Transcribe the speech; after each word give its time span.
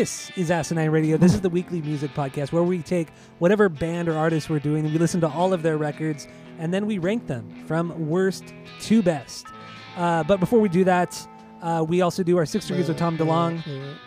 This 0.00 0.30
is 0.34 0.50
Asinine 0.50 0.88
Radio. 0.88 1.18
This 1.18 1.34
is 1.34 1.42
the 1.42 1.50
weekly 1.50 1.82
music 1.82 2.14
podcast 2.14 2.52
where 2.52 2.62
we 2.62 2.80
take 2.80 3.10
whatever 3.38 3.68
band 3.68 4.08
or 4.08 4.16
artist 4.16 4.48
we're 4.48 4.58
doing 4.58 4.86
and 4.86 4.94
we 4.94 4.98
listen 4.98 5.20
to 5.20 5.28
all 5.28 5.52
of 5.52 5.62
their 5.62 5.76
records 5.76 6.26
and 6.58 6.72
then 6.72 6.86
we 6.86 6.96
rank 6.96 7.26
them 7.26 7.66
from 7.66 8.08
worst 8.08 8.54
to 8.80 9.02
best. 9.02 9.44
Uh, 9.98 10.24
but 10.24 10.40
before 10.40 10.58
we 10.58 10.70
do 10.70 10.84
that, 10.84 11.28
uh, 11.60 11.84
we 11.86 12.00
also 12.00 12.22
do 12.22 12.38
our 12.38 12.46
six 12.46 12.66
degrees 12.66 12.88
with 12.88 12.96
Tom 12.96 13.18
DeLonge. 13.18 13.62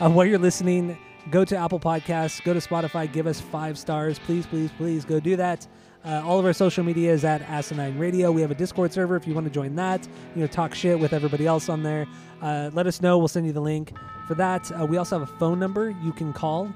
Uh, 0.00 0.08
while 0.08 0.24
you're 0.24 0.38
listening, 0.38 0.96
go 1.28 1.44
to 1.44 1.56
Apple 1.56 1.80
Podcasts, 1.80 2.42
go 2.44 2.54
to 2.54 2.60
Spotify, 2.60 3.12
give 3.12 3.26
us 3.26 3.40
five 3.40 3.76
stars. 3.76 4.16
Please, 4.20 4.46
please, 4.46 4.70
please 4.78 5.04
go 5.04 5.18
do 5.18 5.34
that. 5.34 5.66
Uh, 6.04 6.22
all 6.24 6.38
of 6.38 6.44
our 6.44 6.52
social 6.52 6.84
media 6.84 7.12
is 7.12 7.24
at 7.24 7.42
Asinine 7.42 7.98
Radio. 7.98 8.30
We 8.32 8.40
have 8.40 8.50
a 8.50 8.54
Discord 8.54 8.92
server 8.92 9.16
if 9.16 9.26
you 9.26 9.34
want 9.34 9.46
to 9.46 9.52
join 9.52 9.74
that. 9.76 10.06
You 10.34 10.42
know, 10.42 10.46
talk 10.46 10.74
shit 10.74 10.98
with 10.98 11.12
everybody 11.12 11.46
else 11.46 11.68
on 11.68 11.82
there. 11.82 12.06
Uh, 12.40 12.70
let 12.72 12.86
us 12.86 13.02
know. 13.02 13.18
We'll 13.18 13.28
send 13.28 13.46
you 13.46 13.52
the 13.52 13.60
link 13.60 13.92
for 14.26 14.34
that. 14.36 14.70
Uh, 14.72 14.86
we 14.86 14.96
also 14.96 15.18
have 15.18 15.28
a 15.28 15.32
phone 15.38 15.58
number 15.58 15.90
you 16.02 16.12
can 16.12 16.32
call. 16.32 16.72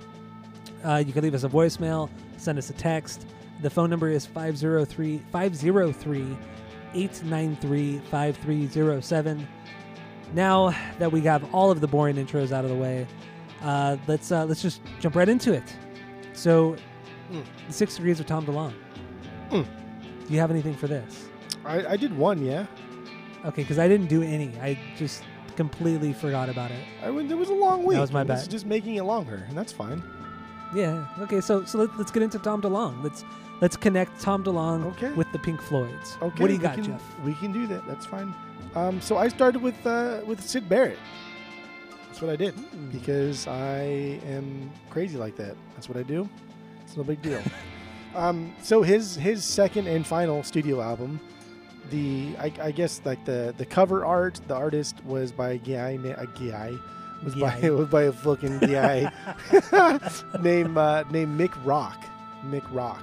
Uh, 0.85 1.03
you 1.07 1.13
can 1.13 1.23
leave 1.23 1.35
us 1.35 1.45
a 1.45 1.49
voicemail, 1.49 2.11
send 2.37 2.59
us 2.59 2.69
a 2.69 2.73
text. 2.73 3.27
The 3.63 3.71
phone 3.71 3.89
number 3.89 4.09
is 4.09 4.27
503 4.27 5.19
503 5.31 6.37
893 6.95 7.99
5307. 8.11 9.49
Now 10.35 10.75
that 10.99 11.13
we 11.13 11.21
have 11.23 11.55
all 11.55 11.71
of 11.71 11.81
the 11.81 11.87
boring 11.87 12.17
intros 12.17 12.51
out 12.51 12.65
of 12.65 12.71
the 12.71 12.77
way, 12.77 13.07
uh, 13.63 13.97
let's 14.09 14.33
uh, 14.33 14.45
let's 14.47 14.61
just 14.63 14.81
jump 14.99 15.15
right 15.15 15.29
into 15.29 15.53
it. 15.53 15.65
So, 16.33 16.77
Mm. 17.31 17.45
the 17.67 17.73
six 17.73 17.97
degrees 17.97 18.21
of 18.21 18.27
Tom 18.27 18.45
DeLonge. 18.45 18.75
Mm. 19.53 19.67
Do 20.29 20.35
you 20.35 20.41
have 20.41 20.51
anything 20.51 20.75
for 20.75 20.87
this? 20.89 21.27
I, 21.65 21.87
I 21.87 21.97
did 21.97 22.17
one, 22.17 22.45
yeah. 22.45 22.67
Okay, 23.45 23.63
because 23.63 23.79
I 23.79 23.89
didn't 23.89 24.07
do 24.07 24.23
any. 24.23 24.49
I 24.61 24.79
just 24.97 25.23
completely 25.57 26.13
forgot 26.13 26.49
about 26.49 26.71
it. 26.71 26.83
I 27.03 27.11
went, 27.11 27.31
it 27.31 27.35
was 27.35 27.51
a 27.51 27.55
long 27.55 27.85
week. 27.85 27.97
That 27.97 28.01
was 28.01 28.13
my 28.13 28.25
bad. 28.25 28.49
just 28.49 28.67
making 28.67 28.95
it 28.97 29.03
longer, 29.03 29.45
and 29.49 29.57
that's 29.57 29.73
fine. 29.73 30.03
Yeah. 30.75 31.07
Okay. 31.21 31.41
So 31.41 31.65
so 31.65 31.79
let, 31.79 31.99
let's 31.99 32.11
get 32.11 32.23
into 32.23 32.39
Tom 32.39 32.63
DeLonge. 32.63 33.03
Let's 33.03 33.25
let's 33.61 33.77
connect 33.77 34.21
Tom 34.21 34.43
DeLonge 34.43 34.85
Okay. 34.93 35.13
with 35.13 35.31
the 35.33 35.39
Pink 35.39 35.61
Floyds. 35.61 36.17
Okay. 36.23 36.41
What 36.43 36.49
do 36.49 36.55
you 36.55 36.59
got, 36.59 36.77
can, 36.77 36.85
Jeff? 36.85 37.03
We 37.25 37.35
can 37.35 37.53
do 37.53 37.67
that. 37.67 37.87
That's 37.87 38.07
fine. 38.07 38.35
Um, 38.75 39.01
so 39.01 39.19
I 39.19 39.29
started 39.29 39.61
with 39.61 39.87
uh, 39.87 40.21
with 40.25 40.41
Syd 40.41 40.69
Barrett. 40.69 40.99
That's 42.07 42.23
what 42.23 42.31
I 42.31 42.37
did 42.37 42.55
Hmm. 42.55 42.89
because 42.91 43.47
I 43.47 44.19
am 44.27 44.71
crazy 44.89 45.19
like 45.19 45.37
that. 45.37 45.57
That's 45.75 45.89
what 45.89 45.99
I 45.99 46.03
do. 46.05 46.27
It's 46.85 46.97
no 46.97 47.03
big 47.05 47.21
deal. 47.21 47.43
um, 48.15 48.55
so 48.63 48.83
his 48.83 49.17
his 49.17 49.45
second 49.45 49.87
and 49.87 50.07
final 50.07 50.43
studio 50.43 50.81
album, 50.81 51.21
the 51.91 52.35
I, 52.39 52.53
I 52.61 52.71
guess 52.71 53.01
like 53.05 53.25
the 53.25 53.55
the 53.57 53.67
cover 53.67 54.05
art, 54.05 54.41
the 54.49 54.55
artist 54.55 54.97
was 55.05 55.33
by 55.33 55.53
a 55.53 55.59
guy 55.59 55.91
a 55.91 56.27
guy 56.27 56.75
was 57.25 57.35
by 57.35 57.59
was 57.71 57.89
by 57.89 58.03
a 58.05 58.13
fucking 58.13 58.59
guy 58.61 59.11
named 60.43 60.77
uh, 60.77 61.05
named 61.11 61.39
Mick 61.39 61.53
Rock. 61.65 62.05
Mick 62.45 62.65
Rock. 62.73 63.03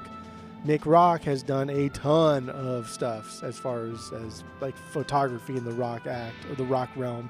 Mick 0.66 0.86
Rock 0.86 1.22
has 1.22 1.42
done 1.42 1.70
a 1.70 1.88
ton 1.90 2.50
of 2.50 2.90
stuff 2.90 3.42
as 3.44 3.58
far 3.58 3.86
as, 3.86 4.12
as 4.12 4.44
like 4.60 4.76
photography 4.92 5.56
in 5.56 5.64
the 5.64 5.72
rock 5.72 6.06
act 6.06 6.36
or 6.50 6.56
the 6.56 6.66
rock 6.66 6.90
realm. 6.98 7.30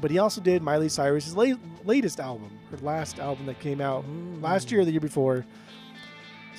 But 0.00 0.10
he 0.10 0.18
also 0.18 0.40
did 0.40 0.62
Miley 0.62 0.88
Cyrus's 0.88 1.36
late, 1.36 1.58
latest 1.84 2.20
album, 2.20 2.50
her 2.70 2.78
last 2.78 3.18
album 3.18 3.44
that 3.46 3.60
came 3.60 3.82
out 3.82 4.06
last 4.40 4.72
year 4.72 4.80
or 4.80 4.84
the 4.86 4.92
year 4.92 5.00
before. 5.00 5.44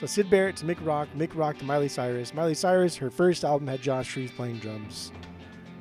So 0.02 0.08
Syd 0.08 0.32
Barrett 0.32 0.56
to 0.58 0.66
Mick 0.66 0.84
Rock, 0.84 1.08
Mick 1.16 1.30
Rock 1.36 1.60
to 1.60 1.64
Miley 1.66 1.88
Cyrus. 1.88 2.34
Miley 2.34 2.56
Cyrus, 2.56 2.96
her 2.96 3.12
first 3.12 3.44
album 3.44 3.68
had 3.68 3.84
Josh 3.84 4.10
Freese 4.10 4.32
playing 4.32 4.58
drums, 4.58 5.12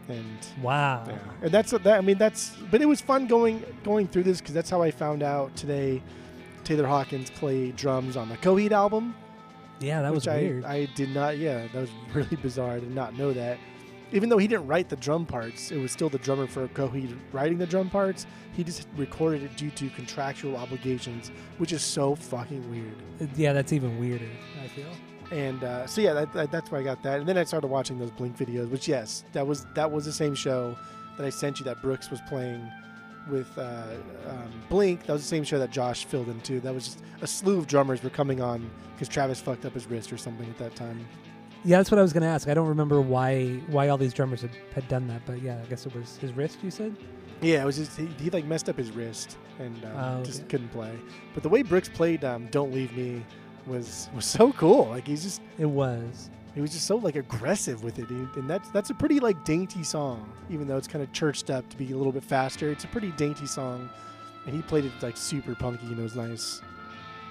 and 0.08 0.36
Wow. 0.62 1.04
yeah, 1.08 1.18
and 1.40 1.50
that's 1.50 1.70
that. 1.70 1.86
I 1.86 2.02
mean, 2.02 2.18
that's 2.18 2.54
but 2.70 2.82
it 2.82 2.84
was 2.86 3.00
fun 3.00 3.26
going 3.26 3.64
going 3.82 4.06
through 4.08 4.24
this 4.24 4.38
because 4.42 4.52
that's 4.52 4.68
how 4.68 4.82
I 4.82 4.90
found 4.90 5.22
out 5.22 5.56
today. 5.56 6.02
Taylor 6.64 6.86
Hawkins 6.86 7.30
played 7.30 7.76
drums 7.76 8.14
on 8.14 8.28
the 8.28 8.36
Coheed 8.36 8.72
album. 8.72 9.14
Yeah, 9.80 10.02
that 10.02 10.12
was 10.12 10.28
I, 10.28 10.40
weird. 10.40 10.64
I 10.66 10.84
did 10.94 11.14
not. 11.14 11.38
Yeah, 11.38 11.66
that 11.72 11.80
was 11.80 11.90
really 12.12 12.36
bizarre. 12.36 12.72
I 12.72 12.80
did 12.80 12.94
not 12.94 13.16
know 13.16 13.32
that. 13.32 13.56
Even 14.12 14.28
though 14.28 14.38
he 14.38 14.48
didn't 14.48 14.66
write 14.66 14.88
the 14.88 14.96
drum 14.96 15.24
parts, 15.24 15.70
it 15.70 15.78
was 15.78 15.92
still 15.92 16.08
the 16.08 16.18
drummer 16.18 16.46
for 16.46 16.66
Coheed 16.68 17.16
writing 17.32 17.58
the 17.58 17.66
drum 17.66 17.88
parts. 17.88 18.26
He 18.52 18.64
just 18.64 18.88
recorded 18.96 19.42
it 19.42 19.56
due 19.56 19.70
to 19.70 19.88
contractual 19.90 20.56
obligations, 20.56 21.30
which 21.58 21.72
is 21.72 21.82
so 21.82 22.14
fucking 22.16 22.68
weird. 22.70 23.30
yeah, 23.36 23.52
that's 23.52 23.72
even 23.72 23.98
weirder. 23.98 24.28
I 24.62 24.68
feel. 24.68 24.86
And 25.30 25.62
uh, 25.62 25.86
so 25.86 26.00
yeah, 26.00 26.12
that, 26.12 26.32
that, 26.32 26.50
that's 26.50 26.70
where 26.72 26.80
I 26.80 26.84
got 26.84 27.02
that. 27.04 27.20
And 27.20 27.28
then 27.28 27.38
I 27.38 27.44
started 27.44 27.68
watching 27.68 27.98
those 27.98 28.10
Blink 28.10 28.36
videos, 28.36 28.68
which 28.68 28.88
yes, 28.88 29.24
that 29.32 29.46
was 29.46 29.64
that 29.74 29.90
was 29.90 30.04
the 30.04 30.12
same 30.12 30.34
show 30.34 30.76
that 31.16 31.24
I 31.24 31.30
sent 31.30 31.60
you 31.60 31.64
that 31.66 31.80
Brooks 31.80 32.10
was 32.10 32.20
playing 32.28 32.68
with 33.28 33.56
uh, 33.56 33.84
um, 34.28 34.50
Blink. 34.68 35.06
That 35.06 35.12
was 35.12 35.22
the 35.22 35.28
same 35.28 35.44
show 35.44 35.58
that 35.58 35.70
Josh 35.70 36.04
filled 36.04 36.26
in 36.26 36.34
into. 36.34 36.60
That 36.60 36.74
was 36.74 36.84
just 36.86 36.98
a 37.20 37.26
slew 37.26 37.58
of 37.58 37.66
drummers 37.66 38.02
were 38.02 38.10
coming 38.10 38.40
on 38.40 38.68
because 38.94 39.08
Travis 39.08 39.40
fucked 39.40 39.64
up 39.64 39.74
his 39.74 39.86
wrist 39.86 40.12
or 40.12 40.18
something 40.18 40.48
at 40.48 40.58
that 40.58 40.74
time. 40.74 41.06
Yeah, 41.64 41.76
that's 41.78 41.90
what 41.90 41.98
I 41.98 42.02
was 42.02 42.12
gonna 42.12 42.26
ask. 42.26 42.48
I 42.48 42.54
don't 42.54 42.68
remember 42.68 43.00
why 43.00 43.60
why 43.68 43.88
all 43.88 43.98
these 43.98 44.14
drummers 44.14 44.40
had, 44.42 44.50
had 44.74 44.88
done 44.88 45.06
that, 45.08 45.22
but 45.26 45.42
yeah, 45.42 45.58
I 45.62 45.66
guess 45.68 45.84
it 45.86 45.94
was 45.94 46.16
his 46.16 46.32
wrist. 46.32 46.58
You 46.62 46.70
said. 46.70 46.96
Yeah, 47.42 47.62
it 47.62 47.66
was 47.66 47.76
just 47.78 47.96
he, 47.96 48.06
he 48.18 48.30
like 48.30 48.44
messed 48.44 48.68
up 48.68 48.76
his 48.76 48.90
wrist 48.92 49.38
and 49.58 49.82
um, 49.84 49.92
Oh, 50.20 50.24
just 50.24 50.40
okay. 50.40 50.48
couldn't 50.50 50.68
play. 50.70 50.92
But 51.32 51.42
the 51.42 51.48
way 51.48 51.62
Brooks 51.62 51.88
played 51.88 52.24
um, 52.24 52.46
"Don't 52.50 52.72
Leave 52.72 52.94
Me" 52.96 53.24
was 53.66 54.08
was 54.14 54.24
so 54.26 54.52
cool. 54.54 54.88
Like 54.88 55.06
he's 55.06 55.22
just 55.22 55.40
It 55.58 55.66
was. 55.66 56.30
he 56.54 56.60
was 56.60 56.70
just 56.72 56.86
so 56.86 56.96
like 56.96 57.16
aggressive 57.16 57.82
with 57.84 57.98
it, 57.98 58.08
he, 58.08 58.14
and 58.38 58.48
that's 58.48 58.68
that's 58.70 58.90
a 58.90 58.94
pretty 58.94 59.20
like 59.20 59.42
dainty 59.44 59.82
song. 59.82 60.30
Even 60.50 60.66
though 60.66 60.76
it's 60.76 60.88
kind 60.88 61.02
of 61.02 61.12
churched 61.12 61.50
up 61.50 61.68
to 61.70 61.76
be 61.76 61.92
a 61.92 61.96
little 61.96 62.12
bit 62.12 62.24
faster, 62.24 62.70
it's 62.70 62.84
a 62.84 62.88
pretty 62.88 63.10
dainty 63.12 63.46
song, 63.46 63.88
and 64.46 64.54
he 64.54 64.62
played 64.62 64.84
it 64.86 64.92
like 65.02 65.16
super 65.16 65.54
punky 65.54 65.86
and 65.86 65.98
it 65.98 66.02
was 66.02 66.16
nice. 66.16 66.60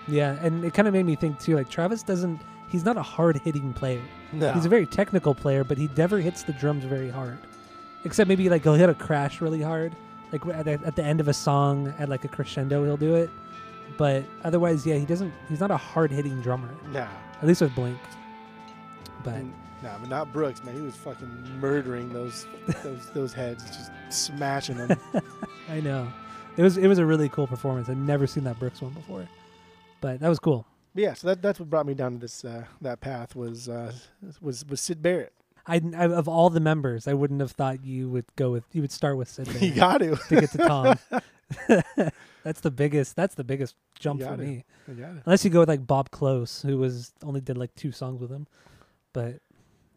Yeah, 0.08 0.38
and 0.44 0.64
it 0.66 0.74
kind 0.74 0.88
of 0.88 0.94
made 0.94 1.06
me 1.06 1.16
think 1.16 1.40
too. 1.40 1.56
Like 1.56 1.70
Travis 1.70 2.02
doesn't. 2.04 2.40
He's 2.70 2.86
not 2.86 2.98
a 2.98 3.02
hard 3.02 3.38
hitting 3.38 3.74
player. 3.74 4.02
No, 4.32 4.54
He's 4.54 4.66
a 4.66 4.70
very 4.70 4.86
technical 4.86 5.34
player, 5.34 5.64
but 5.64 5.78
he 5.78 5.90
never 5.98 6.20
hits 6.20 6.44
the 6.44 6.54
drums 6.54 6.86
very 6.86 7.10
hard. 7.10 7.38
Except 8.06 8.28
maybe 8.28 8.48
like 8.50 8.64
he'll 8.64 8.76
hit 8.76 8.90
a 8.90 8.94
crash 8.94 9.42
really 9.42 9.62
hard, 9.62 9.94
like 10.32 10.46
at 10.48 10.66
the, 10.66 10.74
at 10.86 10.96
the 10.96 11.04
end 11.04 11.20
of 11.20 11.28
a 11.28 11.34
song 11.34 11.94
at 12.00 12.08
like 12.10 12.24
a 12.24 12.28
crescendo 12.28 12.84
he'll 12.86 12.96
do 12.98 13.16
it. 13.16 13.30
But 13.98 14.24
otherwise, 14.44 14.86
yeah, 14.86 14.96
he 14.96 15.06
doesn't. 15.06 15.34
He's 15.50 15.60
not 15.60 15.72
a 15.72 15.78
hard 15.78 16.12
hitting 16.12 16.40
drummer. 16.42 16.70
nah, 16.92 17.08
At 17.42 17.48
least 17.48 17.60
with 17.62 17.74
Blink. 17.76 17.98
But 19.24 19.34
and- 19.36 19.54
nah, 19.84 19.98
but 20.00 20.10
not 20.10 20.32
Brooks, 20.32 20.64
man. 20.64 20.76
He 20.76 20.82
was 20.82 20.96
fucking 20.96 21.60
murdering 21.60 22.14
those 22.14 22.46
those 22.84 23.10
those 23.14 23.34
heads, 23.34 23.64
just 23.66 23.92
smashing 24.10 24.78
them. 24.78 24.98
I 25.70 25.80
know 25.82 26.08
it 26.56 26.62
was 26.64 26.78
it 26.78 26.88
was 26.88 27.00
a 27.00 27.06
really 27.06 27.30
cool 27.30 27.48
performance. 27.48 27.90
I've 27.90 27.98
never 27.98 28.28
seen 28.28 28.44
that 28.46 28.60
Brooks 28.60 28.82
one 28.82 28.92
before, 28.94 29.28
but 30.02 30.20
that 30.20 30.30
was 30.30 30.40
cool. 30.40 30.66
But 30.94 31.04
yeah, 31.04 31.14
so 31.14 31.28
that, 31.28 31.42
that's 31.42 31.60
what 31.60 31.70
brought 31.70 31.86
me 31.86 31.94
down 31.94 32.14
to 32.14 32.18
this 32.18 32.44
uh, 32.44 32.66
that 32.82 33.00
path 33.00 33.36
was 33.36 33.70
uh, 33.70 33.94
was 34.42 34.66
was 34.66 34.82
Syd 34.82 35.02
Barrett. 35.02 35.34
I, 35.68 35.82
I 35.96 36.06
of 36.06 36.28
all 36.28 36.50
the 36.50 36.60
members, 36.60 37.08
I 37.08 37.14
wouldn't 37.14 37.42
have 37.42 37.52
thought 37.52 37.86
you 37.86 38.10
would 38.10 38.26
go 38.36 38.52
with 38.52 38.64
you 38.72 38.82
would 38.82 38.92
start 38.92 39.18
with 39.18 39.30
Syd 39.30 39.48
you 39.62 39.74
got 39.74 40.00
to. 40.00 40.16
to 40.16 40.40
get 40.42 40.52
to 40.52 40.58
Tom. 40.58 41.00
that's 42.44 42.62
the 42.62 42.72
biggest. 42.72 43.16
That's 43.16 43.36
the 43.36 43.44
biggest 43.44 43.76
jump 43.98 44.22
for 44.22 44.34
it. 44.34 44.40
me. 44.40 44.66
You. 44.88 45.22
Unless 45.26 45.46
you 45.46 45.52
go 45.52 45.60
with 45.60 45.70
like 45.70 45.86
Bob 45.86 46.10
Klose, 46.12 46.64
who 46.66 46.78
was 46.78 47.12
only 47.24 47.42
did 47.42 47.58
like 47.58 47.74
two 47.76 47.92
songs 47.92 48.22
with 48.22 48.32
him, 48.32 48.48
but 49.14 49.40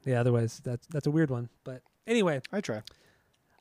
yeah, 0.05 0.21
otherwise 0.21 0.61
that's 0.65 0.87
that's 0.89 1.06
a 1.06 1.11
weird 1.11 1.31
one. 1.31 1.49
But 1.65 1.83
anyway, 2.06 2.41
I 2.53 2.61
try. 2.61 2.83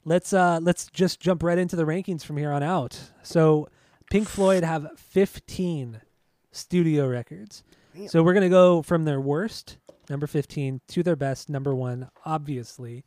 let's 0.04 0.34
uh 0.34 0.60
let's 0.62 0.88
just 0.88 1.20
jump 1.20 1.44
right 1.44 1.58
into 1.58 1.76
the 1.76 1.86
rankings 1.86 2.24
from 2.24 2.38
here 2.38 2.52
on 2.52 2.64
out. 2.64 3.00
So 3.24 3.70
Pink 4.10 4.28
Floyd 4.28 4.64
have 4.64 4.88
15 4.98 6.02
studio 6.52 7.08
records. 7.08 7.64
Damn. 7.96 8.08
So 8.08 8.24
we're 8.24 8.34
gonna 8.34 8.50
go 8.50 8.82
from 8.82 9.06
their 9.06 9.20
worst, 9.20 9.78
number 10.10 10.28
15, 10.28 10.82
to 10.90 11.04
their 11.04 11.16
best, 11.16 11.50
number 11.50 11.76
one, 11.76 12.10
obviously. 12.26 13.04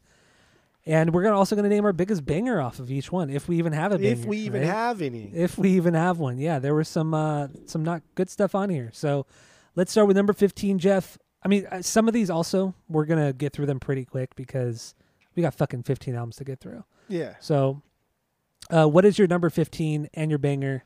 And 0.87 1.15
we're 1.15 1.23
gonna 1.23 1.39
also 1.39 1.57
gonna 1.57 1.69
name 1.71 1.85
our 1.85 1.93
biggest 1.95 2.27
banger 2.27 2.61
off 2.61 2.79
of 2.79 2.91
each 2.91 3.11
one, 3.11 3.31
if 3.31 3.49
we 3.49 3.57
even 3.57 3.73
have 3.73 3.93
a 3.93 3.99
banger. 3.99 4.13
If 4.13 4.27
we 4.27 4.39
even 4.39 4.63
right? 4.63 4.71
have 4.71 5.01
any. 5.01 5.31
if 5.35 5.57
we 5.57 5.71
even 5.71 5.95
have 5.95 6.19
one. 6.19 6.39
Yeah, 6.39 6.59
there 6.59 6.75
was 6.75 6.89
some 6.89 7.15
uh 7.15 7.49
some 7.67 7.83
not 7.83 8.03
good 8.15 8.29
stuff 8.29 8.55
on 8.55 8.69
here. 8.69 8.91
So 8.93 9.27
let's 9.77 9.91
start 9.93 10.07
with 10.07 10.17
number 10.17 10.33
15, 10.33 10.79
Jeff. 10.79 11.17
I 11.43 11.49
mean, 11.49 11.67
uh, 11.71 11.83
some 11.83 12.09
of 12.09 12.15
these 12.15 12.31
also 12.31 12.75
we're 12.89 13.05
going 13.05 13.25
to 13.27 13.33
get 13.35 13.53
through 13.53 13.67
them 13.67 13.79
pretty 13.79 14.05
quick 14.07 14.35
because 14.35 14.95
We 15.37 15.43
got 15.43 15.55
fucking 15.55 15.83
15 15.83 16.15
albums 16.15 16.37
to 16.37 16.45
get 16.45 16.61
through. 16.61 16.85
Yeah. 17.09 17.35
So, 17.41 17.83
uh, 18.71 18.87
what 18.87 19.05
is 19.05 19.19
your 19.19 19.29
number 19.29 19.51
15 19.51 20.09
and 20.15 20.31
your 20.31 20.39
banger? 20.39 20.85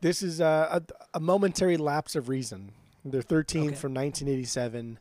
This 0.00 0.22
is 0.22 0.40
uh, 0.40 0.80
a, 0.80 1.18
a 1.18 1.20
momentary 1.20 1.76
lapse 1.76 2.14
of 2.16 2.28
reason. 2.28 2.72
They're 3.04 3.22
13 3.22 3.60
Okay. 3.68 3.74
from 3.76 3.94
1987. 3.94 4.98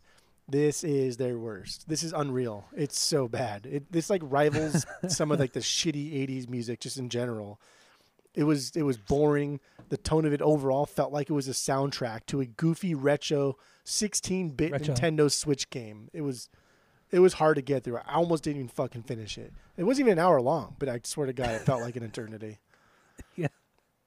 This 0.47 0.83
is 0.83 1.17
their 1.17 1.37
worst. 1.39 1.89
This 1.89 2.03
is 2.03 2.13
unreal. 2.13 2.65
It's 2.75 2.99
so 2.99 3.27
bad. 3.27 3.65
It 3.65 3.91
this 3.91 4.09
like 4.11 4.21
rivals 4.23 4.85
some 5.07 5.31
of 5.31 5.39
like 5.39 5.53
the 5.53 5.59
shitty 5.59 6.13
80s 6.27 6.47
music 6.47 6.79
just 6.79 6.97
in 6.97 7.09
general. 7.09 7.59
It 8.35 8.43
was 8.43 8.71
it 8.75 8.83
was 8.83 8.97
boring. 8.97 9.59
The 9.89 9.97
tone 9.97 10.25
of 10.25 10.33
it 10.33 10.41
overall 10.41 10.85
felt 10.85 11.11
like 11.11 11.29
it 11.29 11.33
was 11.33 11.47
a 11.47 11.51
soundtrack 11.51 12.25
to 12.27 12.41
a 12.41 12.45
goofy 12.45 12.93
retro 12.93 13.57
16-bit 13.85 14.71
Retro. 14.71 14.93
Nintendo 14.93 15.31
Switch 15.31 15.69
game. 15.71 16.09
It 16.13 16.21
was 16.21 16.49
it 17.11 17.19
was 17.19 17.33
hard 17.33 17.55
to 17.55 17.61
get 17.63 17.83
through. 17.83 17.97
I 17.97 18.15
almost 18.15 18.43
didn't 18.43 18.57
even 18.57 18.69
fucking 18.69 19.03
finish 19.03 19.37
it. 19.39 19.51
It 19.77 19.83
wasn't 19.83 20.07
even 20.07 20.19
an 20.19 20.25
hour 20.25 20.41
long, 20.41 20.75
but 20.77 20.89
I 20.89 20.99
swear 21.03 21.25
to 21.27 21.33
God, 21.33 21.49
it 21.49 21.61
felt 21.61 21.81
like 21.81 21.95
an 21.95 22.03
eternity. 22.03 22.59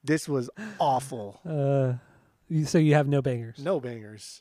This 0.09 0.27
was 0.27 0.49
awful. 0.81 1.39
Uh, 1.47 1.99
you, 2.49 2.65
so 2.65 2.79
you 2.79 2.95
have 2.95 3.07
no 3.07 3.21
bangers. 3.21 3.59
No 3.59 3.79
bangers. 3.79 4.41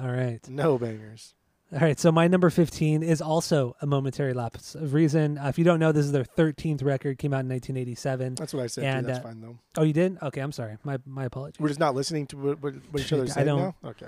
All 0.00 0.08
right. 0.10 0.38
No 0.48 0.78
bangers. 0.78 1.34
All 1.72 1.80
right. 1.80 1.98
So 1.98 2.12
my 2.12 2.28
number 2.28 2.48
15 2.48 3.02
is 3.02 3.20
also 3.20 3.74
a 3.80 3.86
momentary 3.86 4.34
lapse 4.34 4.76
of 4.76 4.94
reason. 4.94 5.36
Uh, 5.36 5.48
if 5.48 5.58
you 5.58 5.64
don't 5.64 5.80
know, 5.80 5.90
this 5.90 6.06
is 6.06 6.12
their 6.12 6.22
13th 6.22 6.84
record. 6.84 7.18
Came 7.18 7.34
out 7.34 7.40
in 7.40 7.48
1987. 7.48 8.36
That's 8.36 8.54
what 8.54 8.62
I 8.62 8.68
said. 8.68 8.84
And, 8.84 9.04
too. 9.04 9.12
That's 9.12 9.18
uh, 9.18 9.28
fine 9.28 9.40
though. 9.40 9.58
Oh, 9.76 9.82
you 9.82 9.92
did? 9.92 10.16
Okay. 10.22 10.40
I'm 10.40 10.52
sorry. 10.52 10.76
My 10.84 10.98
my 11.04 11.24
apologies. 11.24 11.58
We're 11.58 11.68
just 11.68 11.80
not 11.80 11.96
listening 11.96 12.28
to 12.28 12.36
what, 12.36 12.62
what, 12.62 12.74
what 12.92 13.02
each 13.02 13.12
other 13.12 13.24
I 13.24 13.26
saying 13.26 13.46
don't- 13.48 13.58
now. 13.58 13.74
Okay. 13.90 14.06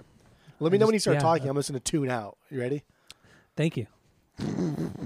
Let 0.60 0.70
me 0.70 0.78
know 0.78 0.86
when 0.86 0.94
you 0.94 0.98
just- 0.98 1.04
start 1.04 1.16
yeah, 1.16 1.20
talking. 1.20 1.48
uh, 1.48 1.50
I'm 1.50 1.56
just 1.56 1.68
gonna 1.68 1.80
tune 1.80 2.10
out. 2.10 2.38
You 2.48 2.60
ready? 2.60 2.84
Thank 3.56 3.76
you. 3.76 3.88
Fucking 4.38 5.02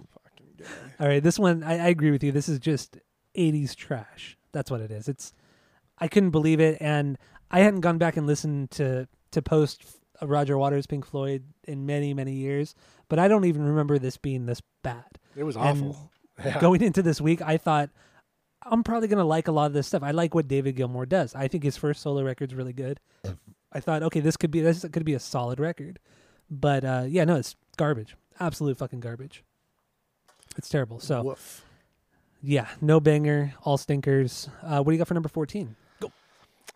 guy. 0.58 0.66
All 1.00 1.08
right, 1.08 1.22
this 1.22 1.38
one 1.38 1.62
I, 1.62 1.86
I 1.86 1.88
agree 1.88 2.10
with 2.10 2.22
you. 2.22 2.32
This 2.32 2.50
is 2.50 2.58
just 2.58 2.98
'80s 3.34 3.74
trash. 3.74 4.36
That's 4.52 4.70
what 4.70 4.82
it 4.82 4.90
is. 4.90 5.08
It's 5.08 5.32
I 6.00 6.08
couldn't 6.08 6.30
believe 6.30 6.60
it, 6.60 6.78
and 6.80 7.18
I 7.50 7.60
hadn't 7.60 7.80
gone 7.80 7.98
back 7.98 8.16
and 8.16 8.26
listened 8.26 8.70
to 8.72 9.08
to 9.32 9.42
post 9.42 9.84
Roger 10.22 10.58
Waters' 10.58 10.86
Pink 10.86 11.06
Floyd 11.06 11.44
in 11.64 11.86
many 11.86 12.14
many 12.14 12.32
years, 12.32 12.74
but 13.08 13.18
I 13.18 13.28
don't 13.28 13.44
even 13.44 13.62
remember 13.62 13.98
this 13.98 14.16
being 14.16 14.46
this 14.46 14.62
bad. 14.82 15.18
It 15.36 15.44
was 15.44 15.56
awful. 15.56 16.10
Yeah. 16.42 16.58
Going 16.58 16.80
into 16.80 17.02
this 17.02 17.20
week, 17.20 17.42
I 17.42 17.58
thought 17.58 17.90
I'm 18.62 18.82
probably 18.82 19.08
gonna 19.08 19.26
like 19.26 19.46
a 19.46 19.52
lot 19.52 19.66
of 19.66 19.74
this 19.74 19.86
stuff. 19.86 20.02
I 20.02 20.12
like 20.12 20.34
what 20.34 20.48
David 20.48 20.74
Gilmour 20.74 21.04
does. 21.06 21.34
I 21.34 21.48
think 21.48 21.64
his 21.64 21.76
first 21.76 22.00
solo 22.00 22.22
record's 22.22 22.54
really 22.54 22.72
good. 22.72 22.98
I 23.70 23.80
thought, 23.80 24.02
okay, 24.04 24.20
this 24.20 24.38
could 24.38 24.50
be 24.50 24.62
this 24.62 24.86
could 24.90 25.04
be 25.04 25.12
a 25.12 25.20
solid 25.20 25.60
record, 25.60 25.98
but 26.50 26.82
uh, 26.82 27.04
yeah, 27.06 27.24
no, 27.26 27.36
it's 27.36 27.56
garbage. 27.76 28.16
Absolute 28.38 28.78
fucking 28.78 29.00
garbage. 29.00 29.44
It's 30.56 30.70
terrible. 30.70 30.98
So. 30.98 31.22
Woof. 31.22 31.62
Yeah, 32.42 32.68
no 32.80 33.00
banger, 33.00 33.52
all 33.64 33.76
stinkers. 33.76 34.48
Uh, 34.62 34.78
what 34.82 34.86
do 34.86 34.92
you 34.92 34.98
got 34.98 35.08
for 35.08 35.14
number 35.14 35.28
14? 35.28 35.76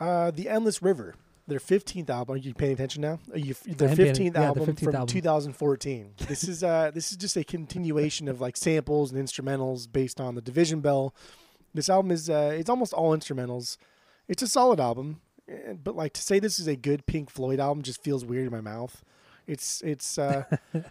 Uh, 0.01 0.31
the 0.31 0.49
Endless 0.49 0.83
River. 0.83 1.15
Their 1.47 1.59
15th 1.59 2.09
album. 2.09 2.35
Are 2.35 2.39
you 2.39 2.55
paying 2.55 2.73
attention 2.73 3.03
now? 3.03 3.19
Are 3.31 3.39
you, 3.39 3.55
their 3.67 3.91
15th 3.91 4.25
yeah, 4.25 4.31
the 4.31 4.39
album 4.39 4.67
15th 4.67 4.85
from 4.85 4.95
album. 4.95 5.07
2014. 5.09 6.15
this 6.27 6.45
is 6.45 6.65
uh, 6.65 6.91
this 6.95 7.11
is 7.11 7.19
just 7.19 7.37
a 7.37 7.45
continuation 7.45 8.29
of 8.29 8.41
like 8.41 8.57
samples 8.57 9.13
and 9.13 9.23
instrumentals 9.23 9.91
based 9.91 10.21
on 10.21 10.37
the 10.37 10.41
Division 10.41 10.81
Bell. 10.81 11.15
This 11.75 11.91
album 11.91 12.13
is 12.13 12.31
uh, 12.31 12.55
it's 12.59 12.71
almost 12.71 12.95
all 12.95 13.15
instrumentals. 13.15 13.77
It's 14.27 14.43
a 14.43 14.49
solid 14.49 14.81
album, 14.81 15.21
eh, 15.47 15.75
but 15.75 15.95
like 15.95 16.15
to 16.15 16.23
say 16.23 16.39
this 16.39 16.59
is 16.59 16.67
a 16.67 16.77
good 16.77 17.05
Pink 17.05 17.29
Floyd 17.29 17.61
album 17.61 17.83
just 17.83 18.03
feels 18.03 18.25
weird 18.25 18.47
in 18.47 18.53
my 18.53 18.63
mouth. 18.63 19.05
It's 19.47 19.83
it's 19.83 20.17
uh, 20.17 20.45
I 20.75 20.83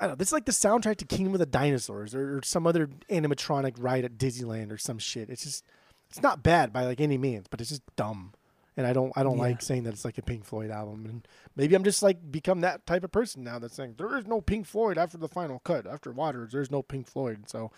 don't 0.00 0.10
know. 0.10 0.14
This 0.14 0.28
is 0.28 0.32
like 0.32 0.46
the 0.46 0.52
soundtrack 0.52 0.96
to 0.98 1.04
Kingdom 1.04 1.34
of 1.34 1.40
the 1.40 1.46
Dinosaurs 1.46 2.14
or, 2.14 2.38
or 2.38 2.42
some 2.42 2.66
other 2.66 2.86
animatronic 3.10 3.74
ride 3.78 4.06
at 4.06 4.16
Disneyland 4.16 4.72
or 4.72 4.78
some 4.78 4.98
shit. 4.98 5.28
It's 5.28 5.42
just 5.42 5.64
it's 6.08 6.22
not 6.22 6.42
bad 6.42 6.72
by 6.72 6.84
like 6.84 7.00
any 7.00 7.18
means, 7.18 7.46
but 7.50 7.60
it's 7.60 7.70
just 7.70 7.82
dumb. 7.96 8.32
And 8.78 8.86
I 8.86 8.92
don't 8.94 9.12
I 9.16 9.22
don't 9.22 9.36
Yeah. 9.36 9.42
like 9.42 9.60
saying 9.60 9.82
that 9.82 9.92
it's 9.92 10.04
like 10.06 10.16
a 10.18 10.22
Pink 10.22 10.44
Floyd 10.46 10.70
album. 10.70 11.04
And 11.06 11.28
maybe 11.56 11.74
I'm 11.74 11.82
just 11.84 12.02
like 12.02 12.30
become 12.30 12.60
that 12.62 12.86
type 12.86 13.04
of 13.04 13.12
person 13.12 13.42
now 13.44 13.58
that's 13.58 13.74
saying 13.74 13.96
there 13.98 14.16
is 14.16 14.26
no 14.26 14.40
Pink 14.40 14.66
Floyd 14.66 14.96
after 14.96 15.18
the 15.18 15.28
final 15.28 15.58
cut. 15.58 15.86
After 15.86 16.12
Waters, 16.12 16.52
there's 16.52 16.70
no 16.70 16.80
Pink 16.82 17.06
Floyd. 17.08 17.50
So 17.50 17.70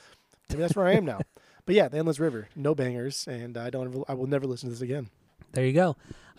maybe 0.49 0.61
that's 0.61 0.77
where 0.77 0.87
I 0.87 0.93
am 0.93 1.05
now. 1.07 1.21
But 1.67 1.75
yeah, 1.75 1.89
the 1.89 1.99
Endless 1.99 2.19
River, 2.19 2.49
no 2.57 2.75
bangers, 2.75 3.27
and 3.29 3.57
I 3.57 3.71
don't 3.71 4.03
I 4.09 4.15
will 4.15 4.27
never 4.27 4.47
listen 4.47 4.69
to 4.69 4.75
this 4.75 4.83
again. 4.83 5.09
There 5.53 5.65
you 5.65 5.73
go. 5.73 5.89
All 5.89 5.97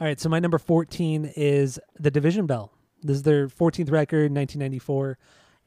right, 0.08 0.20
so 0.20 0.30
my 0.30 0.40
number 0.40 0.58
14 0.58 1.32
is 1.36 1.80
The 2.00 2.12
Division 2.12 2.48
Bell. 2.48 2.72
This 3.04 3.18
is 3.18 3.24
their 3.24 3.48
14th 3.48 3.92
record, 3.92 4.32
1994. 4.34 5.18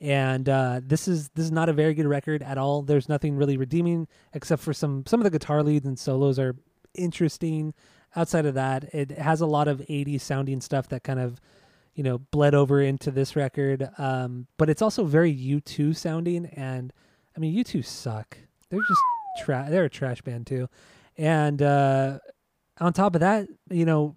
And 0.00 0.48
uh, 0.48 0.80
this 0.84 1.08
is 1.08 1.28
this 1.30 1.44
is 1.44 1.52
not 1.52 1.68
a 1.68 1.72
very 1.72 1.94
good 1.94 2.06
record 2.06 2.42
at 2.42 2.58
all. 2.58 2.82
There's 2.82 3.08
nothing 3.08 3.36
really 3.36 3.56
redeeming 3.56 4.06
except 4.34 4.60
for 4.62 4.72
some 4.74 5.04
some 5.06 5.20
of 5.20 5.24
the 5.24 5.30
guitar 5.30 5.62
leads 5.62 5.86
and 5.86 5.98
solos 5.98 6.38
are 6.38 6.56
interesting. 6.94 7.74
Outside 8.16 8.46
of 8.46 8.54
that, 8.54 8.94
it 8.94 9.10
has 9.12 9.40
a 9.40 9.46
lot 9.46 9.68
of 9.68 9.78
80s 9.80 10.20
sounding 10.20 10.60
stuff 10.60 10.88
that 10.88 11.02
kind 11.02 11.20
of 11.20 11.40
you 11.94 12.02
know 12.02 12.18
bled 12.18 12.54
over 12.54 12.80
into 12.80 13.10
this 13.10 13.36
record. 13.36 13.88
Um, 13.98 14.46
but 14.56 14.70
it's 14.70 14.82
also 14.82 15.04
very 15.04 15.34
U2 15.34 15.96
sounding, 15.96 16.46
and 16.46 16.92
I 17.36 17.40
mean 17.40 17.54
U2 17.54 17.84
suck. 17.84 18.38
They're 18.70 18.80
just 18.80 19.00
tra- 19.44 19.66
they're 19.68 19.84
a 19.84 19.90
trash 19.90 20.22
band 20.22 20.46
too. 20.46 20.68
And 21.16 21.62
uh, 21.62 22.18
on 22.80 22.92
top 22.92 23.14
of 23.14 23.20
that, 23.20 23.46
you 23.70 23.84
know, 23.84 24.16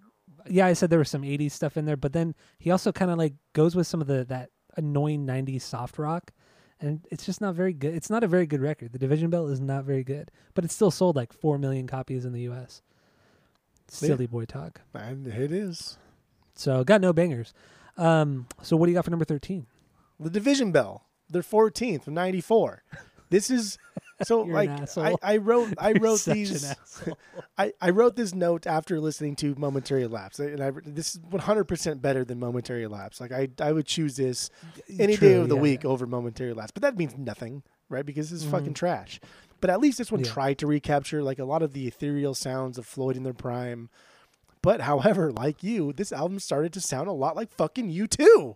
yeah, 0.49 0.65
I 0.65 0.73
said 0.73 0.89
there 0.89 0.99
was 0.99 1.09
some 1.09 1.21
80s 1.21 1.51
stuff 1.51 1.77
in 1.77 1.85
there, 1.85 1.97
but 1.97 2.13
then 2.13 2.33
he 2.59 2.71
also 2.71 2.91
kind 2.91 3.11
of 3.11 3.17
like 3.17 3.33
goes 3.53 3.75
with 3.75 3.87
some 3.87 4.01
of 4.01 4.07
the 4.07 4.25
that 4.25 4.49
annoying 4.75 5.25
90s 5.25 5.61
soft 5.61 5.97
rock 5.97 6.31
and 6.79 7.05
it's 7.09 7.25
just 7.25 7.41
not 7.41 7.55
very 7.55 7.73
good. 7.73 7.93
It's 7.95 8.09
not 8.09 8.23
a 8.23 8.27
very 8.27 8.45
good 8.45 8.61
record. 8.61 8.93
The 8.93 8.99
Division 8.99 9.29
Bell 9.29 9.47
is 9.47 9.59
not 9.59 9.85
very 9.85 10.03
good, 10.03 10.31
but 10.53 10.63
it 10.63 10.71
still 10.71 10.91
sold 10.91 11.15
like 11.15 11.33
4 11.33 11.57
million 11.57 11.87
copies 11.87 12.25
in 12.25 12.33
the 12.33 12.41
US. 12.41 12.81
Yeah. 13.89 14.07
Silly 14.07 14.27
boy 14.27 14.45
talk. 14.45 14.81
And 14.93 15.27
it 15.27 15.51
is 15.51 15.97
So, 16.55 16.83
got 16.83 17.01
no 17.01 17.13
bangers. 17.13 17.53
Um, 17.97 18.47
so 18.61 18.75
what 18.77 18.85
do 18.85 18.91
you 18.91 18.95
got 18.95 19.05
for 19.05 19.11
number 19.11 19.25
13? 19.25 19.65
the 20.19 20.29
Division 20.29 20.71
Bell. 20.71 21.03
They're 21.29 21.41
14th 21.41 22.03
from 22.03 22.13
'94. 22.13 22.83
This 23.29 23.49
is 23.49 23.77
so 24.23 24.41
like 24.41 24.69
I. 24.97 25.15
I 25.21 25.37
wrote 25.37 25.73
I 25.77 25.89
You're 25.95 25.99
wrote 25.99 26.23
these. 26.23 26.73
I, 27.57 27.73
I 27.81 27.89
wrote 27.89 28.15
this 28.15 28.33
note 28.33 28.65
after 28.65 28.99
listening 28.99 29.35
to 29.37 29.55
Momentary 29.57 30.07
Lapse, 30.07 30.39
and 30.39 30.61
I, 30.61 30.71
this 30.85 31.15
is 31.15 31.21
100% 31.21 32.01
better 32.01 32.23
than 32.23 32.39
Momentary 32.39 32.87
Lapse. 32.87 33.19
Like 33.19 33.31
I, 33.31 33.49
I 33.59 33.71
would 33.71 33.85
choose 33.85 34.15
this 34.15 34.49
any 34.99 35.17
day 35.17 35.33
of 35.33 35.49
the 35.49 35.55
yeah, 35.55 35.61
week 35.61 35.83
yeah. 35.83 35.89
over 35.89 36.05
Momentary 36.05 36.53
Lapse, 36.53 36.71
but 36.71 36.83
that 36.83 36.97
means 36.97 37.17
nothing, 37.17 37.63
right? 37.89 38.05
Because 38.05 38.29
this 38.29 38.43
is 38.43 38.49
fucking 38.49 38.73
trash. 38.73 39.19
But 39.59 39.69
at 39.69 39.79
least 39.79 39.97
this 39.97 40.11
one 40.11 40.23
Yeah. 40.23 40.31
tried 40.31 40.57
to 40.59 40.67
recapture 40.67 41.23
like 41.23 41.39
a 41.39 41.45
lot 41.45 41.61
of 41.63 41.73
the 41.73 41.87
ethereal 41.87 42.33
sounds 42.35 42.77
of 42.77 42.85
Floyd 42.85 43.15
in 43.17 43.23
their 43.23 43.33
prime. 43.33 43.89
But 44.61 44.81
however, 44.81 45.31
like 45.31 45.63
you, 45.63 45.93
this 45.93 46.11
album 46.11 46.39
started 46.39 46.73
to 46.73 46.81
sound 46.81 47.07
a 47.07 47.13
lot 47.13 47.35
like 47.35 47.51
fucking 47.51 47.89
U2. 47.91 48.55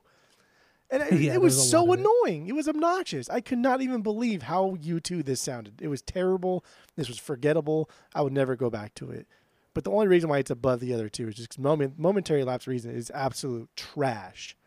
And 0.89 1.03
it, 1.03 1.13
Yeah, 1.21 1.33
it 1.35 1.41
was 1.41 1.69
so 1.69 1.83
of 1.91 1.99
it. 1.99 2.05
annoying. 2.05 2.47
It 2.47 2.55
was 2.55 2.67
obnoxious. 2.67 3.29
I 3.29 3.39
could 3.41 3.59
not 3.59 3.81
even 3.81 4.01
believe 4.01 4.43
how 4.43 4.75
U2 4.81 5.23
this 5.23 5.39
sounded. 5.41 5.81
It 5.81 5.87
was 5.87 6.01
terrible. 6.01 6.65
This 6.95 7.07
was 7.07 7.17
forgettable. 7.17 7.89
I 8.13 8.21
would 8.21 8.33
never 8.33 8.55
go 8.55 8.69
back 8.69 8.93
to 8.95 9.09
it. 9.09 9.25
But 9.73 9.85
the 9.85 9.91
only 9.91 10.07
reason 10.07 10.29
why 10.29 10.39
it's 10.39 10.51
above 10.51 10.81
the 10.81 10.93
other 10.93 11.07
two 11.07 11.29
is 11.29 11.35
just 11.35 11.57
moment, 11.57 11.97
momentary 11.97 12.43
lapse 12.43 12.67
reason 12.67 12.91
is 12.93 13.09
absolute 13.11 13.69
trash. 13.77 14.57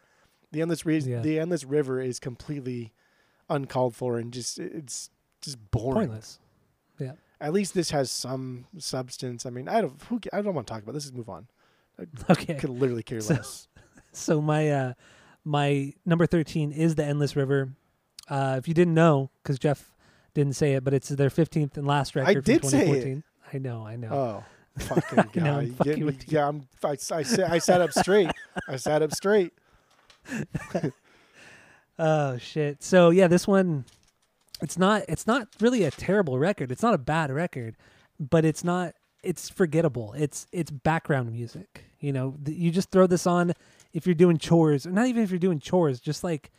The 0.50 0.62
endless 0.62 0.86
reason, 0.86 1.12
Yeah. 1.12 1.20
the 1.20 1.38
endless 1.38 1.64
river 1.64 2.00
is 2.00 2.18
completely 2.18 2.92
uncalled 3.50 3.94
for 3.94 4.16
and 4.18 4.32
just 4.32 4.58
it's 4.58 5.10
just 5.44 5.70
boring. 5.70 5.94
Pointless. 6.08 6.38
Yeah. 6.98 7.12
At 7.40 7.52
least 7.52 7.74
this 7.74 7.90
has 7.90 8.10
some 8.10 8.66
substance. 8.78 9.44
I 9.46 9.50
mean, 9.50 9.68
I 9.68 9.80
don't 9.80 10.00
who 10.08 10.20
I 10.32 10.40
don't 10.42 10.54
want 10.54 10.66
to 10.66 10.72
talk 10.72 10.82
about 10.82 10.92
this. 10.92 11.04
Let's 11.06 11.16
move 11.16 11.28
on. 11.28 11.46
Okay. 12.30 12.54
Could 12.54 12.70
literally 12.70 13.02
care 13.02 13.20
So- 13.20 13.34
less. 13.34 13.68
So 14.12 14.40
my 14.40 14.70
uh 14.70 14.92
my 15.44 15.92
number 16.06 16.24
13 16.26 16.70
is 16.72 16.94
the 16.94 17.04
Endless 17.04 17.34
River. 17.36 17.70
Uh 18.28 18.56
if 18.58 18.68
you 18.68 18.74
didn't 18.74 18.94
know 18.94 19.30
cuz 19.42 19.58
Jeff 19.58 19.90
didn't 20.34 20.54
say 20.56 20.74
it, 20.74 20.84
but 20.84 20.94
it's 20.94 21.08
their 21.08 21.30
15th 21.30 21.76
and 21.76 21.86
last 21.86 22.14
record 22.16 22.30
I 22.38 22.40
did 22.40 22.60
from 22.60 22.70
say 22.70 22.78
it. 22.82 22.84
2014. 23.04 23.24
I 23.52 23.58
know, 23.58 23.86
I 23.86 23.96
know. 23.96 24.08
Oh, 24.12 24.44
fucking 24.80 25.24
guy! 25.32 25.42
know, 25.44 25.58
I'm 25.58 25.74
fucking 25.74 25.98
me- 26.00 26.04
with 26.04 26.30
you. 26.32 26.38
yeah, 26.38 26.48
I'm. 26.48 26.66
I, 26.82 26.96
I, 27.12 27.24
I 27.54 27.58
sat 27.58 27.80
up 27.80 27.92
straight. 27.92 28.30
I 28.68 28.74
sat 28.76 29.02
up 29.02 29.12
straight. 29.12 29.52
Oh 31.98 32.38
shit. 32.38 32.82
So 32.82 33.10
yeah, 33.10 33.28
this 33.28 33.46
one 33.46 33.84
it's 34.64 34.78
not 34.78 35.02
it's 35.08 35.26
not 35.26 35.48
really 35.60 35.84
a 35.84 35.90
terrible 35.90 36.38
record. 36.38 36.72
It's 36.72 36.82
not 36.82 36.94
a 36.94 36.98
bad 36.98 37.30
record, 37.30 37.76
but 38.18 38.44
it's 38.44 38.64
not 38.64 38.94
it's 39.22 39.48
forgettable. 39.50 40.14
It's 40.16 40.46
it's 40.52 40.70
background 40.70 41.30
music. 41.32 41.84
You 42.00 42.12
know, 42.12 42.34
th- 42.44 42.56
you 42.56 42.70
just 42.70 42.90
throw 42.90 43.06
this 43.06 43.26
on 43.26 43.52
if 43.92 44.06
you're 44.06 44.14
doing 44.14 44.38
chores, 44.38 44.86
or 44.86 44.90
not 44.90 45.06
even 45.06 45.22
if 45.22 45.30
you're 45.30 45.38
doing 45.38 45.60
chores, 45.60 46.00
just 46.00 46.24
like 46.24 46.50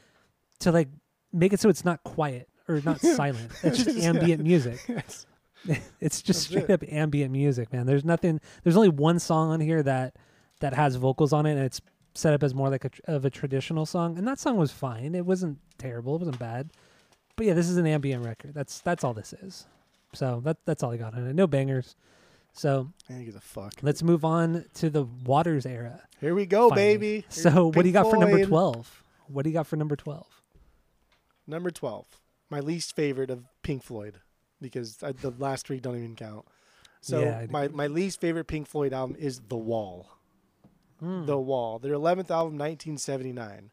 to 0.59 0.71
like 0.71 0.87
make 1.33 1.51
it 1.51 1.59
so 1.59 1.67
it's 1.67 1.83
not 1.83 2.03
quiet 2.03 2.47
or 2.67 2.79
not 2.85 3.01
silent. 3.19 3.51
It's 3.63 3.83
just 3.83 3.97
ambient 3.97 4.43
music. 4.43 4.79
Yes. 4.87 5.25
It's 5.99 6.21
just 6.21 6.41
That's 6.51 6.63
straight 6.63 6.69
it. 6.69 6.83
up 6.83 6.83
ambient 6.87 7.31
music, 7.31 7.73
man. 7.73 7.87
There's 7.87 8.05
nothing. 8.05 8.39
There's 8.63 8.77
only 8.77 8.89
one 8.89 9.17
song 9.17 9.49
on 9.49 9.59
here 9.59 9.81
that 9.81 10.15
that 10.59 10.75
has 10.75 10.95
vocals 10.95 11.33
on 11.33 11.47
it, 11.47 11.53
and 11.53 11.61
it's 11.61 11.81
set 12.13 12.35
up 12.35 12.43
as 12.43 12.53
more 12.53 12.69
like 12.69 12.85
a 12.85 12.91
of 13.11 13.25
a 13.25 13.31
traditional 13.31 13.87
song. 13.87 14.15
And 14.15 14.27
that 14.27 14.37
song 14.37 14.57
was 14.57 14.71
fine. 14.71 15.15
It 15.15 15.25
wasn't 15.25 15.57
terrible. 15.79 16.15
It 16.17 16.19
wasn't 16.19 16.37
bad. 16.37 16.69
But 17.35 17.45
yeah, 17.45 17.53
this 17.53 17.69
is 17.69 17.77
an 17.77 17.87
ambient 17.87 18.25
record. 18.25 18.53
That's 18.53 18.79
that's 18.81 19.03
all 19.03 19.13
this 19.13 19.33
is. 19.33 19.65
So 20.13 20.41
that 20.45 20.57
that's 20.65 20.83
all 20.83 20.91
I 20.91 20.97
got 20.97 21.13
on 21.13 21.27
it. 21.27 21.33
No 21.33 21.47
bangers. 21.47 21.95
So 22.53 22.89
I 23.09 23.13
think 23.13 23.27
it's 23.27 23.37
a 23.37 23.41
fuck. 23.41 23.73
let's 23.81 24.01
move 24.01 24.23
on 24.23 24.65
to 24.75 24.89
the 24.89 25.03
Waters 25.03 25.65
era. 25.65 26.01
Here 26.21 26.33
we 26.33 26.45
go, 26.45 26.69
finally. 26.69 26.97
baby. 26.97 27.25
So 27.29 27.65
what 27.67 27.81
do 27.81 27.87
you 27.87 27.91
got 27.93 28.09
for 28.09 28.17
number 28.17 28.45
twelve? 28.45 29.03
What 29.27 29.43
do 29.43 29.49
you 29.49 29.53
got 29.53 29.67
for 29.67 29.75
number 29.75 29.95
twelve? 29.95 30.27
Number 31.47 31.69
12. 31.69 32.07
My 32.49 32.59
least 32.59 32.95
favorite 32.95 33.29
of 33.29 33.43
Pink 33.61 33.83
Floyd 33.83 34.19
because 34.59 35.03
I, 35.03 35.11
the 35.11 35.29
last 35.29 35.67
three 35.67 35.79
don't 35.79 35.95
even 35.95 36.15
count. 36.15 36.45
So 37.01 37.19
Yeah, 37.19 37.45
my, 37.51 37.67
my 37.67 37.85
least 37.87 38.19
favorite 38.19 38.45
Pink 38.45 38.67
Floyd 38.67 38.93
album 38.93 39.15
is 39.19 39.41
The 39.47 39.57
Wall. 39.57 40.09
Hmm. 40.99 41.25
The 41.25 41.37
Wall. 41.37 41.77
Their 41.77 41.93
11th 41.93 42.31
album, 42.31 42.57
1979. 42.57 43.69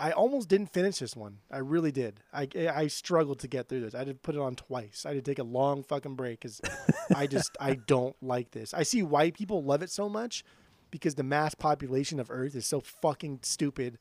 I 0.00 0.12
almost 0.12 0.48
didn't 0.48 0.72
finish 0.72 0.98
this 0.98 1.14
one. 1.14 1.38
I 1.50 1.58
really 1.58 1.92
did. 1.92 2.20
I, 2.32 2.48
I 2.74 2.86
struggled 2.86 3.38
to 3.40 3.48
get 3.48 3.68
through 3.68 3.82
this. 3.82 3.94
I 3.94 3.98
had 3.98 4.06
to 4.08 4.14
put 4.14 4.34
it 4.34 4.40
on 4.40 4.56
twice. 4.56 5.04
I 5.04 5.10
had 5.14 5.22
to 5.22 5.30
take 5.30 5.38
a 5.38 5.42
long 5.44 5.82
fucking 5.82 6.14
break 6.14 6.40
because 6.40 6.60
I 7.14 7.26
just 7.26 7.54
I 7.60 7.74
don't 7.74 8.16
like 8.22 8.50
this. 8.52 8.72
I 8.72 8.82
see 8.82 9.02
why 9.02 9.30
people 9.30 9.62
love 9.62 9.82
it 9.82 9.90
so 9.90 10.08
much 10.08 10.42
because 10.90 11.16
the 11.16 11.22
mass 11.22 11.54
population 11.54 12.18
of 12.18 12.30
Earth 12.30 12.56
is 12.56 12.64
so 12.64 12.80
fucking 12.80 13.40
stupid, 13.42 13.98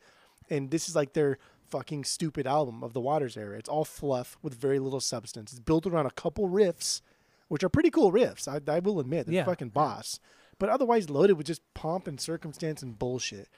and 0.50 0.72
this 0.72 0.88
is 0.88 0.96
like 0.96 1.12
their 1.14 1.38
fucking 1.68 2.06
stupid 2.06 2.48
album 2.48 2.82
of 2.82 2.94
the 2.94 3.02
Waters 3.02 3.36
era. 3.36 3.58
It's 3.58 3.70
all 3.70 3.86
fluff 3.86 4.38
with 4.42 4.56
very 4.56 4.80
little 4.80 5.02
substance. 5.02 5.52
It's 5.52 5.60
built 5.60 5.86
around 5.86 6.06
a 6.06 6.12
couple 6.12 6.48
riffs, 6.48 7.02
which 7.50 7.64
are 7.64 7.70
pretty 7.70 7.92
cool 7.92 8.12
riffs. 8.12 8.48
I, 8.48 8.60
I 8.72 8.80
will 8.80 9.00
admit, 9.02 9.26
they're 9.28 9.36
Yeah. 9.36 9.44
fucking 9.46 9.70
boss, 9.70 10.20
but 10.58 10.70
otherwise 10.70 11.10
loaded 11.10 11.34
with 11.34 11.46
just 11.46 11.62
pomp 11.74 12.08
and 12.08 12.20
circumstance 12.20 12.82
and 12.82 12.98
bullshit. 12.98 13.50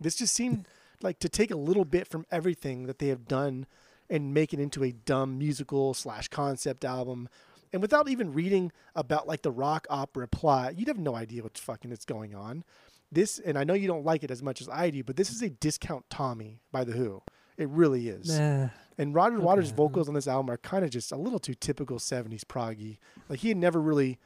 This 0.00 0.16
just 0.16 0.34
seemed 0.34 0.66
like 1.02 1.18
to 1.20 1.28
take 1.28 1.50
a 1.50 1.56
little 1.56 1.84
bit 1.84 2.08
from 2.08 2.24
everything 2.30 2.86
that 2.86 2.98
they 2.98 3.08
have 3.08 3.26
done 3.26 3.66
and 4.08 4.34
make 4.34 4.52
it 4.52 4.60
into 4.60 4.84
a 4.84 4.92
dumb 4.92 5.38
musical 5.38 5.94
slash 5.94 6.28
concept 6.28 6.84
album. 6.84 7.28
And 7.72 7.82
without 7.82 8.08
even 8.08 8.32
reading 8.32 8.70
about 8.94 9.26
like 9.26 9.42
the 9.42 9.50
rock 9.50 9.86
opera 9.90 10.28
plot, 10.28 10.78
you'd 10.78 10.88
have 10.88 10.98
no 10.98 11.14
idea 11.14 11.42
what's 11.42 11.60
fucking 11.60 11.90
is 11.90 12.04
going 12.04 12.34
on. 12.34 12.64
This, 13.10 13.38
and 13.38 13.58
I 13.58 13.64
know 13.64 13.74
you 13.74 13.86
don't 13.86 14.04
like 14.04 14.24
it 14.24 14.30
as 14.30 14.42
much 14.42 14.60
as 14.60 14.68
I 14.68 14.90
do, 14.90 15.04
but 15.04 15.16
this 15.16 15.30
is 15.30 15.42
a 15.42 15.50
discount 15.50 16.04
Tommy 16.10 16.60
by 16.72 16.84
the 16.84 16.92
Who. 16.92 17.22
It 17.56 17.68
really 17.68 18.08
is. 18.08 18.38
Nah. 18.38 18.68
And 18.98 19.14
Roger 19.14 19.40
Waters' 19.40 19.70
vocals 19.70 20.08
on 20.08 20.14
this 20.14 20.28
album 20.28 20.50
are 20.50 20.56
kind 20.56 20.84
of 20.84 20.90
just 20.90 21.12
a 21.12 21.16
little 21.16 21.38
too 21.38 21.54
typical 21.54 21.98
'70s 21.98 22.44
proggy. 22.44 22.98
Like 23.28 23.40
he 23.40 23.48
had 23.48 23.56
never 23.56 23.80
really 23.80 24.18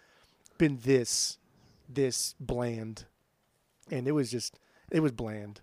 been 0.59 0.79
this, 0.83 1.39
this 1.89 2.35
bland, 2.39 3.05
and 3.91 4.07
it 4.07 4.13
was 4.13 4.31
just, 4.31 4.59
it 4.91 5.01
was 5.01 5.13
bland. 5.13 5.61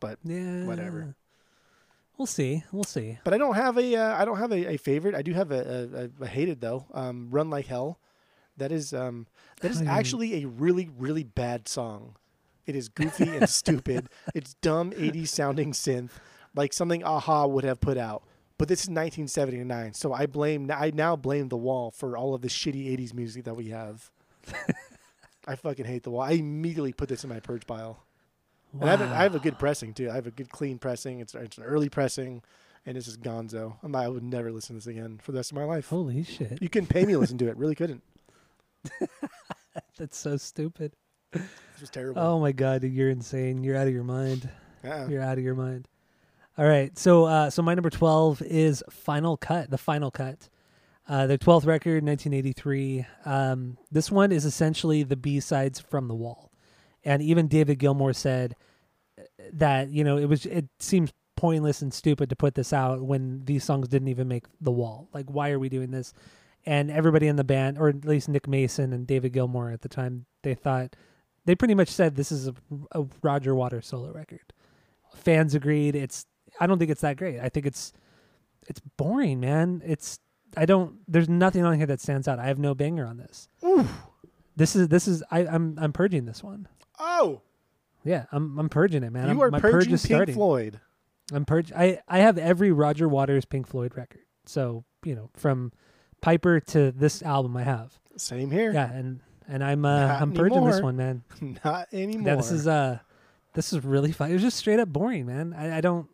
But 0.00 0.18
Yeah. 0.24 0.64
Whatever. 0.64 1.14
We'll 2.16 2.26
see. 2.26 2.64
We'll 2.72 2.82
see. 2.84 3.18
but 3.22 3.32
I 3.32 3.38
don't 3.38 3.54
have 3.54 3.78
a, 3.78 3.94
uh, 3.96 4.20
I 4.20 4.24
don't 4.24 4.38
have 4.38 4.50
a, 4.50 4.72
a 4.72 4.76
favorite. 4.76 5.14
I 5.14 5.22
do 5.22 5.32
have 5.34 5.52
a, 5.52 6.10
a, 6.20 6.24
a 6.24 6.26
hated 6.26 6.60
though. 6.60 6.84
Um, 6.92 7.28
Run 7.30 7.48
Like 7.48 7.66
Hell. 7.66 8.00
That 8.56 8.72
is, 8.72 8.92
um, 8.92 9.28
that 9.60 9.70
is 9.70 9.82
actually 9.82 10.42
a 10.42 10.48
really, 10.48 10.90
really 10.98 11.22
bad 11.22 11.68
song. 11.68 12.16
It 12.66 12.74
is 12.74 12.88
goofy 12.88 13.28
and 13.28 13.48
stupid. 13.48 14.08
It's 14.34 14.54
dumb 14.54 14.90
80s 14.90 15.28
sounding 15.28 15.70
synth, 15.72 16.10
like 16.56 16.72
something 16.72 17.04
a-ha 17.04 17.46
would 17.46 17.62
have 17.62 17.80
put 17.80 17.96
out. 17.96 18.24
But 18.58 18.66
this 18.66 18.80
is 18.80 18.88
1979, 18.88 19.94
so 19.94 20.12
I 20.12 20.26
blame. 20.26 20.68
I 20.74 20.90
now 20.92 21.14
blame 21.14 21.48
the 21.48 21.56
Wall 21.56 21.92
for 21.92 22.16
all 22.16 22.34
of 22.34 22.42
the 22.42 22.48
shitty 22.48 22.98
80s 22.98 23.14
music 23.14 23.44
that 23.44 23.54
we 23.54 23.68
have. 23.68 24.10
I 25.46 25.54
fucking 25.54 25.84
hate 25.86 26.02
the 26.02 26.10
Wall. 26.10 26.22
I 26.22 26.32
immediately 26.32 26.92
put 26.92 27.08
this 27.08 27.22
in 27.22 27.30
my 27.30 27.38
purge 27.38 27.64
pile. 27.66 28.02
And 28.72 28.84
I 28.84 28.90
have, 28.90 29.00
a, 29.00 29.04
I 29.04 29.22
have 29.22 29.34
a 29.34 29.38
good 29.38 29.58
pressing 29.58 29.94
too. 29.94 30.10
I 30.10 30.14
have 30.14 30.26
a 30.26 30.30
good 30.30 30.50
clean 30.50 30.78
pressing. 30.78 31.20
It's 31.20 31.34
it's 31.34 31.58
an 31.58 31.64
early 31.64 31.88
pressing, 31.88 32.42
and 32.84 32.96
this 32.96 33.08
is 33.08 33.16
Gonzo. 33.16 33.76
I'm, 33.82 33.94
I 33.96 34.08
would 34.08 34.22
never 34.22 34.52
listen 34.52 34.74
to 34.78 34.84
this 34.84 34.86
again 34.86 35.18
for 35.22 35.32
the 35.32 35.38
rest 35.38 35.52
of 35.52 35.56
my 35.56 35.64
life. 35.64 35.88
Holy 35.88 36.22
shit. 36.22 36.60
You 36.60 36.68
couldn't 36.68 36.88
pay 36.88 37.04
me 37.04 37.14
to 37.14 37.18
listen 37.18 37.38
to 37.38 37.48
it. 37.48 37.56
Really 37.56 37.74
couldn't. 37.74 38.02
That's 39.98 40.16
so 40.18 40.36
stupid. 40.36 40.92
This 41.32 41.42
was 41.80 41.90
terrible. 41.90 42.20
Oh 42.20 42.40
my 42.40 42.52
god, 42.52 42.82
dude, 42.82 42.92
you're 42.92 43.10
insane. 43.10 43.62
You're 43.64 43.76
out 43.76 43.86
of 43.86 43.92
your 43.92 44.04
mind. 44.04 44.48
Yeah. 44.84 45.08
You're 45.08 45.22
out 45.22 45.38
of 45.38 45.44
your 45.44 45.54
mind. 45.54 45.88
All 46.56 46.66
right, 46.66 46.96
so 46.98 47.24
uh, 47.24 47.50
so 47.50 47.62
my 47.62 47.74
number 47.74 47.90
twelve 47.90 48.42
is 48.42 48.82
Final 48.90 49.36
Cut, 49.36 49.70
the 49.70 49.78
Final 49.78 50.10
Cut, 50.10 50.48
uh, 51.08 51.26
their 51.26 51.38
twelfth 51.38 51.66
record, 51.66 52.04
1983. 52.04 53.06
Um, 53.24 53.78
this 53.92 54.10
one 54.10 54.32
is 54.32 54.44
essentially 54.44 55.04
the 55.04 55.16
B 55.16 55.38
sides 55.38 55.78
from 55.78 56.08
The 56.08 56.16
Wall, 56.16 56.47
and 57.04 57.22
even 57.22 57.48
David 57.48 57.78
Gilmour 57.78 58.14
said 58.14 58.56
uh, 59.18 59.22
that 59.52 59.90
you 59.90 60.04
know 60.04 60.16
it 60.16 60.26
was 60.26 60.46
it 60.46 60.66
seems 60.78 61.12
pointless 61.36 61.82
and 61.82 61.94
stupid 61.94 62.28
to 62.28 62.36
put 62.36 62.54
this 62.54 62.72
out 62.72 63.00
when 63.00 63.44
these 63.44 63.62
songs 63.62 63.86
didn't 63.88 64.08
even 64.08 64.26
make 64.26 64.44
The 64.60 64.72
Wall. 64.72 65.08
Like, 65.14 65.26
why 65.26 65.50
are 65.50 65.58
we 65.58 65.68
doing 65.68 65.92
this? 65.92 66.12
And 66.66 66.90
everybody 66.90 67.28
in 67.28 67.36
the 67.36 67.44
band, 67.44 67.78
or 67.78 67.88
at 67.88 68.04
least 68.04 68.28
Nick 68.28 68.48
Mason 68.48 68.92
and 68.92 69.06
David 69.06 69.32
Gilmour 69.32 69.72
at 69.72 69.82
the 69.82 69.88
time, 69.88 70.26
they 70.42 70.54
thought 70.54 70.96
they 71.44 71.54
pretty 71.54 71.74
much 71.74 71.88
said 71.88 72.16
this 72.16 72.32
is 72.32 72.48
a, 72.48 72.54
a 72.92 73.06
Roger 73.22 73.54
Waters 73.54 73.86
solo 73.86 74.12
record. 74.12 74.52
Fans 75.14 75.54
agreed. 75.54 75.94
It's 75.94 76.26
I 76.60 76.66
don't 76.66 76.78
think 76.78 76.90
it's 76.90 77.00
that 77.02 77.16
great. 77.16 77.40
I 77.40 77.48
think 77.48 77.66
it's 77.66 77.92
it's 78.66 78.80
boring, 78.96 79.40
man. 79.40 79.80
It's 79.84 80.18
I 80.56 80.66
don't. 80.66 80.96
There's 81.06 81.28
nothing 81.28 81.64
on 81.64 81.76
here 81.76 81.86
that 81.86 82.00
stands 82.00 82.26
out. 82.26 82.38
I 82.38 82.46
have 82.46 82.58
no 82.58 82.74
banger 82.74 83.06
on 83.06 83.16
this. 83.16 83.48
This 84.56 84.74
is 84.74 84.88
this 84.88 85.06
is 85.06 85.22
I, 85.30 85.46
I'm 85.46 85.78
I'm 85.80 85.92
purging 85.92 86.26
this 86.26 86.42
one. 86.42 86.66
Oh, 86.98 87.42
Yeah, 88.04 88.26
I'm 88.32 88.58
I'm 88.58 88.68
purging 88.68 89.02
it, 89.02 89.10
man. 89.10 89.24
you 89.24 89.30
I'm, 89.30 89.40
are 89.40 89.50
purge 89.50 89.72
purging 89.72 89.94
is 89.94 90.02
Pink 90.02 90.16
starting. 90.16 90.34
Floyd. 90.34 90.80
I'm 91.32 91.44
purge. 91.44 91.72
I 91.72 92.00
I 92.08 92.20
have 92.20 92.38
every 92.38 92.72
Roger 92.72 93.08
Waters 93.08 93.44
Pink 93.44 93.66
Floyd 93.66 93.96
record. 93.96 94.22
So 94.46 94.84
you 95.04 95.14
know 95.14 95.30
from 95.34 95.72
Piper 96.20 96.60
to 96.60 96.90
this 96.90 97.22
album, 97.22 97.56
I 97.56 97.62
have. 97.62 97.98
Same 98.16 98.50
here. 98.50 98.72
Yeah, 98.72 98.90
and 98.90 99.20
and 99.46 99.62
I'm 99.64 99.84
uh, 99.84 100.06
Not 100.06 100.22
I'm 100.22 100.32
purging 100.32 100.64
this 100.64 100.80
one, 100.80 100.96
man. 100.96 101.22
Not 101.64 101.88
anymore. 101.92 102.28
Yeah, 102.28 102.36
this 102.36 102.50
is 102.50 102.66
uh, 102.66 102.98
this 103.54 103.72
is 103.72 103.84
really 103.84 104.12
fun. 104.12 104.30
It 104.30 104.34
was 104.34 104.42
just 104.42 104.56
straight 104.56 104.80
up 104.80 104.88
boring, 104.88 105.26
man. 105.26 105.54
I, 105.56 105.78
I 105.78 105.80
don't, 105.80 106.08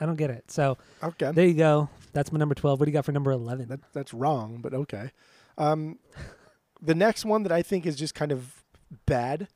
I 0.00 0.06
don't 0.06 0.16
get 0.16 0.30
it. 0.30 0.50
So 0.50 0.78
okay. 1.02 1.32
there 1.32 1.46
you 1.46 1.54
go. 1.54 1.88
That's 2.12 2.32
my 2.32 2.38
number 2.38 2.54
twelve. 2.54 2.80
What 2.80 2.86
do 2.86 2.90
you 2.90 2.94
got 2.94 3.04
for 3.04 3.12
number 3.12 3.30
eleven? 3.30 3.68
That, 3.68 3.80
that's 3.92 4.12
wrong, 4.12 4.60
but 4.62 4.74
okay. 4.74 5.10
Um, 5.58 5.98
the 6.82 6.94
next 6.94 7.24
one 7.24 7.42
that 7.44 7.52
I 7.52 7.62
think 7.62 7.86
is 7.86 7.96
just 7.96 8.14
kind 8.14 8.32
of 8.32 8.64
bad 9.06 9.48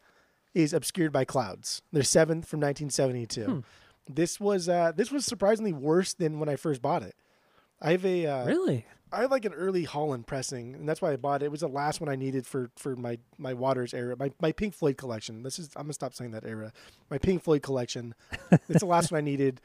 is 0.54 0.73
"Obscured 0.73 1.12
by 1.12 1.25
Clouds." 1.25 1.83
Their 1.92 2.02
seventh 2.02 2.47
from 2.47 2.61
1972. 2.61 3.45
Hmm. 3.45 3.61
This 4.09 4.40
was 4.40 4.69
uh, 4.69 4.92
this 4.95 5.11
was 5.11 5.25
surprisingly 5.25 5.73
worse 5.73 6.14
than 6.14 6.38
when 6.40 6.49
I 6.49 6.57
first 6.57 6.83
bought 6.83 7.02
it. 7.02 7.14
I 7.80 7.92
have 7.92 8.04
a 8.04 8.26
uh, 8.26 8.47
really? 8.47 8.87
I 9.12 9.23
have 9.23 9.30
like 9.30 9.45
an 9.45 9.54
early 9.54 9.85
Holland 9.85 10.26
pressing, 10.26 10.75
and 10.75 10.88
that's 10.88 11.02
why 11.02 11.12
I 11.12 11.16
bought 11.16 11.42
it. 11.42 11.47
It 11.47 11.50
was 11.50 11.61
the 11.61 11.69
last 11.69 12.00
one 12.00 12.09
I 12.09 12.16
needed 12.16 12.47
for 12.47 12.71
for 12.76 12.97
my 12.97 13.19
my 13.38 13.54
Waters 13.54 13.95
era, 13.95 14.16
my 14.19 14.33
my 14.40 14.52
Pink 14.52 14.75
Floyd 14.75 14.97
collection. 14.97 15.42
This 15.42 15.59
is 15.59 15.71
I'm 15.76 15.85
gonna 15.85 15.95
stop 15.95 16.14
saying 16.14 16.30
that 16.33 16.45
era. 16.45 16.73
My 17.11 17.19
Pink 17.19 17.42
Floyd 17.42 17.62
collection. 17.62 18.14
it's 18.69 18.80
the 18.80 18.87
last 18.87 19.11
one 19.12 19.19
I 19.19 19.23
needed. 19.23 19.61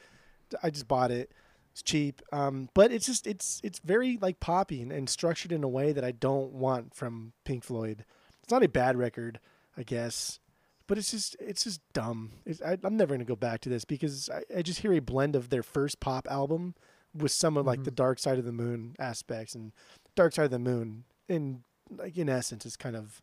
I 0.64 0.70
just 0.70 0.88
bought 0.88 1.12
it. 1.12 1.32
It's 1.72 1.82
cheap, 1.82 2.22
um, 2.32 2.70
but 2.74 2.92
it's 2.92 3.06
just 3.06 3.28
it's 3.28 3.60
it's 3.64 3.80
very 3.80 4.18
like 4.22 4.40
poppy 4.40 4.82
and, 4.82 4.92
and 4.92 5.10
structured 5.10 5.52
in 5.52 5.64
a 5.64 5.68
way 5.68 5.92
that 5.92 6.04
I 6.04 6.12
don't 6.12 6.54
want 6.54 6.96
from 6.96 7.34
Pink 7.44 7.64
Floyd. 7.64 8.06
It's 8.42 8.52
not 8.52 8.64
a 8.64 8.70
bad 8.70 8.96
record, 8.96 9.40
I 9.76 9.84
guess, 9.84 10.40
but 10.88 10.98
it's 10.98 11.12
just 11.12 11.36
it's 11.40 11.64
just 11.64 11.82
dumb. 11.94 12.32
It's, 12.46 12.62
I, 12.62 12.78
I'm 12.84 12.98
never 12.98 13.14
gonna 13.16 13.26
go 13.26 13.36
back 13.36 13.62
to 13.62 13.70
this 13.70 13.86
because 13.86 14.30
I, 14.30 14.60
I 14.60 14.62
just 14.62 14.80
hear 14.80 14.94
a 14.94 15.00
blend 15.00 15.36
of 15.36 15.50
their 15.50 15.64
first 15.64 16.00
pop 16.00 16.28
album 16.30 16.76
with 17.14 17.32
some 17.32 17.56
of 17.58 17.66
like 17.66 17.84
the 17.84 17.92
Dark 17.92 18.20
Side 18.20 18.38
of 18.38 18.46
the 18.46 18.52
Moon 18.52 18.96
aspects, 19.00 19.56
and 19.56 19.72
Dark 20.16 20.34
Side 20.34 20.46
of 20.46 20.52
the 20.52 20.60
Moon, 20.60 21.06
in 21.30 21.64
like 21.90 22.18
in 22.18 22.30
essence, 22.30 22.66
is 22.66 22.76
kind 22.76 22.96
of 22.96 23.22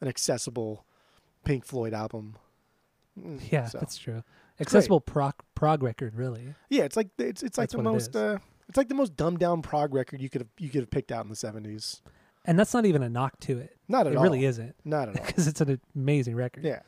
an 0.00 0.08
accessible 0.08 0.84
Pink 1.44 1.64
Floyd 1.64 1.94
album. 1.94 2.36
Mm, 3.18 3.40
Yeah, 3.50 3.66
so. 3.66 3.78
that's 3.78 3.96
true. 3.98 4.22
Accessible 4.58 5.00
prog 5.00 5.34
prog 5.54 5.82
record, 5.82 6.14
really. 6.14 6.54
Yeah, 6.70 6.84
it's 6.84 6.96
like 6.96 7.08
it's 7.18 7.42
it's 7.42 7.58
like 7.58 7.64
That's 7.68 7.72
the 7.72 7.78
what 7.78 7.90
it 7.90 7.92
most 7.92 8.16
uh, 8.16 8.38
it's 8.68 8.76
like 8.78 8.88
the 8.88 8.94
most 8.94 9.16
dumbed 9.16 9.38
down 9.38 9.60
prog 9.62 9.94
record 9.94 10.20
you 10.22 10.30
could 10.30 10.40
have 10.40 10.48
you 10.58 10.70
could 10.70 10.80
have 10.80 10.90
picked 10.90 11.12
out 11.12 11.24
in 11.24 11.30
the 11.30 11.36
seventies. 11.36 12.00
And 12.48 12.58
that's 12.58 12.72
not 12.72 12.86
even 12.86 13.02
a 13.02 13.08
knock 13.08 13.38
to 13.40 13.58
it. 13.58 13.76
Not 13.88 14.06
at 14.06 14.12
It 14.12 14.16
all. 14.16 14.22
It 14.22 14.26
really 14.28 14.44
isn't, 14.44 14.76
Not 14.84 15.08
at 15.08 15.18
all. 15.18 15.26
because 15.26 15.48
it's 15.48 15.60
an 15.60 15.80
amazing 15.96 16.36
record. 16.36 16.64
yeah, 16.64 16.80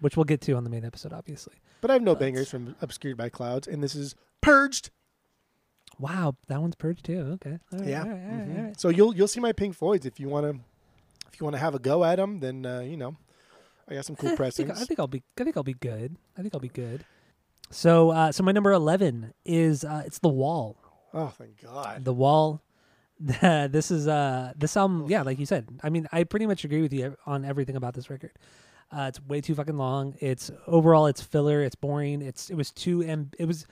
which 0.00 0.16
we'll 0.16 0.24
get 0.24 0.40
to 0.42 0.52
on 0.54 0.64
the 0.64 0.70
main 0.70 0.84
episode, 0.84 1.12
obviously. 1.12 1.54
but 1.80 1.90
I 1.90 1.94
have 1.94 2.02
no 2.02 2.12
That's- 2.14 2.26
bangers 2.28 2.50
from 2.50 2.74
Obscured 2.80 3.16
by 3.16 3.28
Clouds, 3.28 3.66
and 3.68 3.82
this 3.82 3.94
is 3.94 4.14
Purged. 4.40 4.90
Wow, 5.98 6.36
that 6.46 6.60
one's 6.60 6.76
purged 6.76 7.04
too. 7.06 7.38
Okay. 7.42 7.58
All 7.72 7.78
right, 7.80 7.88
yeah. 7.88 8.02
all 8.02 8.08
right, 8.08 8.12
all 8.14 8.28
right, 8.38 8.48
Mhm. 8.48 8.64
right. 8.66 8.80
So 8.80 8.88
you'll 8.88 9.16
you'll 9.16 9.26
see 9.26 9.40
my 9.40 9.50
Pink 9.52 9.74
Floyds 9.74 10.06
if 10.06 10.20
you 10.20 10.28
want 10.28 10.44
to 10.46 10.60
if 11.32 11.40
you 11.40 11.44
want 11.44 11.54
to 11.54 11.58
have 11.60 11.74
a 11.74 11.80
go 11.80 12.04
at 12.04 12.16
them. 12.16 12.38
Then 12.38 12.64
uh, 12.64 12.80
you 12.80 12.96
know, 12.96 13.16
I 13.88 13.94
got 13.94 14.04
some 14.04 14.14
cool 14.14 14.28
Eh, 14.28 14.32
I 14.32 14.36
think, 14.36 14.36
pressings. 14.36 14.70
I 14.80 14.84
think 14.84 15.00
I'll 15.00 15.08
be. 15.08 15.24
I 15.40 15.42
think 15.44 15.56
I'll 15.56 15.64
be 15.64 15.74
good. 15.74 16.16
I 16.36 16.42
think 16.42 16.54
I'll 16.54 16.60
be 16.60 16.68
good. 16.68 17.04
So, 17.70 18.10
uh, 18.10 18.30
so 18.30 18.44
my 18.44 18.52
number 18.52 18.70
eleven 18.72 19.34
is 19.44 19.82
uh, 19.82 20.02
it's 20.06 20.20
the 20.20 20.28
Wall. 20.28 20.76
oh, 21.12 21.28
thank 21.36 21.60
God. 21.62 22.04
The 22.04 22.14
Wall. 22.14 22.62
this 23.18 23.90
is 23.90 24.06
uh 24.06 24.52
this 24.56 24.76
album. 24.76 25.06
Yeah, 25.08 25.22
like 25.22 25.40
you 25.40 25.46
said. 25.46 25.66
I 25.82 25.90
mean, 25.90 26.06
I 26.12 26.22
pretty 26.22 26.46
much 26.46 26.64
agree 26.64 26.82
with 26.82 26.92
you 26.92 27.16
on 27.26 27.44
everything 27.44 27.74
about 27.74 27.94
this 27.94 28.08
record. 28.08 28.30
Uh, 28.90 29.06
it's 29.08 29.20
way 29.22 29.40
too 29.40 29.54
fucking 29.54 29.76
long. 29.76 30.14
It's 30.20 30.50
overall, 30.66 31.06
it's 31.06 31.20
filler. 31.20 31.62
It's 31.62 31.74
boring. 31.74 32.22
It's 32.22 32.50
it 32.50 32.54
was 32.54 32.70
too 32.70 33.02
and 33.02 33.34
it 33.38 33.44
was 33.44 33.66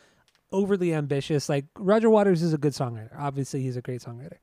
overly 0.53 0.93
ambitious. 0.93 1.49
Like 1.49 1.67
Roger 1.79 2.11
Waters 2.11 2.43
is 2.43 2.53
a 2.53 2.59
good 2.59 2.73
songwriter. 2.73 3.19
Obviously, 3.19 3.63
he's 3.63 3.77
a 3.77 3.83
great 3.83 4.03
songwriter. 4.03 4.39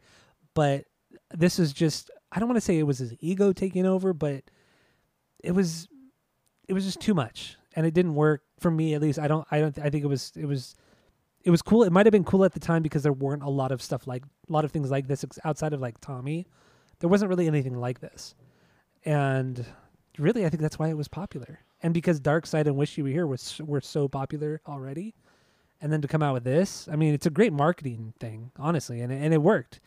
But 0.53 0.85
this 1.31 1.59
is 1.59 1.73
just 1.73 2.09
I 2.31 2.39
don't 2.39 2.49
want 2.49 2.57
to 2.57 2.61
say 2.61 2.79
it 2.79 2.83
was 2.83 2.97
his 2.97 3.13
ego 3.19 3.53
taking 3.53 3.85
over, 3.85 4.13
but 4.13 4.43
it 5.43 5.51
was 5.51 5.87
it 6.67 6.73
was 6.73 6.85
just 6.85 6.99
too 6.99 7.13
much. 7.13 7.57
And 7.75 7.85
it 7.85 7.93
didn't 7.93 8.15
work 8.15 8.41
for 8.59 8.71
me 8.71 8.93
at 8.93 9.01
least. 9.01 9.19
I 9.19 9.27
don't 9.27 9.45
I 9.51 9.59
don't 9.59 9.77
I 9.77 9.89
think 9.89 10.03
it 10.03 10.07
was 10.07 10.31
it 10.35 10.45
was 10.45 10.75
it 11.43 11.51
was 11.51 11.61
cool. 11.61 11.83
It 11.83 11.91
might 11.91 12.05
have 12.05 12.13
been 12.13 12.23
cool 12.23 12.45
at 12.45 12.53
the 12.53 12.59
time 12.59 12.81
because 12.81 13.03
there 13.03 13.13
weren't 13.13 13.43
a 13.43 13.49
lot 13.49 13.71
of 13.71 13.81
stuff 13.81 14.07
like 14.07 14.23
a 14.23 14.51
lot 14.51 14.65
of 14.65 14.71
things 14.71 14.89
like 14.89 15.07
this 15.07 15.25
outside 15.43 15.73
of 15.73 15.81
like 15.81 15.99
Tommy. 15.99 16.47
There 16.99 17.09
wasn't 17.09 17.29
really 17.29 17.47
anything 17.47 17.75
like 17.75 17.99
this. 17.99 18.33
And 19.05 19.65
really 20.19 20.45
I 20.45 20.49
think 20.49 20.61
that's 20.61 20.79
why 20.79 20.89
it 20.89 20.97
was 20.97 21.07
popular. 21.07 21.59
And 21.81 21.93
because 21.93 22.19
Dark 22.19 22.45
Side 22.45 22.67
and 22.67 22.77
Wish 22.77 22.97
You 22.97 23.03
Were 23.03 23.09
Here 23.09 23.27
was 23.27 23.59
were 23.59 23.81
so 23.81 24.07
popular 24.07 24.61
already, 24.67 25.15
and 25.81 25.91
then 25.91 26.01
to 26.01 26.07
come 26.07 26.23
out 26.23 26.33
with 26.33 26.43
this, 26.43 26.87
I 26.91 26.95
mean, 26.95 27.13
it's 27.13 27.25
a 27.25 27.31
great 27.31 27.53
marketing 27.53 28.13
thing, 28.19 28.51
honestly, 28.57 29.01
and 29.01 29.11
and 29.11 29.33
it 29.33 29.41
worked. 29.41 29.79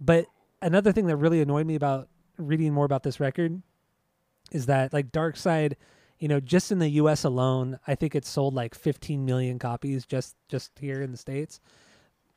But 0.00 0.26
another 0.62 0.92
thing 0.92 1.06
that 1.06 1.16
really 1.16 1.40
annoyed 1.42 1.66
me 1.66 1.74
about 1.74 2.08
reading 2.36 2.72
more 2.72 2.84
about 2.84 3.02
this 3.02 3.20
record 3.20 3.62
is 4.52 4.66
that 4.66 4.92
like 4.92 5.12
Dark 5.12 5.36
Side, 5.36 5.76
you 6.18 6.28
know, 6.28 6.40
just 6.40 6.72
in 6.72 6.78
the 6.78 6.88
U.S. 6.90 7.24
alone, 7.24 7.78
I 7.86 7.94
think 7.94 8.14
it 8.14 8.24
sold 8.24 8.54
like 8.54 8.74
15 8.74 9.24
million 9.24 9.58
copies 9.58 10.06
just 10.06 10.36
just 10.48 10.72
here 10.78 11.02
in 11.02 11.10
the 11.10 11.18
states. 11.18 11.60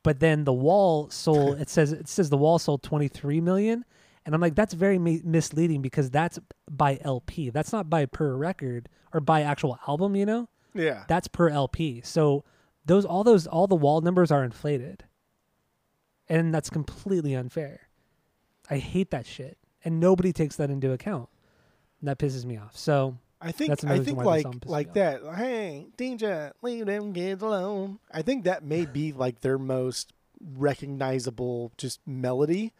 But 0.03 0.19
then 0.19 0.43
the 0.43 0.53
Wall 0.53 1.09
sold. 1.09 1.59
it 1.59 1.69
says 1.69 1.91
it 1.91 2.07
says 2.07 2.29
the 2.29 2.37
Wall 2.37 2.59
sold 2.59 2.83
23 2.83 3.39
million, 3.41 3.85
and 4.25 4.33
I'm 4.35 4.41
like, 4.41 4.55
that's 4.55 4.73
very 4.73 4.97
mi- 4.99 5.21
misleading 5.23 5.81
because 5.81 6.09
that's 6.09 6.39
by 6.69 6.97
LP. 7.01 7.49
That's 7.49 7.71
not 7.73 7.89
by 7.89 8.05
per 8.05 8.35
record 8.35 8.89
or 9.13 9.19
by 9.19 9.41
actual 9.41 9.77
album. 9.87 10.15
You 10.15 10.25
know, 10.25 10.49
Yeah. 10.73 11.03
that's 11.07 11.27
per 11.27 11.49
LP. 11.49 12.01
So 12.03 12.43
those 12.85 13.05
all 13.05 13.23
those 13.23 13.47
all 13.47 13.67
the 13.67 13.75
wall 13.75 14.01
numbers 14.01 14.31
are 14.31 14.43
inflated. 14.43 15.05
And 16.29 16.53
that's 16.53 16.69
completely 16.69 17.33
unfair. 17.35 17.81
I 18.69 18.77
hate 18.77 19.11
that 19.11 19.25
shit. 19.25 19.57
And 19.83 19.99
nobody 19.99 20.31
takes 20.31 20.55
that 20.55 20.69
into 20.69 20.91
account. 20.93 21.27
And 21.99 22.07
that 22.07 22.17
pisses 22.17 22.45
me 22.45 22.57
off. 22.57 22.77
So 22.77 23.17
I 23.41 23.51
think 23.51 23.69
That's 23.69 23.83
I 23.83 23.87
another 23.95 24.03
think 24.05 24.17
like 24.23 24.45
like 24.65 24.87
off. 24.89 24.93
that. 24.93 25.21
Hey, 25.35 25.87
DJ, 25.97 26.51
leave 26.61 26.85
them 26.85 27.13
kids 27.13 27.41
alone. 27.43 27.99
I 28.09 28.21
think 28.21 28.45
that 28.45 28.63
may 28.63 28.85
be 28.85 29.11
like 29.11 29.41
their 29.41 29.57
most 29.57 30.13
recognizable 30.57 31.71
just 31.77 31.99
melody, 32.07 32.71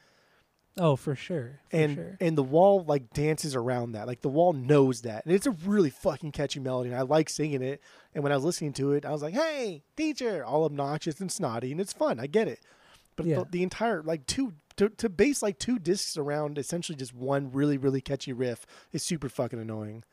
oh 0.78 0.96
for 0.96 1.16
sure. 1.16 1.60
For 1.70 1.76
and 1.78 1.96
sure. 1.96 2.18
and 2.20 2.38
the 2.38 2.44
wall 2.44 2.84
like 2.88 3.14
dances 3.14 3.56
around 3.56 3.94
that. 3.94 4.08
Like 4.08 4.22
the 4.22 4.30
wall 4.30 4.54
knows 4.54 5.02
that, 5.02 5.26
and 5.26 5.34
it's 5.34 5.46
a 5.48 5.52
really 5.52 5.90
fucking 5.90 6.32
catchy 6.32 6.60
melody. 6.60 6.90
And 6.90 6.98
I 6.98 7.04
like 7.04 7.30
singing 7.30 7.62
it. 7.62 7.82
And 8.14 8.24
when 8.24 8.32
I 8.32 8.36
was 8.36 8.44
listening 8.46 8.74
to 8.74 8.94
it, 8.94 9.06
I 9.06 9.12
was 9.12 9.22
like, 9.22 9.34
"Hey, 9.34 9.84
teacher!" 9.96 10.44
All 10.44 10.66
obnoxious 10.66 11.20
and 11.20 11.32
snotty, 11.32 11.72
and 11.72 11.82
it's 11.82 11.94
fun. 11.94 12.20
I 12.20 12.28
get 12.28 12.48
it. 12.48 12.60
But 13.16 13.26
Yeah. 13.26 13.40
the, 13.40 13.46
the 13.52 13.64
entire 13.64 14.02
like 14.02 14.26
two 14.26 14.54
to, 14.78 14.90
to 14.90 15.08
base 15.10 15.44
like 15.44 15.60
two 15.60 15.78
discs 15.78 16.18
around 16.18 16.58
essentially 16.58 16.96
just 16.96 17.14
one 17.14 17.52
really 17.52 17.78
really 17.78 18.02
catchy 18.02 18.34
riff 18.34 18.66
is 18.92 19.04
super 19.04 19.30
fucking 19.30 19.60
annoying. 19.60 20.04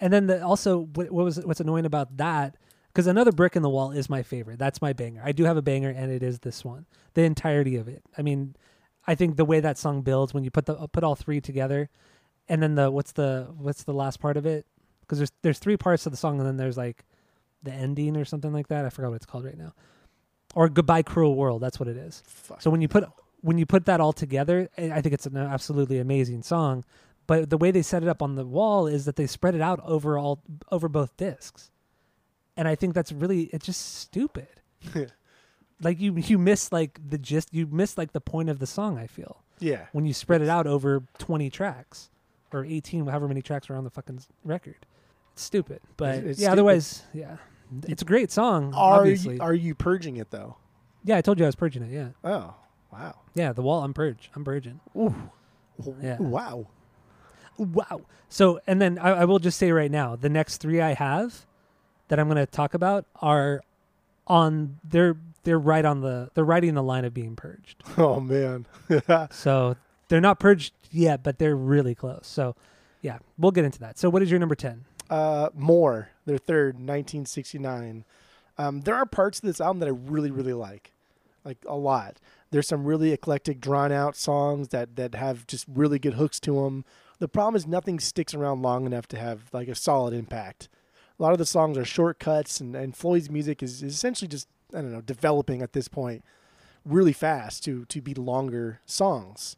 And 0.00 0.12
then 0.12 0.28
the, 0.28 0.42
also, 0.44 0.86
what, 0.94 1.10
what 1.10 1.24
was 1.24 1.44
what's 1.44 1.60
annoying 1.60 1.84
about 1.84 2.16
that? 2.18 2.56
Because 2.92 3.06
another 3.06 3.32
brick 3.32 3.54
in 3.56 3.62
the 3.62 3.68
wall 3.68 3.90
is 3.90 4.08
my 4.08 4.22
favorite. 4.22 4.58
That's 4.58 4.80
my 4.80 4.92
banger. 4.92 5.20
I 5.24 5.32
do 5.32 5.44
have 5.44 5.56
a 5.56 5.62
banger, 5.62 5.90
and 5.90 6.10
it 6.10 6.22
is 6.22 6.38
this 6.40 6.64
one. 6.64 6.86
The 7.14 7.22
entirety 7.22 7.76
of 7.76 7.86
it. 7.88 8.02
I 8.16 8.22
mean, 8.22 8.56
I 9.08 9.14
think 9.14 9.36
the 9.36 9.44
way 9.46 9.58
that 9.60 9.78
song 9.78 10.02
builds 10.02 10.34
when 10.34 10.44
you 10.44 10.50
put 10.50 10.66
the 10.66 10.74
put 10.88 11.02
all 11.02 11.14
three 11.14 11.40
together, 11.40 11.88
and 12.46 12.62
then 12.62 12.74
the 12.74 12.90
what's 12.90 13.12
the 13.12 13.48
what's 13.56 13.84
the 13.84 13.94
last 13.94 14.20
part 14.20 14.36
of 14.36 14.44
it? 14.44 14.66
Because 15.00 15.16
there's 15.18 15.32
there's 15.40 15.58
three 15.58 15.78
parts 15.78 16.04
of 16.04 16.12
the 16.12 16.18
song, 16.18 16.38
and 16.38 16.46
then 16.46 16.58
there's 16.58 16.76
like 16.76 17.06
the 17.62 17.72
ending 17.72 18.18
or 18.18 18.26
something 18.26 18.52
like 18.52 18.68
that. 18.68 18.84
I 18.84 18.90
forgot 18.90 19.08
what 19.08 19.16
it's 19.16 19.26
called 19.26 19.46
right 19.46 19.56
now. 19.56 19.72
Or 20.54 20.68
goodbye 20.68 21.02
cruel 21.02 21.36
world. 21.36 21.62
That's 21.62 21.80
what 21.80 21.88
it 21.88 21.96
is. 21.96 22.22
Fuck. 22.26 22.60
So 22.60 22.68
when 22.68 22.82
you 22.82 22.88
put 22.88 23.08
when 23.40 23.56
you 23.56 23.64
put 23.64 23.86
that 23.86 23.98
all 23.98 24.12
together, 24.12 24.68
I 24.76 24.90
I 24.92 25.00
think 25.00 25.14
it's 25.14 25.24
an 25.24 25.38
absolutely 25.38 25.98
amazing 25.98 26.42
song. 26.42 26.84
But 27.26 27.48
the 27.48 27.56
way 27.56 27.70
they 27.70 27.82
set 27.82 28.02
it 28.02 28.10
up 28.10 28.20
on 28.22 28.34
the 28.34 28.44
wall 28.44 28.86
is 28.86 29.06
that 29.06 29.16
they 29.16 29.26
spread 29.26 29.54
it 29.54 29.62
out 29.62 29.80
over 29.84 30.18
all 30.18 30.42
over 30.70 30.86
both 30.86 31.16
discs, 31.16 31.70
and 32.58 32.68
I 32.68 32.74
think 32.74 32.92
that's 32.94 33.10
really 33.10 33.44
it's 33.54 33.64
just 33.64 33.96
stupid. 33.96 34.48
like 35.82 36.00
you 36.00 36.14
you 36.16 36.38
miss 36.38 36.72
like 36.72 36.98
the 37.08 37.18
gist, 37.18 37.48
you 37.52 37.66
miss 37.66 37.96
like 37.98 38.12
the 38.12 38.20
point 38.20 38.48
of 38.48 38.58
the 38.58 38.66
song. 38.66 38.98
I 38.98 39.06
feel 39.06 39.42
yeah. 39.60 39.86
when 39.92 40.04
you 40.06 40.12
spread 40.12 40.40
it 40.42 40.48
out 40.48 40.66
over 40.66 41.02
twenty 41.18 41.50
tracks 41.50 42.10
or 42.52 42.64
eighteen, 42.64 43.06
however 43.06 43.28
many 43.28 43.42
tracks 43.42 43.68
are 43.70 43.76
on 43.76 43.84
the 43.84 43.90
fucking 43.90 44.20
record. 44.44 44.86
It's 45.32 45.42
stupid, 45.42 45.80
but 45.96 46.16
It's- 46.16 46.30
it's 46.32 46.40
yeah. 46.40 46.46
stupid. 46.48 46.52
Otherwise, 46.52 47.02
yeah, 47.14 47.36
it's 47.86 48.02
a 48.02 48.04
great 48.04 48.30
song. 48.32 48.72
Are 48.74 49.00
obviously, 49.00 49.36
you, 49.36 49.40
are 49.42 49.54
you 49.54 49.74
purging 49.74 50.16
it 50.16 50.30
though? 50.30 50.56
yeah. 51.04 51.16
I 51.16 51.20
told 51.22 51.38
you 51.38 51.44
I 51.44 51.48
was 51.48 51.54
purging 51.56 51.82
it. 51.82 51.90
Yeah, 51.92 52.08
Oh, 52.24 52.54
wow. 52.92 53.20
yeah. 53.34 53.52
The 53.52 53.62
wall, 53.62 53.84
I'm 53.84 53.94
purge. 53.94 54.30
I'm 54.34 54.44
purging. 54.44 54.80
Ooh. 54.96 55.14
Yeah. 56.02 56.16
Wow. 56.18 56.66
Wow. 57.56 58.02
So, 58.28 58.60
and 58.66 58.80
then 58.82 58.98
I, 58.98 59.10
I 59.10 59.24
will 59.24 59.38
just 59.38 59.58
say 59.58 59.70
right 59.72 59.90
now, 59.90 60.16
the 60.16 60.28
next 60.28 60.56
three 60.58 60.80
I 60.80 60.94
have 60.94 61.46
that 62.08 62.18
I'm 62.18 62.26
going 62.28 62.36
to 62.36 62.46
talk 62.46 62.74
about 62.74 63.04
are 63.22 63.62
on 64.26 64.78
they're 64.84 65.16
they're 65.48 65.58
right 65.58 65.86
on 65.86 66.02
the 66.02 66.30
they're 66.34 66.44
right 66.44 66.62
in 66.62 66.74
the 66.74 66.82
line 66.82 67.06
of 67.06 67.14
being 67.14 67.34
purged. 67.34 67.82
Oh 67.96 68.20
man. 68.20 68.66
So 69.30 69.76
they're 70.08 70.20
not 70.20 70.38
purged 70.38 70.74
yet, 70.90 71.22
but 71.22 71.38
they're 71.38 71.56
really 71.56 71.94
close. 71.94 72.26
So, 72.26 72.54
yeah, 73.00 73.18
we'll 73.38 73.52
get 73.52 73.64
into 73.64 73.78
that. 73.78 73.98
So, 73.98 74.10
what 74.10 74.22
is 74.22 74.30
your 74.30 74.40
number 74.40 74.54
ten? 74.54 74.84
uh, 75.10 75.48
more. 75.54 76.10
Their 76.26 76.36
third, 76.36 76.74
1969. 76.74 78.04
Um, 78.58 78.80
there 78.82 78.94
are 78.94 79.06
parts 79.06 79.38
of 79.38 79.46
this 79.46 79.60
album 79.60 79.80
that 79.80 79.86
I 79.86 79.92
really, 79.92 80.30
really 80.30 80.52
like, 80.52 80.92
like 81.44 81.58
a 81.66 81.76
lot. 81.76 82.18
There's 82.50 82.68
some 82.68 82.84
really 82.84 83.12
eclectic, 83.12 83.58
drawn 83.60 83.90
out 83.92 84.16
songs 84.16 84.68
that 84.68 84.96
that 84.96 85.14
have 85.14 85.46
just 85.46 85.64
really 85.66 85.98
good 85.98 86.14
hooks 86.14 86.38
to 86.40 86.64
them. 86.64 86.84
The 87.20 87.28
problem 87.28 87.56
is 87.56 87.66
nothing 87.66 88.00
sticks 88.00 88.34
around 88.34 88.60
long 88.60 88.84
enough 88.84 89.08
to 89.08 89.18
have 89.18 89.44
like 89.52 89.68
a 89.68 89.74
solid 89.74 90.12
impact. 90.12 90.68
A 91.18 91.22
lot 91.22 91.32
of 91.32 91.38
the 91.38 91.46
songs 91.46 91.76
are 91.78 91.84
shortcuts, 91.84 92.60
and, 92.60 92.76
and 92.76 92.94
Floyd's 92.96 93.30
music 93.30 93.62
is, 93.62 93.82
is 93.82 93.94
essentially 93.94 94.28
just 94.28 94.48
I 94.74 94.82
don't 94.82 94.92
know 94.92 95.00
developing 95.00 95.62
at 95.62 95.72
this 95.72 95.88
point 95.88 96.24
really 96.84 97.12
fast 97.12 97.64
to 97.64 97.84
to 97.86 98.00
be 98.00 98.14
longer 98.14 98.80
songs. 98.86 99.56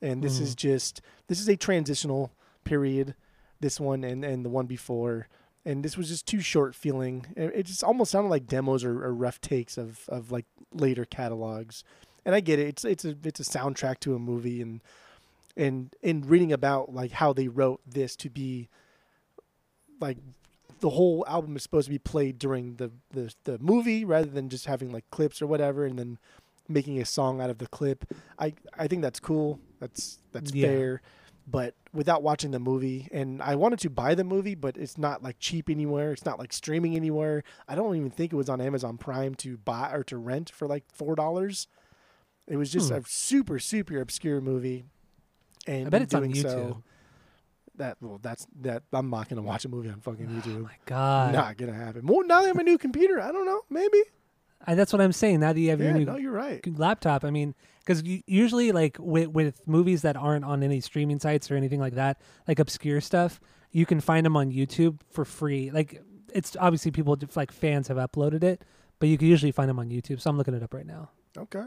And 0.00 0.22
this 0.22 0.40
is 0.40 0.54
mm. 0.54 0.58
just 0.58 1.00
this 1.28 1.40
is 1.40 1.48
a 1.48 1.56
transitional 1.56 2.32
period. 2.64 3.14
This 3.60 3.78
one 3.78 4.02
and 4.02 4.24
and 4.24 4.44
the 4.44 4.50
one 4.50 4.66
before, 4.66 5.28
and 5.64 5.84
this 5.84 5.96
was 5.96 6.08
just 6.08 6.26
too 6.26 6.40
short 6.40 6.74
feeling. 6.74 7.26
It, 7.36 7.66
just 7.66 7.84
almost 7.84 8.10
sounded 8.10 8.28
like 8.28 8.48
demos 8.48 8.82
or, 8.82 9.04
or 9.04 9.14
rough 9.14 9.40
takes 9.40 9.78
of 9.78 10.00
of 10.08 10.32
like 10.32 10.46
later 10.72 11.04
catalogs. 11.04 11.84
And 12.24 12.34
I 12.34 12.40
get 12.40 12.58
it. 12.58 12.66
It's 12.66 12.84
it's 12.84 13.04
a 13.04 13.16
it's 13.22 13.38
a 13.38 13.44
soundtrack 13.44 14.00
to 14.00 14.16
a 14.16 14.18
movie, 14.18 14.60
and 14.60 14.80
and 15.56 15.94
in 16.02 16.26
reading 16.26 16.52
about 16.52 16.92
like 16.92 17.12
how 17.12 17.32
they 17.32 17.46
wrote 17.46 17.80
this 17.86 18.16
to 18.16 18.30
be 18.30 18.68
like 20.00 20.18
the 20.82 20.90
whole 20.90 21.24
album 21.26 21.56
is 21.56 21.62
supposed 21.62 21.86
to 21.86 21.90
be 21.90 21.98
played 21.98 22.38
during 22.38 22.74
the, 22.76 22.90
the 23.12 23.34
the 23.44 23.58
movie 23.58 24.04
rather 24.04 24.28
than 24.28 24.48
just 24.50 24.66
having 24.66 24.90
like 24.92 25.04
clips 25.10 25.40
or 25.40 25.46
whatever 25.46 25.86
and 25.86 25.98
then 25.98 26.18
making 26.68 27.00
a 27.00 27.04
song 27.04 27.40
out 27.40 27.50
of 27.50 27.58
the 27.58 27.66
clip. 27.66 28.04
I 28.38 28.52
I 28.78 28.86
think 28.88 29.00
that's 29.02 29.18
cool. 29.20 29.58
That's 29.80 30.18
that's 30.32 30.52
Yeah. 30.52 30.66
fair. 30.66 31.02
But 31.44 31.74
without 31.92 32.22
watching 32.22 32.52
the 32.52 32.60
movie, 32.60 33.08
and 33.10 33.42
I 33.42 33.56
wanted 33.56 33.80
to 33.80 33.90
buy 33.90 34.14
the 34.14 34.22
movie, 34.22 34.54
but 34.54 34.76
it's 34.76 34.96
not 34.96 35.24
like 35.24 35.40
cheap 35.40 35.68
anywhere. 35.68 36.12
It's 36.12 36.24
not 36.24 36.38
like 36.38 36.52
streaming 36.52 36.94
anywhere. 36.94 37.42
I 37.66 37.74
don't 37.74 37.96
even 37.96 38.10
think 38.10 38.32
it 38.32 38.36
was 38.36 38.48
on 38.48 38.60
Amazon 38.60 38.96
Prime 38.96 39.34
to 39.36 39.56
buy 39.56 39.90
or 39.92 40.04
to 40.04 40.16
rent 40.18 40.50
for 40.50 40.68
like 40.68 40.84
four 40.92 41.16
dollars. 41.16 41.66
It 42.46 42.56
was 42.56 42.70
just 42.72 42.90
Hmm. 42.90 42.96
a 42.96 43.02
super 43.06 43.58
super 43.58 44.00
obscure 44.00 44.40
movie. 44.40 44.84
And 45.66 45.86
I 45.86 45.90
bet 45.90 46.02
it's 46.02 46.14
on 46.14 46.24
YouTube. 46.24 46.42
so- 46.42 46.82
that 47.82 47.96
well, 48.00 48.18
that's 48.22 48.46
that. 48.60 48.84
I'm 48.92 49.10
not 49.10 49.28
gonna 49.28 49.42
watch 49.42 49.64
a 49.64 49.68
movie 49.68 49.88
on 49.90 50.00
fucking 50.00 50.26
oh 50.28 50.40
YouTube. 50.40 50.56
Oh 50.58 50.62
my 50.62 50.76
god. 50.86 51.32
Not 51.34 51.56
gonna 51.56 51.74
happen. 51.74 52.06
Well, 52.06 52.26
now 52.26 52.40
that 52.40 52.44
I 52.44 52.48
have 52.48 52.58
a 52.58 52.62
new 52.62 52.78
computer, 52.78 53.20
I 53.20 53.32
don't 53.32 53.46
know. 53.46 53.60
Maybe. 53.70 54.02
I, 54.64 54.74
that's 54.76 54.92
what 54.92 55.02
I'm 55.02 55.12
saying. 55.12 55.40
Now 55.40 55.52
that 55.52 55.60
you 55.60 55.70
have 55.70 55.80
Yeah, 55.80 55.86
your 55.90 55.98
new 55.98 56.04
no, 56.04 56.16
you're 56.16 56.32
right. 56.32 56.64
laptop. 56.78 57.24
I 57.24 57.30
mean, 57.30 57.54
because 57.80 58.02
usually, 58.26 58.70
like 58.72 58.96
with 59.00 59.28
with 59.28 59.66
movies 59.66 60.02
that 60.02 60.16
aren't 60.16 60.44
on 60.44 60.62
any 60.62 60.80
streaming 60.80 61.18
sites 61.18 61.50
or 61.50 61.56
anything 61.56 61.80
like 61.80 61.94
that, 61.94 62.20
like 62.46 62.58
obscure 62.60 63.00
stuff, 63.00 63.40
you 63.72 63.86
can 63.86 64.00
find 64.00 64.24
them 64.24 64.36
on 64.36 64.52
YouTube 64.52 65.00
for 65.10 65.24
free. 65.24 65.70
Like 65.70 66.00
it's 66.32 66.56
obviously 66.60 66.92
people 66.92 67.18
like 67.34 67.50
fans 67.50 67.88
have 67.88 67.96
uploaded 67.96 68.44
it, 68.44 68.62
but 69.00 69.08
you 69.08 69.18
can 69.18 69.26
usually 69.28 69.52
find 69.52 69.68
them 69.68 69.78
on 69.80 69.90
YouTube. 69.90 70.20
So 70.20 70.30
I'm 70.30 70.38
looking 70.38 70.54
it 70.54 70.62
up 70.62 70.72
right 70.74 70.86
now. 70.86 71.10
Okay. 71.36 71.64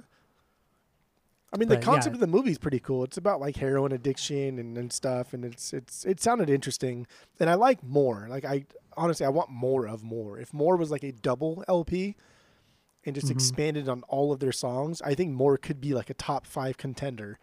I 1.56 1.58
mean, 1.58 1.70
the 1.70 1.78
concept 1.78 2.13
yeah. 2.13 2.18
of 2.18 2.20
the 2.20 2.28
movie 2.28 2.52
is 2.52 2.58
pretty 2.58 2.80
cool. 2.80 3.04
It's 3.04 3.18
about 3.18 3.39
like 3.39 3.56
heroin 3.56 3.91
addiction 3.91 4.60
and, 4.60 4.78
and 4.78 4.91
stuff, 4.91 5.34
and 5.34 5.46
it's 5.46 5.74
it's 5.74 6.06
it 6.06 6.22
sounded 6.22 6.50
interesting, 6.50 7.08
and 7.39 7.50
I 7.50 7.54
like 7.54 7.84
more. 7.84 8.28
Like 8.30 8.44
I 8.46 8.65
honestly, 8.98 9.26
I 9.26 9.30
want 9.30 9.50
more 9.50 9.88
of 9.88 10.04
more. 10.04 10.38
If 10.38 10.54
more 10.54 10.76
was 10.76 10.91
like 10.91 11.04
a 11.04 11.12
double 11.12 11.63
LP, 11.68 12.15
and 13.06 13.15
just 13.15 13.28
Mhm. 13.28 13.32
expanded 13.32 13.88
on 13.88 14.04
all 14.04 14.32
of 14.32 14.39
their 14.39 14.52
songs, 14.52 15.02
I 15.02 15.15
think 15.15 15.32
more 15.32 15.58
could 15.58 15.80
be 15.80 15.94
like 15.94 16.10
a 16.10 16.13
top 16.13 16.46
five 16.46 16.78
contender. 16.78 17.39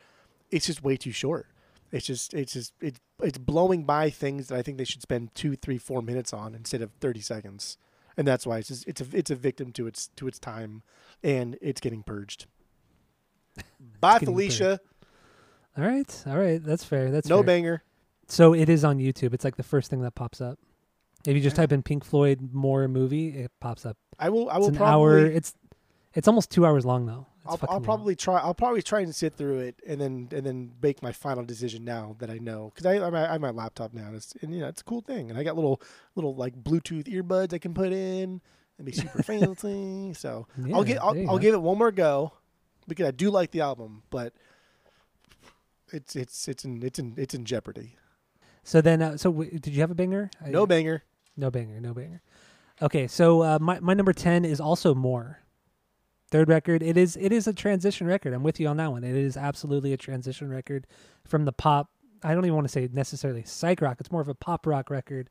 It's 0.51 0.67
just 0.67 0.85
way 0.85 0.97
too 0.97 1.13
short. 1.13 1.47
It's 1.91 2.07
just 2.07 2.35
it's 2.35 2.53
just 2.53 2.75
it's 2.81 3.01
it's 3.23 3.39
blowing 3.39 3.85
by 3.85 4.11
things 4.11 4.49
that 4.49 4.59
I 4.59 4.63
think 4.63 4.77
they 4.77 4.85
should 4.85 5.03
spend 5.03 5.35
two, 5.35 5.57
three, 5.57 5.79
four 5.79 6.03
minutes 6.03 6.33
on 6.33 6.55
instead 6.55 6.83
of 6.83 6.93
thirty 7.01 7.21
seconds 7.21 7.79
and 8.17 8.27
that's 8.27 8.47
why 8.47 8.59
it's 8.59 8.69
just, 8.69 8.87
it's 8.87 9.01
a 9.01 9.07
it's 9.13 9.31
a 9.31 9.35
victim 9.35 9.73
to 9.73 9.87
its 9.87 10.09
to 10.17 10.27
its 10.27 10.39
time, 10.39 10.83
and 11.23 11.57
it's 11.61 11.81
getting 11.81 12.03
purged. 12.03 12.47
Bye, 14.01 14.19
Felicia. 14.19 14.81
All 15.77 15.85
right, 15.85 16.23
all 16.27 16.37
right, 16.39 16.63
that's 16.63 16.85
fair. 16.85 17.11
That's 17.11 17.29
No 17.29 17.39
fair. 17.39 17.45
banger. 17.47 17.83
So 18.29 18.55
it 18.55 18.69
is 18.69 18.85
on 18.85 18.99
YouTube. 18.99 19.33
It's 19.35 19.45
like 19.45 19.57
the 19.57 19.63
first 19.63 19.91
thing 19.91 20.03
that 20.03 20.15
pops 20.15 20.41
up. 20.41 20.59
If 21.27 21.35
you 21.37 21.41
just 21.43 21.57
type 21.57 21.73
in 21.73 21.83
Pink 21.83 22.05
Floyd 22.05 22.51
more 22.53 22.87
movie, 22.89 23.29
it 23.29 23.53
pops 23.61 23.87
up. 23.87 23.97
I 24.19 24.29
will. 24.31 24.51
I 24.51 24.57
It's 24.57 24.61
will 24.61 24.69
an 24.69 24.75
probably. 24.77 24.93
hour. 25.23 25.27
It's 25.27 25.55
it's 26.15 26.29
almost 26.29 26.51
two 26.51 26.67
hours 26.67 26.85
long 26.85 27.07
though. 27.07 27.27
It's 27.45 27.53
I'll, 27.63 27.69
I'll 27.69 27.75
long. 27.77 27.85
probably 27.85 28.17
try. 28.17 28.39
I'll 28.39 28.55
probably 28.55 28.83
try 28.83 29.01
and 29.01 29.15
sit 29.15 29.35
through 29.37 29.61
it, 29.61 29.81
and 29.87 30.01
then 30.01 30.29
and 30.33 30.45
then 30.45 30.73
make 30.83 31.03
my 31.03 31.13
final 31.13 31.45
decision 31.45 31.85
now 31.85 32.17
that 32.19 32.29
I 32.31 32.39
know 32.39 32.71
because 32.75 32.87
I, 32.87 32.97
I'm- 32.99 33.15
I 33.15 33.33
have 33.33 33.41
my 33.41 33.51
laptop 33.51 33.95
now, 33.95 34.07
and, 34.07 34.17
it's, 34.17 34.35
and 34.43 34.53
you 34.55 34.61
know 34.61 34.69
it's 34.69 34.81
a 34.81 34.85
cool 34.85 35.01
thing, 35.01 35.31
and 35.31 35.39
I 35.39 35.43
got 35.43 35.55
little 35.55 35.81
little 36.17 36.35
like 36.35 36.55
Bluetooth 36.63 37.05
earbuds 37.05 37.55
I 37.55 37.59
can 37.59 37.73
put 37.75 37.93
in 37.93 38.41
and 38.79 38.85
be 38.87 38.93
super 38.93 39.23
fancy. 39.23 40.13
So 40.15 40.47
Yeah, 40.65 40.77
I'll 40.77 40.85
get 40.85 41.03
I'll, 41.03 41.31
I'll 41.31 41.39
give 41.39 41.55
it 41.55 41.63
one 41.63 41.79
more 41.79 41.93
go 41.93 42.33
because 42.93 43.09
I 43.09 43.13
do 43.13 43.31
like 43.31 43.51
the 43.51 43.61
album, 43.61 44.03
but 44.11 44.33
it's 45.93 46.17
it's 46.17 46.49
it's 46.49 46.65
in 46.65 46.83
it's 46.83 46.99
in 46.99 47.15
it's 47.17 47.35
in 47.35 47.45
jeopardy. 47.45 47.97
So 48.65 48.81
then, 48.81 49.03
uh, 49.03 49.17
so 49.17 49.31
w- 49.33 49.51
did 49.59 49.75
you 49.75 49.81
have 49.81 49.91
a 49.91 49.95
banger? 49.95 50.31
I- 50.45 50.51
No 50.51 50.67
banger. 50.67 51.03
no 51.37 51.51
banger, 51.51 51.81
no 51.81 51.93
banger. 51.95 52.23
Okay, 52.81 53.07
so 53.07 53.43
uh, 53.43 53.59
my 53.61 53.81
my 53.81 53.95
number 53.95 54.13
ten 54.13 54.45
is 54.45 54.61
also 54.61 54.95
more. 54.95 55.39
Third 56.31 56.49
record. 56.49 56.83
It 56.83 56.97
is 56.97 57.17
it 57.21 57.31
is 57.33 57.47
a 57.47 57.53
transition 57.53 58.07
record. 58.07 58.33
I'm 58.33 58.43
with 58.43 58.59
you 58.59 58.67
on 58.69 58.79
that 58.79 58.91
one. 58.91 59.05
It 59.05 59.15
is 59.17 59.37
absolutely 59.37 59.93
a 59.93 59.97
transition 59.99 60.49
record 60.49 60.87
from 61.27 61.45
the 61.45 61.53
pop. 61.53 61.91
I 62.23 62.35
don't 62.35 62.45
even 62.45 62.55
want 62.55 62.65
to 62.67 62.73
say 62.73 62.89
necessarily 62.93 63.43
psych 63.45 63.83
rock. 63.83 63.99
It's 64.01 64.11
more 64.11 64.21
of 64.23 64.29
a 64.29 64.35
pop 64.35 64.67
rock 64.67 64.89
record 64.91 65.29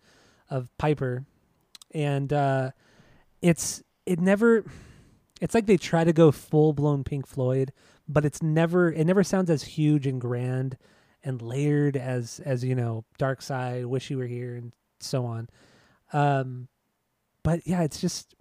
of 0.50 0.68
Piper, 0.78 1.26
and 1.94 2.32
uh, 2.32 2.72
it's 3.42 3.82
it 4.06 4.20
never. 4.20 4.64
It's 5.42 5.56
like 5.56 5.66
they 5.66 5.78
try 5.78 6.04
to 6.04 6.14
go 6.14 6.32
full 6.32 6.72
blown 6.72 7.04
Pink 7.04 7.28
Floyd, 7.28 7.74
but 8.08 8.24
it's 8.24 8.42
never. 8.42 8.92
It 8.92 9.06
never 9.06 9.24
sounds 9.24 9.50
as 9.50 9.64
huge 9.64 10.08
and 10.08 10.22
grand 10.22 10.78
and 11.24 11.42
layered 11.42 11.98
as 11.98 12.40
as 12.46 12.64
you 12.64 12.76
know 12.76 13.04
Dark 13.18 13.42
Side, 13.42 13.86
Wish 13.88 14.10
You 14.10 14.20
Were 14.20 14.28
Here, 14.28 14.56
and 14.56 14.72
so 15.00 15.26
on. 15.26 15.50
Um, 16.14 16.68
but 17.44 17.66
yeah, 17.66 17.82
it's 17.82 18.00
just 18.00 18.36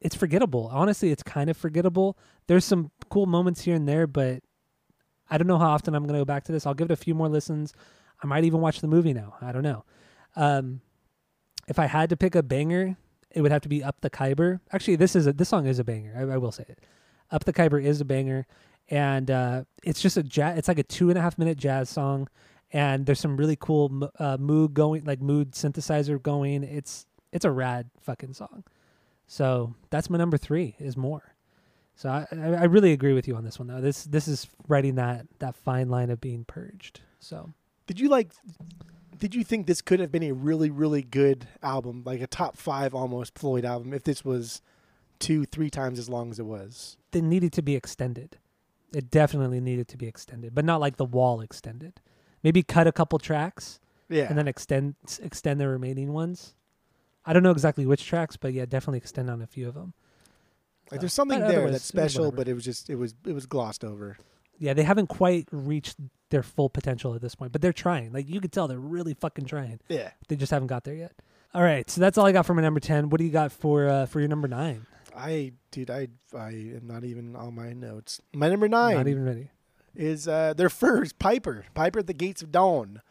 it's 0.00 0.16
forgettable. 0.16 0.68
Honestly, 0.72 1.10
it's 1.10 1.22
kind 1.22 1.48
of 1.48 1.56
forgettable. 1.56 2.18
There's 2.48 2.64
some 2.64 2.90
cool 3.08 3.26
moments 3.26 3.62
here 3.62 3.76
and 3.76 3.88
there, 3.88 4.08
but 4.08 4.42
I 5.30 5.38
don't 5.38 5.46
know 5.46 5.58
how 5.58 5.70
often 5.70 5.94
I'm 5.94 6.02
going 6.02 6.14
to 6.14 6.20
go 6.20 6.24
back 6.24 6.44
to 6.44 6.52
this. 6.52 6.66
I'll 6.66 6.74
give 6.74 6.90
it 6.90 6.92
a 6.92 6.96
few 6.96 7.14
more 7.14 7.28
listens. 7.28 7.72
I 8.22 8.26
might 8.26 8.44
even 8.44 8.60
watch 8.60 8.80
the 8.80 8.88
movie 8.88 9.14
now. 9.14 9.34
I 9.40 9.52
don't 9.52 9.62
know. 9.62 9.84
Um, 10.34 10.80
if 11.68 11.78
I 11.78 11.86
had 11.86 12.10
to 12.10 12.16
pick 12.16 12.34
a 12.34 12.42
banger, 12.42 12.96
it 13.34 13.42
would 13.42 13.52
have 13.52 13.62
to 13.62 13.68
be 13.68 13.82
"Up 13.82 14.00
the 14.00 14.10
Khyber." 14.10 14.60
Actually, 14.72 14.96
this 14.96 15.16
is 15.16 15.26
a 15.26 15.32
this 15.32 15.48
song 15.48 15.66
is 15.66 15.78
a 15.78 15.84
banger. 15.84 16.14
I, 16.16 16.34
I 16.34 16.36
will 16.38 16.52
say 16.52 16.64
it. 16.68 16.80
"Up 17.30 17.44
the 17.44 17.52
Khyber" 17.52 17.78
is 17.78 18.00
a 18.00 18.04
banger, 18.04 18.46
and 18.88 19.30
uh, 19.30 19.64
it's 19.82 20.00
just 20.00 20.16
a 20.16 20.22
jazz. 20.22 20.58
It's 20.58 20.68
like 20.68 20.78
a 20.78 20.82
two 20.82 21.08
and 21.08 21.18
a 21.18 21.22
half 21.22 21.38
minute 21.38 21.58
jazz 21.58 21.88
song, 21.88 22.28
and 22.72 23.06
there's 23.06 23.20
some 23.20 23.36
really 23.36 23.56
cool 23.58 24.10
uh, 24.18 24.36
mood 24.38 24.74
going, 24.74 25.04
like 25.04 25.20
mood 25.20 25.52
synthesizer 25.52 26.20
going. 26.22 26.62
It's 26.64 27.06
it's 27.32 27.44
a 27.44 27.50
rad 27.50 27.90
fucking 28.00 28.34
song. 28.34 28.64
So 29.26 29.74
that's 29.90 30.10
my 30.10 30.18
number 30.18 30.36
three 30.36 30.76
is 30.78 30.96
more. 30.96 31.34
So 31.94 32.08
I, 32.08 32.26
I 32.32 32.46
I 32.48 32.64
really 32.64 32.92
agree 32.92 33.12
with 33.12 33.28
you 33.28 33.36
on 33.36 33.44
this 33.44 33.58
one 33.58 33.68
though. 33.68 33.80
This 33.80 34.04
this 34.04 34.28
is 34.28 34.46
writing 34.68 34.96
that 34.96 35.26
that 35.38 35.56
fine 35.56 35.88
line 35.88 36.10
of 36.10 36.20
being 36.20 36.44
purged. 36.44 37.00
So 37.20 37.50
Did 37.86 38.00
you 38.00 38.08
like? 38.08 38.32
Did 39.22 39.36
you 39.36 39.44
think 39.44 39.68
this 39.68 39.80
could 39.82 40.00
have 40.00 40.10
been 40.10 40.24
a 40.24 40.32
really 40.32 40.68
really 40.68 41.02
good 41.02 41.46
album, 41.62 42.02
like 42.04 42.20
a 42.20 42.26
top 42.26 42.56
five 42.56 42.92
almost 42.92 43.38
Floyd 43.38 43.64
album, 43.64 43.94
if 43.94 44.02
this 44.02 44.24
was 44.24 44.60
two 45.20 45.44
three 45.44 45.70
times 45.70 46.00
as 46.00 46.08
long 46.08 46.32
as 46.32 46.40
it 46.40 46.44
was? 46.44 46.96
it 47.12 47.22
needed 47.22 47.52
to 47.52 47.62
be 47.62 47.76
extended. 47.76 48.38
It 48.92 49.12
definitely 49.12 49.60
needed 49.60 49.86
to 49.88 49.96
be 49.96 50.08
extended, 50.08 50.56
but 50.56 50.64
not 50.64 50.80
like 50.80 50.96
the 50.96 51.04
wall 51.04 51.40
extended. 51.40 52.00
Maybe 52.42 52.64
cut 52.64 52.88
a 52.88 52.92
couple 52.92 53.20
tracks 53.20 53.78
Yeah. 54.08 54.24
and 54.28 54.36
then 54.36 54.48
extend 54.48 54.96
extend 55.22 55.60
the 55.60 55.68
remaining 55.68 56.12
ones. 56.12 56.54
I 57.24 57.32
don't 57.32 57.44
know 57.44 57.52
exactly 57.52 57.86
which 57.86 58.04
tracks, 58.04 58.36
but 58.36 58.52
yeah, 58.52 58.64
definitely 58.64 58.98
extend 58.98 59.30
on 59.30 59.40
a 59.40 59.46
few 59.46 59.68
of 59.68 59.74
them. 59.74 59.94
Like 60.90 60.98
there's 60.98 61.12
something 61.12 61.38
But 61.38 61.46
there 61.46 61.70
that's 61.70 61.84
special, 61.84 62.24
whatever. 62.24 62.36
but 62.38 62.48
it 62.48 62.54
was 62.54 62.64
just 62.64 62.90
it 62.90 62.96
was 62.96 63.14
it 63.24 63.34
was 63.34 63.46
glossed 63.46 63.84
over. 63.84 64.16
Yeah, 64.62 64.74
they 64.74 64.84
haven't 64.84 65.08
quite 65.08 65.48
reached 65.50 65.96
their 66.30 66.44
full 66.44 66.70
potential 66.70 67.16
at 67.16 67.20
this 67.20 67.34
point, 67.34 67.50
but 67.50 67.60
they're 67.60 67.72
trying. 67.72 68.12
Like 68.12 68.28
you 68.28 68.40
could 68.40 68.52
tell 68.52 68.68
they're 68.68 68.78
really 68.78 69.12
fucking 69.12 69.46
trying. 69.46 69.80
Yeah. 69.88 70.12
They 70.28 70.36
just 70.36 70.52
haven't 70.52 70.68
got 70.68 70.84
there 70.84 70.94
yet. 70.94 71.12
All 71.52 71.62
right, 71.64 71.90
so 71.90 72.00
that's 72.00 72.16
all 72.16 72.26
I 72.26 72.32
got 72.32 72.46
for 72.46 72.54
my 72.54 72.62
number 72.62 72.78
ten. 72.78 73.10
What 73.10 73.18
do 73.18 73.24
you 73.24 73.32
got 73.32 73.50
for 73.50 73.88
uh, 73.88 74.06
for 74.06 74.20
your 74.20 74.28
number 74.28 74.46
nine? 74.46 74.86
I 75.16 75.52
dude, 75.72 75.90
I 75.90 76.06
I 76.32 76.50
am 76.50 76.82
not 76.84 77.02
even 77.02 77.34
on 77.34 77.56
my 77.56 77.72
notes. 77.72 78.20
My 78.32 78.48
number 78.48 78.68
nine 78.68 78.94
Not 78.96 79.08
even 79.08 79.24
ready. 79.24 79.50
is 79.96 80.28
uh 80.28 80.54
their 80.54 80.70
first 80.70 81.18
Piper, 81.18 81.66
Piper 81.74 81.98
at 81.98 82.06
the 82.06 82.14
Gates 82.14 82.40
of 82.40 82.52
Dawn. 82.52 83.02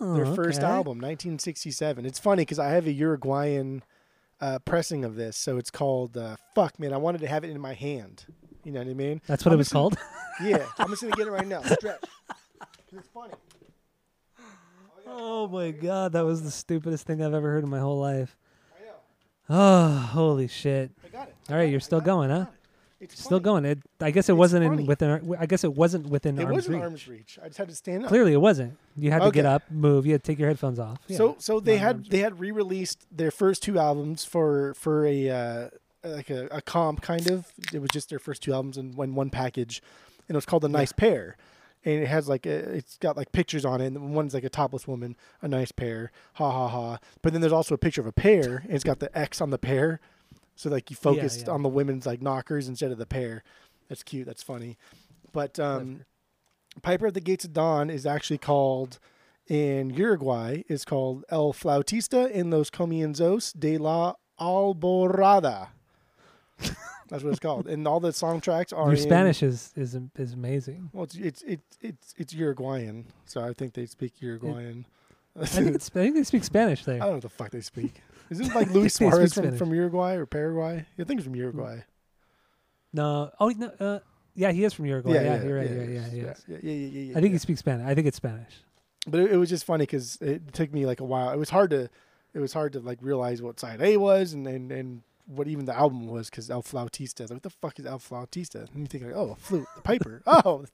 Oh, 0.00 0.14
Their 0.14 0.26
first 0.26 0.60
okay. 0.60 0.68
album, 0.68 0.98
1967. 0.98 2.06
It's 2.06 2.20
funny 2.20 2.42
because 2.42 2.60
I 2.60 2.68
have 2.70 2.86
a 2.86 2.92
Uruguayan 2.92 3.82
uh, 4.40 4.60
pressing 4.60 5.04
of 5.04 5.16
this, 5.16 5.36
so 5.36 5.56
it's 5.58 5.70
called 5.70 6.16
uh, 6.16 6.36
"Fuck 6.54 6.78
Man." 6.78 6.92
I 6.92 6.98
wanted 6.98 7.20
to 7.22 7.26
have 7.26 7.42
it 7.42 7.50
in 7.50 7.60
my 7.60 7.74
hand. 7.74 8.26
You 8.64 8.72
know 8.72 8.80
what 8.80 8.88
I 8.88 8.94
mean? 8.94 9.20
That's 9.26 9.44
what 9.44 9.52
I'm 9.52 9.54
it 9.54 9.58
was 9.58 9.68
gonna- 9.68 9.96
called. 9.96 9.98
Yeah, 10.42 10.64
I'm 10.78 10.88
just 10.88 11.02
gonna 11.02 11.14
get 11.14 11.26
it 11.26 11.30
right 11.30 11.46
now. 11.46 11.60
Stretch. 11.62 12.02
It's 12.96 13.08
funny. 13.08 13.34
oh 15.06 15.46
my 15.48 15.70
god, 15.70 16.12
that 16.12 16.24
was 16.24 16.42
the 16.42 16.50
stupidest 16.50 17.06
thing 17.06 17.22
I've 17.22 17.34
ever 17.34 17.50
heard 17.50 17.64
in 17.64 17.70
my 17.70 17.78
whole 17.80 17.98
life. 18.00 18.36
Oh, 19.48 19.88
holy 19.90 20.48
shit! 20.48 20.90
I 21.04 21.08
got 21.08 21.28
it. 21.28 21.34
All 21.50 21.56
right, 21.56 21.68
you're 21.70 21.80
still 21.80 22.00
going, 22.00 22.30
huh? 22.30 22.46
It's 23.00 23.18
Still 23.18 23.38
funny. 23.38 23.42
going. 23.42 23.64
It. 23.64 23.80
I 24.00 24.10
guess 24.12 24.28
it 24.28 24.32
It's 24.32 24.38
wasn't 24.38 24.64
funny. 24.64 24.82
in 24.82 24.86
within. 24.86 25.10
our- 25.10 25.20
I 25.38 25.46
guess 25.46 25.64
it 25.64 25.74
wasn't 25.74 26.06
within 26.06 26.38
arms 26.38 26.38
reach. 26.38 26.46
It 26.46 26.46
arm's 26.46 26.56
was 26.56 26.66
in 26.68 26.72
reach. 26.74 26.82
arm's 26.82 27.08
reach. 27.08 27.38
I 27.42 27.46
just 27.48 27.58
had 27.58 27.68
to 27.68 27.74
stand 27.74 28.04
up. 28.04 28.08
Clearly, 28.08 28.32
it 28.32 28.40
wasn't. 28.40 28.78
You 28.96 29.10
had 29.10 29.22
to 29.22 29.30
get 29.32 29.44
up, 29.44 29.64
move. 29.70 30.06
You 30.06 30.12
had 30.12 30.22
to 30.22 30.32
take 30.32 30.38
your 30.38 30.48
headphones 30.48 30.78
off. 30.78 30.98
Yeah. 31.08 31.16
So 31.18 31.36
so 31.40 31.58
they 31.60 31.74
not 31.76 31.82
had 31.82 32.04
they 32.06 32.18
had 32.20 32.38
re-released 32.38 33.04
their 33.10 33.32
first 33.32 33.62
two 33.64 33.78
albums 33.78 34.24
for 34.24 34.72
for 34.74 35.04
a 35.04 35.28
uh, 35.28 35.68
like 36.04 36.30
a, 36.30 36.46
a 36.50 36.62
comp 36.62 37.00
kind 37.02 37.30
of. 37.30 37.46
It 37.72 37.80
was 37.80 37.90
just 37.90 38.10
their 38.10 38.18
first 38.18 38.42
two 38.42 38.52
albums 38.52 38.76
in 38.76 38.92
one 38.92 39.14
one 39.14 39.30
package, 39.30 39.82
and 40.28 40.34
it 40.34 40.36
was 40.36 40.46
called 40.46 40.64
a 40.64 40.68
nice 40.68 40.92
pair. 40.92 41.36
And 41.84 42.00
it 42.00 42.06
has 42.06 42.28
like 42.28 42.46
a, 42.46 42.76
it's 42.76 42.96
got 42.98 43.16
like 43.16 43.32
pictures 43.32 43.64
on 43.64 43.80
it. 43.80 43.86
And 43.86 44.14
one's 44.14 44.34
like 44.34 44.44
a 44.44 44.48
topless 44.48 44.86
woman, 44.86 45.16
a 45.40 45.48
nice 45.48 45.72
pair, 45.72 46.12
ha 46.34 46.50
ha 46.50 46.68
ha. 46.68 46.98
But 47.22 47.32
then 47.32 47.40
there's 47.40 47.52
also 47.52 47.74
a 47.74 47.78
picture 47.78 48.00
of 48.00 48.06
a 48.06 48.12
pair, 48.12 48.58
and 48.58 48.72
it's 48.72 48.84
got 48.84 49.00
the 49.00 49.16
X 49.18 49.40
on 49.40 49.50
the 49.50 49.58
pair, 49.58 50.00
so 50.54 50.70
like 50.70 50.90
you 50.90 50.96
focused 50.96 51.46
yeah. 51.46 51.52
on 51.52 51.62
the 51.62 51.68
women's 51.68 52.06
like 52.06 52.22
knockers 52.22 52.68
instead 52.68 52.92
of 52.92 52.98
the 52.98 53.06
pair. 53.06 53.42
That's 53.88 54.02
cute. 54.02 54.26
That's 54.26 54.42
funny. 54.42 54.78
But 55.32 55.58
um, 55.58 56.04
Piper 56.82 57.08
at 57.08 57.14
the 57.14 57.20
Gates 57.20 57.44
of 57.44 57.52
Dawn 57.52 57.90
is 57.90 58.06
actually 58.06 58.38
called 58.38 58.98
in 59.48 59.90
Uruguay 59.90 60.62
is 60.68 60.84
called 60.84 61.24
El 61.28 61.52
Flautista 61.52 62.30
en 62.32 62.50
los 62.50 62.70
Comienzos 62.70 63.52
de 63.58 63.76
la 63.76 64.14
Alborada. 64.40 65.68
That's 67.08 67.22
what 67.22 67.30
it's 67.30 67.40
called, 67.40 67.66
and 67.66 67.86
all 67.86 68.00
the 68.00 68.12
song 68.12 68.40
tracks 68.40 68.72
are 68.72 68.86
your 68.86 68.92
in- 68.94 69.02
Spanish 69.02 69.42
is 69.42 69.72
is 69.76 69.98
is 70.16 70.32
amazing. 70.32 70.90
Well, 70.92 71.04
it's 71.04 71.14
it's 71.16 71.42
it's 71.42 71.78
it's, 71.80 72.14
it's 72.16 72.34
Uruguayan, 72.34 73.06
so 73.26 73.42
I 73.42 73.52
think 73.52 73.74
they 73.74 73.86
speak 73.86 74.20
Uruguayan. 74.20 74.86
I 75.38 75.46
think, 75.46 75.74
it's, 75.74 75.90
I 75.90 76.00
think 76.00 76.14
they 76.14 76.24
speak 76.24 76.44
Spanish 76.44 76.84
there. 76.84 76.96
I 76.96 76.98
don't 76.98 77.08
know 77.08 77.14
what 77.14 77.22
the 77.22 77.28
fuck 77.28 77.50
they 77.50 77.60
speak. 77.62 78.02
Isn't 78.30 78.46
it 78.46 78.54
like 78.54 78.70
Luis 78.74 78.94
Suarez 78.94 79.32
from, 79.32 79.44
Spanish. 79.44 79.58
from 79.58 79.74
Uruguay 79.74 80.14
or 80.14 80.26
Paraguay? 80.26 80.86
I 80.98 81.04
think 81.04 81.20
it's 81.20 81.24
from 81.24 81.36
Uruguay. 81.36 81.80
No. 82.92 83.30
Oh 83.40 83.48
no. 83.48 83.72
Uh, 83.78 83.98
yeah, 84.34 84.50
he 84.52 84.64
is 84.64 84.72
from 84.72 84.86
Uruguay. 84.86 85.14
Yeah, 85.14 85.42
you're 85.42 85.56
right. 85.56 85.70
Yeah, 85.70 85.76
yeah, 85.76 85.82
yeah, 85.82 85.86
yeah, 85.86 86.06
yeah, 86.12 86.34
yeah, 86.48 86.58
yeah, 86.62 86.72
yeah, 86.72 87.10
I 87.10 87.14
think 87.20 87.24
yeah. 87.26 87.30
he 87.32 87.38
speaks 87.38 87.60
Spanish. 87.60 87.86
I 87.86 87.94
think 87.94 88.06
it's 88.06 88.16
Spanish. 88.16 88.54
but 89.06 89.20
it, 89.20 89.32
it 89.32 89.36
was 89.36 89.50
just 89.50 89.64
funny 89.64 89.82
because 89.82 90.16
it 90.20 90.52
took 90.54 90.72
me 90.72 90.86
like 90.86 91.00
a 91.00 91.04
while. 91.04 91.30
It 91.30 91.38
was 91.38 91.50
hard 91.50 91.70
to, 91.70 91.90
it 92.32 92.38
was 92.38 92.52
hard 92.52 92.72
to 92.74 92.80
like 92.80 92.98
realize 93.02 93.42
what 93.42 93.60
side 93.60 93.82
A 93.82 93.96
was 93.98 94.32
and 94.32 94.46
and, 94.46 94.72
and 94.72 95.02
what 95.34 95.48
even 95.48 95.64
the 95.64 95.76
album 95.76 96.06
was 96.06 96.30
because 96.30 96.50
El 96.50 96.62
Flautista. 96.62 97.22
Like, 97.22 97.30
what 97.30 97.42
the 97.42 97.50
fuck 97.50 97.78
is 97.78 97.86
El 97.86 97.98
Flautista? 97.98 98.68
And 98.72 98.80
you 98.80 98.86
think 98.86 99.04
like, 99.04 99.14
oh, 99.14 99.36
flute, 99.38 99.66
the 99.76 99.82
piper. 99.82 100.22
oh, 100.26 100.66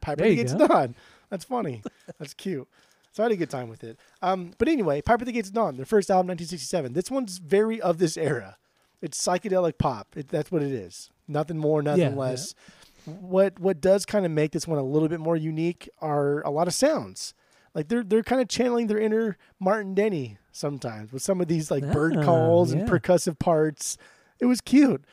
piper 0.00 0.24
you 0.24 0.36
gets 0.36 0.54
go. 0.54 0.94
That's 1.30 1.44
funny. 1.44 1.82
That's 2.18 2.34
cute. 2.34 2.68
So 3.12 3.22
I 3.22 3.26
had 3.26 3.32
a 3.32 3.36
good 3.36 3.50
time 3.50 3.68
with 3.68 3.84
it. 3.84 3.98
Um, 4.22 4.52
but 4.58 4.68
anyway, 4.68 5.02
Piper 5.02 5.24
the 5.24 5.32
Gates 5.32 5.48
of 5.48 5.54
Dawn, 5.54 5.76
their 5.76 5.86
first 5.86 6.10
album, 6.10 6.28
1967. 6.28 6.92
This 6.92 7.10
one's 7.10 7.38
very 7.38 7.80
of 7.80 7.98
this 7.98 8.16
era. 8.16 8.56
It's 9.00 9.20
psychedelic 9.20 9.78
pop. 9.78 10.08
It, 10.16 10.28
that's 10.28 10.52
what 10.52 10.62
it 10.62 10.72
is. 10.72 11.10
Nothing 11.26 11.58
more, 11.58 11.82
nothing 11.82 12.00
Yeah, 12.00 12.10
yeah. 12.10 12.16
less. 12.16 12.54
What 13.04 13.58
what 13.58 13.80
does 13.80 14.04
kind 14.04 14.26
of 14.26 14.32
make 14.32 14.52
this 14.52 14.66
one 14.66 14.78
a 14.78 14.82
little 14.82 15.08
bit 15.08 15.20
more 15.20 15.36
unique 15.36 15.88
are 16.00 16.42
a 16.42 16.50
lot 16.50 16.68
of 16.68 16.74
sounds. 16.74 17.34
Like 17.74 17.88
they're 17.88 18.02
they're 18.02 18.22
kind 18.22 18.40
of 18.40 18.48
channeling 18.48 18.86
their 18.86 18.98
inner 18.98 19.36
Martin 19.60 19.94
Denny 19.94 20.38
sometimes 20.52 21.12
with 21.12 21.22
some 21.22 21.40
of 21.40 21.48
these 21.48 21.70
like 21.70 21.90
bird 21.92 22.16
Ah, 22.16 22.22
calls 22.24 22.72
and 22.72 22.88
percussive 22.88 23.38
parts. 23.38 23.96
It 24.40 24.46
was 24.46 24.60
cute. 24.60 25.04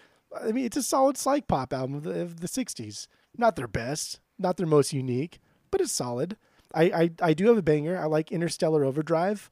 I 0.41 0.51
mean, 0.51 0.65
it's 0.65 0.77
a 0.77 0.83
solid 0.83 1.17
psych 1.17 1.47
pop 1.47 1.71
album 1.73 1.95
of 1.95 2.03
the, 2.03 2.21
of 2.21 2.39
the 2.41 2.47
60s. 2.47 3.07
Not 3.37 3.55
their 3.55 3.67
best, 3.67 4.19
not 4.37 4.57
their 4.57 4.67
most 4.67 4.93
unique, 4.93 5.39
but 5.71 5.81
it's 5.81 5.91
solid. 5.91 6.37
I, 6.73 6.83
I, 6.83 7.11
I 7.21 7.33
do 7.33 7.47
have 7.47 7.57
a 7.57 7.61
banger. 7.61 7.97
I 7.97 8.05
like 8.05 8.31
Interstellar 8.31 8.83
Overdrive. 8.83 9.49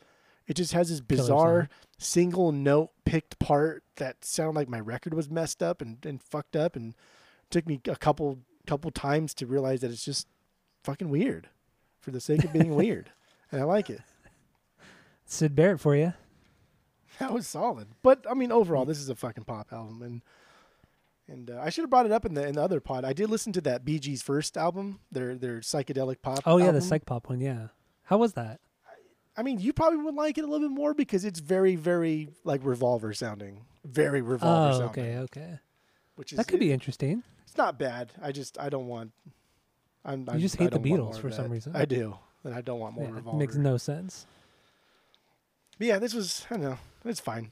It 0.47 0.55
just 0.55 0.73
has 0.73 0.89
this 0.89 0.99
bizarre 0.99 1.69
single 1.97 2.51
note 2.51 2.91
picked 3.05 3.39
part 3.39 3.83
that 3.95 4.25
sounded 4.25 4.55
like 4.59 4.67
my 4.67 4.79
record 4.79 5.13
was 5.13 5.29
messed 5.29 5.63
up 5.63 5.81
and, 5.81 6.05
and 6.05 6.21
fucked 6.21 6.55
up 6.55 6.75
and 6.75 6.95
took 7.49 7.65
me 7.65 7.79
a 7.87 7.95
couple 7.95 8.39
couple 8.65 8.91
times 8.91 9.33
to 9.35 9.45
realize 9.45 9.81
that 9.81 9.91
it's 9.91 10.05
just 10.05 10.27
fucking 10.83 11.09
weird 11.09 11.49
for 12.03 12.11
the 12.11 12.21
sake 12.21 12.43
of 12.43 12.53
being 12.53 12.75
weird. 12.83 13.09
And 13.51 13.59
I 13.61 13.63
like 13.63 13.89
it. 13.89 14.01
Syd 15.25 15.55
Barrett 15.55 15.79
for 15.79 15.95
you. 15.95 16.13
That 17.19 17.31
was 17.33 17.47
solid. 17.47 17.87
But 18.01 18.25
I 18.29 18.33
mean 18.33 18.51
overall 18.51 18.85
this 18.85 18.99
is 18.99 19.09
a 19.09 19.15
fucking 19.15 19.45
pop 19.45 19.71
album 19.71 20.01
and 20.01 20.21
and 21.29 21.49
uh, 21.51 21.59
I 21.63 21.69
should 21.69 21.83
have 21.83 21.89
brought 21.89 22.05
it 22.05 22.11
up 22.11 22.25
in 22.25 22.33
the 22.33 22.45
in 22.45 22.55
the 22.55 22.61
other 22.61 22.79
pod. 22.81 23.05
I 23.05 23.13
did 23.13 23.29
listen 23.29 23.53
to 23.53 23.61
that 23.61 23.85
Bee 23.85 23.99
Gees 23.99 24.21
first 24.21 24.57
album, 24.57 24.99
their 25.11 25.35
their 25.35 25.59
psychedelic 25.59 26.21
pop. 26.21 26.41
Oh 26.45 26.57
yeah, 26.57 26.65
the 26.65 26.67
album. 26.73 26.81
psych 26.81 27.05
pop 27.05 27.29
one. 27.29 27.39
Yeah. 27.39 27.67
How 28.03 28.17
was 28.17 28.33
that? 28.33 28.59
I 29.37 29.41
mean, 29.41 29.59
you 29.59 29.73
probably 29.73 29.97
would 29.99 30.13
like 30.15 30.37
it 30.37 30.43
a 30.43 30.47
little 30.47 30.67
bit 30.67 30.75
more 30.75 30.93
because 30.93 31.25
it's 31.25 31.39
very, 31.39 31.75
very 31.75 32.29
like 32.43 32.61
revolver 32.63 33.13
sounding, 33.13 33.61
very 33.85 34.21
revolver 34.21 34.75
Oh, 34.75 34.79
sounding. 34.87 35.03
okay, 35.05 35.17
okay. 35.19 35.59
Which 36.15 36.33
is 36.33 36.37
That 36.37 36.47
could 36.47 36.59
be 36.59 36.71
interesting. 36.71 37.23
It's 37.47 37.57
not 37.57 37.79
bad. 37.79 38.11
I 38.21 38.31
just 38.31 38.59
I 38.59 38.69
don't 38.69 38.87
want. 38.87 39.11
I'm, 40.05 40.27
I'm, 40.29 40.39
just 40.39 40.57
hate 40.57 40.71
the 40.71 40.79
Beatles 40.79 41.19
for 41.19 41.31
some 41.31 41.49
reason. 41.49 41.75
I 41.75 41.85
do, 41.85 42.17
and 42.43 42.53
I 42.53 42.61
don't 42.61 42.79
want 42.79 42.95
more 42.95 43.05
Yeah, 43.05 43.11
it 43.11 43.15
revolver. 43.15 43.37
makes 43.37 43.55
no 43.55 43.77
sense. 43.77 44.25
But 45.77 45.87
yeah, 45.87 45.99
this 45.99 46.13
was 46.13 46.45
I 46.49 46.55
don't 46.55 46.63
know. 46.63 46.77
It's 47.05 47.19
fine. 47.19 47.49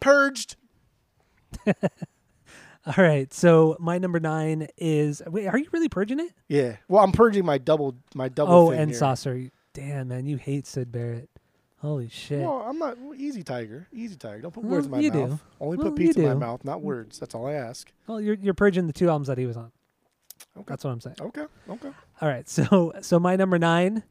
Purged. 0.00 0.56
All 1.66 2.94
right, 3.04 3.32
so 3.34 3.76
my 3.80 3.98
number 3.98 4.20
nine 4.20 4.68
is. 4.78 5.22
Wait, 5.26 5.46
are 5.46 5.58
you 5.58 5.66
really 5.72 5.88
purging 5.88 6.20
it? 6.20 6.32
Yeah. 6.48 6.76
Well, 6.88 7.02
I'm 7.04 7.12
purging 7.12 7.44
my 7.44 7.58
double 7.58 7.96
my 8.14 8.28
double. 8.28 8.52
oh, 8.54 8.70
and 8.70 8.90
here. 8.90 8.98
saucer. 8.98 9.50
Damn, 9.74 10.08
man, 10.08 10.26
you 10.26 10.36
hate 10.38 10.66
Syd 10.66 10.90
Barrett. 10.90 11.28
Holy 11.80 12.08
shit. 12.08 12.40
Well, 12.40 12.64
I'm 12.66 12.78
not 12.78 12.98
well, 12.98 13.14
easy 13.14 13.42
tiger. 13.42 13.86
Easy 13.92 14.16
tiger. 14.16 14.40
Don't 14.42 14.52
put 14.54 14.64
Well, 14.64 14.72
words 14.72 14.86
in 14.86 14.90
my 14.92 14.98
you 15.00 15.12
mouth. 15.12 15.30
do. 15.30 15.38
Only 15.60 15.76
Well, 15.76 15.90
put 15.90 16.00
you 16.00 16.06
pizza 16.08 16.20
in 16.22 16.28
my 16.28 16.34
mouth, 16.34 16.64
not 16.64 16.80
words. 16.82 17.18
That's 17.20 17.34
all 17.34 17.46
I 17.46 17.52
ask. 17.52 17.92
Well, 18.06 18.20
you're 18.20 18.34
you're 18.36 18.54
purging 18.54 18.86
the 18.86 18.92
two 18.92 19.08
albums 19.08 19.28
that 19.28 19.38
he 19.38 19.46
was 19.46 19.56
on. 19.56 19.70
Okay. 20.58 20.64
That's 20.68 20.84
what 20.84 20.90
I'm 20.90 21.00
saying. 21.00 21.16
Okay. 21.20 21.44
Okay. 21.68 21.90
All 22.20 22.28
right, 22.28 22.48
so 22.56 22.92
so 23.00 23.18
my 23.18 23.36
number 23.36 23.58
nine. 23.58 24.02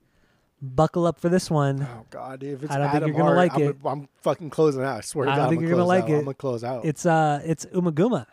Buckle 0.59 1.05
up 1.05 1.19
for 1.19 1.29
this 1.29 1.51
one. 1.51 1.83
Oh 1.83 2.05
God, 2.09 2.41
if 2.41 2.63
it's 2.63 2.71
I 2.73 2.79
don't 2.79 2.89
think 2.89 3.05
you're 3.05 3.11
gonna 3.13 3.25
Hart, 3.25 3.37
like 3.37 3.53
I'm, 3.53 3.61
it. 3.61 3.83
gonna- 3.83 3.93
I'm 4.01 4.09
fucking 4.23 4.49
closing 4.49 4.81
out. 4.81 4.97
I 4.97 5.01
swear 5.01 5.27
to 5.27 5.31
I 5.31 5.35
God, 5.35 5.41
don't 5.43 5.49
think 5.51 5.59
I'm 5.61 5.67
you're 5.67 5.75
gonna 5.77 5.85
like 5.85 6.05
out. 6.05 6.09
it. 6.09 6.13
I'm 6.17 6.23
gonna 6.23 6.33
close 6.33 6.63
out. 6.63 6.83
It's 6.83 7.05
uh, 7.05 7.41
it's 7.45 7.67
Ummagumma, 7.67 8.25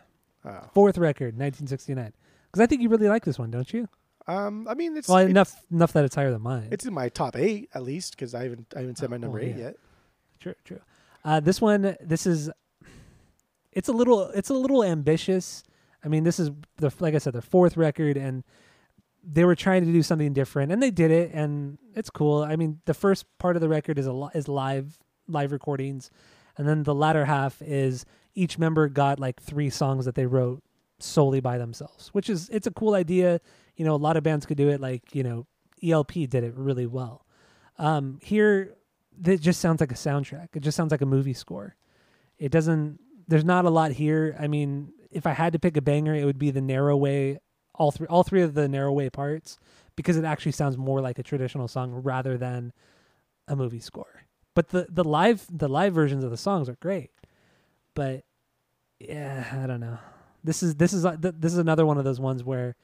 Oh. 0.47 0.59
fourth 0.73 0.97
record, 0.97 1.37
1969. 1.37 2.15
Because 2.51 2.63
I 2.63 2.67
think 2.67 2.81
you 2.81 2.89
really 2.89 3.09
like 3.09 3.27
this 3.27 3.39
one, 3.39 3.51
don't 3.51 3.71
you? 3.75 3.91
Um, 4.27 4.67
I 4.67 4.73
mean, 4.73 4.97
it's 4.97 5.07
Well, 5.07 5.19
it's, 5.19 5.29
enough 5.29 5.55
enough 5.71 5.93
that 5.93 6.07
it's 6.07 6.15
higher 6.15 6.31
than 6.31 6.41
mine. 6.41 6.69
It's 6.71 6.87
in 6.87 6.95
my 6.95 7.11
top 7.11 7.37
eight 7.37 7.69
at 7.75 7.83
least 7.83 8.13
because 8.17 8.35
I 8.35 8.45
haven't 8.45 8.73
I 8.75 8.81
haven't 8.81 8.97
said 8.97 9.11
my 9.11 9.17
Oh, 9.17 9.19
number 9.19 9.39
eight 9.41 9.59
yet. 9.59 9.77
True, 10.41 10.55
true. 10.65 10.81
Uh, 11.27 11.41
this 11.41 11.61
one, 11.61 11.95
this 12.01 12.27
is, 12.27 12.51
it's 13.73 13.89
a 13.91 13.93
little, 13.93 14.29
it's 14.31 14.49
a 14.49 14.55
little 14.55 14.83
ambitious. 14.83 15.63
I 16.05 16.09
mean, 16.09 16.25
this 16.25 16.39
is 16.39 16.51
the 16.77 16.93
like 17.01 17.15
I 17.15 17.19
said, 17.19 17.33
their 17.33 17.43
fourth 17.43 17.77
record, 17.77 18.17
and 18.17 18.45
they 19.27 19.45
were 19.45 19.55
trying 19.55 19.85
to 19.85 19.93
do 19.93 20.03
something 20.03 20.33
different, 20.33 20.71
and 20.71 20.83
they 20.83 20.91
did 20.91 21.11
it, 21.11 21.31
and 21.33 21.79
it's 21.95 22.11
cool. 22.11 22.43
I 22.43 22.57
mean, 22.57 22.81
the 22.85 22.95
first 22.95 23.27
part 23.39 23.57
of 23.57 23.63
the 23.63 23.69
record 23.69 23.99
is 23.99 24.07
a 24.07 24.13
li- 24.13 24.31
is 24.35 24.49
live 24.49 24.99
live 25.29 25.53
recordings, 25.53 26.11
and 26.59 26.69
then 26.69 26.83
the 26.83 26.95
latter 26.95 27.25
half 27.25 27.63
is 27.63 28.05
each 28.35 28.59
member 28.59 28.89
got 28.89 29.19
like 29.19 29.41
three 29.41 29.71
songs 29.71 30.05
that 30.05 30.15
they 30.15 30.27
wrote 30.27 30.63
solely 30.99 31.41
by 31.41 31.59
themselves, 31.59 32.09
which 32.09 32.29
is 32.29 32.49
it's 32.51 32.67
a 32.67 32.71
cool 32.71 32.95
idea. 32.95 33.41
You 33.77 33.85
know, 33.85 33.95
a 33.95 33.97
lot 33.97 34.17
of 34.17 34.23
bands 34.23 34.47
could 34.47 34.57
do 34.57 34.69
it. 34.69 34.81
Like 34.81 35.15
you 35.15 35.23
know, 35.23 35.47
ELP 35.83 36.13
did 36.13 36.45
it 36.45 36.55
really 36.57 36.87
well. 36.87 37.25
Um, 37.79 38.19
here, 38.23 38.77
it 39.25 39.41
just 39.41 39.61
sounds 39.61 39.81
like 39.81 39.91
a 39.91 39.97
soundtrack. 39.97 40.49
It 40.55 40.61
just 40.61 40.77
sounds 40.77 40.91
like 40.91 41.01
a 41.01 41.07
movie 41.07 41.33
score. 41.33 41.77
It 42.39 42.53
doesn't. 42.53 43.01
There's 43.27 43.45
not 43.45 43.65
a 43.65 43.71
lot 43.71 43.93
here. 43.93 44.37
I 44.39 44.49
mean, 44.49 44.93
if 45.15 45.27
I 45.27 45.33
had 45.33 45.53
to 45.53 45.59
pick 45.59 45.77
a 45.77 45.83
banger, 45.83 46.15
it 46.15 46.25
would 46.25 46.39
be 46.39 46.51
the 46.51 46.61
Narrow 46.61 46.97
Way. 46.97 47.39
All 47.77 47.91
three, 47.91 48.07
all 48.07 48.23
three 48.23 48.43
of 48.43 48.55
the 48.55 48.69
Narrow 48.69 48.93
Way 48.93 49.11
parts, 49.11 49.59
because 49.97 50.17
it 50.17 50.25
actually 50.25 50.53
sounds 50.53 50.77
more 50.77 51.01
like 51.01 51.19
a 51.19 51.23
traditional 51.23 51.67
song 51.67 51.93
rather 51.93 52.37
than 52.39 52.73
a 53.49 53.57
movie 53.57 53.81
score. 53.81 54.25
But 54.55 54.69
the 54.69 54.87
the 54.89 55.05
live 55.05 55.47
the 55.51 55.69
live 55.69 55.93
versions 55.93 56.23
of 56.23 56.31
the 56.31 56.37
songs 56.37 56.69
are 56.69 56.77
great. 56.81 57.11
But 57.95 58.25
yeah, 59.01 59.45
I 59.53 59.67
don't 59.67 59.81
know. 59.81 59.99
This 60.43 60.63
is 60.63 60.77
this 60.77 60.93
is 60.93 61.05
uh, 61.05 61.17
this 61.19 61.53
is 61.53 61.59
another 61.59 61.87
one 61.87 61.99
of 61.99 62.05
those 62.05 62.21
ones 62.21 62.45
where 62.45 62.77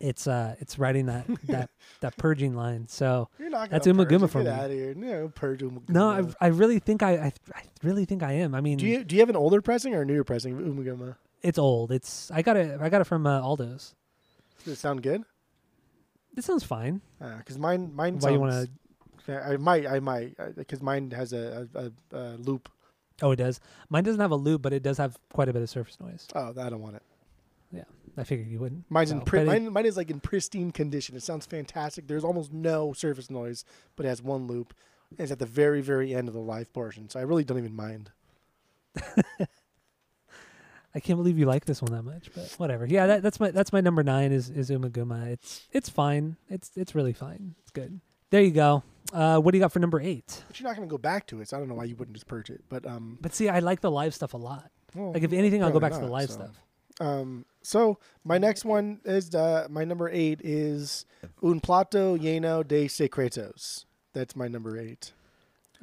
it's 0.00 0.26
uh 0.26 0.56
it's 0.58 0.78
writing 0.78 1.06
that 1.06 1.26
that 1.48 1.70
that 2.00 2.16
purging 2.16 2.54
line. 2.54 2.88
So 2.88 3.28
You're 3.38 3.50
not. 3.50 3.70
That's 3.70 3.86
Ummagumma 3.86 4.28
for 4.30 4.42
Get 4.42 4.56
me. 4.56 4.60
out 4.60 4.70
of 4.70 4.72
here. 4.72 4.94
No, 4.94 5.28
purge 5.28 5.62
no, 5.88 6.08
I 6.08 6.46
I 6.46 6.48
really 6.48 6.78
think 6.78 7.02
I, 7.02 7.12
I 7.12 7.32
I 7.54 7.62
really 7.82 8.06
think 8.06 8.22
I 8.22 8.32
am. 8.32 8.54
I 8.54 8.60
mean, 8.60 8.78
do 8.78 8.86
you 8.86 9.04
do 9.04 9.14
you 9.14 9.20
have 9.20 9.30
an 9.30 9.36
older 9.36 9.60
pressing 9.60 9.94
or 9.94 10.02
a 10.02 10.06
newer 10.06 10.24
pressing 10.24 10.54
of 10.54 10.64
Ummagumma? 10.64 11.16
it's 11.42 11.58
old. 11.58 11.92
It's 11.92 12.30
I 12.30 12.42
got 12.42 12.56
it 12.56 12.80
I 12.80 12.88
got 12.88 13.00
it 13.00 13.04
from 13.04 13.26
uh, 13.26 13.40
Aldo's. 13.40 13.94
Does 14.64 14.74
it 14.74 14.76
sound 14.76 15.02
good? 15.02 15.22
This 16.34 16.46
sounds 16.46 16.64
fine. 16.64 17.00
Because 17.18 17.58
mine 17.58 17.94
mine 17.94 18.18
Why 18.18 18.30
you 18.30 18.40
want 18.40 18.52
to? 18.52 18.70
I 19.32 19.56
might 19.56 19.86
I 19.86 20.00
might 20.00 20.34
because 20.56 20.82
mine 20.82 21.10
has 21.12 21.32
a, 21.32 21.68
a, 21.74 21.84
a, 22.16 22.18
a 22.18 22.36
loop. 22.36 22.68
Oh, 23.22 23.32
it 23.32 23.36
does. 23.36 23.60
Mine 23.90 24.04
doesn't 24.04 24.20
have 24.20 24.30
a 24.30 24.36
loop, 24.36 24.62
but 24.62 24.72
it 24.72 24.82
does 24.82 24.96
have 24.98 25.18
quite 25.32 25.48
a 25.48 25.52
bit 25.52 25.62
of 25.62 25.68
surface 25.68 25.98
noise. 26.00 26.26
Oh, 26.34 26.50
I 26.58 26.70
don't 26.70 26.80
want 26.80 26.96
it. 26.96 27.02
I 28.20 28.24
figured 28.24 28.48
you 28.48 28.58
wouldn't. 28.60 28.84
Mine's 28.90 29.10
in 29.10 29.20
pri- 29.22 29.44
but 29.44 29.56
it- 29.56 29.62
mine, 29.62 29.72
mine 29.72 29.86
is 29.86 29.96
like 29.96 30.10
in 30.10 30.20
pristine 30.20 30.70
condition. 30.70 31.16
It 31.16 31.22
sounds 31.22 31.46
fantastic. 31.46 32.06
There's 32.06 32.24
almost 32.24 32.52
no 32.52 32.92
surface 32.92 33.30
noise, 33.30 33.64
but 33.96 34.06
it 34.06 34.10
has 34.10 34.22
one 34.22 34.46
loop. 34.46 34.74
And 35.10 35.20
it's 35.20 35.32
at 35.32 35.38
the 35.40 35.46
very, 35.46 35.80
very 35.80 36.14
end 36.14 36.28
of 36.28 36.34
the 36.34 36.40
live 36.40 36.72
portion, 36.72 37.08
so 37.08 37.18
I 37.18 37.22
really 37.24 37.42
don't 37.42 37.58
even 37.58 37.74
mind. 37.74 38.10
I 40.92 40.98
can't 40.98 41.16
believe 41.18 41.38
you 41.38 41.46
like 41.46 41.64
this 41.66 41.80
one 41.80 41.92
that 41.92 42.02
much, 42.02 42.30
but 42.34 42.52
whatever. 42.58 42.84
Yeah, 42.84 43.06
that, 43.06 43.22
that's 43.22 43.38
my 43.38 43.52
that's 43.52 43.72
my 43.72 43.80
number 43.80 44.02
nine 44.02 44.32
is 44.32 44.50
is 44.50 44.70
Ummagumma. 44.70 45.28
It's 45.28 45.68
it's 45.72 45.88
fine. 45.88 46.36
It's 46.48 46.72
it's 46.76 46.94
really 46.96 47.12
fine. 47.12 47.54
It's 47.62 47.70
good. 47.70 48.00
There 48.30 48.42
you 48.42 48.50
go. 48.50 48.82
Uh, 49.12 49.38
what 49.38 49.52
do 49.52 49.58
you 49.58 49.62
got 49.62 49.72
for 49.72 49.78
number 49.78 50.00
eight? 50.00 50.42
But 50.48 50.58
you're 50.60 50.68
not 50.68 50.76
going 50.76 50.88
to 50.88 50.92
go 50.92 50.98
back 50.98 51.26
to 51.28 51.40
it, 51.40 51.48
so 51.48 51.56
I 51.56 51.60
don't 51.60 51.68
know 51.68 51.74
why 51.74 51.84
you 51.84 51.96
wouldn't 51.96 52.14
just 52.16 52.26
purge 52.28 52.50
it. 52.50 52.62
But 52.68 52.86
um, 52.86 53.18
But 53.20 53.34
see, 53.34 53.48
I 53.48 53.60
like 53.60 53.80
the 53.80 53.90
live 53.90 54.14
stuff 54.14 54.34
a 54.34 54.36
lot. 54.36 54.70
well, 54.94 55.12
Like 55.12 55.22
if 55.22 55.32
anything, 55.32 55.62
I'll 55.64 55.70
go 55.72 55.80
back 55.80 55.92
apparently 55.92 56.06
to 56.06 56.06
the 56.06 56.12
live 56.12 56.30
so. 56.30 56.34
stuff. 56.34 56.60
Um, 57.00 57.44
so 57.62 57.98
my 58.24 58.38
next 58.38 58.64
one 58.64 59.00
is 59.04 59.34
uh, 59.34 59.66
my 59.70 59.84
number 59.84 60.08
eight 60.08 60.40
is 60.42 61.06
Un 61.42 61.60
plato 61.60 62.16
lleno 62.16 62.66
de 62.66 62.86
secretos. 62.86 63.84
That's 64.12 64.34
my 64.34 64.48
number 64.48 64.78
eight. 64.78 65.12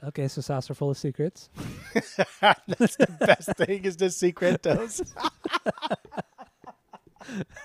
Okay, 0.03 0.27
so 0.27 0.41
Saucerful 0.41 0.91
of 0.91 0.97
Secrets. 0.97 1.49
That's 1.93 2.95
the 2.97 3.17
best 3.19 3.49
thing 3.57 3.83
is 3.83 3.97
the 3.97 4.05
secretos. 4.05 5.01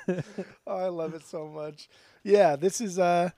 oh, 0.66 0.76
I 0.76 0.88
love 0.88 1.14
it 1.14 1.26
so 1.26 1.46
much. 1.46 1.88
Yeah, 2.22 2.56
this 2.56 2.80
is 2.80 2.98
uh 2.98 3.30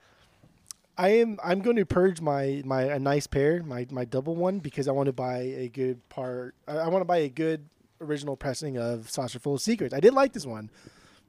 I 0.97 1.09
am 1.09 1.39
I'm 1.43 1.61
going 1.61 1.77
to 1.77 1.87
purge 1.87 2.21
my 2.21 2.63
my 2.65 2.83
a 2.83 2.99
nice 2.99 3.27
pair, 3.27 3.63
my 3.63 3.87
my 3.91 4.05
double 4.05 4.37
one 4.37 4.61
because 4.61 4.87
I 4.87 4.93
want 4.93 5.07
to 5.07 5.13
buy 5.13 5.39
a 5.39 5.69
good 5.69 6.09
part 6.09 6.55
I, 6.69 6.77
I 6.77 6.89
want 6.89 7.01
to 7.01 7.07
buy 7.07 7.19
a 7.19 7.29
good 7.29 7.69
original 8.05 8.37
pressing 8.37 8.77
of 8.79 9.11
Saucerful 9.11 9.55
of 9.55 9.61
Secrets. 9.61 9.95
I 9.95 10.01
did 10.01 10.15
like 10.15 10.33
this 10.33 10.47
one. 10.47 10.71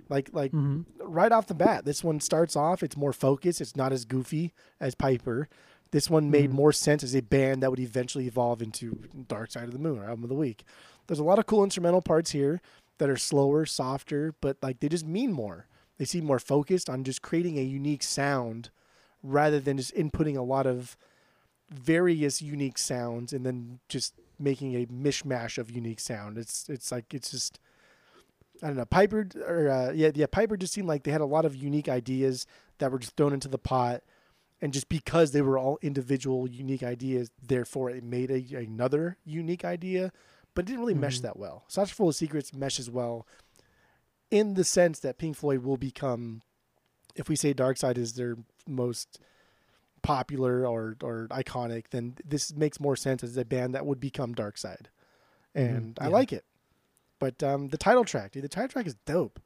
Like 0.10 0.30
like 0.34 0.52
hmm 0.52 0.82
right 1.00 1.32
off 1.32 1.48
the 1.48 1.56
bat, 1.56 1.86
this 1.86 2.04
one 2.04 2.20
starts 2.20 2.56
off. 2.56 2.84
It's 2.84 2.98
more 2.98 3.14
focused. 3.14 3.62
It's 3.62 3.76
not 3.76 3.92
as 3.92 4.06
goofy 4.06 4.54
as 4.80 4.94
Piper. 4.96 5.48
This 5.92 6.10
one 6.10 6.30
made 6.30 6.52
Mhm. 6.52 6.54
more 6.54 6.72
sense 6.74 7.04
as 7.04 7.16
a 7.16 7.22
band 7.22 7.64
that 7.64 7.70
would 7.70 7.80
eventually 7.80 8.28
evolve 8.28 8.62
into 8.62 9.00
Dark 9.28 9.52
Side 9.52 9.64
of 9.66 9.72
the 9.72 9.80
Moon 9.80 10.00
or 10.00 10.06
Album 10.10 10.24
of 10.24 10.30
the 10.30 10.36
Week. 10.36 10.64
There's 11.08 11.20
a 11.20 11.24
lot 11.24 11.40
of 11.40 11.46
cool 11.46 11.64
instrumental 11.64 12.02
parts 12.02 12.32
here 12.32 12.62
that 12.98 13.10
are 13.10 13.18
slower, 13.18 13.66
softer, 13.66 14.34
but 14.42 14.58
like 14.62 14.80
they 14.80 14.90
just 14.90 15.06
mean 15.06 15.32
more. 15.32 15.68
They 15.98 16.06
seem 16.06 16.26
more 16.26 16.40
focused 16.40 16.90
on 16.90 17.04
just 17.04 17.22
creating 17.22 17.58
a 17.58 17.64
unique 17.64 18.04
sound 18.04 18.70
rather 19.24 19.60
than 19.60 19.78
just 19.78 19.96
inputting 19.96 20.38
a 20.38 20.42
lot 20.42 20.68
of 20.68 20.98
various 21.70 22.42
unique 22.42 22.78
sounds 22.78 23.34
and 23.34 23.46
then 23.46 23.80
just 23.90 24.14
making 24.40 24.76
a 24.76 24.86
mishmash 24.88 25.58
of 25.58 25.70
unique 25.72 26.00
sound. 26.00 26.38
It's 26.38 26.70
it's 26.70 26.92
like 26.92 27.14
it's 27.14 27.32
just 27.32 27.60
I 28.64 28.68
don't 28.68 28.78
know. 28.78 28.86
Piper 28.86 29.28
or 29.46 29.70
uh, 29.70 29.92
yeah, 29.92 30.12
yeah. 30.14 30.28
Piper 30.28 30.58
just 30.58 30.74
seemed 30.74 30.88
like 30.88 31.04
they 31.04 31.12
had 31.12 31.22
a 31.22 31.26
lot 31.26 31.46
of 31.46 31.56
unique 31.56 31.90
ideas 31.90 32.46
that 32.80 32.92
were 32.92 33.00
just 33.00 33.16
thrown 33.18 33.34
into 33.34 33.48
the 33.48 33.58
pot, 33.58 34.02
and 34.62 34.74
just 34.74 34.88
because 34.90 35.32
they 35.32 35.42
were 35.42 35.58
all 35.58 35.78
individual, 35.82 36.48
unique 36.50 36.84
ideas, 36.84 37.32
therefore 37.42 37.90
it 37.90 38.04
made 38.04 38.32
a, 38.32 38.56
another 38.56 39.18
unique 39.26 39.66
idea, 39.66 40.12
but 40.54 40.64
it 40.64 40.68
didn't 40.68 40.80
really 40.80 40.94
mesh 40.94 41.20
Mhm. 41.20 41.24
that 41.24 41.38
well. 41.38 41.66
Saucerful 41.68 42.10
of 42.10 42.16
Secrets 42.16 42.54
meshes 42.54 42.90
well, 42.90 43.28
in 44.32 44.54
the 44.56 44.64
sense 44.64 45.00
that 45.00 45.18
Pink 45.18 45.36
Floyd 45.38 45.64
will 45.64 45.78
become, 45.78 46.42
if 47.16 47.30
we 47.30 47.36
say 47.36 47.54
Dark 47.54 47.78
Side 47.78 47.98
is 47.98 48.14
their 48.14 48.36
most 48.68 49.20
popular 50.06 50.66
or 50.68 50.96
or 51.02 51.28
iconic, 51.32 51.86
then 51.90 52.16
this 52.24 52.54
makes 52.56 52.80
more 52.80 52.96
sense 52.96 53.24
as 53.24 53.36
a 53.38 53.44
band 53.46 53.74
that 53.76 53.86
would 53.86 54.00
become 54.00 54.34
Dark 54.34 54.58
Side, 54.58 54.90
Mhm, 55.56 55.66
and 55.68 55.98
I 56.00 56.06
yeah. 56.06 56.10
like 56.12 56.32
it. 56.32 56.46
But 57.20 57.42
um, 57.42 57.70
the 57.70 57.78
title 57.78 58.04
track, 58.06 58.32
dude, 58.34 58.44
the 58.44 58.50
title 58.50 58.70
track 58.70 58.88
is 58.88 58.96
dope. 59.06 59.40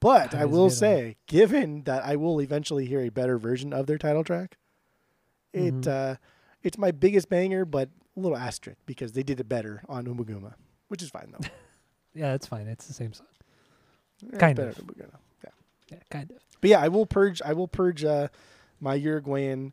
But 0.00 0.30
That 0.30 0.42
I 0.42 0.44
will 0.44 0.70
say, 0.70 1.16
given 1.26 1.82
that 1.84 2.04
I 2.04 2.14
will 2.16 2.40
eventually 2.40 2.86
hear 2.86 3.00
a 3.00 3.08
better 3.08 3.36
version 3.38 3.72
of 3.72 3.86
their 3.86 3.98
title 3.98 4.22
track, 4.22 4.56
it 5.52 5.74
Mhm. 5.74 5.86
uh, 5.88 6.16
it's 6.62 6.78
my 6.78 6.90
biggest 6.92 7.28
banger, 7.28 7.64
but 7.64 7.88
a 8.16 8.20
little 8.20 8.36
asterisk 8.38 8.78
because 8.86 9.12
they 9.12 9.22
did 9.22 9.40
it 9.40 9.48
better 9.48 9.82
on 9.88 10.06
Ummagumma, 10.06 10.54
which 10.88 11.02
is 11.02 11.10
fine 11.10 11.32
though. 11.32 11.46
Yeah, 12.14 12.34
it's 12.34 12.46
fine. 12.46 12.66
It's 12.66 12.86
the 12.86 12.92
same 12.94 13.12
song. 13.12 13.26
Yeah, 14.32 14.38
Kind 14.38 14.58
of. 14.58 14.80
Yeah. 14.96 15.04
Yeah, 15.92 15.98
kind 16.10 16.28
of. 16.32 16.38
But 16.60 16.70
yeah, 16.70 16.80
I 16.80 16.88
will 16.88 17.06
purge. 17.06 17.40
I 17.42 17.52
will 17.52 17.68
purge 17.68 18.02
uh, 18.04 18.28
my 18.80 18.94
Uruguayan 18.94 19.72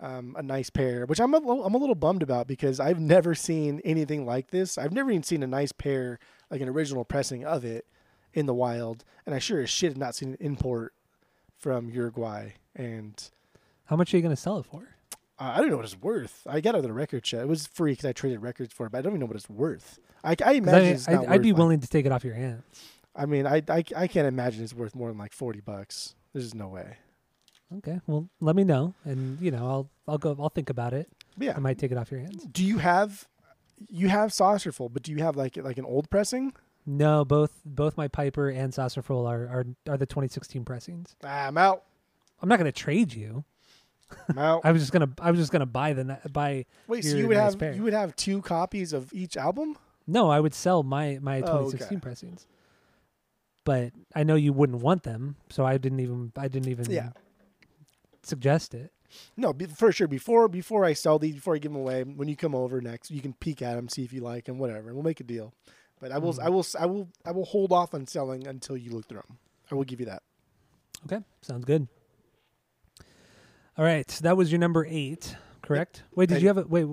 um, 0.00 0.34
a 0.38 0.42
nice 0.42 0.70
pair, 0.70 1.06
which 1.06 1.20
I'm 1.20 1.32
a, 1.34 1.38
little- 1.38 1.64
I'm 1.64 1.74
a 1.74 1.78
little 1.78 1.94
bummed 1.94 2.22
about 2.22 2.46
because 2.46 2.80
I've 2.80 2.98
never 3.00 3.34
seen 3.34 3.80
anything 3.84 4.26
like 4.26 4.50
this. 4.50 4.78
I've 4.78 4.92
never 4.92 5.10
even 5.10 5.22
seen 5.22 5.42
a 5.42 5.46
nice 5.46 5.72
pair 5.72 6.18
like 6.50 6.60
an 6.60 6.68
original 6.68 7.04
pressing 7.04 7.44
of 7.44 7.64
it 7.64 7.86
in 8.34 8.46
the 8.46 8.54
wild, 8.54 9.04
and 9.26 9.34
I 9.34 9.38
sure 9.38 9.60
as 9.62 9.70
shit 9.70 9.90
have 9.92 9.98
not 9.98 10.14
seen 10.14 10.30
an 10.30 10.36
import 10.40 10.94
from 11.58 11.88
Uruguay. 11.90 12.50
And 12.74 13.22
How 13.86 13.96
much 13.96 14.12
are 14.12 14.16
you 14.16 14.22
gonna 14.22 14.36
sell 14.36 14.58
it 14.58 14.66
for? 14.66 14.88
uh, 15.38 15.52
I 15.54 15.58
don't 15.58 15.70
know 15.70 15.76
what 15.76 15.84
it's 15.84 16.00
worth. 16.00 16.46
I 16.48 16.60
got 16.60 16.74
it 16.74 16.78
at 16.78 16.82
the 16.84 16.92
record 16.92 17.24
shop. 17.26 17.40
It 17.40 17.48
was 17.48 17.66
free 17.66 17.92
because 17.92 18.04
I 18.06 18.12
traded 18.12 18.42
records 18.42 18.72
for 18.72 18.86
it, 18.86 18.92
but 18.92 18.98
I 18.98 19.02
don't 19.02 19.12
even 19.12 19.20
know 19.20 19.26
what 19.26 19.36
it's 19.36 19.48
worth. 19.50 19.98
I, 20.24 20.36
I 20.44 20.52
imagine 20.52 20.88
I, 20.88 20.90
it's 20.92 21.08
not 21.08 21.24
I'd, 21.26 21.32
I'd 21.34 21.42
be 21.42 21.52
like- 21.52 21.58
willing 21.58 21.80
to 21.80 21.88
take 21.88 22.06
it 22.06 22.12
off 22.12 22.24
your 22.24 22.34
hands. 22.34 22.62
I 23.14 23.26
mean, 23.26 23.46
I, 23.46 23.62
I, 23.68 23.84
I 23.94 24.06
can't 24.06 24.26
imagine 24.26 24.64
it's 24.64 24.72
worth 24.72 24.94
more 24.94 25.08
than 25.10 25.18
like 25.18 25.34
forty 25.34 25.60
bucks. 25.60 26.14
There's 26.32 26.46
just 26.46 26.54
no 26.54 26.68
way. 26.68 26.96
Okay, 27.78 28.00
well, 28.06 28.28
let 28.40 28.54
me 28.56 28.64
know, 28.64 28.94
and 29.04 29.40
you 29.40 29.50
know, 29.50 29.66
I'll 29.68 29.90
I'll 30.06 30.18
go. 30.18 30.36
I'll 30.38 30.48
think 30.48 30.70
about 30.70 30.92
it. 30.92 31.08
Yeah, 31.38 31.54
I 31.56 31.60
might 31.60 31.78
take 31.78 31.90
it 31.92 31.98
off 31.98 32.10
your 32.10 32.20
hands. 32.20 32.44
do 32.44 32.64
you 32.64 32.78
have 32.78 33.26
you 33.88 34.08
have 34.08 34.32
saucerful 34.32 34.88
but 34.88 35.02
do 35.02 35.10
you 35.10 35.18
have 35.18 35.34
like 35.36 35.56
like 35.56 35.76
an 35.78 35.84
old 35.84 36.08
pressing 36.10 36.52
No, 36.86 37.24
both 37.24 37.50
both 37.64 37.96
my 37.96 38.06
Piper 38.06 38.48
and 38.48 38.72
Saucerful 38.72 39.26
are 39.26 39.48
are 39.48 39.64
are 39.88 39.96
the 39.96 40.06
2016 40.06 40.64
pressings. 40.64 41.16
ah, 41.24 41.46
i'm 41.48 41.56
out 41.58 41.82
I'm 42.40 42.48
not 42.48 42.58
gonna 42.58 42.70
trade 42.70 43.12
you. 43.14 43.44
i'm 44.28 44.38
out 44.38 44.60
I 44.64 44.70
was 44.72 44.82
just 44.82 44.92
gonna 44.92 45.08
I 45.20 45.30
was 45.32 45.40
just 45.40 45.50
gonna 45.50 45.66
buy 45.66 45.94
the 45.94 46.18
buy. 46.32 46.66
wait 46.86 47.02
so 47.04 47.16
you 47.16 47.26
would 47.28 47.36
nice 47.36 47.52
have 47.52 47.58
pair. 47.58 47.72
you 47.72 47.82
would 47.82 47.92
have 47.94 48.14
two 48.14 48.40
copies 48.42 48.92
of 48.92 49.12
each 49.12 49.36
album 49.36 49.76
No, 50.06 50.30
I 50.30 50.38
would 50.38 50.54
sell 50.54 50.82
my 50.84 51.18
my 51.22 51.38
Oh, 51.38 51.64
2016 51.72 51.96
okay. 51.98 52.00
pressings. 52.02 52.46
But 53.64 53.92
I 54.14 54.22
know 54.24 54.34
you 54.34 54.52
wouldn't 54.52 54.82
want 54.82 55.02
them, 55.04 55.36
so 55.48 55.64
I 55.64 55.78
didn't 55.78 56.00
even 56.00 56.32
I 56.36 56.48
didn't 56.48 56.68
even 56.68 56.90
Yeah. 56.90 57.10
Suggest 58.22 58.74
it. 58.74 58.92
no 59.36 59.52
be, 59.52 59.66
for 59.66 59.92
sure 59.92 60.08
before 60.08 60.48
before 60.48 60.84
i 60.84 60.92
sell 60.92 61.18
these 61.18 61.34
before 61.34 61.54
i 61.54 61.58
give 61.58 61.72
them 61.72 61.80
away 61.80 62.02
when 62.02 62.28
you 62.28 62.36
come 62.36 62.54
over 62.54 62.80
next 62.80 63.10
you 63.10 63.20
can 63.20 63.32
peek 63.34 63.60
at 63.62 63.74
them 63.76 63.88
see 63.88 64.04
if 64.04 64.12
you 64.12 64.20
like 64.20 64.44
them 64.44 64.58
whatever 64.58 64.88
and 64.88 64.94
we'll 64.96 65.04
make 65.04 65.20
a 65.20 65.24
deal 65.24 65.52
but 66.00 66.10
i 66.12 66.18
will 66.18 66.32
Mhm. 66.32 66.42
i 66.44 66.48
will 66.48 66.66
i 66.80 66.86
will 66.86 67.08
i 67.26 67.30
will 67.32 67.44
hold 67.44 67.72
off 67.72 67.94
on 67.94 68.06
selling 68.06 68.46
until 68.46 68.76
you 68.76 68.90
look 68.90 69.06
through 69.08 69.22
them 69.28 69.38
i 69.70 69.74
will 69.74 69.84
give 69.84 70.00
you 70.00 70.06
that 70.06 70.22
Okay, 71.04 71.18
sounds 71.40 71.64
good. 71.64 71.88
All 73.76 73.84
right, 73.84 74.08
so 74.08 74.22
that 74.22 74.36
was 74.36 74.52
your 74.52 74.60
number 74.60 74.86
eight, 74.88 75.34
correct? 75.62 76.04
Wait, 76.14 76.28
did 76.28 76.36
And- 76.36 76.42
you 76.42 76.48
have 76.48 76.58
it? 76.58 76.70
Wait, 76.70 76.86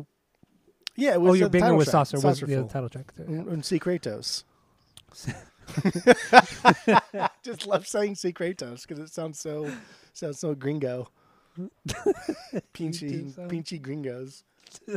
yeah 0.95 1.13
it 1.13 1.21
was 1.21 1.31
oh, 1.31 1.33
your 1.35 1.49
banger 1.49 1.75
was 1.75 1.89
track, 1.89 2.07
Saucer. 2.07 2.27
Was 2.27 2.39
the 2.39 2.63
title 2.63 2.89
track? 2.89 3.13
there, 3.15 3.27
yeah. 3.29 3.35
and, 3.41 3.47
and 3.49 3.63
Secretos. 3.63 4.45
Just 7.43 7.67
love 7.67 7.85
saying 7.87 8.15
Secretos 8.15 8.87
because 8.87 8.97
it 9.03 9.09
sounds 9.11 9.39
so 9.39 9.71
sounds 10.13 10.39
so 10.39 10.55
gringo. 10.55 11.07
Pinchy, 12.73 13.33
pinchy 13.49 13.81
gringos. 13.81 14.43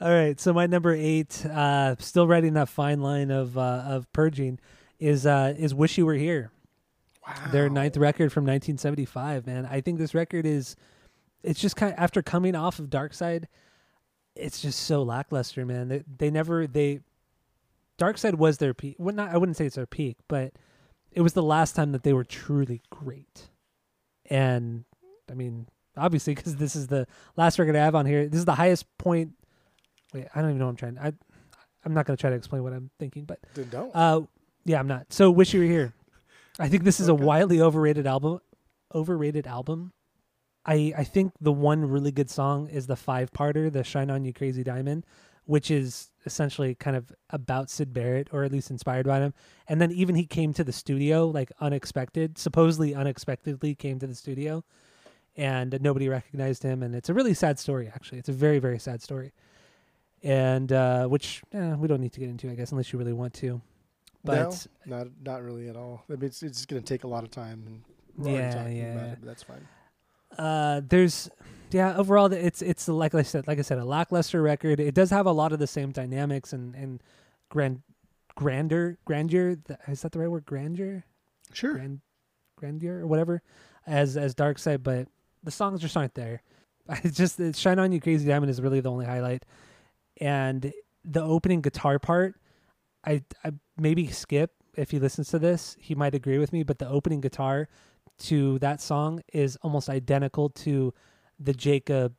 All 0.00 0.10
right, 0.10 0.40
so 0.40 0.52
my 0.52 0.66
number 0.66 0.92
eight, 0.92 1.46
uh, 1.46 1.94
still 2.00 2.26
writing 2.26 2.54
that 2.54 2.68
fine 2.68 3.00
line 3.00 3.30
of 3.30 3.56
uh, 3.56 3.84
of 3.86 4.12
purging, 4.12 4.58
is 4.98 5.26
uh, 5.26 5.54
is 5.56 5.74
"Wish 5.74 5.96
You 5.96 6.06
Were 6.06 6.14
Here." 6.14 6.50
Wow. 7.26 7.34
Their 7.52 7.68
ninth 7.68 7.96
record 7.96 8.32
from 8.32 8.42
1975. 8.42 9.46
Man, 9.46 9.64
I 9.70 9.80
think 9.80 9.98
this 9.98 10.12
record 10.12 10.44
is, 10.44 10.74
it's 11.44 11.60
just 11.60 11.76
kind 11.76 11.92
of 11.92 11.98
after 12.00 12.20
coming 12.20 12.56
off 12.56 12.80
of 12.80 12.90
Dark 12.90 13.14
Side, 13.14 13.46
it's 14.34 14.60
just 14.60 14.80
so 14.80 15.04
lackluster, 15.04 15.64
man. 15.64 15.88
They 15.88 16.02
they 16.18 16.30
never 16.30 16.66
they, 16.66 17.00
Dark 17.96 18.18
Side 18.18 18.36
was 18.36 18.58
their 18.58 18.74
peak. 18.74 18.96
Well, 18.98 19.14
not 19.14 19.30
I 19.30 19.36
wouldn't 19.36 19.56
say 19.56 19.66
it's 19.66 19.76
their 19.76 19.86
peak, 19.86 20.16
but 20.26 20.52
it 21.14 21.20
was 21.20 21.32
the 21.34 21.42
last 21.42 21.74
time 21.76 21.92
that 21.92 22.02
they 22.02 22.12
were 22.12 22.24
truly 22.24 22.82
great. 22.90 23.48
And 24.30 24.84
I 25.30 25.34
mean, 25.34 25.66
obviously, 25.96 26.34
because 26.36 26.56
this 26.56 26.76
is 26.76 26.86
the 26.88 27.06
last 27.36 27.58
record 27.58 27.76
I 27.76 27.80
have 27.84 27.94
on 27.94 28.06
here. 28.06 28.28
This 28.28 28.38
is 28.38 28.44
the 28.44 28.54
highest 28.54 28.86
point. 28.98 29.32
Wait, 30.14 30.26
I 30.34 30.40
don't 30.40 30.50
even 30.50 30.58
know 30.58 30.66
what 30.66 30.70
I'm 30.70 30.76
trying. 30.76 30.98
I, 30.98 31.12
I'm 31.84 31.94
not 31.94 32.06
gonna 32.06 32.16
try 32.16 32.30
to 32.30 32.36
explain 32.36 32.62
what 32.62 32.72
I'm 32.72 32.90
thinking, 32.98 33.24
but 33.24 33.40
Then 33.54 33.68
don't. 33.70 33.90
uh, 33.94 34.20
yeah, 34.64 34.78
I'm 34.78 34.86
not. 34.86 35.12
So 35.12 35.30
wish 35.30 35.52
you 35.54 35.60
were 35.60 35.66
here. 35.66 35.94
I 36.58 36.68
think 36.68 36.84
this 36.84 37.00
is 37.00 37.08
Okay. 37.08 37.22
a 37.22 37.26
wildly 37.26 37.60
overrated 37.60 38.06
album. 38.06 38.40
Overrated 38.94 39.46
album. 39.46 39.92
I 40.64 40.92
I 40.96 41.04
think 41.04 41.32
the 41.40 41.50
one 41.52 41.88
really 41.90 42.12
good 42.12 42.30
song 42.30 42.68
is 42.68 42.86
the 42.86 42.94
five 42.94 43.32
parter, 43.32 43.72
the 43.72 43.82
"Shine 43.82 44.10
On 44.10 44.24
You 44.24 44.32
Crazy 44.32 44.62
Diamond," 44.62 45.04
which 45.44 45.70
is 45.70 46.10
essentially 46.24 46.74
kind 46.74 46.96
of 46.96 47.12
about 47.30 47.70
Syd 47.70 47.92
Barrett, 47.92 48.28
or 48.32 48.44
at 48.44 48.52
least 48.52 48.70
inspired 48.70 49.06
by 49.06 49.18
him. 49.18 49.34
And 49.68 49.80
then 49.80 49.90
even 49.90 50.14
he 50.14 50.24
came 50.24 50.52
to 50.54 50.64
the 50.64 50.72
studio 50.72 51.26
like 51.26 51.50
unexpected, 51.60 52.38
supposedly 52.38 52.94
unexpectedly 52.94 53.74
came 53.74 53.98
to 53.98 54.06
the 54.06 54.14
studio, 54.14 54.64
and 55.36 55.78
nobody 55.80 56.08
recognized 56.08 56.62
him. 56.62 56.82
And 56.82 56.94
it's 56.94 57.08
a 57.08 57.14
really 57.14 57.34
sad 57.34 57.58
story. 57.58 57.90
Actually, 57.92 58.18
it's 58.18 58.28
a 58.28 58.32
very 58.32 58.58
very 58.58 58.78
sad 58.78 59.02
story. 59.02 59.32
And 60.22 60.72
uh, 60.72 61.08
which 61.08 61.42
eh, 61.52 61.74
we 61.74 61.88
don't 61.88 62.00
need 62.00 62.12
to 62.12 62.20
get 62.20 62.28
into, 62.28 62.48
I 62.48 62.54
guess, 62.54 62.70
unless 62.70 62.92
you 62.92 62.98
really 62.98 63.12
want 63.12 63.34
to. 63.34 63.60
But 64.24 64.68
no, 64.86 64.98
not 64.98 65.08
not 65.20 65.42
really 65.42 65.68
at 65.68 65.76
all. 65.76 66.04
I 66.08 66.12
mean, 66.12 66.24
it's 66.24 66.42
it's 66.44 66.64
going 66.64 66.80
to 66.80 66.86
take 66.86 67.02
a 67.02 67.08
lot 67.08 67.24
of 67.24 67.30
time. 67.30 67.64
And 68.16 68.34
Yeah, 68.34 68.54
talking 68.54 68.76
yeah. 68.76 68.92
About 68.92 69.08
it, 69.08 69.18
but 69.20 69.26
that's 69.26 69.42
fine. 69.42 69.66
Uh 70.38 70.80
there's 70.86 71.30
yeah 71.70 71.96
overall 71.96 72.32
it's 72.32 72.62
it's 72.62 72.88
like 72.88 73.14
i 73.14 73.22
said 73.22 73.46
like 73.46 73.58
i 73.58 73.62
said 73.62 73.78
a 73.78 73.84
lackluster 73.84 74.42
record. 74.42 74.80
It 74.80 74.94
does 74.94 75.10
have 75.10 75.26
a 75.26 75.32
lot 75.32 75.52
of 75.52 75.58
the 75.58 75.66
same 75.66 75.90
dynamics 75.90 76.52
and 76.52 76.74
and 76.74 77.02
grand 77.48 77.82
grandeur 78.34 78.98
grandeur 79.04 79.56
is 79.88 80.02
that 80.02 80.12
the 80.12 80.18
right 80.18 80.30
word? 80.30 80.46
Grandeur? 80.46 81.04
Sure. 81.52 81.74
grand 81.74 82.00
grandeur 82.56 83.00
or 83.00 83.06
whatever 83.06 83.42
as 83.86 84.16
as 84.16 84.34
dark 84.34 84.58
side 84.58 84.82
but 84.82 85.08
the 85.42 85.50
songs 85.50 85.80
just 85.80 85.96
aren't 85.96 86.14
there. 86.14 86.42
It's 87.04 87.16
just 87.16 87.38
it's 87.40 87.58
shine 87.58 87.78
on 87.78 87.92
you 87.92 88.00
crazy 88.00 88.26
diamond 88.26 88.50
is 88.50 88.60
really 88.60 88.80
the 88.80 88.90
only 88.90 89.06
highlight. 89.06 89.44
And 90.20 90.72
the 91.04 91.22
opening 91.22 91.60
guitar 91.62 91.98
part 91.98 92.36
i 93.04 93.22
i 93.44 93.52
maybe 93.76 94.06
skip 94.08 94.52
if 94.76 94.90
he 94.90 94.98
listens 94.98 95.28
to 95.28 95.38
this. 95.38 95.76
He 95.80 95.94
might 95.94 96.14
agree 96.14 96.38
with 96.38 96.52
me 96.52 96.62
but 96.62 96.78
the 96.78 96.88
opening 96.88 97.20
guitar 97.20 97.68
to 98.22 98.58
that 98.60 98.80
song 98.80 99.22
is 99.32 99.56
almost 99.62 99.88
identical 99.88 100.48
to 100.50 100.92
the 101.38 101.52
jacob 101.52 102.14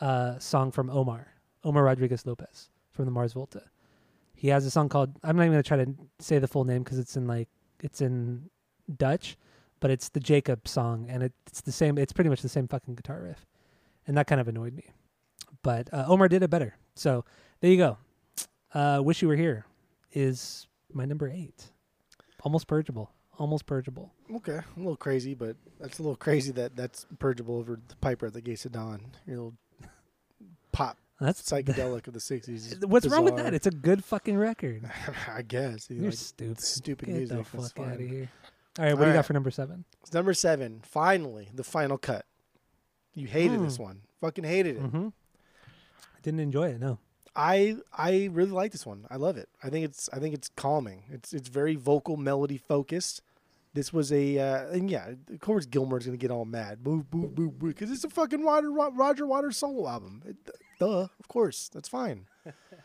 uh 0.00 0.38
song 0.38 0.70
from 0.70 0.88
omar 0.90 1.28
omar 1.64 1.84
rodriguez 1.84 2.26
lopez 2.26 2.70
from 2.92 3.04
the 3.04 3.10
mars 3.10 3.32
volta 3.32 3.62
he 4.34 4.48
has 4.48 4.64
a 4.64 4.70
song 4.70 4.88
called 4.88 5.18
i'm 5.22 5.36
not 5.36 5.42
even 5.42 5.52
gonna 5.52 5.62
try 5.62 5.76
to 5.76 5.94
say 6.18 6.38
the 6.38 6.48
full 6.48 6.64
name 6.64 6.82
because 6.82 6.98
it's 6.98 7.16
in 7.16 7.26
like 7.26 7.48
it's 7.82 8.00
in 8.00 8.48
Dutch, 8.96 9.36
but 9.80 9.90
it's 9.90 10.08
the 10.08 10.20
Jacob 10.20 10.66
song, 10.66 11.06
and 11.08 11.22
it, 11.22 11.32
it's 11.46 11.60
the 11.60 11.72
same. 11.72 11.98
It's 11.98 12.12
pretty 12.12 12.30
much 12.30 12.42
the 12.42 12.48
same 12.48 12.68
fucking 12.68 12.94
guitar 12.94 13.22
riff, 13.22 13.46
and 14.06 14.16
that 14.16 14.26
kind 14.26 14.40
of 14.40 14.48
annoyed 14.48 14.74
me. 14.74 14.90
But 15.62 15.92
uh, 15.92 16.04
Omar 16.08 16.28
did 16.28 16.42
it 16.42 16.50
better. 16.50 16.76
So 16.94 17.24
there 17.60 17.70
you 17.70 17.76
go. 17.76 17.98
Uh, 18.74 19.00
Wish 19.02 19.22
you 19.22 19.28
were 19.28 19.36
here 19.36 19.66
is 20.12 20.66
my 20.92 21.04
number 21.04 21.28
eight. 21.28 21.72
Almost 22.42 22.66
purgeable. 22.66 23.12
Almost 23.38 23.66
purgeable. 23.66 24.12
Okay, 24.36 24.58
a 24.58 24.64
little 24.78 24.96
crazy, 24.96 25.34
but 25.34 25.56
that's 25.80 25.98
a 25.98 26.02
little 26.02 26.16
crazy 26.16 26.52
that 26.52 26.76
that's 26.76 27.06
purgeable 27.18 27.56
over 27.56 27.78
the 27.88 27.96
Piper 27.96 28.26
at 28.26 28.34
the 28.34 28.40
Gates 28.42 28.64
of 28.66 28.72
Dawn. 28.72 29.00
Your 29.26 29.36
little 29.36 29.54
pop 30.70 30.98
That's 31.20 31.40
psychedelic 31.42 32.06
of 32.06 32.12
the 32.12 32.20
'60s. 32.20 32.84
What's 32.84 33.06
wrong 33.06 33.24
with 33.24 33.36
that? 33.36 33.54
It's 33.54 33.66
a 33.66 33.70
good 33.70 34.04
fucking 34.04 34.36
record. 34.36 34.88
I 35.34 35.42
guess. 35.42 35.88
You're 35.90 36.04
like, 36.06 36.14
stupid. 36.14 36.60
stupid 36.60 37.06
Get 37.06 37.16
music. 37.16 37.38
the 37.38 37.44
fuck 37.44 37.78
out 37.80 37.94
of 37.94 38.00
here. 38.00 38.28
All 38.78 38.84
right, 38.84 38.92
what 38.94 39.00
do 39.00 39.04
you 39.06 39.10
All 39.12 39.18
got 39.18 39.26
for 39.26 39.32
number 39.32 39.50
seven? 39.50 39.84
It's 40.02 40.12
number 40.12 40.34
seven. 40.34 40.80
Finally, 40.84 41.48
the 41.54 41.64
final 41.64 41.98
cut. 41.98 42.26
You 43.14 43.26
hated 43.26 43.60
this 43.64 43.76
Hmm. 43.76 43.82
one. 43.84 44.00
Fucking 44.20 44.44
hated 44.44 44.76
it. 44.76 44.82
Mm-hmm. 44.82 45.08
I 45.08 46.20
didn't 46.22 46.40
enjoy 46.40 46.68
it. 46.68 46.80
No. 46.80 46.98
I 47.34 47.76
I 47.96 48.28
really 48.32 48.50
like 48.50 48.72
this 48.72 48.84
one. 48.86 49.06
I 49.10 49.16
love 49.16 49.36
it. 49.36 49.48
I 49.62 49.70
think 49.70 49.84
it's 49.84 50.08
I 50.12 50.18
think 50.18 50.34
it's 50.34 50.50
calming. 50.50 51.04
It's 51.10 51.32
it's 51.32 51.48
very 51.48 51.76
vocal 51.76 52.16
melody 52.16 52.58
focused. 52.58 53.22
This 53.74 53.92
was 53.92 54.12
a 54.12 54.38
uh, 54.38 54.66
and 54.70 54.90
yeah, 54.90 55.14
of 55.30 55.40
course 55.40 55.64
Gilmour's 55.64 56.04
gonna 56.04 56.18
get 56.18 56.30
all 56.30 56.44
mad, 56.44 56.84
boo 56.84 57.04
boo 57.04 57.28
boo 57.28 57.50
boo, 57.50 57.68
because 57.68 57.90
it's 57.90 58.04
a 58.04 58.10
fucking 58.10 58.44
Roger 58.44 58.70
Roger 58.70 59.26
Waters 59.26 59.56
solo 59.56 59.88
album. 59.88 60.22
It, 60.26 60.36
duh, 60.78 61.08
of 61.18 61.28
course, 61.28 61.70
that's 61.72 61.88
fine. 61.88 62.26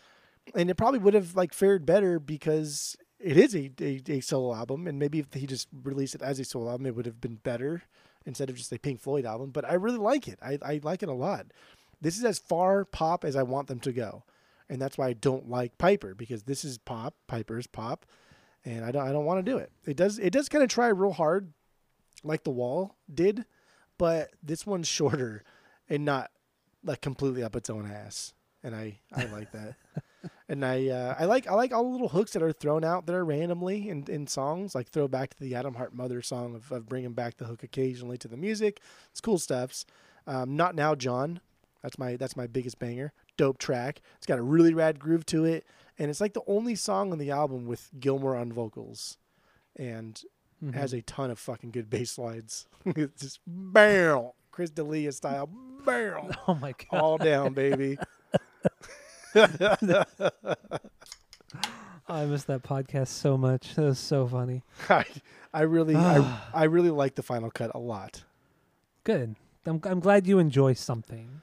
and 0.56 0.70
it 0.70 0.76
probably 0.76 1.00
would 1.00 1.14
have 1.14 1.36
like 1.36 1.54
fared 1.54 1.86
better 1.86 2.20
because 2.20 2.96
it 3.20 3.36
is 3.36 3.54
a, 3.54 3.70
a 3.82 4.02
a 4.08 4.20
solo 4.22 4.56
album, 4.56 4.88
and 4.88 4.98
maybe 4.98 5.20
if 5.20 5.34
he 5.34 5.46
just 5.46 5.68
released 5.84 6.16
it 6.16 6.22
as 6.22 6.40
a 6.40 6.46
solo 6.46 6.70
album, 6.70 6.86
it 6.86 6.96
would 6.96 7.06
have 7.06 7.20
been 7.20 7.36
better 7.36 7.84
instead 8.26 8.50
of 8.50 8.56
just 8.56 8.72
a 8.72 8.80
Pink 8.80 9.02
Floyd 9.02 9.26
album. 9.26 9.50
But 9.50 9.66
I 9.66 9.74
really 9.74 9.98
like 9.98 10.26
it. 10.30 10.40
I 10.42 10.58
I 10.62 10.80
like 10.84 11.04
it 11.04 11.10
a 11.10 11.14
lot. 11.14 11.48
This 12.00 12.18
is 12.18 12.24
as 12.24 12.40
far 12.40 12.86
pop 12.86 13.26
as 13.26 13.36
I 13.36 13.44
want 13.44 13.68
them 13.68 13.82
to 13.82 13.92
go 13.92 14.24
and 14.70 14.82
that's 14.82 14.98
why 14.98 15.08
I 15.08 15.14
don't 15.14 15.50
like 15.50 15.78
Piper 15.78 16.14
because 16.14 16.44
this 16.44 16.66
is 16.66 16.78
pop. 16.78 17.16
Piper's 17.28 17.68
pop, 17.68 18.06
and 18.66 18.84
I 18.84 18.92
don't 18.92 19.08
I 19.08 19.12
don't 19.12 19.26
want 19.26 19.44
to 19.44 19.52
do 19.52 19.58
it. 19.58 19.72
It 19.86 19.98
does 19.98 20.20
it 20.20 20.32
does 20.32 20.50
kind 20.50 20.64
of 20.64 20.70
try 20.70 20.88
real 20.88 21.14
hard, 21.14 21.54
like 22.24 22.44
the 22.44 22.52
Wall 22.52 22.96
did, 23.14 23.46
but 23.98 24.32
this 24.44 24.66
one's 24.66 24.88
shorter 24.98 25.44
and 25.90 26.06
not 26.06 26.32
like 26.84 27.02
completely 27.02 27.44
up 27.44 27.56
its 27.56 27.70
own 27.70 27.90
ass, 27.90 28.34
and 28.64 28.76
I 28.76 29.00
I 29.14 29.26
like 29.26 29.52
that. 29.52 29.76
and 30.50 30.66
I 30.66 30.88
uh, 30.88 31.16
I 31.18 31.26
like 31.26 31.48
I 31.48 31.54
like 31.54 31.74
all 31.74 31.84
the 31.84 31.90
little 31.90 32.10
hooks 32.10 32.32
that 32.34 32.44
are 32.44 32.52
thrown 32.52 32.84
out 32.84 33.06
there 33.06 33.24
randomly 33.24 33.90
in, 33.90 34.06
in 34.08 34.28
songs, 34.28 34.76
like 34.76 34.90
throw 34.90 35.08
back 35.08 35.34
to 35.36 35.40
the 35.40 35.56
Atom 35.56 35.76
Heart 35.76 35.94
Mother 35.94 36.22
song 36.22 36.56
of, 36.56 36.72
of 36.72 36.88
bringing 36.88 37.14
back 37.14 37.38
the 37.38 37.46
hook 37.46 37.64
occasionally 37.64 38.18
to 38.18 38.28
the 38.28 38.38
music. 38.38 38.82
It's 39.12 39.22
cool 39.22 39.40
stuffs. 39.40 39.86
Um, 40.26 40.56
Not 40.56 40.76
now, 40.76 40.96
John. 40.96 41.40
That's 41.82 41.98
my 41.98 42.18
that's 42.18 42.36
my 42.36 42.48
biggest 42.48 42.80
banger. 42.80 43.14
Dope 43.38 43.58
track. 43.60 44.02
It's 44.18 44.26
got 44.26 44.40
a 44.40 44.44
really 44.44 44.74
rad 44.74 45.00
groove 45.00 45.26
to 45.28 45.46
it, 45.46 45.66
and 45.98 46.10
it's 46.10 46.20
like 46.22 46.34
the 46.34 46.42
only 46.48 46.76
song 46.76 47.12
on 47.12 47.18
the 47.20 47.32
album 47.32 47.66
with 47.66 47.90
Gilmour 48.00 48.36
on 48.36 48.52
vocals, 48.52 49.18
and 49.76 50.22
Mhm. 50.64 50.74
has 50.74 50.92
a 50.94 51.02
ton 51.04 51.30
of 51.30 51.38
fucking 51.38 51.70
good 51.72 51.90
bass 51.90 52.12
slides. 52.12 52.66
it's 52.86 53.22
just 53.22 53.40
bam, 53.46 54.32
Chris 54.52 54.72
D'Elia 54.72 55.12
style, 55.12 55.48
bam, 55.86 56.32
oh 56.48 56.56
my 56.56 56.74
god. 56.74 57.00
all 57.00 57.18
down, 57.20 57.54
baby. 57.54 57.98
I 62.10 62.26
missed 62.26 62.48
that 62.48 62.64
podcast 62.64 63.10
so 63.10 63.38
much. 63.38 63.76
That 63.76 63.84
was 63.84 64.00
so 64.00 64.26
funny. 64.28 64.64
I, 64.90 65.06
I 65.54 65.62
really, 65.62 65.96
I, 65.96 66.40
I 66.54 66.64
really 66.66 66.90
like 66.90 67.16
the 67.16 67.24
final 67.24 67.52
cut 67.52 67.72
a 67.76 67.80
lot. 67.80 68.24
Good. 69.04 69.36
I'm 69.66 69.82
I'm 69.84 70.00
glad 70.00 70.26
you 70.28 70.40
enjoy 70.40 70.74
something, 70.74 71.42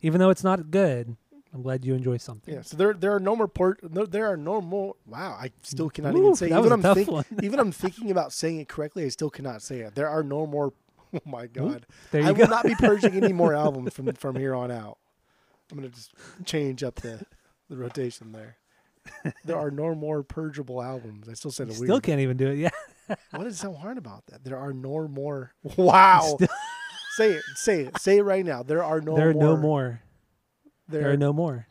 even 0.00 0.18
though 0.18 0.30
it's 0.30 0.42
not 0.44 0.70
good. 0.70 1.16
I'm 1.56 1.62
glad 1.62 1.86
you 1.86 1.94
enjoy 1.94 2.18
something. 2.18 2.52
Yeah. 2.52 2.60
So 2.60 2.76
there, 2.76 2.92
there 2.92 3.14
are 3.14 3.20
no 3.20 3.34
more 3.34 3.48
port. 3.48 3.80
No, 3.90 4.04
there 4.04 4.26
are 4.26 4.36
no 4.36 4.60
more. 4.60 4.94
Wow. 5.06 5.38
I 5.40 5.52
still 5.62 5.88
cannot 5.88 6.14
Ooh, 6.14 6.18
even 6.18 6.36
say. 6.36 6.46
Even 6.48 6.70
I'm 6.70 6.82
think, 6.82 7.08
even 7.42 7.58
I'm 7.58 7.72
thinking 7.72 8.10
about 8.10 8.30
saying 8.34 8.60
it 8.60 8.68
correctly. 8.68 9.06
I 9.06 9.08
still 9.08 9.30
cannot 9.30 9.62
say 9.62 9.80
it. 9.80 9.94
There 9.94 10.08
are 10.08 10.22
no 10.22 10.46
more. 10.46 10.72
Oh 11.14 11.20
my 11.24 11.46
god. 11.46 11.86
There 12.10 12.20
you 12.20 12.28
I 12.28 12.32
go. 12.32 12.42
will 12.42 12.50
not 12.50 12.64
be 12.64 12.74
purging 12.74 13.14
any 13.14 13.32
more 13.32 13.54
albums 13.64 13.94
from 13.94 14.12
from 14.14 14.34
here 14.34 14.54
on 14.54 14.72
out. 14.72 14.98
I'm 15.70 15.78
gonna 15.78 15.88
just 15.88 16.12
change 16.44 16.82
up 16.82 16.96
the 16.96 17.24
the 17.70 17.76
rotation 17.76 18.32
there. 18.32 18.56
There 19.44 19.56
are 19.56 19.70
no 19.70 19.94
more 19.94 20.24
purgeable 20.24 20.82
albums. 20.82 21.28
I 21.28 21.34
still 21.34 21.52
said 21.52 21.68
it 21.68 21.74
still 21.74 21.86
weird. 21.86 22.02
can't 22.02 22.20
even 22.20 22.36
do 22.36 22.48
it. 22.48 22.58
Yeah. 22.58 23.14
What 23.30 23.46
is 23.46 23.58
so 23.58 23.72
hard 23.72 23.98
about 23.98 24.26
that? 24.26 24.42
There 24.42 24.58
are 24.58 24.72
no 24.72 25.06
more. 25.06 25.54
Wow. 25.76 26.36
say 27.16 27.34
it. 27.34 27.42
Say 27.54 27.82
it. 27.82 27.98
Say 28.00 28.18
it 28.18 28.22
right 28.22 28.44
now. 28.44 28.64
There 28.64 28.82
are 28.82 29.00
no. 29.00 29.14
there 29.16 29.30
are 29.30 29.32
more. 29.32 29.42
no 29.42 29.56
more. 29.56 30.00
There, 30.88 31.02
There 31.02 31.12
are 31.12 31.16
no 31.16 31.32
more. 31.32 31.66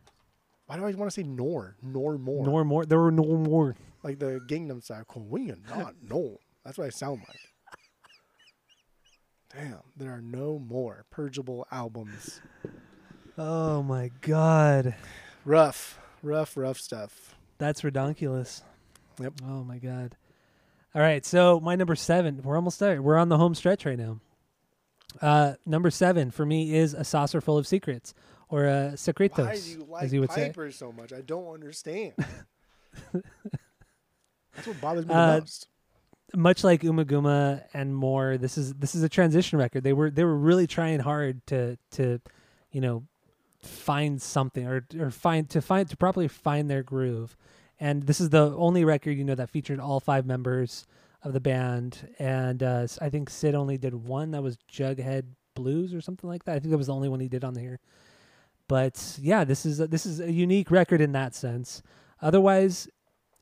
Why 0.67 0.77
do 0.77 0.85
I 0.85 0.91
want 0.93 1.11
to 1.11 1.11
say 1.11 1.23
nor? 1.23 1.75
Nor 1.81 2.17
more. 2.17 2.45
Nor 2.45 2.63
more. 2.65 2.85
There 2.85 2.99
were 2.99 3.11
no 3.11 3.23
more. 3.23 3.75
Like 4.03 4.19
the 4.19 4.39
Gangnam 4.47 4.83
Style. 4.83 5.05
Are 5.09 5.75
not. 5.77 5.95
No. 6.09 6.37
That's 6.63 6.77
what 6.77 6.87
I 6.87 6.89
sound 6.89 7.21
like. 7.27 7.37
Damn. 9.53 9.79
There 9.95 10.11
are 10.11 10.21
no 10.21 10.59
more 10.59 11.05
purgeable 11.11 11.67
albums. 11.71 12.41
Oh 13.37 13.83
my 13.83 14.11
god. 14.21 14.95
Rough. 15.45 15.99
Rough. 16.23 16.57
Rough 16.57 16.79
stuff. 16.79 17.35
That's 17.57 17.81
redonkulous. 17.81 18.61
Yep. 19.21 19.33
Oh 19.47 19.63
my 19.63 19.77
god. 19.77 20.17
All 20.93 21.01
right, 21.01 21.25
so 21.25 21.59
my 21.59 21.75
number 21.75 21.95
seven. 21.95 22.41
We're 22.41 22.55
almost 22.55 22.79
there. 22.79 23.01
We're 23.01 23.17
on 23.17 23.27
the 23.27 23.37
home 23.37 23.53
stretch 23.53 23.85
right 23.85 23.97
now. 23.97 24.19
Uh, 25.21 25.55
number 25.65 25.91
seven 25.91 26.31
for 26.31 26.45
me 26.45 26.73
is 26.73 26.93
a 26.93 27.03
saucerful 27.03 27.57
of 27.57 27.67
secrets, 27.67 28.13
or 28.55 28.65
a 28.67 28.93
secretos, 28.95 29.45
Why 29.45 29.55
do 29.57 29.69
you 29.69 29.85
like 29.89 30.03
as 30.05 30.13
you 30.13 30.21
would 30.21 30.31
say. 30.31 30.47
Piper 30.47 30.71
so 30.71 30.93
much? 30.93 31.11
I 31.11 31.19
don't 31.19 31.53
understand. 31.53 32.13
That's 34.55 34.67
what 34.67 34.79
bothers 34.79 35.05
me 35.05 35.13
Uh, 35.13 35.35
the 35.35 35.41
most. 35.41 35.67
Much 36.33 36.63
like 36.63 36.81
Ummagumma 36.81 37.63
and 37.73 37.93
more, 37.93 38.37
this 38.37 38.57
is 38.57 38.73
this 38.75 38.95
is 38.95 39.03
a 39.03 39.09
transition 39.09 39.59
record. 39.59 39.83
They 39.83 39.91
were 39.91 40.09
they 40.09 40.23
were 40.23 40.37
really 40.37 40.67
trying 40.67 40.99
hard 41.01 41.45
to 41.47 41.77
to, 41.91 42.21
you 42.71 42.79
know, 42.79 43.03
find 43.61 44.21
something 44.21 44.65
or 44.65 44.85
or 44.97 45.11
find 45.11 45.49
to 45.49 45.61
find 45.61 45.89
to 45.89 45.97
properly 45.97 46.29
find 46.29 46.69
their 46.69 46.83
groove. 46.83 47.35
And 47.77 48.03
this 48.03 48.21
is 48.21 48.29
the 48.29 48.55
only 48.55 48.85
record 48.85 49.17
you 49.17 49.25
know 49.25 49.35
that 49.35 49.49
featured 49.49 49.81
all 49.81 49.99
five 49.99 50.25
members 50.25 50.85
of 51.23 51.33
the 51.33 51.41
band. 51.41 52.07
And 52.19 52.63
uh, 52.63 52.87
I 53.01 53.09
think 53.09 53.29
Syd 53.29 53.53
only 53.53 53.77
did 53.77 53.93
one 53.93 54.31
that 54.31 54.43
was 54.43 54.57
Jugband 54.71 55.25
Blues 55.55 55.93
or 55.93 55.99
something 55.99 56.29
like 56.29 56.45
that. 56.45 56.55
I 56.55 56.59
think 56.59 56.71
that 56.71 56.77
was 56.77 56.87
the 56.87 56.93
only 56.93 57.09
one 57.09 57.19
he 57.19 57.27
did 57.27 57.43
on 57.43 57.55
here. 57.55 57.79
But 58.67 59.17
yeah, 59.21 59.43
this 59.43 59.65
is 59.65 59.79
a, 59.79 59.87
this 59.87 60.05
is 60.05 60.19
a 60.19 60.31
unique 60.31 60.71
record 60.71 61.01
in 61.01 61.11
that 61.11 61.35
sense. 61.35 61.83
Otherwise, 62.21 62.87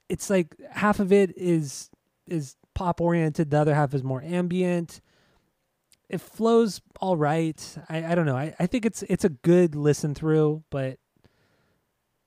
it's 0.09 0.29
like 0.29 0.55
half 0.71 0.99
of 0.99 1.11
it 1.11 1.35
is 1.37 1.89
is 2.27 2.55
pop 2.73 2.99
oriented, 3.01 3.51
the 3.51 3.59
other 3.59 3.75
half 3.75 3.93
is 3.93 4.03
more 4.03 4.21
ambient. 4.21 5.01
It 6.09 6.21
flows 6.21 6.81
all 6.99 7.17
right. 7.17 7.77
I, 7.89 8.11
I 8.11 8.15
don't 8.15 8.25
know. 8.25 8.35
I, 8.35 8.53
I 8.59 8.67
think 8.67 8.85
it's 8.85 9.03
it's 9.03 9.23
a 9.23 9.29
good 9.29 9.75
listen 9.75 10.13
through, 10.13 10.63
but 10.69 10.99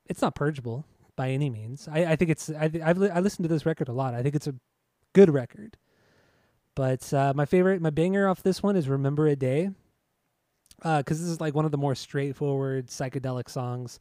it's 0.07 0.22
not 0.22 0.34
purgeable 0.34 0.86
by 1.16 1.30
any 1.30 1.51
means. 1.51 1.88
I, 1.90 2.05
I 2.05 2.16
think 2.16 2.30
it's 2.30 2.51
I 2.51 2.70
I've 2.82 2.99
li- 2.99 3.11
I 3.11 3.20
listened 3.20 3.44
to 3.44 3.53
this 3.53 3.66
record 3.66 3.88
a 3.88 3.92
lot. 3.92 4.14
I 4.14 4.22
think 4.22 4.34
it's 4.34 4.47
a 4.47 4.55
good 5.12 5.32
record. 5.32 5.76
But 6.74 7.12
uh, 7.12 7.32
my 7.34 7.47
favorite, 7.47 7.80
my 7.80 7.90
banger 7.90 8.28
off 8.28 8.42
this 8.42 8.62
one 8.62 8.76
is 8.76 8.88
"Remember 8.88 9.26
a 9.26 9.36
Day," 9.36 9.70
because 10.79 11.20
this 11.20 11.29
is 11.29 11.41
like 11.41 11.55
one 11.55 11.64
of 11.64 11.70
the 11.70 11.79
more 11.79 11.95
straightforward 11.95 12.89
psychedelic 12.89 13.49
songs. 13.49 13.99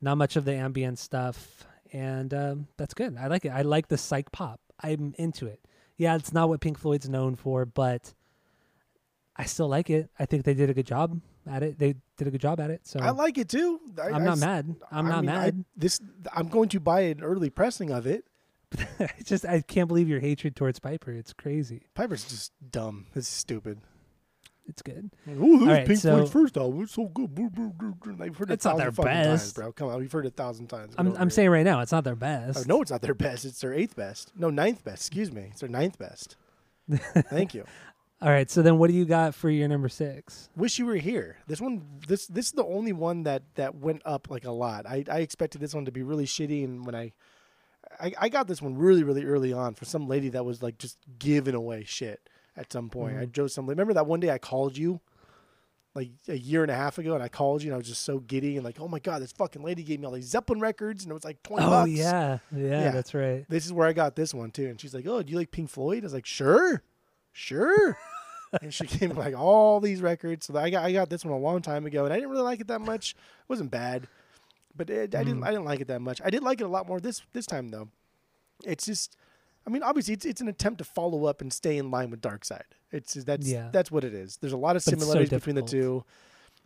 Not 0.00 0.18
much 0.18 0.36
of 0.36 0.44
the 0.44 0.54
ambient 0.54 0.98
stuff, 0.98 1.66
and 1.92 2.32
um, 2.34 2.66
that's 2.76 2.92
good. 2.92 3.16
I 3.18 3.28
like 3.28 3.44
it. 3.46 3.48
I 3.50 3.62
like 3.62 3.88
the 3.88 3.96
psych 3.96 4.30
pop. 4.30 4.60
I'm 4.82 5.14
into 5.16 5.46
it. 5.46 5.60
Yeah, 5.96 6.16
it's 6.16 6.32
not 6.34 6.50
what 6.50 6.60
Pink 6.60 6.78
Floyd's 6.78 7.08
known 7.08 7.34
for, 7.34 7.64
but 7.64 8.12
I 9.36 9.44
still 9.44 9.68
like 9.68 9.88
it. 9.88 10.10
I 10.18 10.26
think 10.26 10.44
they 10.44 10.52
did 10.52 10.68
a 10.68 10.74
good 10.74 10.86
job 10.86 11.18
at 11.46 11.62
it. 11.62 11.78
They 11.78 11.94
did 12.18 12.28
a 12.28 12.30
good 12.30 12.40
job 12.42 12.60
at 12.60 12.70
it. 12.70 12.86
So 12.86 13.00
I 13.00 13.10
like 13.10 13.38
it 13.38 13.48
too. 13.48 13.80
I, 14.02 14.08
I'm 14.10 14.24
not 14.24 14.38
mad. 14.38 14.76
I'm 14.90 15.06
I 15.06 15.10
not 15.10 15.20
mean, 15.22 15.30
I- 15.30 15.44
mad. 15.46 15.64
this 15.76 16.00
I'm 16.34 16.48
going 16.48 16.68
to 16.70 16.80
buy 16.80 17.00
an 17.02 17.22
early 17.22 17.48
pressing 17.48 17.90
of 17.90 18.06
it. 18.06 18.24
it's 18.98 19.28
just 19.30 19.46
I 19.46 19.60
can't 19.62 19.88
believe 19.88 20.08
your 20.08 20.20
hatred 20.20 20.56
towards 20.56 20.78
Piper. 20.78 21.12
It's 21.12 21.32
crazy. 21.32 21.86
Piper's 21.94 22.24
just 22.24 22.52
dumb. 22.70 23.06
It's 23.14 23.28
stupid. 23.28 23.78
It's 24.68 24.82
good. 24.82 25.10
Oh, 25.28 25.58
this 25.60 25.68
right, 25.68 25.86
Pink 25.86 25.98
so- 26.00 26.16
Floyd's 26.16 26.30
first 26.32 26.56
album. 26.56 26.82
It's 26.82 26.92
so 26.94 27.04
good. 27.06 27.30
I've 28.20 28.36
heard 28.36 28.48
it 28.48 28.50
a 28.50 28.52
It's 28.54 28.64
not 28.64 28.76
their 28.78 28.90
fucking 28.90 29.10
times, 29.12 29.26
best. 29.26 29.54
bro. 29.54 29.72
Come 29.72 29.88
on, 29.88 29.98
we've 29.98 30.10
heard 30.10 30.26
it 30.26 30.28
a 30.28 30.36
thousand 30.36 30.66
times. 30.68 30.94
I'm 30.98 31.16
I'm 31.16 31.30
saying 31.30 31.50
right 31.50 31.64
now 31.64 31.80
it's 31.80 31.92
not 31.92 32.04
their 32.04 32.16
best. 32.16 32.58
Oh, 32.58 32.62
no, 32.66 32.82
it's 32.82 32.90
not 32.90 33.00
their 33.02 33.14
best. 33.14 33.44
It's 33.44 33.60
their 33.60 33.72
eighth 33.74 33.94
best. 33.96 34.32
No, 34.36 34.50
ninth 34.50 34.82
best. 34.84 35.02
Excuse 35.06 35.30
me. 35.32 35.48
It's 35.50 35.60
their 35.60 35.68
ninth 35.68 35.98
best. 35.98 36.36
Thank 37.30 37.54
you. 37.54 37.64
All 38.22 38.30
right. 38.30 38.50
So 38.50 38.62
then, 38.62 38.78
what 38.78 38.88
do 38.88 38.94
you 38.96 39.04
got 39.04 39.34
for 39.34 39.50
your 39.50 39.68
number 39.68 39.88
six? 39.88 40.48
Wish 40.56 40.78
you 40.78 40.86
were 40.86 40.96
here. 40.96 41.36
This 41.46 41.60
one, 41.60 41.84
this 42.08 42.26
this 42.26 42.46
is 42.46 42.52
the 42.52 42.64
only 42.64 42.92
one 42.92 43.24
that 43.24 43.42
that 43.54 43.74
went 43.76 44.02
up 44.04 44.28
like 44.30 44.44
a 44.44 44.50
lot. 44.52 44.86
I 44.86 45.04
I 45.10 45.18
expected 45.20 45.60
this 45.60 45.74
one 45.74 45.84
to 45.84 45.92
be 45.92 46.02
really 46.02 46.26
shitty, 46.26 46.64
and 46.64 46.84
when 46.86 46.94
I 46.94 47.12
I, 48.00 48.12
I 48.18 48.28
got 48.28 48.46
this 48.48 48.60
one 48.62 48.76
really 48.76 49.04
really 49.04 49.24
early 49.24 49.52
on 49.52 49.74
for 49.74 49.84
some 49.84 50.08
lady 50.08 50.30
that 50.30 50.44
was 50.44 50.62
like 50.62 50.78
just 50.78 50.98
giving 51.18 51.54
away 51.54 51.84
shit 51.84 52.20
at 52.56 52.72
some 52.72 52.88
point. 52.90 53.16
I 53.18 53.26
Mhm. 53.26 53.32
drove 53.32 53.52
some. 53.52 53.66
Remember 53.68 53.92
that 53.94 54.06
one 54.06 54.20
day 54.20 54.30
I 54.30 54.38
called 54.38 54.76
you, 54.78 55.00
like 55.94 56.10
a 56.28 56.36
year 56.36 56.62
and 56.62 56.70
a 56.70 56.74
half 56.74 56.98
ago, 56.98 57.14
and 57.14 57.22
I 57.22 57.28
called 57.28 57.62
you, 57.62 57.68
and 57.70 57.74
I 57.74 57.78
was 57.78 57.86
just 57.88 58.02
so 58.02 58.18
giddy 58.18 58.56
and 58.56 58.64
like, 58.64 58.78
oh 58.80 58.88
my 58.88 58.98
god, 58.98 59.22
this 59.22 59.32
fucking 59.32 59.62
lady 59.62 59.82
gave 59.82 60.00
me 60.00 60.06
all 60.06 60.12
these 60.12 60.26
Zeppelin 60.28 60.60
records, 60.60 61.04
and 61.04 61.10
it 61.10 61.14
was 61.14 61.24
like 61.24 61.42
twenty 61.42 61.64
Oh 61.66 61.70
bucks. 61.70 61.90
yeah. 61.90 62.38
yeah, 62.54 62.68
Yeah. 62.84 62.90
that's 62.90 63.14
right. 63.14 63.44
This 63.48 63.64
is 63.66 63.72
where 63.72 63.86
I 63.88 63.92
got 63.92 64.14
this 64.16 64.34
one 64.34 64.50
too. 64.50 64.66
And 64.66 64.80
she's 64.80 64.94
like, 64.94 65.06
"Oh, 65.06 65.22
do 65.22 65.32
you 65.32 65.38
like 65.38 65.50
Pink 65.50 65.70
Floyd?" 65.70 66.02
I 66.02 66.06
was 66.06 66.14
like, 66.14 66.26
"Sure, 66.26 66.82
sure." 67.32 67.96
and 68.62 68.72
she 68.72 68.86
gave 68.86 69.10
me 69.10 69.16
like 69.16 69.34
all 69.36 69.80
these 69.80 70.00
records. 70.02 70.46
So 70.46 70.56
I 70.56 70.70
got 70.70 70.84
I 70.84 70.92
got 70.92 71.08
this 71.10 71.24
one 71.24 71.34
a 71.34 71.38
long 71.38 71.62
time 71.62 71.86
ago, 71.86 72.04
and 72.04 72.12
I 72.12 72.16
didn't 72.16 72.30
really 72.30 72.42
like 72.44 72.60
it 72.60 72.68
that 72.68 72.80
much. 72.80 73.10
It 73.12 73.48
wasn't 73.48 73.70
bad, 73.70 74.06
but 74.76 74.90
it, 74.90 75.14
I 75.14 75.24
didn't 75.24 75.40
Mhm. 75.40 75.46
I 75.46 75.50
didn't 75.50 75.64
like 75.64 75.80
it 75.80 75.88
that 75.88 76.00
much. 76.02 76.20
I 76.24 76.30
did 76.30 76.42
like 76.42 76.60
it 76.60 76.64
a 76.64 76.68
lot 76.68 76.86
more 76.86 77.00
this 77.00 77.22
this 77.32 77.46
time 77.46 77.70
though. 77.70 77.88
It's 78.64 78.86
just, 78.86 79.16
I 79.66 79.70
mean, 79.70 79.82
obviously 79.82 80.14
it's 80.14 80.24
it's 80.24 80.40
an 80.40 80.48
attempt 80.48 80.78
to 80.78 80.84
follow 80.84 81.24
up 81.24 81.40
and 81.40 81.52
stay 81.52 81.76
in 81.76 81.90
line 81.90 82.10
with 82.10 82.20
Dark 82.20 82.44
Side. 82.44 82.64
It's 82.92 83.14
that's 83.14 83.48
Yeah. 83.48 83.70
that's 83.72 83.90
what 83.90 84.04
it 84.04 84.14
is. 84.14 84.36
There's 84.38 84.52
a 84.52 84.56
lot 84.56 84.76
of 84.76 84.76
it's 84.76 84.84
so 84.86 84.90
similarities 84.92 85.30
between 85.30 85.56
the 85.56 85.62
two. 85.62 86.04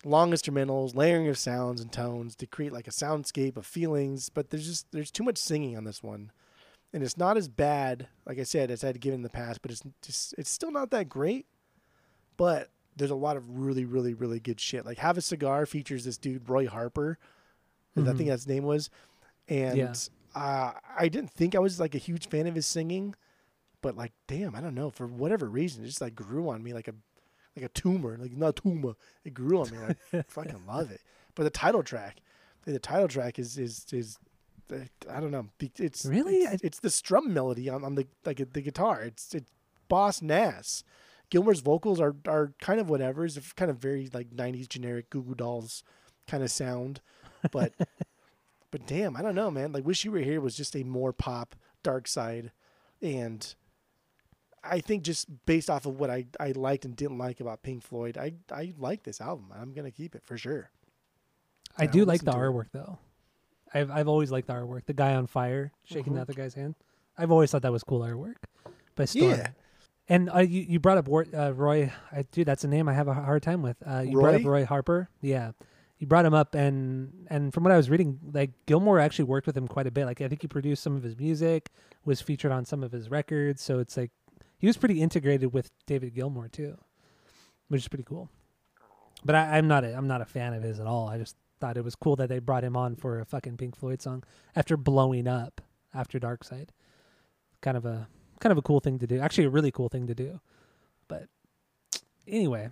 Long 0.04 0.30
instrumentals, 0.32 0.94
layering 0.94 1.28
of 1.28 1.36
sounds 1.36 1.80
and 1.82 1.92
tones 1.92 2.34
to 2.36 2.46
create 2.46 2.72
like 2.72 2.88
a 2.88 2.90
soundscape 2.90 3.56
of 3.58 3.66
feelings, 3.66 4.28
but 4.30 4.48
there's 4.50 4.66
just 4.66 4.86
there's 4.92 5.10
too 5.10 5.22
much 5.22 5.36
singing 5.38 5.76
on 5.76 5.84
this 5.84 6.02
one 6.02 6.30
and 6.92 7.02
it's 7.04 7.16
not 7.16 7.36
as 7.36 7.46
bad, 7.48 8.08
like 8.26 8.38
I 8.40 8.42
said, 8.42 8.68
as 8.70 8.82
I'd 8.82 9.00
given 9.00 9.18
in 9.18 9.22
the 9.22 9.28
past, 9.30 9.62
but 9.62 9.70
it's 9.70 9.82
just 10.02 10.34
it's 10.38 10.50
still 10.50 10.70
not 10.70 10.90
that 10.90 11.08
great. 11.08 11.46
But 12.36 12.70
there's 12.96 13.10
a 13.10 13.14
lot 13.16 13.36
of 13.36 13.48
really, 13.58 13.84
really, 13.84 14.12
really 14.14 14.40
good 14.40 14.58
shit. 14.60 14.84
Like 14.84 14.98
Have 14.98 15.16
a 15.18 15.20
Cigar 15.22 15.66
features 15.66 16.04
this 16.04 16.18
dude 16.18 16.48
Roy 16.48 16.66
Harper, 16.66 17.18
I 17.96 18.00
Mhm. 18.00 18.16
think 18.16 18.28
that's 18.30 18.42
his 18.42 18.48
name 18.48 18.64
was, 18.64 18.90
and 19.48 19.76
Yeah. 19.78 19.94
Uh, 20.34 20.72
I 20.98 21.08
didn't 21.08 21.30
think 21.30 21.54
I 21.54 21.58
was 21.58 21.80
like 21.80 21.94
a 21.94 21.98
huge 21.98 22.28
fan 22.28 22.46
of 22.46 22.54
his 22.54 22.66
singing, 22.66 23.14
but 23.82 23.96
like, 23.96 24.12
damn, 24.28 24.54
I 24.54 24.60
don't 24.60 24.74
know 24.74 24.90
for 24.90 25.06
whatever 25.06 25.48
reason, 25.48 25.82
it 25.82 25.88
just 25.88 26.00
like 26.00 26.14
grew 26.14 26.48
on 26.48 26.62
me 26.62 26.72
like 26.72 26.88
a 26.88 26.94
like 27.56 27.64
a 27.64 27.68
tumor, 27.68 28.16
like 28.18 28.36
not 28.36 28.56
tumor, 28.56 28.94
it 29.24 29.34
grew 29.34 29.60
on 29.60 29.70
me. 29.70 29.78
I 30.12 30.22
fucking 30.28 30.66
love 30.66 30.90
it. 30.90 31.00
But 31.34 31.44
the 31.44 31.50
title 31.50 31.82
track, 31.82 32.20
the 32.64 32.78
title 32.78 33.08
track 33.08 33.38
is 33.38 33.58
is 33.58 33.86
is. 33.92 34.18
uh, 34.72 34.76
I 35.10 35.20
don't 35.20 35.32
know. 35.32 35.48
It's 35.78 36.04
Really? 36.04 36.36
It's, 36.36 36.62
it's 36.62 36.78
the 36.80 36.90
strum 36.90 37.34
melody 37.34 37.68
on, 37.68 37.84
on 37.84 37.96
the 37.96 38.06
like 38.24 38.52
the 38.52 38.60
guitar. 38.60 39.02
It's 39.02 39.34
it's 39.34 39.50
Boss 39.88 40.22
Nass 40.22 40.84
Gilmour's 41.30 41.60
vocals 41.60 42.00
are 42.00 42.14
are 42.26 42.52
kind 42.60 42.80
of 42.80 42.90
whatever. 42.90 43.24
It's 43.24 43.52
kind 43.52 43.70
of 43.70 43.78
very 43.78 44.10
like 44.12 44.30
'90s 44.30 44.68
generic 44.68 45.10
Goo 45.10 45.22
Goo 45.22 45.34
Dolls 45.34 45.82
kind 46.26 46.42
of 46.42 46.50
sound, 46.50 47.00
but 47.50 47.72
but 48.70 48.86
damn, 48.86 49.16
I 49.16 49.22
don't 49.22 49.34
know, 49.34 49.50
man. 49.50 49.72
Like 49.72 49.84
"Wish 49.86 50.04
You 50.04 50.12
Were 50.12 50.18
Here" 50.20 50.40
was 50.40 50.56
just 50.56 50.74
a 50.76 50.84
more 50.84 51.12
pop 51.12 51.54
Dark 51.82 52.06
Side, 52.08 52.52
and 53.02 53.54
I 54.62 54.80
think 54.80 55.02
just 55.04 55.26
based 55.46 55.70
off 55.70 55.86
of 55.86 55.98
what 55.98 56.10
I 56.10 56.26
I 56.38 56.52
liked 56.52 56.84
and 56.84 56.94
didn't 56.94 57.18
like 57.18 57.40
about 57.40 57.62
Pink 57.62 57.82
Floyd, 57.82 58.18
I 58.18 58.34
I 58.52 58.72
like 58.78 59.02
this 59.04 59.20
album. 59.20 59.46
I'm 59.54 59.72
gonna 59.72 59.90
keep 59.90 60.14
it 60.14 60.22
for 60.24 60.36
sure. 60.36 60.70
I 61.78 61.84
Yeah, 61.84 61.90
do 61.90 62.04
like 62.04 62.22
the 62.22 62.32
to 62.32 62.36
it. 62.36 62.40
artwork 62.40 62.66
though. 62.72 62.98
I've 63.72 63.90
I've 63.90 64.08
always 64.08 64.30
liked 64.30 64.48
the 64.48 64.54
artwork. 64.54 64.86
The 64.86 64.92
guy 64.92 65.14
on 65.14 65.26
fire 65.26 65.72
shaking 65.84 66.12
Mhm. 66.12 66.16
the 66.16 66.22
other 66.22 66.32
guy's 66.34 66.54
hand. 66.54 66.74
I've 67.16 67.30
always 67.30 67.50
thought 67.50 67.62
that 67.62 67.72
was 67.72 67.84
cool 67.84 68.00
artwork 68.00 68.36
by 68.96 69.04
Storm. 69.04 69.30
Yeah, 69.30 69.50
And 70.08 70.28
uh, 70.34 70.38
you 70.40 70.62
you 70.62 70.80
brought 70.80 70.98
up 70.98 71.06
War- 71.08 71.26
uh, 71.34 71.50
Roy. 71.52 71.92
I, 72.12 72.22
dude, 72.22 72.46
that's 72.46 72.64
a 72.64 72.68
name 72.68 72.88
I 72.88 72.92
have 72.94 73.08
a 73.08 73.14
hard 73.14 73.42
time 73.42 73.62
with. 73.62 73.76
Uh, 73.86 74.00
you 74.00 74.12
brought 74.20 74.34
up 74.34 74.44
Roy? 74.44 74.50
Roy 74.60 74.64
Harper. 74.66 75.08
Yeah, 75.20 75.52
you 76.00 76.06
brought 76.06 76.24
him 76.24 76.32
up, 76.32 76.54
and 76.54 77.12
and 77.28 77.52
from 77.52 77.62
what 77.62 77.72
I 77.72 77.76
was 77.76 77.90
reading, 77.90 78.18
like 78.32 78.50
Gilmour 78.66 78.98
actually 78.98 79.26
worked 79.26 79.46
with 79.46 79.56
him 79.56 79.68
quite 79.68 79.86
a 79.86 79.90
bit. 79.90 80.06
Like 80.06 80.22
I 80.22 80.28
think 80.28 80.40
he 80.40 80.48
produced 80.48 80.82
some 80.82 80.96
of 80.96 81.02
his 81.02 81.16
music, 81.16 81.68
was 82.06 82.22
featured 82.22 82.50
on 82.50 82.64
some 82.64 82.82
of 82.82 82.90
his 82.90 83.10
records. 83.10 83.62
So 83.62 83.78
it's 83.78 83.98
like 83.98 84.10
he 84.58 84.66
was 84.66 84.78
pretty 84.78 85.02
integrated 85.02 85.52
with 85.52 85.70
David 85.86 86.14
Gilmour 86.14 86.50
too, 86.50 86.78
which 87.68 87.82
is 87.82 87.88
pretty 87.88 88.04
cool. 88.04 88.30
But 89.26 89.34
I, 89.34 89.58
I'm 89.58 89.68
not 89.68 89.84
a, 89.84 89.94
I'm 89.94 90.08
not 90.08 90.22
a 90.22 90.24
fan 90.24 90.54
of 90.54 90.62
his 90.62 90.80
at 90.80 90.86
all. 90.86 91.06
I 91.06 91.18
just 91.18 91.36
thought 91.60 91.76
it 91.76 91.84
was 91.84 91.94
cool 91.94 92.16
that 92.16 92.30
they 92.30 92.38
brought 92.38 92.64
him 92.64 92.78
on 92.78 92.96
for 92.96 93.20
a 93.20 93.26
fucking 93.26 93.58
Pink 93.58 93.76
Floyd 93.76 94.00
song 94.00 94.24
after 94.56 94.78
blowing 94.78 95.28
up 95.28 95.60
after 95.92 96.18
Dark 96.18 96.44
Side. 96.44 96.72
Kind 97.60 97.76
of 97.76 97.84
a 97.84 98.08
kind 98.40 98.52
of 98.52 98.56
a 98.56 98.62
cool 98.62 98.80
thing 98.80 98.98
to 99.00 99.06
do. 99.06 99.20
Actually, 99.20 99.44
a 99.44 99.50
really 99.50 99.70
cool 99.70 99.90
thing 99.90 100.06
to 100.06 100.14
do. 100.14 100.40
But 101.08 101.26
anyway, 102.26 102.70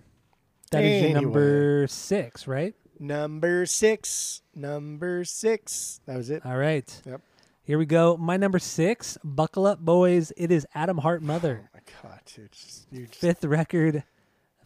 that 0.71 0.83
is 0.83 1.03
your 1.03 1.21
number 1.21 1.85
six, 1.87 2.47
right? 2.47 2.73
Number 2.99 3.65
six, 3.65 4.41
number 4.53 5.23
six. 5.23 6.01
That 6.05 6.17
was 6.17 6.29
it. 6.29 6.45
All 6.45 6.57
right. 6.57 7.01
Yep. 7.05 7.21
Here 7.63 7.77
we 7.77 7.85
go. 7.85 8.17
My 8.17 8.35
number 8.35 8.59
six. 8.59 9.17
Buckle 9.23 9.65
up, 9.65 9.79
boys. 9.79 10.33
It 10.35 10.51
is 10.51 10.67
Atom 10.75 10.97
Heart 10.97 11.21
Mother. 11.21 11.69
Oh 11.73 11.79
my 12.03 12.09
god, 12.09 12.19
dude! 12.25 12.51
Just, 12.51 12.91
just, 12.91 13.15
Fifth 13.15 13.45
record. 13.45 14.03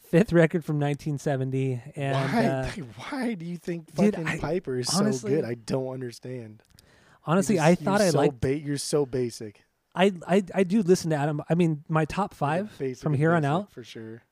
Fifth 0.09 0.31
record 0.31 0.63
from 0.63 0.79
1970, 0.79 1.81
and 1.95 2.13
why? 2.15 2.45
uh, 2.45 2.67
why 3.09 3.33
do 3.33 3.45
you 3.45 3.57
think 3.57 3.93
dude, 3.95 4.13
fucking 4.15 4.27
I- 4.27 4.37
Piper 4.39 4.77
is 4.77 4.89
honestly- 4.93 5.31
so 5.31 5.35
good? 5.37 5.45
I 5.45 5.55
don't 5.55 5.89
understand. 5.89 6.61
honestly, 7.25 7.55
You're 7.55 7.63
I 7.65 7.75
thought 7.75 8.01
I 8.01 8.09
so 8.09 8.17
liked. 8.19 8.39
Ba- 8.39 8.59
you're 8.59 8.77
so 8.77 9.05
basic. 9.07 9.63
I, 9.95 10.11
I 10.27 10.43
I 10.55 10.63
do 10.63 10.81
listen 10.81 11.09
to 11.11 11.15
Atom. 11.17 11.41
I 11.49 11.55
mean, 11.55 11.83
my 11.87 12.05
top 12.05 12.33
five 12.33 12.75
Basic 12.79 13.01
from 13.03 13.13
here 13.13 13.33
on 13.33 13.43
out. 13.45 13.71
for 13.71 13.83
sure. 13.83 14.23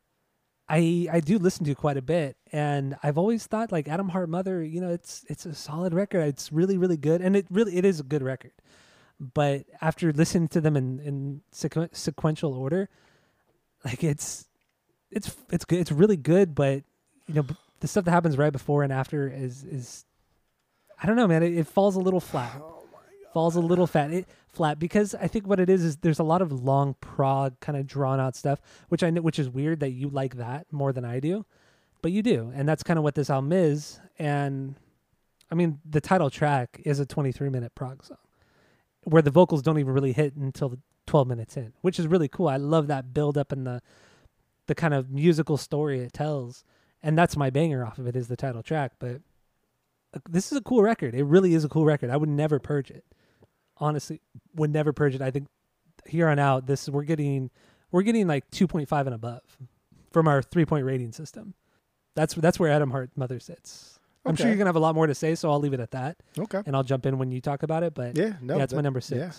I 0.71 1.09
I 1.11 1.19
do 1.19 1.37
listen 1.37 1.65
to 1.65 1.75
quite 1.75 1.97
a 1.97 2.01
bit, 2.01 2.37
and 2.53 2.95
I've 3.03 3.17
always 3.17 3.45
thought 3.45 3.73
like 3.73 3.89
Atom 3.89 4.07
Heart 4.07 4.29
Mother. 4.29 4.63
You 4.63 4.79
know, 4.79 4.89
it's 4.89 5.25
it's 5.27 5.45
a 5.45 5.53
solid 5.53 5.93
record. 5.93 6.21
It's 6.27 6.49
really 6.49 6.77
really 6.77 6.95
good, 6.95 7.21
and 7.21 7.35
it 7.35 7.45
really 7.49 7.75
it 7.75 7.83
is 7.83 7.99
a 7.99 8.03
good 8.03 8.23
record. 8.23 8.53
But 9.19 9.65
after 9.81 10.13
listening 10.13 10.47
to 10.49 10.61
them 10.61 10.77
in 10.77 10.99
in 11.01 11.41
sequ- 11.53 11.93
sequential 11.93 12.53
order, 12.53 12.87
like 13.83 14.01
it's 14.01 14.47
it's 15.11 15.35
it's 15.51 15.65
good. 15.65 15.79
It's 15.79 15.91
really 15.91 16.15
good, 16.15 16.55
but 16.55 16.83
you 17.27 17.33
know 17.33 17.45
the 17.81 17.87
stuff 17.89 18.05
that 18.05 18.11
happens 18.11 18.37
right 18.37 18.53
before 18.53 18.83
and 18.83 18.93
after 18.93 19.27
is 19.27 19.65
is 19.65 20.05
I 21.03 21.05
don't 21.05 21.17
know, 21.17 21.27
man. 21.27 21.43
It, 21.43 21.57
it 21.57 21.67
falls 21.67 21.97
a 21.97 21.99
little 21.99 22.21
flat. 22.21 22.61
Falls 23.33 23.55
a 23.55 23.61
little 23.61 23.87
fat 23.87 24.11
it, 24.11 24.27
flat 24.49 24.77
because 24.77 25.15
I 25.15 25.27
think 25.27 25.47
what 25.47 25.59
it 25.59 25.69
is 25.69 25.85
is 25.85 25.97
there's 25.97 26.19
a 26.19 26.23
lot 26.23 26.41
of 26.41 26.51
long 26.51 26.95
prog 26.99 27.57
kind 27.61 27.77
of 27.77 27.87
drawn 27.87 28.19
out 28.19 28.35
stuff, 28.35 28.59
which 28.89 29.03
I 29.03 29.09
know 29.09 29.21
which 29.21 29.39
is 29.39 29.49
weird 29.49 29.79
that 29.79 29.91
you 29.91 30.09
like 30.09 30.35
that 30.35 30.67
more 30.71 30.91
than 30.91 31.05
I 31.05 31.21
do, 31.21 31.45
but 32.01 32.11
you 32.11 32.21
do, 32.21 32.51
and 32.53 32.67
that's 32.67 32.83
kind 32.83 32.97
of 32.97 33.03
what 33.03 33.15
this 33.15 33.29
album 33.29 33.53
is. 33.53 34.01
And 34.19 34.75
I 35.49 35.55
mean, 35.55 35.79
the 35.89 36.01
title 36.01 36.29
track 36.29 36.81
is 36.83 36.99
a 36.99 37.05
23 37.05 37.47
minute 37.47 37.73
prog 37.73 38.03
song, 38.03 38.17
where 39.05 39.21
the 39.21 39.31
vocals 39.31 39.61
don't 39.61 39.79
even 39.79 39.93
really 39.93 40.11
hit 40.11 40.35
until 40.35 40.67
the 40.67 40.79
12 41.07 41.27
minutes 41.27 41.55
in, 41.55 41.71
which 41.79 41.99
is 41.99 42.07
really 42.07 42.27
cool. 42.27 42.49
I 42.49 42.57
love 42.57 42.87
that 42.87 43.13
build 43.13 43.37
up 43.37 43.53
and 43.53 43.65
the 43.65 43.81
the 44.67 44.75
kind 44.75 44.93
of 44.93 45.09
musical 45.09 45.55
story 45.55 46.01
it 46.01 46.11
tells, 46.11 46.65
and 47.01 47.17
that's 47.17 47.37
my 47.37 47.49
banger 47.49 47.85
off 47.85 47.97
of 47.97 48.07
it 48.07 48.15
is 48.17 48.27
the 48.27 48.35
title 48.35 48.61
track. 48.61 48.93
But 48.99 49.21
uh, 50.13 50.19
this 50.29 50.51
is 50.51 50.57
a 50.57 50.61
cool 50.61 50.83
record. 50.83 51.15
It 51.15 51.23
really 51.23 51.53
is 51.53 51.63
a 51.63 51.69
cool 51.69 51.85
record. 51.85 52.09
I 52.09 52.17
would 52.17 52.27
never 52.27 52.59
purge 52.59 52.91
it 52.91 53.05
honestly 53.81 54.21
would 54.55 54.71
never 54.71 54.93
purge 54.93 55.15
it. 55.15 55.21
I 55.21 55.31
think 55.31 55.47
here 56.07 56.27
on 56.29 56.39
out, 56.39 56.67
this 56.67 56.87
we're 56.87 57.03
getting 57.03 57.49
we're 57.91 58.03
getting 58.03 58.27
like 58.27 58.49
two 58.51 58.67
point 58.67 58.87
five 58.87 59.07
and 59.07 59.13
above 59.13 59.41
from 60.11 60.27
our 60.27 60.41
three 60.41 60.65
point 60.65 60.85
rating 60.85 61.11
system. 61.11 61.53
That's 62.15 62.33
that's 62.35 62.59
where 62.59 62.69
Atom 62.71 62.91
Heart 62.91 63.11
Mother 63.15 63.39
sits. 63.39 63.99
I'm 64.25 64.35
sure 64.35 64.47
you're 64.47 64.55
gonna 64.57 64.67
have 64.67 64.75
a 64.75 64.79
lot 64.79 64.93
more 64.95 65.07
to 65.07 65.15
say, 65.15 65.33
so 65.35 65.49
I'll 65.49 65.59
leave 65.59 65.73
it 65.73 65.79
at 65.79 65.91
that, 65.91 66.17
Okay. 66.37 66.61
and 66.65 66.75
I'll 66.75 66.83
jump 66.83 67.07
in 67.07 67.17
when 67.17 67.31
you 67.31 67.41
talk 67.41 67.63
about 67.63 67.81
it. 67.83 67.93
But 67.95 68.15
Yeah. 68.17 68.33
No. 68.39 68.57
yeah, 68.57 68.63
it's 68.63 68.73
my 68.73 68.81
number 68.81 69.01
six. 69.01 69.17
yeah. 69.19 69.31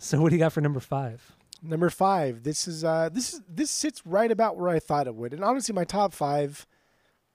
So 0.00 0.20
what 0.20 0.30
do 0.30 0.34
you 0.36 0.40
got 0.40 0.52
for 0.52 0.60
number 0.60 0.80
five? 0.80 1.36
Number 1.62 1.88
five. 1.90 2.42
This 2.42 2.66
is 2.66 2.82
uh 2.84 3.10
this 3.12 3.34
is 3.34 3.42
this 3.48 3.70
sits 3.70 4.04
right 4.06 4.30
about 4.30 4.56
where 4.56 4.70
I 4.70 4.78
thought 4.80 5.06
it 5.06 5.14
would. 5.14 5.32
And 5.32 5.44
honestly, 5.44 5.72
my 5.74 5.84
top 5.84 6.12
five, 6.12 6.66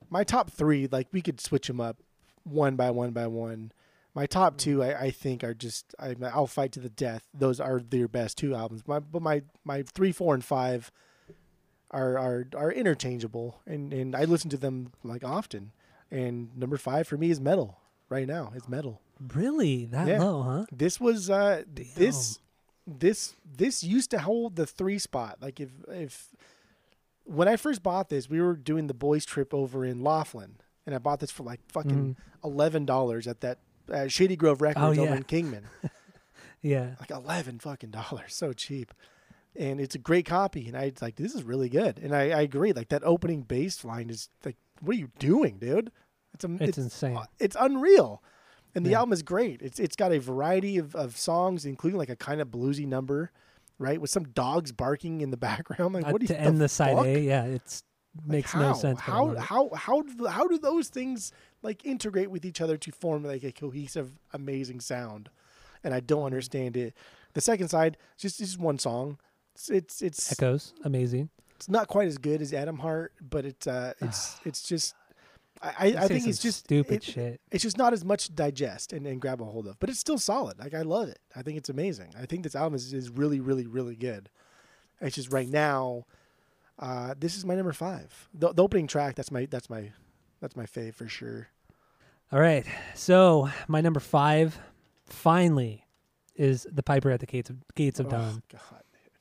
my 0.10 0.24
top 0.24 0.50
three, 0.52 0.88
like 0.92 1.08
we 1.14 1.22
could 1.22 1.40
switch 1.40 1.68
them 1.68 1.80
up 1.80 1.98
one 2.44 2.76
by 2.76 2.92
one 2.92 3.12
by 3.12 3.28
one. 3.28 3.72
My 4.16 4.26
top 4.28 4.58
two, 4.58 4.84
I, 4.84 5.06
I 5.06 5.12
think, 5.12 5.44
are 5.44 5.54
just 5.56 5.96
I, 6.00 6.16
I'll 6.32 6.46
fight 6.48 6.72
to 6.74 6.80
the 6.80 6.90
death. 6.90 7.28
Those 7.34 7.60
are 7.60 7.80
their 7.80 8.08
best 8.08 8.38
two 8.38 8.54
albums. 8.54 8.84
My 8.88 9.00
but 9.00 9.22
my 9.22 9.42
my 9.64 9.84
three, 9.84 10.12
four, 10.12 10.34
and 10.36 10.44
five 10.46 10.92
are 11.92 12.18
are 12.18 12.46
are 12.56 12.72
interchangeable, 12.72 13.62
and 13.66 13.92
and 13.94 14.16
I 14.16 14.26
listen 14.26 14.50
to 14.52 14.58
them 14.58 14.92
like 15.04 15.24
often. 15.24 15.72
And 16.12 16.56
number 16.56 16.78
five 16.78 17.08
for 17.08 17.18
me 17.18 17.32
is 17.32 17.40
Meddle. 17.40 17.80
Right 18.10 18.28
now, 18.28 18.52
it's 18.56 18.70
Meddle. 18.70 19.02
Really, 19.34 19.86
that 19.88 20.08
Yeah. 20.08 20.20
low, 20.20 20.44
huh? 20.44 20.66
This 20.72 21.00
was 21.00 21.30
uh 21.32 21.64
this 21.96 22.40
this 22.86 23.34
this 23.44 23.84
used 23.84 24.12
to 24.12 24.20
hold 24.20 24.56
the 24.56 24.68
three 24.68 25.00
spot. 25.00 25.38
Like 25.42 25.60
if 25.60 25.70
if 25.88 26.30
when 27.24 27.48
I 27.48 27.56
first 27.56 27.82
bought 27.82 28.10
this, 28.10 28.30
we 28.30 28.42
were 28.42 28.56
doing 28.56 28.86
the 28.88 28.94
boys 28.94 29.26
trip 29.26 29.54
over 29.54 29.84
in 29.86 30.04
Laughlin, 30.04 30.58
and 30.86 30.94
I 30.94 31.00
bought 31.00 31.20
this 31.20 31.32
for 31.32 31.42
like 31.44 31.62
fucking 31.72 32.16
eleven 32.44 32.86
dollars 32.86 33.26
at 33.28 33.42
that 33.42 33.58
uh, 33.92 34.08
Shady 34.08 34.36
Grove 34.36 34.62
Records 34.62 34.98
Oh, 34.98 35.02
over 35.02 35.12
yeah. 35.12 35.16
in 35.18 35.24
Kingman. 35.24 35.66
Yeah, 36.62 36.96
like 37.00 37.12
eleven 37.12 37.60
fucking 37.60 37.90
dollars, 37.92 38.34
so 38.34 38.54
cheap. 38.54 38.94
And 39.56 39.82
it's 39.82 39.96
a 39.96 40.00
great 40.00 40.26
copy, 40.26 40.66
and 40.68 40.78
I 40.78 40.86
was 40.86 41.02
like, 41.02 41.16
this 41.18 41.36
is 41.36 41.44
really 41.44 41.68
good. 41.68 42.00
And 42.00 42.16
I, 42.16 42.30
I 42.30 42.42
agree, 42.42 42.72
like 42.72 42.88
that 42.88 43.04
opening 43.04 43.42
bass 43.42 43.84
line 43.84 44.10
is 44.10 44.30
like, 44.46 44.56
what 44.80 44.96
are 44.96 45.00
you 45.00 45.10
doing, 45.20 45.58
dude? 45.58 45.92
It's 46.34 46.46
a, 46.46 46.58
it's, 46.62 46.78
insane. 46.78 47.18
uh, 47.18 47.26
it's 47.38 47.58
unreal. 47.60 48.24
And 48.74 48.86
the 48.86 48.92
Yeah. 48.92 49.00
album 49.00 49.12
is 49.12 49.24
great. 49.24 49.62
It's 49.62 49.78
it's 49.78 49.98
got 49.98 50.14
a 50.14 50.20
variety 50.20 50.78
of, 50.78 50.96
of 50.96 51.18
songs, 51.18 51.66
including 51.66 52.00
like 52.00 52.10
a 52.10 52.16
kind 52.16 52.40
of 52.40 52.48
bluesy 52.48 52.88
number, 52.88 53.32
right? 53.78 54.00
With 54.00 54.10
some 54.10 54.24
dogs 54.24 54.72
barking 54.72 55.20
in 55.20 55.32
the 55.32 55.38
background. 55.52 55.94
Like 55.96 56.08
Uh, 56.08 56.12
what 56.12 56.22
do 56.22 56.28
to 56.28 56.34
you 56.34 56.40
end 56.40 56.62
the 56.62 56.70
side 56.70 56.96
fuck? 56.96 57.06
A, 57.08 57.20
yeah, 57.20 57.44
it's 57.44 57.84
makes 58.26 58.54
how? 58.54 58.62
no 58.62 58.74
sense. 58.74 59.00
I 59.00 59.04
How 59.04 59.36
how 59.36 59.70
how 59.76 60.04
how 60.30 60.48
do 60.48 60.58
those 60.58 60.88
things 60.88 61.34
like 61.64 61.86
integrate 61.86 62.30
with 62.30 62.46
each 62.46 62.62
other 62.62 62.78
to 62.78 62.92
form 62.92 63.24
like 63.24 63.44
a 63.44 63.52
cohesive, 63.52 64.12
amazing 64.34 64.80
sound? 64.82 65.30
And 65.84 65.94
I 65.94 66.00
don't 66.00 66.24
understand 66.24 66.78
it. 66.78 66.94
The 67.34 67.42
second 67.42 67.70
side, 67.70 67.98
just 68.18 68.40
it's 68.40 68.52
just 68.52 68.62
one 68.62 68.78
song. 68.80 69.18
It's 69.56 69.70
it's 69.70 70.02
it's, 70.02 70.32
Echoes, 70.32 70.74
amazing. 70.84 71.30
it's 71.56 71.70
not 71.70 71.88
quite 71.88 72.08
as 72.08 72.18
good 72.18 72.42
as 72.42 72.54
Atom 72.54 72.80
Heart, 72.80 73.14
but 73.22 73.46
it's 73.46 73.68
uh 73.68 73.94
it's 74.02 74.38
it's 74.46 74.62
just 74.68 74.96
I, 75.62 75.68
I, 75.68 75.86
I 76.04 76.08
think 76.08 76.28
it's 76.28 76.40
just 76.40 76.60
stupid 76.60 76.96
it- 76.96 77.04
shit. 77.04 77.42
it's 77.52 77.64
just 77.64 77.78
not 77.78 77.94
as 77.94 78.04
much 78.04 78.26
to 78.26 78.32
digest 78.34 78.92
and, 78.94 79.08
and 79.08 79.22
grab 79.22 79.42
a 79.42 79.46
hold 79.46 79.68
of, 79.68 79.80
but 79.80 79.90
it's 79.90 80.00
still 80.00 80.18
solid. 80.18 80.60
Like 80.60 80.74
I 80.74 80.82
love 80.82 81.08
it. 81.08 81.20
I 81.36 81.42
think 81.42 81.58
it's 81.58 81.70
amazing. 81.70 82.10
I 82.20 82.26
think 82.26 82.44
this 82.44 82.56
album 82.56 82.76
is, 82.76 82.94
is 82.94 83.10
really, 83.10 83.40
really, 83.40 83.66
really 83.66 83.96
good. 83.96 84.30
It's 85.00 85.16
just 85.16 85.32
right 85.32 85.48
now, 85.48 86.06
uh, 86.80 87.14
this 87.18 87.38
is 87.38 87.46
my 87.46 87.56
number 87.56 87.72
five. 87.74 88.30
The, 88.34 88.52
the 88.54 88.64
opening 88.64 88.88
track, 88.88 89.16
that's 89.16 89.32
my 89.32 89.46
that's 89.46 89.70
my 89.70 89.92
that's 90.42 90.56
my 90.56 90.66
fave 90.66 90.96
for 90.96 91.08
sure. 91.08 91.48
All 92.32 92.40
right. 92.40 92.66
So 92.96 93.50
my 93.68 93.82
number 93.82 94.00
five, 94.00 94.58
finally, 95.06 95.86
is 96.36 96.66
the 96.72 96.82
Piper 96.84 97.12
at 97.12 97.20
the 97.20 97.26
Gates 97.28 97.50
of 97.50 97.58
Gates 97.76 98.00
of 98.00 98.08
Oh, 98.08 98.12
Dawn. 98.12 98.44
God, 98.52 98.62
dude. 98.92 99.12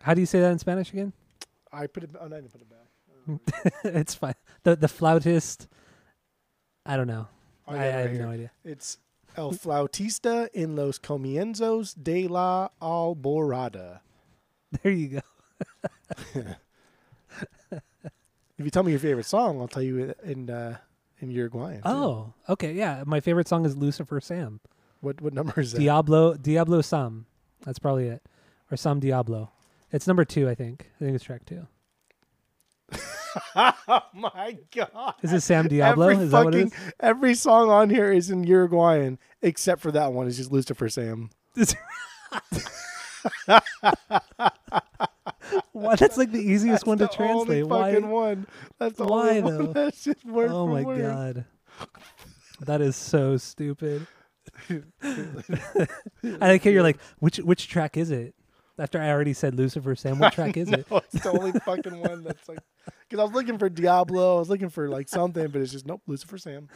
How 0.00 0.14
do 0.14 0.20
you 0.20 0.26
say 0.26 0.40
that 0.40 0.50
in 0.50 0.58
Spanish 0.58 0.92
again? 0.92 1.12
I 1.72 1.86
put 1.86 2.04
it. 2.04 2.10
Oh, 2.20 2.26
no, 2.26 2.36
I 2.36 2.40
didn't 2.40 2.52
put 2.52 2.60
it 2.62 2.68
back. 2.70 3.72
it's 3.84 4.14
fine. 4.14 4.34
The 4.64 4.76
the 4.76 4.88
flautist. 4.88 5.68
I 6.84 6.96
don't 6.96 7.06
know. 7.08 7.28
Oh, 7.68 7.72
I, 7.72 7.76
yeah, 7.76 7.80
I 7.82 7.84
right 7.86 7.92
have 8.02 8.10
here. 8.12 8.22
no 8.22 8.30
idea. 8.30 8.50
It's 8.64 8.98
El 9.36 9.50
Flautista 9.52 10.48
en 10.54 10.76
los 10.76 10.98
Comienzos 10.98 11.94
de 12.00 12.26
la 12.28 12.68
Alborada. 12.80 14.00
There 14.82 14.92
you 14.92 15.20
go. 15.20 16.42
If 18.58 18.64
you 18.64 18.70
tell 18.70 18.82
me 18.84 18.90
your 18.92 19.00
favorite 19.00 19.26
song, 19.26 19.60
I'll 19.60 19.68
tell 19.68 19.82
you 19.82 20.14
in 20.24 20.48
uh, 20.48 20.78
in 21.20 21.30
Uruguayan. 21.30 21.82
too. 21.82 21.88
Oh, 21.88 22.32
okay. 22.48 22.72
Yeah, 22.72 23.02
my 23.06 23.20
favorite 23.20 23.48
song 23.48 23.64
is 23.64 23.76
Lucifer 23.76 24.20
Sam. 24.20 24.60
what 25.00 25.20
what 25.20 25.32
number 25.32 25.60
is 25.60 25.72
that? 25.72 25.78
Diablo 25.78 26.34
Diablo 26.34 26.80
Sam. 26.80 27.26
That's 27.64 27.78
probably 27.78 28.08
it, 28.08 28.22
or 28.70 28.76
Sam 28.76 29.00
Diablo. 29.00 29.50
It's 29.92 30.06
number 30.06 30.24
two, 30.24 30.48
I 30.48 30.54
think. 30.54 30.90
I 31.00 31.04
think 31.04 31.14
it's 31.14 31.24
track 31.24 31.44
two. 31.46 31.66
oh 33.56 34.00
my 34.14 34.58
god! 34.74 35.14
Is 35.22 35.32
it 35.32 35.40
Sam 35.40 35.68
Diablo? 35.68 36.08
Every 36.08 36.24
is 36.24 36.30
that 36.30 36.44
what 36.44 36.54
it 36.54 36.72
fucking 36.72 36.92
every 37.00 37.34
song 37.34 37.70
on 37.70 37.90
here 37.90 38.12
is 38.12 38.30
in 38.30 38.44
Uruguayan 38.44 39.18
except 39.42 39.80
for 39.80 39.92
that 39.92 40.12
one. 40.12 40.26
It's 40.26 40.36
just 40.36 40.52
Lucifer 40.52 40.88
Sam. 40.88 41.30
Why? 45.76 45.94
That's 45.94 46.16
like 46.16 46.32
the 46.32 46.40
easiest 46.40 46.86
one 46.86 46.96
to 46.98 47.04
That's 47.04 47.16
the 47.16 47.22
only 47.24 47.60
translate. 47.60 47.66
Why? 47.66 47.92
fucking 47.92 48.08
one. 48.08 48.46
That's 48.78 48.96
the 48.96 49.04
why, 49.04 49.28
only 49.28 49.42
one 49.42 49.58
though? 49.58 49.72
that's 49.74 50.04
just 50.04 50.24
word 50.24 50.50
Oh 50.50 50.66
my 50.66 50.82
word. 50.82 51.00
god. 51.02 51.44
That 52.60 52.80
is 52.80 52.96
so 52.96 53.36
stupid. 53.36 54.06
I 54.70 56.56
how 56.56 56.70
you're 56.70 56.82
like, 56.82 56.98
which 57.18 57.36
which 57.38 57.68
track 57.68 57.98
is 57.98 58.10
it? 58.10 58.34
After 58.78 58.98
I 58.98 59.10
already 59.10 59.34
said 59.34 59.54
Lucifer 59.54 59.94
Sam, 59.94 60.18
what 60.18 60.32
track 60.34 60.56
is 60.56 60.70
it? 60.70 60.86
It's 60.90 61.22
the 61.22 61.30
only 61.30 61.52
fucking 61.60 62.00
one 62.00 62.24
that's 62.24 62.48
like. 62.48 62.58
Because 63.08 63.20
I 63.20 63.24
was 63.24 63.32
looking 63.32 63.58
for 63.58 63.68
Diablo, 63.68 64.36
I 64.36 64.38
was 64.38 64.48
looking 64.48 64.70
for 64.70 64.88
like 64.88 65.10
something, 65.10 65.48
but 65.48 65.60
it's 65.60 65.72
just 65.72 65.86
nope, 65.86 66.00
Lucifer 66.06 66.38
Sam. 66.38 66.68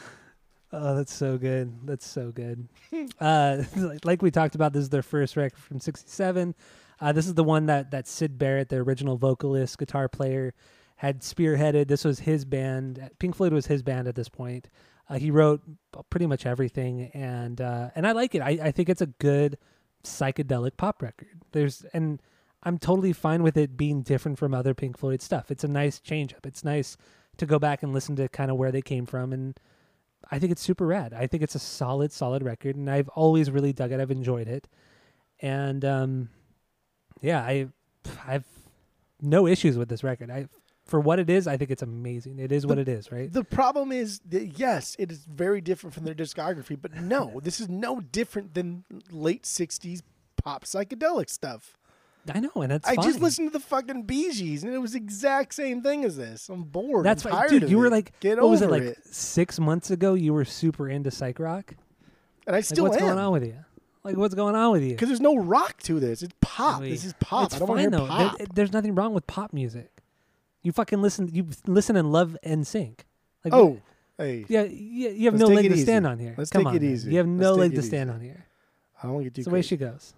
Oh, 0.73 0.95
that's 0.95 1.13
so 1.15 1.39
good. 1.39 1.73
That's 1.85 2.07
so 2.07 2.33
good. 2.33 2.69
uh, 3.21 3.63
like 4.05 4.21
we 4.21 4.31
talked 4.31 4.55
about, 4.55 4.75
this 4.75 4.83
is 4.83 4.91
their 4.91 5.03
first 5.03 5.37
record 5.37 5.59
from 5.59 5.81
'67. 5.81 6.55
Uh, 7.01 7.13
this 7.13 7.27
is 7.27 7.35
the 7.35 7.45
one 7.45 7.67
that 7.67 7.91
that 7.91 8.07
Syd 8.07 8.39
Barrett, 8.39 8.69
the 8.69 8.77
original 8.77 9.17
vocalist, 9.17 9.79
guitar 9.79 10.09
player, 10.09 10.55
had 10.97 11.21
spearheaded. 11.21 11.89
This 11.89 12.05
was 12.05 12.21
his 12.21 12.45
band. 12.45 13.11
Pink 13.19 13.37
Floyd 13.37 13.53
was 13.53 13.67
his 13.67 13.83
band 13.83 14.07
at 14.07 14.15
this 14.15 14.29
point. 14.29 14.69
Uh, 15.09 15.19
he 15.19 15.31
wrote 15.31 15.63
pretty 16.11 16.27
much 16.27 16.47
everything, 16.47 17.11
and 17.15 17.61
uh, 17.61 17.91
and 17.95 18.07
I 18.07 18.13
like 18.13 18.35
it. 18.35 18.43
I, 18.43 18.51
I 18.63 18.71
think 18.71 18.89
it's 18.89 19.01
a 19.01 19.07
good 19.07 19.59
psychedelic 20.05 20.77
pop 20.77 21.03
record. 21.03 21.43
There's 21.53 21.85
and 21.93 22.21
I'm 22.63 22.79
totally 22.79 23.13
fine 23.13 23.43
with 23.43 23.57
it 23.57 23.77
being 23.77 24.03
different 24.03 24.39
from 24.39 24.55
other 24.55 24.75
Pink 24.75 24.99
Floyd 24.99 25.23
stuff. 25.23 25.51
It's 25.51 25.65
a 25.65 25.69
nice 25.69 26.01
change 26.01 26.35
up. 26.35 26.47
It's 26.47 26.65
nice 26.65 26.97
to 27.39 27.47
go 27.47 27.59
back 27.59 27.83
and 27.83 27.93
listen 27.93 28.17
to 28.17 28.29
kind 28.29 28.51
of 28.51 28.59
where 28.59 28.71
they 28.71 28.83
came 28.83 29.07
from 29.07 29.33
and 29.33 29.59
I 30.31 30.39
think 30.39 30.53
it's 30.53 30.63
super 30.63 30.87
rad. 30.87 31.13
I 31.13 31.27
think 31.27 31.43
it's 31.43 31.55
a 31.55 31.61
solid, 31.61 32.13
solid 32.13 32.43
record, 32.43 32.77
and 32.77 32.89
I've 32.91 33.09
always 33.11 33.51
really 33.51 33.73
dug 33.73 33.93
it. 33.93 34.01
I've 34.01 34.11
enjoyed 34.11 34.49
it, 34.49 34.69
and 35.41 35.85
um, 35.85 36.29
yeah, 37.21 37.41
I, 37.43 37.69
I've 38.27 38.45
no 39.21 39.47
issues 39.47 39.77
with 39.77 39.89
this 39.89 40.03
record. 40.03 40.31
I, 40.31 40.47
for 40.87 40.99
what 40.99 41.19
it 41.21 41.31
is, 41.31 41.47
I 41.47 41.57
think 41.57 41.71
it's 41.71 41.83
amazing. 41.83 42.39
It 42.39 42.51
is 42.51 42.67
what 42.67 42.79
it 42.79 42.89
is, 42.89 43.13
right? 43.13 43.33
The 43.33 43.45
problem 43.45 43.93
is 43.93 44.21
that 44.31 44.59
yes, 44.59 44.97
it 44.99 45.13
is 45.13 45.25
very 45.25 45.61
different 45.61 45.95
from 45.95 46.05
their 46.05 46.15
discography, 46.15 46.77
but 46.81 46.95
no, 46.95 47.41
this 47.45 47.61
is 47.61 47.69
no 47.69 48.01
different 48.01 48.55
than 48.55 48.85
late 49.11 49.45
'60s 49.45 50.03
pop 50.43 50.65
psychedelic 50.65 51.31
stuff. 51.31 51.77
I 52.33 52.41
know, 52.41 52.51
and 52.57 52.71
that's 52.71 52.87
I 52.89 52.97
fine. 52.97 53.05
just 53.05 53.21
listened 53.21 53.49
to 53.51 53.59
the 53.59 53.65
fucking 53.65 54.03
Bee 54.03 54.31
Gees, 54.33 54.63
and 54.63 54.75
it 54.75 54.79
was 54.79 54.93
the 54.93 54.99
exact 54.99 55.55
same 55.55 55.81
thing 55.83 56.05
as 56.05 56.17
this. 56.17 56.49
I'm 56.51 56.65
bored. 56.65 57.05
That's 57.07 57.23
tired 57.23 57.49
dude. 57.51 57.71
You 57.71 57.79
were 57.79 57.89
like, 57.89 58.13
get 58.21 58.37
what 58.37 58.45
over 58.45 58.51
was 58.51 58.63
it 58.63 58.71
like 58.71 58.83
it. 58.83 58.99
six 59.07 59.59
months 59.59 59.91
ago? 59.91 60.13
You 60.15 60.35
were 60.35 60.45
super 60.45 60.89
into 60.89 61.11
psych 61.11 61.39
rock. 61.39 61.75
And 62.47 62.55
I 62.55 62.59
Like, 62.59 62.65
still 62.67 62.85
what's 62.85 62.97
am. 62.99 63.07
going 63.07 63.19
on 63.19 63.33
with 63.33 63.45
you? 63.47 63.57
Like, 64.03 64.17
what's 64.17 64.35
going 64.35 64.55
on 64.55 64.73
with 64.73 64.83
you? 64.83 64.91
Because 64.91 65.09
there's 65.09 65.21
no 65.21 65.37
rock 65.37 65.83
to 65.83 66.01
this. 66.01 66.23
It's 66.23 66.33
pop. 66.41 66.81
This 66.83 67.05
is 67.05 67.13
pop. 67.21 67.47
It's 67.47 67.57
I 67.57 67.59
don't 67.59 67.69
fine 67.69 67.77
want 67.77 67.93
to 67.93 67.99
hear 67.99 68.07
There- 68.39 68.47
pop. 68.47 68.55
there's 68.55 68.73
nothing 68.73 68.95
wrong 68.95 69.13
with 69.13 69.27
pop 69.27 69.53
music. 69.53 70.03
You 70.63 70.73
fucking 70.73 71.01
listen. 71.03 71.29
You 71.33 71.47
listen 71.67 71.97
and 71.97 72.11
love 72.13 72.37
and 72.43 72.67
sync. 72.67 73.07
Like, 73.45 73.55
oh, 73.55 73.81
hey, 74.19 74.45
Yeah, 74.49 74.63
you, 74.63 75.11
you 75.11 75.25
have 75.27 75.35
Let's 75.35 75.49
no 75.49 75.55
leg 75.55 75.69
to 75.69 75.73
easy. 75.75 75.83
stand 75.83 76.07
on 76.07 76.19
here. 76.19 76.35
Let's 76.37 76.51
Come 76.51 76.61
take 76.63 76.69
on, 76.69 76.77
it 76.77 76.83
man. 76.83 76.93
easy. 76.93 77.11
You 77.11 77.17
have 77.19 77.27
Let's 77.27 77.41
no 77.41 77.55
leg 77.55 77.71
to 77.73 77.79
easy. 77.79 77.89
stand 77.89 78.11
on 78.11 78.21
here. 78.21 78.47
I 79.03 79.07
don't 79.07 79.15
want 79.15 79.25
to 79.25 79.31
get 79.31 79.35
too 79.35 79.41
It's 79.41 79.49
the 79.49 79.53
way 79.55 79.63
she 79.63 79.77
goes. 79.77 80.15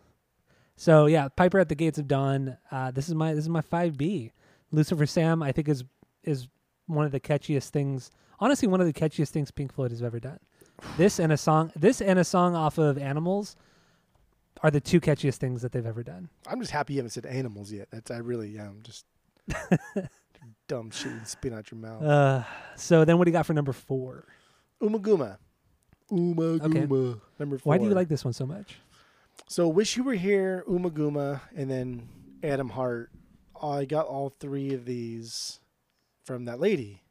So 0.76 1.06
yeah, 1.06 1.28
Piper 1.28 1.58
at 1.60 1.68
the 1.68 1.74
Gates 1.76 1.98
of 1.98 2.08
Dawn. 2.08 2.56
Uh, 2.70 2.90
this 2.90 3.08
is 3.08 3.14
my 3.14 3.34
this 3.34 3.44
is 3.44 3.48
my 3.48 3.60
five 3.60 3.96
B. 3.96 4.32
Lucifer 4.72 5.06
Sam, 5.06 5.42
I 5.42 5.52
think 5.52 5.68
is 5.68 5.84
is 6.24 6.48
one 6.86 7.04
of 7.06 7.12
the 7.12 7.20
catchiest 7.20 7.68
things. 7.70 8.10
Honestly, 8.40 8.66
one 8.66 8.80
of 8.80 8.86
the 8.86 8.92
catchiest 8.92 9.28
things 9.30 9.50
Pink 9.52 9.72
Floyd 9.72 9.90
has 9.92 10.02
ever 10.02 10.18
done. 10.18 10.38
This 10.96 11.20
and 11.20 11.32
a 11.32 11.36
song. 11.36 11.70
This 11.76 12.00
and 12.00 12.18
a 12.18 12.24
song 12.24 12.56
off 12.56 12.78
of 12.78 12.98
Animals 12.98 13.54
are 14.62 14.70
the 14.70 14.80
two 14.80 15.00
catchiest 15.00 15.36
things 15.36 15.62
that 15.62 15.72
they've 15.72 15.84
ever 15.86 16.02
done. 16.02 16.28
I'm 16.46 16.60
just 16.60 16.70
happy 16.72 16.94
you 16.94 16.98
haven't 17.00 17.10
said 17.10 17.26
animals 17.26 17.72
yet. 17.72 17.88
That's 17.90 18.10
I 18.10 18.18
really 18.18 18.58
am. 18.58 18.80
Just 18.82 19.04
dumb 20.68 20.90
shit 20.90 21.12
you 21.12 21.20
spit 21.24 21.52
out 21.52 21.70
your 21.70 21.80
mouth. 21.80 22.02
Uh, 22.02 22.42
so 22.76 23.04
then, 23.04 23.18
what 23.18 23.24
do 23.24 23.30
you 23.30 23.32
got 23.32 23.46
for 23.46 23.54
number 23.54 23.72
four? 23.72 24.24
Ummagumma. 24.80 25.38
Ummagumma. 26.10 26.62
Okay. 26.62 27.20
Number 27.38 27.58
four. 27.58 27.70
Why 27.70 27.78
do 27.78 27.84
you 27.84 27.90
like 27.90 28.08
this 28.08 28.24
one 28.24 28.32
so 28.34 28.46
much? 28.46 28.78
So 29.48 29.68
wish 29.68 29.96
you 29.96 30.04
were 30.04 30.14
here, 30.14 30.64
Ummagumma, 30.68 31.40
and 31.56 31.70
then 31.70 32.08
Atom 32.42 32.70
Heart. 32.70 33.10
I 33.62 33.84
got 33.84 34.06
all 34.06 34.30
three 34.40 34.74
of 34.74 34.84
these 34.84 35.60
from 36.24 36.44
that 36.46 36.60
lady. 36.60 37.02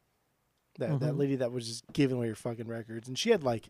That 0.78 1.00
that 1.00 1.12
Mhm. 1.14 1.18
lady 1.18 1.36
that 1.36 1.52
was 1.52 1.66
just 1.66 1.84
giving 1.92 2.16
away 2.16 2.28
her 2.28 2.34
fucking 2.34 2.66
records, 2.66 3.06
and 3.08 3.18
she 3.18 3.30
had 3.30 3.42
like, 3.42 3.68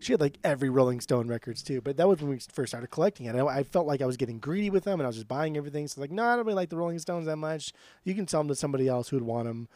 she 0.00 0.12
had 0.12 0.20
like 0.20 0.38
every 0.44 0.68
Rolling 0.68 1.00
Stone 1.00 1.28
records 1.28 1.62
too. 1.62 1.80
But 1.80 1.96
that 1.96 2.08
was 2.08 2.20
when 2.20 2.30
we 2.30 2.38
first 2.38 2.70
started 2.70 2.88
collecting 2.88 3.26
it. 3.26 3.34
I, 3.34 3.46
I 3.46 3.62
felt 3.62 3.86
like 3.86 4.02
I 4.02 4.06
was 4.06 4.16
getting 4.16 4.38
greedy 4.38 4.70
with 4.70 4.84
them, 4.84 5.00
and 5.00 5.02
I 5.02 5.08
was 5.08 5.16
just 5.16 5.28
buying 5.28 5.56
everything. 5.56 5.88
So 5.88 6.00
like, 6.00 6.10
no, 6.10 6.24
I 6.24 6.36
don't 6.36 6.44
really 6.44 6.56
like 6.56 6.68
the 6.70 6.76
Rolling 6.76 6.98
Stones 6.98 7.26
that 7.26 7.36
much. 7.36 7.72
You 8.04 8.14
can 8.14 8.28
sell 8.28 8.40
them 8.40 8.48
to 8.48 8.54
somebody 8.54 8.88
else 8.88 9.08
who 9.08 9.16
would 9.16 9.24
want 9.24 9.46
them. 9.46 9.68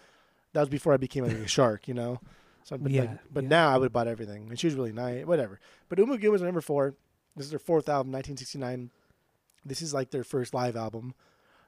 That 0.53 0.61
was 0.61 0.69
before 0.69 0.93
I 0.93 0.97
became 0.99 1.25
like 1.25 1.37
a 1.37 1.47
shark, 1.49 1.89
you 1.89 1.95
know. 1.95 2.21
So, 2.64 2.77
but 2.77 2.93
Yeah, 2.93 3.03
like, 3.03 3.11
but 3.33 3.45
yeah. 3.45 3.49
now 3.51 3.71
I 3.71 3.79
would 3.79 3.87
have 3.87 3.93
bought 3.93 4.09
everything, 4.09 4.47
and 4.49 4.59
she 4.59 4.66
was 4.66 4.75
really 4.75 4.93
nice. 4.93 5.25
Whatever. 5.25 5.61
But 5.89 5.99
Ummagumma 5.99 6.31
was 6.33 6.43
number 6.43 6.61
four. 6.61 6.95
This 7.37 7.47
is 7.47 7.51
their 7.51 7.59
fourth 7.59 7.89
album, 7.89 8.12
1969. 8.12 8.91
This 9.64 9.81
is 9.83 9.95
like 9.95 10.11
their 10.11 10.25
first 10.25 10.53
live 10.53 10.77
album. 10.77 11.14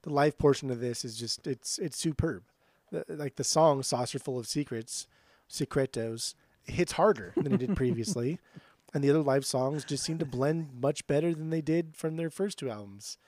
The 0.02 0.10
live 0.10 0.38
portion 0.38 0.70
of 0.70 0.80
this 0.80 1.04
is 1.04 1.16
just 1.16 1.46
it's 1.46 1.78
it's 1.78 1.98
superb. 1.98 2.42
The, 2.90 3.04
like 3.08 3.36
the 3.36 3.44
song 3.44 3.82
"Saucerful 3.82 4.38
of 4.38 4.46
Secrets," 4.46 5.06
"Secretos," 5.48 6.34
hits 6.64 6.92
harder 6.92 7.32
than 7.36 7.54
it 7.54 7.58
did 7.58 7.76
previously, 7.76 8.38
and 8.94 9.02
the 9.02 9.10
other 9.10 9.22
live 9.22 9.44
songs 9.44 9.84
just 9.84 10.04
seem 10.04 10.18
to 10.18 10.26
blend 10.26 10.80
much 10.80 11.06
better 11.06 11.34
than 11.34 11.50
they 11.50 11.60
did 11.60 11.96
from 11.96 12.16
their 12.16 12.30
first 12.30 12.58
two 12.58 12.70
albums. 12.70 13.18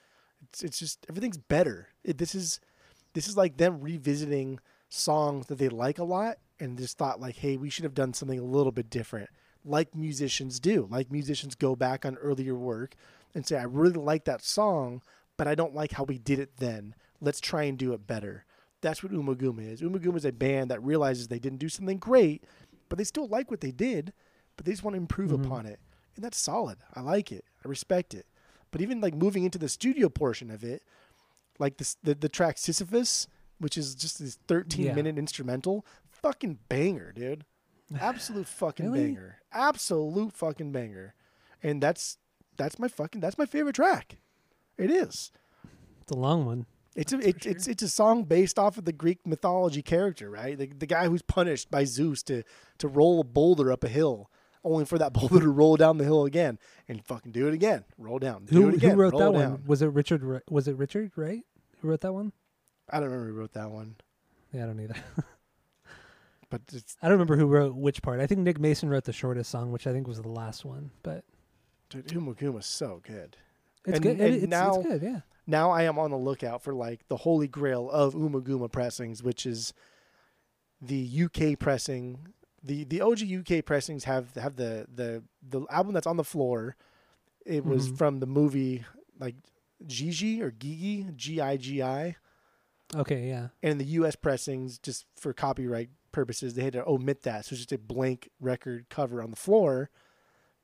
It's 0.41 0.63
it's 0.63 0.79
just 0.79 1.05
everything's 1.09 1.37
better. 1.37 1.89
It, 2.03 2.17
this 2.17 2.35
is 2.35 2.59
this 3.13 3.27
is 3.27 3.37
like 3.37 3.57
them 3.57 3.81
revisiting 3.81 4.59
songs 4.89 5.47
that 5.47 5.57
they 5.57 5.69
like 5.69 5.99
a 5.99 6.03
lot 6.03 6.37
and 6.59 6.77
just 6.77 6.97
thought 6.97 7.21
like, 7.21 7.37
hey, 7.37 7.57
we 7.57 7.69
should 7.69 7.83
have 7.83 7.93
done 7.93 8.13
something 8.13 8.39
a 8.39 8.43
little 8.43 8.71
bit 8.71 8.89
different, 8.89 9.29
like 9.65 9.95
musicians 9.95 10.59
do. 10.59 10.87
Like 10.89 11.11
musicians 11.11 11.55
go 11.55 11.75
back 11.75 12.05
on 12.05 12.15
earlier 12.17 12.55
work 12.55 12.95
and 13.33 13.45
say, 13.45 13.57
I 13.57 13.63
really 13.63 13.93
like 13.93 14.25
that 14.25 14.43
song, 14.43 15.01
but 15.37 15.47
I 15.47 15.55
don't 15.55 15.75
like 15.75 15.93
how 15.93 16.03
we 16.03 16.17
did 16.17 16.39
it 16.39 16.57
then. 16.57 16.95
Let's 17.21 17.41
try 17.41 17.63
and 17.63 17.77
do 17.77 17.93
it 17.93 18.05
better. 18.05 18.45
That's 18.81 19.01
what 19.01 19.13
Ummagumma 19.13 19.71
is. 19.71 19.81
Ummagumma 19.81 20.17
is 20.17 20.25
a 20.25 20.31
band 20.31 20.69
that 20.69 20.83
realizes 20.83 21.27
they 21.27 21.39
didn't 21.39 21.59
do 21.59 21.69
something 21.69 21.97
great, 21.97 22.43
but 22.89 22.97
they 22.97 23.03
still 23.03 23.27
like 23.27 23.49
what 23.51 23.61
they 23.61 23.71
did, 23.71 24.13
but 24.55 24.65
they 24.65 24.71
just 24.71 24.83
want 24.83 24.93
to 24.95 24.99
improve 25.01 25.31
Mhm. 25.31 25.45
upon 25.45 25.65
it. 25.65 25.79
And 26.15 26.23
that's 26.23 26.37
solid. 26.37 26.77
I 26.93 27.01
like 27.01 27.31
it. 27.31 27.45
I 27.65 27.67
respect 27.67 28.13
it. 28.13 28.27
But 28.71 28.81
even 28.81 29.01
like 29.01 29.13
moving 29.15 29.43
into 29.43 29.57
the 29.57 29.69
studio 29.69 30.09
portion 30.09 30.49
of 30.51 30.63
it, 30.63 30.83
like 31.59 31.77
this, 31.77 31.95
the 32.03 32.15
the 32.15 32.29
track 32.29 32.57
Sisyphus, 32.57 33.27
which 33.59 33.77
is 33.77 33.95
just 33.95 34.19
this 34.19 34.35
13 34.47 34.85
Yeah. 34.87 34.93
minute 34.95 35.17
instrumental, 35.17 35.85
fucking 36.09 36.59
banger, 36.69 37.11
dude. 37.11 37.45
Absolute 37.99 38.47
fucking 38.61 38.91
Really? 38.91 39.07
banger. 39.07 39.39
Absolute 39.51 40.33
fucking 40.33 40.71
banger. 40.71 41.13
And 41.61 41.81
that's 41.81 42.17
that's 42.57 42.77
my 42.79 42.87
fucking 42.87 43.21
that's 43.21 43.37
my 43.37 43.45
favorite 43.45 43.75
track. 43.75 44.17
It 44.77 44.89
is. 44.91 45.31
It's 46.01 46.11
a 46.11 46.15
long 46.15 46.45
one. 46.45 46.65
It's 46.95 47.11
a 47.13 47.17
for 47.19 47.27
it's, 47.49 47.67
it's 47.67 47.81
a 47.83 47.89
song 47.89 48.23
based 48.25 48.59
off 48.59 48.77
of 48.77 48.85
the 48.85 48.93
Greek 48.93 49.25
mythology 49.25 49.81
character, 49.81 50.29
right? 50.29 50.57
The, 50.57 50.67
the 50.67 50.85
guy 50.85 51.07
who's 51.07 51.21
punished 51.23 51.71
by 51.71 51.85
Zeus 51.85 52.21
to 52.23 52.43
to 52.79 52.87
roll 52.87 53.19
a 53.19 53.23
boulder 53.23 53.71
up 53.71 53.83
a 53.83 53.87
hill, 53.89 54.29
only 54.63 54.85
for 54.85 54.97
that 54.99 55.11
boulder 55.13 55.39
to 55.39 55.49
roll 55.49 55.75
down 55.77 55.97
the 55.97 56.03
hill 56.03 56.25
again 56.25 56.59
and 56.87 57.03
fucking 57.03 57.31
do 57.31 57.47
it 57.47 57.53
again, 57.53 57.83
roll 57.97 58.19
down, 58.19 58.45
do 58.45 58.61
Who 58.61 58.67
it 58.69 58.75
again, 58.75 58.91
who 58.91 58.97
wrote 58.97 59.13
roll 59.13 59.31
that 59.33 59.39
down. 59.39 59.51
one? 59.51 59.63
Was 59.65 59.81
it 59.81 59.87
Richard? 59.87 60.23
Ri- 60.23 60.41
Was 60.49 60.67
it 60.67 60.75
Richard? 60.77 61.11
Right? 61.15 61.41
Who 61.81 61.87
wrote 61.87 62.01
that 62.01 62.13
one? 62.13 62.31
I 62.89 62.99
don't 62.99 63.09
remember 63.09 63.31
who 63.33 63.39
wrote 63.39 63.53
that 63.53 63.71
one, 63.71 63.95
Yeah, 64.51 64.63
I 64.63 64.65
don't 64.67 64.79
either. 64.79 64.95
but 66.49 66.61
it's 66.71 66.95
I 67.01 67.07
don't 67.07 67.13
remember 67.13 67.37
who 67.37 67.47
wrote 67.47 67.75
which 67.75 68.01
part. 68.01 68.19
I 68.19 68.27
think 68.27 68.41
Nick 68.41 68.59
Mason 68.59 68.89
wrote 68.89 69.05
the 69.05 69.13
shortest 69.13 69.49
song, 69.49 69.71
which 69.71 69.87
I 69.87 69.91
think 69.93 70.07
was 70.07 70.21
the 70.21 70.27
last 70.29 70.63
one. 70.65 70.91
But 71.01 71.23
dude, 71.89 72.07
Ummagumma's 72.07 72.65
so 72.65 73.01
good. 73.05 73.37
it's 73.85 73.95
And- 73.97 74.03
good. 74.03 74.19
It- 74.19 74.25
and 74.25 74.35
it's, 74.35 74.47
now- 74.47 74.75
it's 74.75 74.87
good. 74.87 75.01
Yeah. 75.01 75.21
Now 75.45 75.71
I 75.71 75.83
am 75.83 75.99
on 75.99 76.11
the 76.11 76.17
lookout 76.17 76.61
for 76.61 76.73
like 76.73 77.07
the 77.07 77.17
holy 77.17 77.47
grail 77.47 77.89
of 77.89 78.13
Ummagumma 78.13 78.71
pressings, 78.71 79.21
which 79.21 79.45
is 79.45 79.73
the 80.81 81.05
UK 81.25 81.57
pressing. 81.59 82.27
The 82.63 82.83
the 82.85 83.01
OG 83.01 83.21
UK 83.23 83.65
pressings 83.65 84.05
have 84.05 84.35
have 84.35 84.55
the 84.55 84.87
the 84.93 85.23
the 85.41 85.65
album 85.69 85.93
that's 85.93 86.07
on 86.07 86.17
the 86.17 86.23
floor. 86.23 86.75
It 87.45 87.65
was 87.65 87.89
Mhm. 87.91 87.97
from 87.97 88.19
the 88.19 88.25
movie 88.25 88.85
like 89.19 89.35
Gigi 89.85 90.41
or 90.41 90.49
Gigi 90.51 91.07
G 91.15 91.41
I 91.41 91.57
G 91.57 91.81
I, 91.81 92.15
Okay. 92.95 93.27
Yeah. 93.27 93.49
and 93.61 93.81
the 93.81 93.85
US 93.99 94.15
pressings 94.15 94.77
just 94.79 95.05
for 95.17 95.33
copyright 95.33 95.89
purposes 96.13 96.53
they 96.53 96.63
had 96.63 96.73
to 96.73 96.87
omit 96.87 97.23
that, 97.23 97.43
so 97.43 97.53
it's 97.53 97.59
just 97.61 97.71
a 97.73 97.77
blank 97.77 98.29
record 98.39 98.87
cover 98.89 99.21
on 99.21 99.29
the 99.29 99.35
floor. 99.35 99.89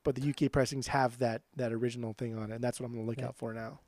But 0.04 0.14
the 0.14 0.22
UK 0.22 0.48
pressings 0.50 0.86
have 0.86 1.18
that 1.18 1.42
that 1.56 1.70
original 1.70 2.14
thing 2.14 2.34
on 2.34 2.50
it, 2.50 2.54
and 2.54 2.64
that's 2.64 2.80
what 2.80 2.86
I'm 2.86 2.92
gonna 2.94 3.04
look 3.04 3.18
Yeah. 3.18 3.26
out 3.28 3.36
for 3.36 3.52
now. 3.52 3.80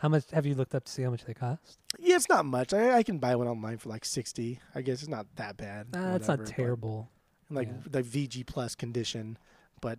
How 0.00 0.08
much 0.08 0.30
have 0.32 0.46
you 0.46 0.54
looked 0.54 0.74
up 0.74 0.84
to 0.84 0.90
see 0.92 1.02
how 1.02 1.10
much 1.10 1.24
they 1.24 1.34
cost? 1.34 1.78
Yeah, 1.98 2.16
it's 2.16 2.28
not 2.28 2.46
much. 2.46 2.72
I, 2.72 2.96
I 2.98 3.02
can 3.02 3.18
buy 3.18 3.36
one 3.36 3.46
online 3.48 3.76
for 3.78 3.88
like 3.90 4.04
sixty. 4.04 4.60
I 4.74 4.80
guess 4.82 5.00
it's 5.02 5.08
not 5.10 5.26
that 5.36 5.56
bad. 5.56 5.88
Uh, 5.94 6.14
it's 6.16 6.28
not 6.28 6.46
terrible. 6.46 7.10
like 7.50 7.68
Yeah. 7.68 7.74
the 7.86 8.02
VG 8.02 8.46
plus 8.46 8.74
condition, 8.74 9.36
but 9.80 9.98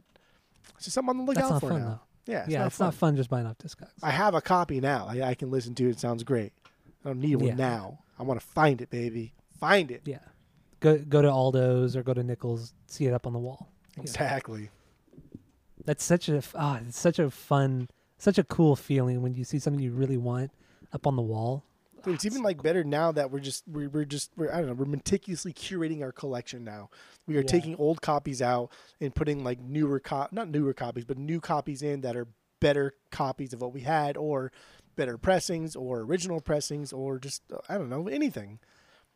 it's 0.76 0.86
just 0.86 0.96
something 0.96 1.10
on 1.12 1.18
the 1.20 1.24
look 1.24 1.36
That's 1.36 1.46
out 1.48 1.52
not 1.54 1.60
for 1.62 1.70
fun 1.70 1.82
now. 1.82 1.88
though. 2.26 2.32
Yeah, 2.34 2.40
it's 2.44 2.50
yeah, 2.50 2.60
not 2.60 2.68
it's 2.68 2.78
fun. 2.78 2.88
not 2.88 2.94
fun 2.96 3.16
just 3.16 3.30
buying 3.30 3.46
off 3.46 3.58
Discogs. 3.58 3.90
I 4.04 4.12
have 4.12 4.34
a 4.36 4.42
copy 4.42 4.80
now. 4.80 5.08
I, 5.10 5.22
I 5.22 5.34
can 5.36 5.52
listen 5.52 5.76
to 5.76 5.86
it. 5.88 5.92
It 5.92 6.00
sounds 6.00 6.24
great. 6.24 6.54
I 7.04 7.10
don't 7.10 7.20
need 7.20 7.36
one 7.36 7.46
Yeah. 7.50 7.56
now. 7.56 8.00
I 8.20 8.24
want 8.24 8.40
to 8.40 8.46
find 8.46 8.82
it, 8.82 8.90
baby. 8.90 9.34
Find 9.60 9.92
it. 9.92 10.02
yeah, 10.06 10.20
go 10.80 10.98
go 10.98 11.22
to 11.22 11.30
Aldo's 11.30 11.96
or 11.96 12.02
go 12.04 12.14
to 12.16 12.24
Nichols, 12.24 12.74
see 12.88 13.06
it 13.06 13.14
up 13.14 13.28
on 13.28 13.34
the 13.34 13.40
wall. 13.40 13.70
Exactly. 14.00 14.70
That's 15.86 16.04
such 16.04 16.30
a 16.30 16.42
ah, 16.56 16.80
it's 16.88 17.00
such 17.00 17.20
a 17.20 17.30
fun, 17.32 17.90
such 18.22 18.38
a 18.38 18.44
cool 18.44 18.76
feeling 18.76 19.22
when 19.22 19.34
you 19.34 19.44
see 19.44 19.60
something 19.60 19.82
you 19.82 19.92
really 19.92 20.18
want 20.18 20.52
up 20.94 21.08
on 21.08 21.16
the 21.16 21.22
wall. 21.22 21.64
Dude, 22.04 22.16
it's 22.16 22.26
even 22.26 22.42
like 22.42 22.62
better 22.64 22.84
now 22.84 23.12
that 23.12 23.30
we're 23.32 23.40
just 23.40 23.64
we're, 23.68 23.90
we're 23.90 24.06
just 24.06 24.32
we're 24.36 24.52
I 24.52 24.58
don't 24.58 24.68
know 24.68 24.74
we're 24.74 24.86
meticulously 24.86 25.54
curating 25.54 26.02
our 26.02 26.12
collection 26.12 26.64
now. 26.64 26.90
We 27.28 27.36
are 27.38 27.42
Yeah. 27.42 27.48
taking 27.48 27.76
old 27.76 28.02
copies 28.02 28.42
out 28.42 28.72
and 29.00 29.14
putting 29.14 29.44
like 29.44 29.60
newer 29.60 30.00
cop 30.00 30.32
not 30.34 30.50
newer 30.50 30.74
copies 30.74 31.06
but 31.06 31.18
new 31.18 31.40
copies 31.40 31.82
in 31.84 32.02
that 32.02 32.16
are 32.16 32.28
better 32.60 32.94
copies 33.12 33.54
of 33.54 33.62
what 33.62 33.74
we 33.74 33.82
had 33.82 34.18
or 34.18 34.52
better 34.96 35.18
pressings 35.18 35.76
or 35.76 36.00
original 36.02 36.42
pressings 36.42 36.92
or 36.92 37.18
just 37.20 37.44
I 37.70 37.78
don't 37.78 37.90
know 37.90 38.08
anything. 38.08 38.60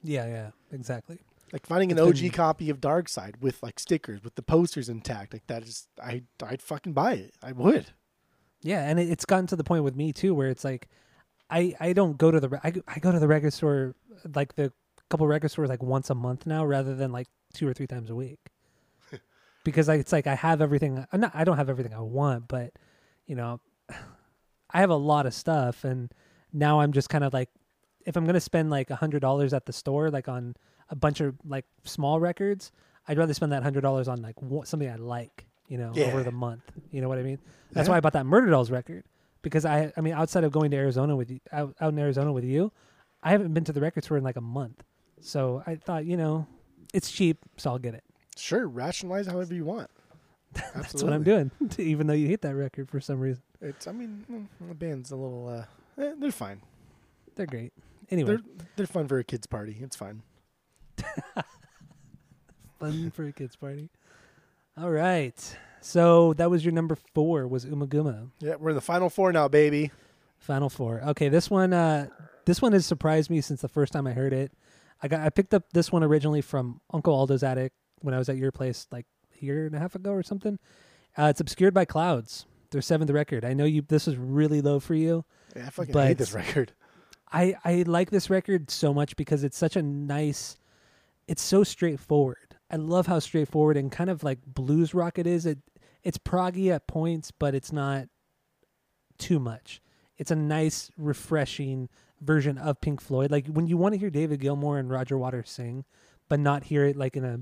Yeah, 0.03 0.27
yeah, 0.27 0.51
exactly. 0.71 1.19
Like 1.51 1.65
finding 1.65 1.91
an 1.91 1.99
OG 1.99 2.33
copy 2.33 2.69
of 2.69 2.81
Dark 2.81 3.09
Side 3.09 3.37
with 3.41 3.61
like 3.63 3.79
stickers 3.79 4.23
with 4.23 4.35
the 4.35 4.41
posters 4.43 4.89
intact 4.89 5.33
like 5.33 5.47
that 5.47 5.63
is 5.63 5.87
I 6.03 6.23
I'd 6.43 6.61
fucking 6.61 6.93
buy 6.93 7.13
it. 7.13 7.33
I 7.41 7.51
would. 7.51 7.87
Yeah, 8.61 8.87
and 8.87 8.99
it, 8.99 9.09
it's 9.09 9.25
gotten 9.25 9.47
to 9.47 9.55
the 9.55 9.63
point 9.63 9.83
with 9.83 9.95
me 9.95 10.13
too, 10.13 10.33
where 10.33 10.49
it's 10.49 10.63
like, 10.63 10.87
I 11.49 11.75
I 11.79 11.93
don't 11.93 12.17
go 12.17 12.31
to 12.31 12.39
the 12.39 12.59
I 12.63 12.71
go, 12.71 12.81
I 12.87 12.99
go 12.99 13.11
to 13.11 13.19
the 13.19 13.27
record 13.27 13.53
store 13.53 13.95
like 14.33 14.55
the 14.55 14.71
couple 15.09 15.27
record 15.27 15.51
stores 15.51 15.69
like 15.69 15.83
once 15.83 16.09
a 16.09 16.15
month 16.15 16.45
now, 16.45 16.65
rather 16.65 16.95
than 16.95 17.11
like 17.11 17.27
two 17.53 17.67
or 17.67 17.73
three 17.73 17.87
times 17.87 18.09
a 18.09 18.15
week, 18.15 18.39
because 19.63 19.87
I, 19.89 19.95
it's 19.95 20.11
like 20.11 20.27
I 20.27 20.35
have 20.35 20.61
everything. 20.61 21.05
I'm 21.11 21.21
not 21.21 21.31
I 21.35 21.43
don't 21.43 21.57
have 21.57 21.69
everything 21.69 21.93
I 21.93 22.01
want, 22.01 22.47
but 22.47 22.73
you 23.27 23.35
know, 23.35 23.59
I 23.89 24.79
have 24.79 24.89
a 24.89 24.95
lot 24.95 25.25
of 25.25 25.33
stuff, 25.33 25.83
and 25.83 26.11
now 26.51 26.79
I'm 26.79 26.91
just 26.91 27.09
kind 27.09 27.23
of 27.23 27.33
like, 27.33 27.49
if 28.05 28.15
I'm 28.15 28.25
gonna 28.25 28.39
spend 28.39 28.69
like 28.69 28.89
a 28.89 28.95
hundred 28.95 29.19
dollars 29.19 29.53
at 29.53 29.65
the 29.65 29.73
store, 29.73 30.09
like 30.09 30.27
on 30.27 30.55
a 30.89 30.95
bunch 30.95 31.21
of 31.21 31.35
like 31.45 31.65
small 31.83 32.19
records, 32.19 32.71
I'd 33.07 33.17
rather 33.17 33.33
spend 33.33 33.51
that 33.51 33.63
hundred 33.63 33.81
dollars 33.81 34.07
on 34.07 34.21
like 34.21 34.35
something 34.63 34.89
I 34.89 34.95
like, 34.95 35.45
you 35.67 35.77
know, 35.77 35.91
over 35.95 36.23
the 36.23 36.31
month. 36.31 36.63
You 36.91 37.01
know 37.01 37.09
what 37.09 37.17
I 37.17 37.23
mean? 37.23 37.39
That's 37.71 37.87
Yeah. 37.87 37.93
why 37.93 37.97
I 37.97 37.99
bought 38.01 38.13
that 38.13 38.25
Murderdolls 38.25 38.71
record 38.71 39.03
because 39.41 39.65
I, 39.65 39.91
I 39.95 40.01
mean, 40.01 40.13
outside 40.13 40.43
of 40.43 40.51
going 40.51 40.71
to 40.71 40.77
Arizona 40.77 41.15
with 41.15 41.29
you, 41.31 41.39
out, 41.51 41.75
out 41.79 41.93
in 41.93 41.99
Arizona 41.99 42.31
with 42.31 42.43
you, 42.43 42.71
I 43.23 43.31
haven't 43.31 43.53
been 43.53 43.63
to 43.65 43.73
the 43.73 43.81
record 43.81 44.03
store 44.03 44.17
in 44.17 44.23
like 44.23 44.35
a 44.37 44.41
month. 44.41 44.83
So 45.21 45.63
I 45.65 45.75
thought, 45.75 46.05
you 46.05 46.17
know, 46.17 46.47
it's 46.93 47.11
cheap, 47.11 47.39
so 47.57 47.71
I'll 47.71 47.79
get 47.79 47.93
it. 47.95 48.03
Sure, 48.37 48.67
rationalize 48.67 49.27
however 49.27 49.53
you 49.53 49.65
want. 49.65 49.89
That's 50.73 50.93
what 51.03 51.11
I'm 51.11 51.23
doing, 51.23 51.51
even 51.77 52.07
though 52.07 52.13
you 52.13 52.27
hate 52.27 52.41
that 52.41 52.55
record 52.55 52.89
for 52.89 52.99
some 53.01 53.19
reason. 53.19 53.41
It's 53.61 53.87
I 53.87 53.91
mean 53.91 54.25
mm, 54.31 54.67
the 54.67 54.75
band's 54.75 55.11
a 55.11 55.15
little 55.15 55.47
uh 55.47 56.01
eh, 56.01 56.13
they're 56.19 56.31
fine. 56.31 56.61
They're 57.35 57.45
great. 57.45 57.73
Anyway, 58.11 58.37
They're 58.37 58.65
they're 58.75 58.87
fun 58.87 59.07
for 59.07 59.17
a 59.19 59.23
kids 59.23 59.47
party. 59.47 59.77
It's 59.81 59.95
fine. 59.95 60.21
fun 62.79 63.11
for 63.11 63.25
a 63.25 63.31
kids 63.31 63.55
party. 63.55 63.89
All 64.77 64.91
right. 64.91 65.57
So 65.81 66.33
that 66.33 66.49
was 66.49 66.65
your 66.65 66.73
number 66.73 66.97
four 67.13 67.47
was 67.47 67.65
Ummagumma. 67.65 68.29
Yeah, 68.39 68.55
we're 68.55 68.69
in 68.69 68.75
the 68.75 68.81
final 68.81 69.09
four 69.09 69.31
now, 69.31 69.47
baby. 69.47 69.91
Final 70.37 70.69
four. 70.69 71.01
Okay, 71.01 71.29
this 71.29 71.49
one 71.49 71.73
uh 71.73 72.07
this 72.45 72.61
one 72.61 72.73
has 72.73 72.85
surprised 72.85 73.29
me 73.29 73.41
since 73.41 73.61
the 73.61 73.67
first 73.67 73.93
time 73.93 74.05
I 74.05 74.13
heard 74.13 74.33
it. 74.33 74.51
I 75.01 75.07
got 75.07 75.21
I 75.21 75.29
picked 75.29 75.53
up 75.53 75.71
this 75.73 75.91
one 75.91 76.03
originally 76.03 76.41
from 76.41 76.81
Uncle 76.91 77.13
Aldo's 77.13 77.43
attic 77.43 77.71
when 78.01 78.13
I 78.13 78.17
was 78.17 78.29
at 78.29 78.37
your 78.37 78.51
place 78.51 78.87
like 78.91 79.05
a 79.39 79.45
year 79.45 79.65
and 79.65 79.75
a 79.75 79.79
half 79.79 79.95
ago 79.95 80.11
or 80.11 80.23
something. 80.23 80.59
Uh, 81.17 81.27
it's 81.29 81.39
obscured 81.39 81.73
by 81.73 81.85
clouds. 81.85 82.45
Their 82.71 82.81
seventh 82.81 83.11
record. 83.11 83.45
I 83.45 83.53
know 83.53 83.65
you 83.65 83.81
this 83.81 84.07
was 84.07 84.17
really 84.17 84.61
low 84.61 84.79
for 84.79 84.95
you. 84.95 85.23
Yeah, 85.55 85.67
I 85.67 85.69
fucking 85.69 85.93
hate 85.93 86.17
this 86.17 86.33
record. 86.33 86.73
I 87.31 87.55
I 87.63 87.83
like 87.87 88.09
this 88.09 88.29
record 88.29 88.69
so 88.69 88.93
much 88.93 89.15
because 89.15 89.43
it's 89.43 89.57
such 89.57 89.75
a 89.75 89.81
nice 89.81 90.57
it's 91.27 91.41
so 91.41 91.63
straightforward. 91.63 92.44
I 92.69 92.77
love 92.77 93.07
how 93.07 93.19
straightforward 93.19 93.77
and 93.77 93.91
kind 93.91 94.09
of 94.09 94.23
like 94.23 94.39
blues 94.45 94.93
rock 94.93 95.19
it 95.19 95.27
is. 95.27 95.45
It 95.45 95.59
it's 96.03 96.17
proggy 96.17 96.71
at 96.71 96.87
points, 96.87 97.31
but 97.31 97.55
it's 97.55 97.71
not 97.71 98.07
too 99.17 99.39
much. 99.39 99.81
It's 100.17 100.31
a 100.31 100.35
nice, 100.35 100.91
refreshing 100.97 101.89
version 102.21 102.57
of 102.57 102.81
Pink 102.81 103.01
Floyd. 103.01 103.31
Like 103.31 103.47
when 103.47 103.67
you 103.67 103.77
want 103.77 103.93
to 103.93 103.99
hear 103.99 104.09
David 104.09 104.39
Gilmour 104.39 104.79
and 104.79 104.89
Roger 104.89 105.17
Waters 105.17 105.49
sing, 105.49 105.83
but 106.29 106.39
not 106.39 106.65
hear 106.65 106.85
it 106.85 106.95
like 106.95 107.15
in 107.15 107.25
a, 107.25 107.39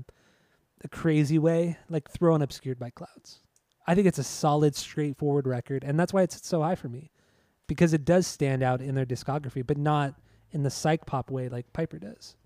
a 0.82 0.88
crazy 0.88 1.38
way, 1.38 1.78
like 1.88 2.10
thrown 2.10 2.42
Obscured 2.42 2.78
by 2.78 2.90
Clouds. 2.90 3.40
I 3.86 3.94
think 3.94 4.06
it's 4.06 4.18
a 4.18 4.24
solid, 4.24 4.74
straightforward 4.74 5.46
record, 5.46 5.84
and 5.84 6.00
that's 6.00 6.12
why 6.12 6.22
it's 6.22 6.46
so 6.46 6.62
high 6.62 6.74
for 6.74 6.88
me. 6.88 7.10
Because 7.66 7.92
it 7.92 8.04
does 8.04 8.26
stand 8.26 8.62
out 8.62 8.80
in 8.80 8.94
their 8.94 9.06
discography, 9.06 9.66
but 9.66 9.78
not 9.78 10.14
in 10.50 10.62
the 10.62 10.70
psych 10.70 11.06
pop 11.06 11.30
way 11.30 11.48
like 11.48 11.72
Piper 11.72 11.98
does. 11.98 12.36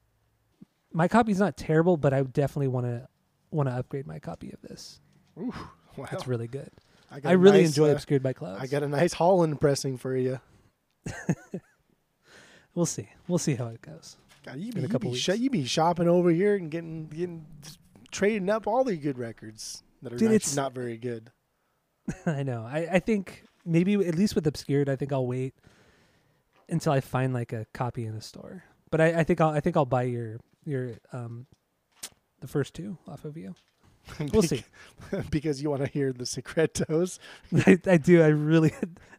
My 0.93 1.09
copy's 1.09 1.39
not 1.39 1.57
terrible, 1.57 1.97
but 1.97 2.12
I 2.12 2.22
definitely 2.22 2.68
want 2.68 2.86
to 2.86 3.09
want 3.51 3.68
to 3.68 3.74
upgrade 3.74 4.07
my 4.07 4.18
copy 4.18 4.51
of 4.53 4.61
this. 4.62 5.01
Ooh, 5.39 5.55
wow. 5.97 6.07
It's 6.12 6.26
really 6.26 6.49
good. 6.49 6.70
I, 7.11 7.20
I 7.24 7.32
really 7.32 7.61
nice, 7.61 7.68
enjoy 7.68 7.91
uh, 7.91 7.93
Obscured 7.93 8.22
by 8.22 8.32
Clouds. 8.34 8.61
I 8.62 8.66
got 8.66 8.82
a 8.82 8.89
nice 8.89 9.14
Holland 9.14 9.61
pressing 9.61 9.97
for 9.97 10.16
you. 10.16 10.41
We'll 12.78 12.86
see. 12.86 13.09
We'll 13.26 13.39
see 13.39 13.57
how 13.57 13.66
it 13.66 13.82
goes. 13.82 14.16
God, 14.47 14.59
you 14.61 14.72
be, 14.72 14.84
a 14.84 14.86
you, 14.86 14.99
be 15.01 15.14
sh- 15.16 15.30
you 15.30 15.51
be 15.51 15.64
shopping 15.64 16.07
over 16.07 16.30
here 16.30 16.55
and 16.55 16.70
getting 16.70 17.09
getting 17.09 17.45
trading 18.12 18.49
up 18.49 18.68
all 18.68 18.84
the 18.84 18.97
good 18.97 19.18
records 19.18 19.82
that 20.01 20.12
are 20.12 20.16
Dude, 20.16 20.30
it's- 20.30 20.55
not 20.55 20.74
very 20.74 20.97
good. 20.97 21.32
I 22.26 22.45
know. 22.45 22.62
I, 22.62 22.89
I 22.93 22.99
think 23.01 23.43
maybe 23.66 23.95
at 23.95 24.14
least 24.14 24.36
with 24.36 24.47
Obscured, 24.47 24.89
I 24.89 24.95
think 24.95 25.12
I'll 25.12 25.26
wait 25.26 25.55
until 26.68 26.93
I 26.93 27.01
find 27.01 27.34
like 27.34 27.53
a 27.53 27.66
copy 27.74 28.07
in 28.07 28.14
a 28.14 28.22
store. 28.22 28.62
But 28.93 29.01
I, 29.01 29.07
I 29.20 29.24
think 29.24 29.41
I'll 29.41 29.51
I 29.51 29.59
think 29.59 29.76
I'll 29.76 29.84
buy 29.84 30.05
your 30.05 30.39
your 30.69 30.93
um 31.12 31.47
the 32.41 32.49
first 32.49 32.75
two 32.75 32.99
off 33.09 33.25
of 33.25 33.37
you. 33.37 33.55
We'll 34.33 34.41
see. 34.43 34.64
because 35.31 35.62
you 35.62 35.69
want 35.69 35.83
to 35.83 35.89
hear 35.89 36.14
the 36.14 36.25
secretos. 36.25 37.19
I, 37.66 37.79
I 37.87 37.97
do. 37.99 38.23
I 38.23 38.29
really 38.29 38.73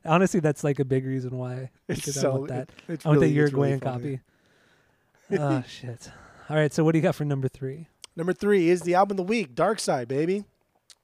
honestly 0.04 0.40
that's 0.40 0.64
like 0.64 0.80
a 0.80 0.86
big 0.86 1.06
reason 1.06 1.38
why. 1.38 1.70
It's 1.88 2.24
I 2.24 2.28
want 2.30 2.48
that. 2.48 2.70
it- 2.88 2.94
it's 2.94 3.06
I 3.06 3.10
want 3.10 3.20
really, 3.22 3.34
the 3.34 3.40
it's 3.40 3.54
really 3.54 3.70
Uruguayan 3.70 3.80
copy. 3.82 4.20
oh 5.38 5.64
shit. 5.68 6.10
All 6.50 6.56
right. 6.58 6.74
So 6.74 6.84
what 6.84 6.94
do 6.94 6.98
you 6.98 7.04
got 7.04 7.14
for 7.16 7.24
number 7.26 7.48
three? 7.48 7.88
Number 8.16 8.34
three 8.34 8.70
is 8.70 8.82
the 8.82 8.96
album 8.96 9.14
of 9.14 9.18
the 9.18 9.30
week, 9.30 9.54
Dark 9.54 9.80
Side, 9.80 10.08
baby. 10.08 10.44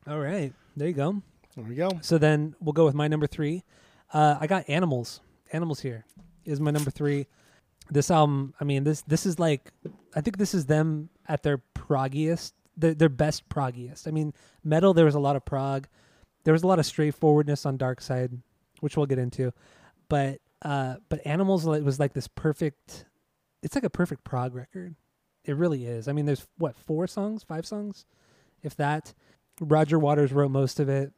All 0.08 0.20
right. 0.20 0.52
There 0.76 0.88
you 0.88 0.94
go. 0.94 1.22
There 1.56 1.64
we 1.66 1.76
go. 1.76 1.90
So 2.02 2.18
then 2.18 2.56
we'll 2.60 2.74
go 2.74 2.86
with 2.86 2.96
my 2.96 3.08
number 3.08 3.28
three. 3.28 3.64
Uh, 4.12 4.38
I 4.40 4.48
got 4.48 4.68
Animals. 4.68 5.22
Animals 5.54 5.80
here 5.82 6.06
is 6.44 6.60
my 6.60 6.72
number 6.72 6.90
three. 6.90 7.28
This 7.90 8.10
album, 8.10 8.54
I 8.60 8.64
mean, 8.64 8.84
this 8.84 9.02
this 9.02 9.26
is 9.26 9.40
like, 9.40 9.72
I 10.16 10.22
think 10.22 10.38
this 10.38 10.54
is 10.54 10.66
them 10.66 11.10
at 11.28 11.44
their 11.44 11.60
proggiest, 11.76 12.54
their, 12.76 12.94
their 12.94 13.10
best 13.10 13.48
proggiest. 13.50 14.08
I 14.08 14.12
mean, 14.12 14.34
Meddle 14.64 14.94
there 14.94 15.06
was 15.06 15.16
a 15.16 15.20
lot 15.20 15.36
of 15.36 15.46
prog, 15.46 15.88
there 16.44 16.54
was 16.54 16.64
a 16.64 16.68
lot 16.68 16.80
of 16.80 16.86
straightforwardness 16.86 17.66
on 17.66 17.78
Dark 17.78 18.02
Side, 18.02 18.32
which 18.80 18.98
we'll 18.98 19.06
get 19.06 19.20
into, 19.20 19.52
but 20.10 20.40
uh, 20.62 20.96
but 21.10 21.26
Animals 21.26 21.66
was 21.66 22.00
like 22.00 22.14
this 22.14 22.28
perfect. 22.28 23.06
It's 23.62 23.76
like 23.76 23.84
a 23.84 23.90
perfect 23.90 24.24
prog 24.24 24.56
record. 24.56 24.96
It 25.44 25.56
really 25.56 25.86
is. 25.86 26.08
I 26.08 26.12
mean, 26.12 26.26
there's 26.26 26.48
what 26.58 26.76
four 26.76 27.06
songs, 27.08 27.44
five 27.44 27.66
songs, 27.66 28.06
if 28.64 28.76
that. 28.78 29.14
Roger 29.62 29.98
Waters 29.98 30.34
wrote 30.34 30.52
most 30.52 30.80
of 30.80 30.90
it. 30.90 31.14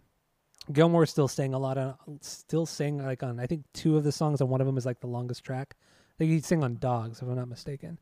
Gilmour 0.72 1.06
still 1.08 1.28
sang 1.28 1.54
a 1.54 1.60
lot 1.60 1.78
on, 1.78 1.96
still 2.22 2.66
sang 2.66 2.98
like 2.98 3.24
on 3.24 3.40
I 3.40 3.48
think 3.48 3.64
two 3.74 3.96
of 3.98 4.04
the 4.04 4.12
songs, 4.12 4.42
and 4.42 4.50
one 4.50 4.62
of 4.62 4.68
them 4.68 4.78
is 4.78 4.86
like 4.86 5.00
the 5.00 5.08
longest 5.08 5.44
track. 5.44 5.76
I 6.18 6.24
think 6.26 6.32
he 6.32 6.42
sang 6.42 6.64
on 6.64 6.78
Dogs, 6.78 7.22
if 7.22 7.28
I'm 7.28 7.36
not 7.36 7.48
mistaken. 7.48 8.00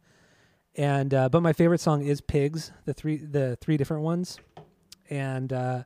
And 0.76 1.14
uh, 1.14 1.30
but 1.30 1.42
my 1.42 1.54
favorite 1.54 1.80
song 1.80 2.04
is 2.06 2.22
Pigs, 2.22 2.72
the 2.86 2.94
three 2.94 3.18
the 3.18 3.58
three 3.62 3.78
different 3.78 4.04
ones, 4.04 4.40
and 5.10 5.52
uh, 5.54 5.84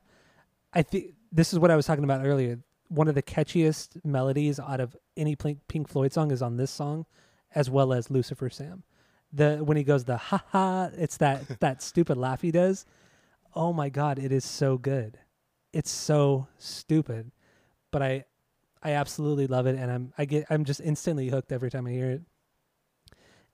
I 0.72 0.82
think 0.82 1.14
this 1.30 1.52
is 1.52 1.58
what 1.58 1.70
I 1.70 1.76
was 1.76 1.86
talking 1.86 2.04
about 2.04 2.26
earlier. 2.26 2.58
One 2.88 3.06
of 3.06 3.14
the 3.14 3.22
catchiest 3.22 4.04
melodies 4.04 4.58
out 4.58 4.80
of 4.80 4.96
any 5.16 5.36
Pink 5.36 5.60
Pink 5.68 5.88
Floyd 5.88 6.12
song 6.12 6.32
is 6.32 6.42
on 6.42 6.56
this 6.56 6.72
song, 6.72 7.06
as 7.54 7.70
well 7.70 7.92
as 7.92 8.10
Lucifer 8.10 8.50
Sam. 8.50 8.82
The 9.32 9.58
when 9.58 9.76
he 9.76 9.84
goes 9.84 10.04
the 10.04 10.16
ha 10.16 10.42
ha, 10.48 10.90
it's 10.96 11.18
that 11.18 11.46
that 11.60 11.82
stupid 11.82 12.16
laugh 12.16 12.42
he 12.42 12.50
does. 12.50 12.84
Oh 13.54 13.72
my 13.72 13.88
god, 13.88 14.18
it 14.18 14.32
is 14.32 14.44
so 14.44 14.76
good 14.76 15.18
it's 15.72 15.90
so 15.90 16.48
stupid, 16.58 17.30
but 17.90 18.02
I 18.02 18.24
I 18.82 18.92
absolutely 18.92 19.46
love 19.46 19.66
it, 19.66 19.76
and 19.76 19.90
I'm 19.90 20.12
I 20.16 20.24
get 20.24 20.46
I'm 20.50 20.64
just 20.64 20.80
instantly 20.80 21.28
hooked 21.28 21.52
every 21.52 21.70
time 21.70 21.86
I 21.86 21.90
hear 21.90 22.10
it. 22.10 22.22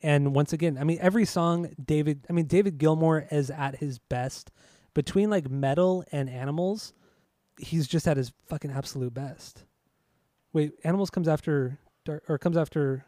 And 0.02 0.34
once 0.34 0.52
again, 0.52 0.78
I 0.78 0.84
mean 0.84 0.98
every 1.00 1.24
song 1.24 1.70
David 1.82 2.26
I 2.30 2.32
mean 2.32 2.46
David 2.46 2.78
Gilmour 2.78 3.26
is 3.30 3.50
at 3.50 3.76
his 3.76 3.98
best 3.98 4.50
between 4.94 5.30
like 5.30 5.50
Meddle 5.50 6.04
and 6.12 6.30
animals. 6.30 6.92
He's 7.58 7.86
just 7.86 8.06
at 8.06 8.16
his 8.16 8.32
fucking 8.46 8.70
absolute 8.70 9.14
best. 9.14 9.64
Wait, 10.52 10.72
animals 10.84 11.10
comes 11.10 11.28
after 11.28 11.78
Dark, 12.04 12.24
or 12.28 12.38
comes 12.38 12.56
after. 12.56 13.04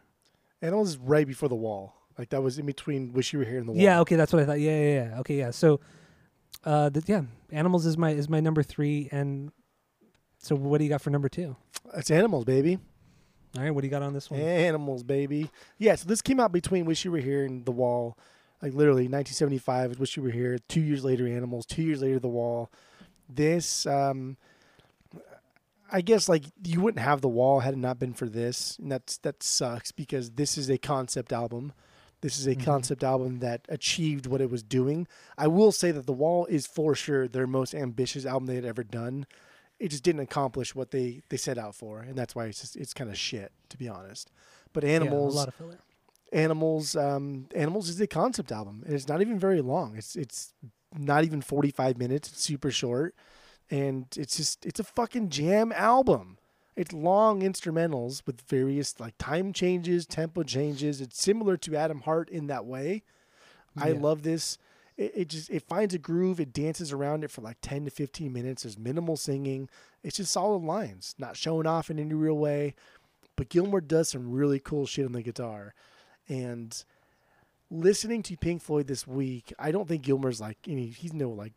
Animals 0.61 0.91
is 0.91 0.99
right 0.99 1.27
before 1.27 1.49
the 1.49 1.55
wall. 1.55 1.95
Like 2.19 2.31
that 2.31 2.43
was 2.43 2.59
in 2.59 2.67
between 2.67 3.13
Wish 3.13 3.33
You 3.33 3.39
Were 3.39 3.45
Here 3.45 3.59
and 3.59 3.69
the 3.69 3.73
wall. 3.73 3.81
Yeah, 3.81 4.01
okay, 4.01 4.17
that's 4.17 4.33
what 4.33 4.43
I 4.43 4.47
thought. 4.47 4.61
Yeah, 4.61 4.79
yeah, 4.79 5.11
yeah. 5.11 5.21
Okay, 5.21 5.39
yeah. 5.39 5.53
So, 5.53 5.81
uh, 6.65 6.91
yeah, 7.07 7.23
Animals 7.53 7.87
is 7.87 7.97
my 7.97 8.11
is 8.11 8.29
my 8.29 8.41
number 8.41 8.63
three, 8.63 9.09
and 9.13 9.53
so 10.39 10.57
what 10.57 10.79
do 10.79 10.85
you 10.85 10.91
got 10.91 11.01
for 11.01 11.11
number 11.11 11.29
two? 11.29 11.57
It's 11.95 12.11
Animals, 12.11 12.45
baby. 12.45 12.79
All 13.57 13.63
right, 13.63 13.71
what 13.71 13.81
do 13.81 13.87
you 13.87 13.91
got 13.91 14.03
on 14.03 14.13
this 14.13 14.31
one? 14.31 14.41
Animals, 14.41 15.03
baby. 15.03 15.51
Yeah, 15.79 15.95
so 15.95 16.07
this 16.07 16.21
came 16.21 16.39
out 16.39 16.53
between 16.53 16.85
Wish 16.85 17.05
You 17.05 17.13
Were 17.13 17.19
Here 17.19 17.45
and 17.45 17.65
The 17.65 17.73
Wall. 17.73 18.17
Like 18.61 18.75
literally 18.75 19.05
1975 19.05 19.93
is 19.93 19.99
Wish 19.99 20.17
You 20.17 20.23
Were 20.23 20.31
Here. 20.31 20.59
Two 20.69 20.81
years 20.81 21.05
later, 21.05 21.27
Animals. 21.27 21.65
Two 21.65 21.83
years 21.83 22.03
later, 22.03 22.19
The 22.19 22.29
Wall. 22.29 22.71
This, 23.29 23.87
um, 23.87 24.37
I 25.91 26.03
guess, 26.03 26.29
like 26.29 26.45
you 26.65 26.81
wouldn't 26.81 27.03
have 27.03 27.21
The 27.23 27.29
Wall 27.29 27.61
had 27.61 27.75
it 27.75 27.79
not 27.79 27.99
been 27.99 28.13
for 28.13 28.27
this, 28.29 28.79
and 28.79 28.93
that's 28.93 29.17
that 29.19 29.43
sucks 29.43 29.91
because 29.93 30.33
this 30.33 30.59
is 30.59 30.69
a 30.71 30.77
concept 30.79 31.33
album. 31.33 31.73
This 32.21 32.39
is 32.39 32.47
a 32.47 32.57
Mhm. 32.57 32.65
concept 32.65 33.03
album 33.05 33.39
that 33.39 33.65
achieved 33.69 34.27
what 34.27 34.41
it 34.41 34.51
was 34.51 34.63
doing. 34.63 35.07
I 35.39 35.47
will 35.47 35.73
say 35.73 35.91
that 35.93 36.05
The 36.07 36.13
Wall 36.13 36.47
is 36.47 36.67
for 36.67 36.95
sure 36.95 37.29
their 37.29 37.47
most 37.47 37.75
ambitious 37.75 38.27
album 38.27 38.47
they 38.47 38.57
had 38.57 38.65
ever 38.65 38.83
done. 38.83 39.27
It 39.79 39.89
just 39.89 40.03
didn't 40.03 40.21
accomplish 40.21 40.75
what 40.75 40.91
they 40.91 41.23
they 41.29 41.37
set 41.37 41.59
out 41.59 41.75
for, 41.75 42.01
and 42.01 42.17
that's 42.17 42.35
why 42.35 42.47
it's 42.47 42.61
just 42.61 42.77
it's 42.77 42.95
kind 42.95 43.11
of 43.11 43.19
shit 43.19 43.53
to 43.69 43.77
be 43.77 43.89
honest. 43.89 44.31
But 44.73 44.85
Yeah, 44.85 44.91
Animals, 44.91 45.35
a 45.35 45.37
lot 45.39 45.49
of 45.49 45.55
filler. 45.55 45.79
Animals, 46.33 46.97
um, 46.97 47.47
Animals 47.55 47.89
is 47.89 48.01
a 48.01 48.07
concept 48.07 48.53
album, 48.53 48.83
and 48.85 48.95
it's 48.95 49.09
not 49.09 49.21
even 49.21 49.39
very 49.39 49.61
long. 49.61 49.97
It's 49.97 50.17
it's 50.17 50.53
not 50.97 51.25
even 51.25 51.41
forty 51.41 51.71
five 51.71 51.97
minutes. 51.99 52.29
It's 52.29 52.43
super 52.43 52.71
short, 52.71 53.15
and 53.71 54.07
it's 54.17 54.37
just 54.37 54.67
it's 54.67 54.81
a 54.81 54.85
fucking 54.85 55.31
jam 55.31 55.73
album. 55.73 56.39
It's 56.77 56.93
long 56.93 57.41
instrumentals 57.41 58.23
with 58.27 58.41
various 58.43 59.01
like 59.01 59.15
time 59.19 59.53
changes, 59.53 60.07
tempo 60.07 60.43
changes. 60.45 61.01
It's 61.01 61.21
similar 61.21 61.57
to 61.59 61.77
Atom 61.77 62.03
Heart 62.03 62.29
in 62.31 62.47
that 62.49 62.67
way. 62.67 63.03
I 63.77 63.93
love 63.93 64.23
this. 64.23 64.59
It, 64.99 65.13
it 65.15 65.29
just 65.29 65.49
it 65.49 65.63
finds 65.63 65.95
a 65.95 65.99
groove. 65.99 66.41
It 66.41 66.53
dances 66.53 66.93
around 66.93 67.25
it 67.25 67.31
for 67.31 67.41
like 67.41 67.57
ten 67.63 67.87
to 67.87 67.91
fifteen 67.91 68.33
minutes. 68.33 68.65
There's 68.65 68.77
minimal 68.77 69.17
singing. 69.17 69.71
It's 70.03 70.19
just 70.19 70.33
solid 70.33 70.63
lines, 70.65 71.15
not 71.19 71.37
showing 71.37 71.67
off 71.67 71.89
in 71.89 71.99
any 71.99 72.13
real 72.15 72.37
way. 72.37 72.75
But 73.37 73.49
Gilmour 73.49 73.81
does 73.81 74.09
some 74.09 74.33
really 74.33 74.59
cool 74.59 74.85
shit 74.85 75.07
on 75.07 75.13
the 75.13 75.23
guitar. 75.23 75.73
And 76.29 76.85
listening 77.71 78.23
to 78.25 78.37
Pink 78.37 78.61
Floyd 78.61 78.89
this 78.89 79.07
week, 79.07 79.55
I 79.59 79.71
don't 79.71 79.87
think 79.87 80.03
Gilmour's 80.03 80.41
like 80.41 80.59
any. 80.67 80.89
He's 80.89 81.15
no 81.15 81.31
like 81.31 81.53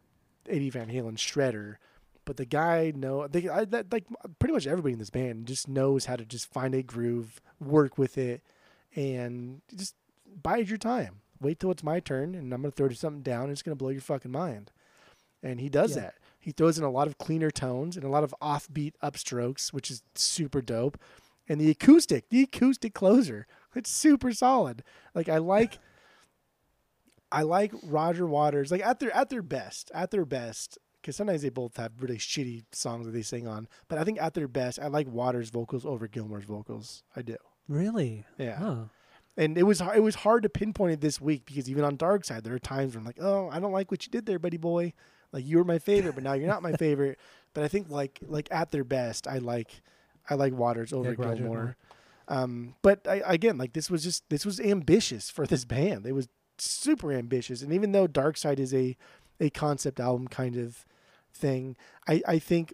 Eddie 0.47 0.69
Van 0.69 0.89
Halen 0.89 1.17
shredder, 1.17 1.77
but 2.25 2.37
the 2.37 2.45
guy 2.45 2.91
know 2.95 3.27
they 3.27 3.49
I, 3.49 3.65
that, 3.65 3.91
like 3.91 4.05
pretty 4.37 4.53
much 4.53 4.67
everybody 4.67 4.93
in 4.93 4.99
this 4.99 5.09
band 5.09 5.47
just 5.47 5.67
knows 5.67 6.05
how 6.05 6.15
to 6.15 6.25
just 6.25 6.51
find 6.53 6.75
a 6.75 6.83
groove, 6.83 7.41
work 7.59 7.97
with 7.97 8.17
it, 8.17 8.43
and 8.95 9.61
just 9.75 9.95
bide 10.41 10.69
your 10.69 10.77
time. 10.77 11.20
Wait 11.41 11.59
till 11.59 11.71
it's 11.71 11.83
my 11.83 11.99
turn, 11.99 12.35
and 12.35 12.53
I'm 12.53 12.61
gonna 12.61 12.71
throw 12.71 12.87
something 12.89 13.23
down. 13.23 13.43
And 13.43 13.51
it's 13.51 13.61
gonna 13.63 13.75
blow 13.75 13.89
your 13.89 14.01
fucking 14.01 14.31
mind. 14.31 14.71
And 15.43 15.59
he 15.59 15.67
does 15.69 15.95
Yeah. 15.95 16.03
that. 16.03 16.13
He 16.39 16.51
throws 16.51 16.77
in 16.77 16.83
a 16.83 16.89
lot 16.89 17.07
of 17.07 17.17
cleaner 17.17 17.51
tones 17.51 17.95
and 17.97 18.05
a 18.05 18.09
lot 18.09 18.23
of 18.23 18.33
offbeat 18.41 18.93
upstrokes, 19.03 19.73
which 19.73 19.89
is 19.91 20.03
super 20.15 20.61
dope. 20.61 20.97
And 21.49 21.59
the 21.59 21.69
acoustic, 21.69 22.29
the 22.29 22.43
acoustic 22.43 22.93
closer, 22.93 23.47
it's 23.75 23.89
super 23.89 24.31
solid. 24.33 24.83
Like 25.13 25.27
I 25.29 25.37
like, 25.39 25.79
I 27.31 27.43
like 27.43 27.73
Roger 27.83 28.27
Waters. 28.27 28.71
Like 28.71 28.81
at 28.85 28.99
their 28.99 29.11
at 29.15 29.29
their 29.29 29.41
best, 29.41 29.91
at 29.93 30.11
their 30.11 30.25
best, 30.25 30.77
because 31.01 31.15
sometimes 31.15 31.41
they 31.41 31.49
both 31.49 31.77
have 31.77 31.91
really 31.99 32.17
shitty 32.17 32.65
songs 32.71 33.05
that 33.05 33.11
they 33.13 33.21
sing 33.21 33.47
on. 33.47 33.67
But 33.87 33.97
I 33.97 34.03
think 34.03 34.21
at 34.21 34.33
their 34.33 34.47
best, 34.47 34.79
I 34.79 34.87
like 34.87 35.07
Waters' 35.07 35.49
vocals 35.49 35.85
over 35.85 36.07
Gilmour's 36.07 36.43
vocals. 36.45 37.03
I 37.15 37.21
do. 37.21 37.37
Really? 37.67 38.25
Yeah. 38.37 38.57
Huh. 38.57 38.83
And 39.37 39.57
it 39.57 39.63
was 39.63 39.81
it 39.81 40.03
was 40.03 40.15
hard 40.15 40.43
to 40.43 40.49
pinpoint 40.49 40.93
it 40.93 41.01
this 41.01 41.21
week 41.21 41.45
because 41.45 41.69
even 41.69 41.83
on 41.83 41.95
Dark 41.95 42.25
Side, 42.25 42.43
there 42.43 42.53
are 42.53 42.59
times 42.59 42.93
where 42.93 42.99
I'm 42.99 43.05
like, 43.05 43.21
oh, 43.21 43.49
I 43.51 43.59
don't 43.59 43.71
like 43.71 43.89
what 43.89 44.05
you 44.05 44.11
did 44.11 44.25
there, 44.25 44.39
buddy 44.39 44.57
boy. 44.57 44.93
Like 45.31 45.45
you 45.45 45.57
were 45.57 45.63
my 45.63 45.79
favorite, 45.79 46.15
but 46.15 46.23
now 46.23 46.33
you're 46.33 46.47
not 46.47 46.61
my 46.61 46.73
favorite. 46.77 47.17
But 47.53 47.63
I 47.63 47.67
think 47.67 47.89
like 47.89 48.19
like 48.21 48.47
at 48.51 48.71
their 48.71 48.83
best, 48.83 49.27
I 49.27 49.37
like 49.37 49.81
I 50.29 50.35
like 50.35 50.53
Waters 50.53 50.93
over 50.93 51.13
Roger 51.13 51.35
Gilmour. 51.35 51.47
more. 51.47 51.77
Um, 52.27 52.75
but 52.81 53.05
I, 53.07 53.21
again, 53.25 53.57
like 53.57 53.73
this 53.73 53.89
was 53.89 54.03
just 54.03 54.29
this 54.29 54.45
was 54.45 54.59
ambitious 54.59 55.29
for 55.29 55.45
this 55.45 55.65
band. 55.65 56.05
It 56.05 56.13
was 56.13 56.27
super 56.57 57.11
ambitious, 57.11 57.61
and 57.61 57.73
even 57.73 57.91
though 57.91 58.07
Dark 58.07 58.37
Side 58.37 58.59
is 58.59 58.73
a 58.73 58.95
a 59.39 59.49
concept 59.49 59.99
album 59.99 60.27
kind 60.27 60.55
of 60.55 60.85
thing, 61.33 61.75
I 62.07 62.21
I 62.27 62.39
think 62.39 62.73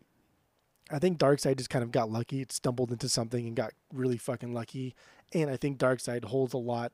I 0.90 1.00
think 1.00 1.18
Dark 1.18 1.40
Side 1.40 1.58
just 1.58 1.70
kind 1.70 1.84
of 1.84 1.92
got 1.92 2.12
lucky. 2.12 2.42
It 2.42 2.52
stumbled 2.52 2.92
into 2.92 3.10
something 3.10 3.46
and 3.46 3.56
got 3.56 3.72
really 3.94 4.18
fucking 4.18 4.54
lucky. 4.54 4.96
And 5.34 5.50
I 5.50 5.58
think 5.58 5.78
Dark 5.78 6.00
Side 6.00 6.26
holds 6.26 6.54
a 6.54 6.58
lot 6.58 6.92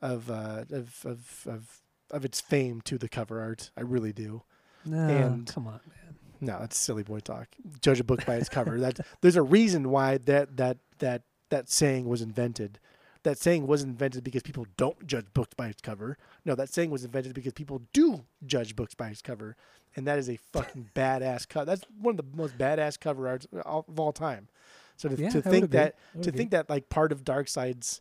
of 0.00 0.30
uh, 0.30 0.64
of, 0.70 1.04
of 1.04 1.46
of 1.46 1.80
of 2.10 2.24
its 2.24 2.40
fame 2.40 2.80
to 2.82 2.98
the 2.98 3.08
cover 3.08 3.40
art. 3.40 3.70
I 3.76 3.80
really 3.82 4.12
do. 4.12 4.42
No, 4.84 4.98
And- 4.98 5.46
come 5.46 5.66
on, 5.66 5.80
man. 5.86 6.16
No, 6.40 6.58
that's 6.58 6.76
silly 6.76 7.04
boy 7.04 7.20
talk. 7.20 7.46
Judge 7.80 8.00
a 8.00 8.04
book 8.04 8.26
by 8.26 8.34
its 8.34 8.48
cover. 8.48 8.80
That 8.80 8.98
there's 9.20 9.36
a 9.36 9.42
reason 9.42 9.90
why 9.90 10.18
that 10.18 10.56
that 10.56 10.78
that 10.98 11.22
that 11.50 11.70
saying 11.70 12.08
was 12.08 12.20
invented. 12.20 12.80
That 13.22 13.38
saying 13.38 13.68
wasn't 13.68 13.90
invented 13.92 14.24
because 14.24 14.42
people 14.42 14.66
don't 14.76 15.06
judge 15.06 15.26
books 15.32 15.54
by 15.54 15.68
its 15.68 15.80
cover. 15.80 16.18
No, 16.44 16.56
that 16.56 16.70
saying 16.72 16.90
was 16.90 17.04
invented 17.04 17.34
because 17.34 17.52
people 17.52 17.82
do 17.92 18.24
judge 18.44 18.74
books 18.74 18.94
by 18.96 19.10
its 19.10 19.22
cover, 19.22 19.54
and 19.94 20.04
that 20.08 20.18
is 20.18 20.28
a 20.28 20.36
fucking 20.52 20.90
badass 20.96 21.48
cut. 21.48 21.66
That's 21.68 21.84
one 22.00 22.14
of 22.14 22.16
the 22.16 22.36
most 22.36 22.58
badass 22.58 22.98
cover 22.98 23.28
arts 23.28 23.46
of 23.64 24.00
all 24.00 24.12
time. 24.12 24.48
So 24.96 25.08
to, 25.08 25.16
Yeah, 25.16 25.30
to 25.30 25.42
think 25.42 25.70
that 25.70 25.96
to 26.22 26.30
think 26.30 26.50
that 26.50 26.68
like 26.70 26.88
part 26.88 27.12
of 27.12 27.24
Dark 27.24 27.48
Side's 27.48 28.00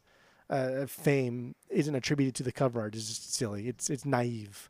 uh, 0.49 0.85
fame 0.85 1.55
isn't 1.69 1.95
attributed 1.95 2.35
to 2.35 2.43
the 2.43 2.51
cover 2.51 2.81
art 2.81 2.95
is 2.95 3.07
just 3.07 3.33
silly. 3.33 3.67
It's 3.67 3.89
it's 3.89 4.05
naive. 4.05 4.69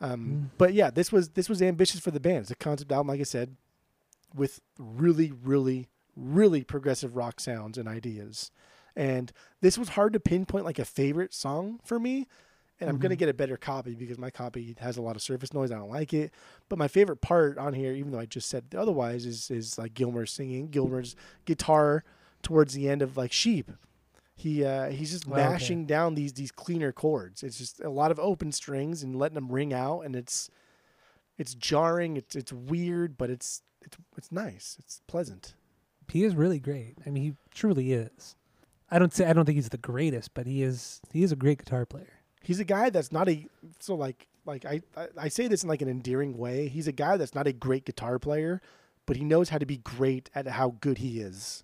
Um, 0.00 0.20
Mm. 0.20 0.50
But 0.58 0.74
yeah, 0.74 0.90
this 0.90 1.10
was 1.12 1.30
this 1.30 1.48
was 1.48 1.60
ambitious 1.60 2.00
for 2.00 2.10
the 2.10 2.20
band. 2.20 2.42
It's 2.42 2.50
a 2.50 2.56
concept 2.56 2.92
album, 2.92 3.08
like 3.08 3.20
I 3.20 3.24
said, 3.24 3.56
with 4.34 4.60
really, 4.78 5.32
really, 5.32 5.88
really 6.16 6.64
progressive 6.64 7.16
rock 7.16 7.40
sounds 7.40 7.78
and 7.78 7.88
ideas. 7.88 8.50
And 8.96 9.32
this 9.60 9.78
was 9.78 9.90
hard 9.90 10.12
to 10.14 10.20
pinpoint 10.20 10.64
like 10.64 10.78
a 10.78 10.84
favorite 10.84 11.32
song 11.34 11.80
for 11.84 11.98
me. 12.00 12.26
And 12.80 12.88
I'm 12.88 12.98
gonna 12.98 13.16
Mhm. 13.16 13.18
get 13.18 13.28
a 13.28 13.34
better 13.34 13.56
copy 13.56 13.94
because 13.94 14.18
my 14.18 14.30
copy 14.30 14.76
has 14.78 14.96
a 14.96 15.02
lot 15.02 15.16
of 15.16 15.22
surface 15.22 15.52
noise. 15.52 15.72
I 15.72 15.76
don't 15.78 15.90
like 15.90 16.14
it. 16.14 16.32
But 16.68 16.78
my 16.78 16.86
favorite 16.88 17.20
part 17.20 17.58
on 17.58 17.74
here, 17.74 17.92
even 17.92 18.12
though 18.12 18.20
I 18.20 18.26
just 18.26 18.48
said 18.48 18.66
otherwise, 18.76 19.26
is 19.26 19.50
is 19.50 19.78
like 19.78 19.94
Gilmer 19.94 20.26
singing. 20.26 20.68
Gilmer's 20.68 21.16
guitar 21.44 22.04
towards 22.42 22.74
the 22.74 22.88
end 22.88 23.02
of 23.02 23.16
like 23.16 23.32
Sheep. 23.32 23.72
He 24.36 24.64
uh, 24.64 24.90
he's 24.90 25.10
just 25.10 25.26
Oh, 25.26 25.32
okay. 25.32 25.42
mashing 25.42 25.86
down 25.86 26.14
these 26.14 26.34
these 26.34 26.52
cleaner 26.52 26.92
chords. 26.92 27.42
It's 27.42 27.58
just 27.58 27.80
a 27.80 27.90
lot 27.90 28.12
of 28.12 28.20
open 28.20 28.52
strings 28.52 29.02
and 29.02 29.16
letting 29.16 29.34
them 29.34 29.50
ring 29.50 29.72
out, 29.72 30.02
and 30.02 30.14
it's 30.14 30.48
it's 31.36 31.54
jarring. 31.54 32.16
It's 32.16 32.36
it's 32.36 32.52
weird, 32.52 33.18
but 33.18 33.28
it's 33.30 33.62
it's 33.82 33.96
it's 34.16 34.30
nice. 34.30 34.76
It's 34.78 35.00
pleasant. 35.08 35.54
He 36.08 36.22
is 36.22 36.36
really 36.36 36.60
great. 36.60 36.96
I 37.04 37.10
mean, 37.10 37.22
he 37.24 37.34
truly 37.52 37.92
is. 37.92 38.36
I 38.90 38.98
don't 39.00 39.12
say 39.12 39.26
I 39.26 39.32
don't 39.32 39.44
think 39.44 39.56
he's 39.56 39.68
the 39.70 39.78
greatest, 39.78 40.32
but 40.34 40.46
he 40.46 40.62
is. 40.62 41.00
He 41.12 41.24
is 41.24 41.32
a 41.32 41.36
great 41.36 41.58
guitar 41.58 41.84
player. 41.84 42.17
He's 42.48 42.60
a 42.60 42.64
guy 42.64 42.88
that's 42.88 43.12
not 43.12 43.28
a 43.28 43.46
so 43.78 43.94
like 43.94 44.26
like 44.46 44.64
I, 44.64 44.80
I 44.96 45.08
I 45.18 45.28
say 45.28 45.48
this 45.48 45.62
in 45.62 45.68
like 45.68 45.82
an 45.82 45.88
endearing 45.90 46.38
way. 46.38 46.68
He's 46.68 46.88
a 46.88 46.92
guy 46.92 47.18
that's 47.18 47.34
not 47.34 47.46
a 47.46 47.52
great 47.52 47.84
guitar 47.84 48.18
player, 48.18 48.62
but 49.04 49.16
he 49.16 49.22
knows 49.22 49.50
how 49.50 49.58
to 49.58 49.66
be 49.66 49.76
great 49.76 50.30
at 50.34 50.46
how 50.46 50.76
good 50.80 50.96
he 50.96 51.20
is. 51.20 51.62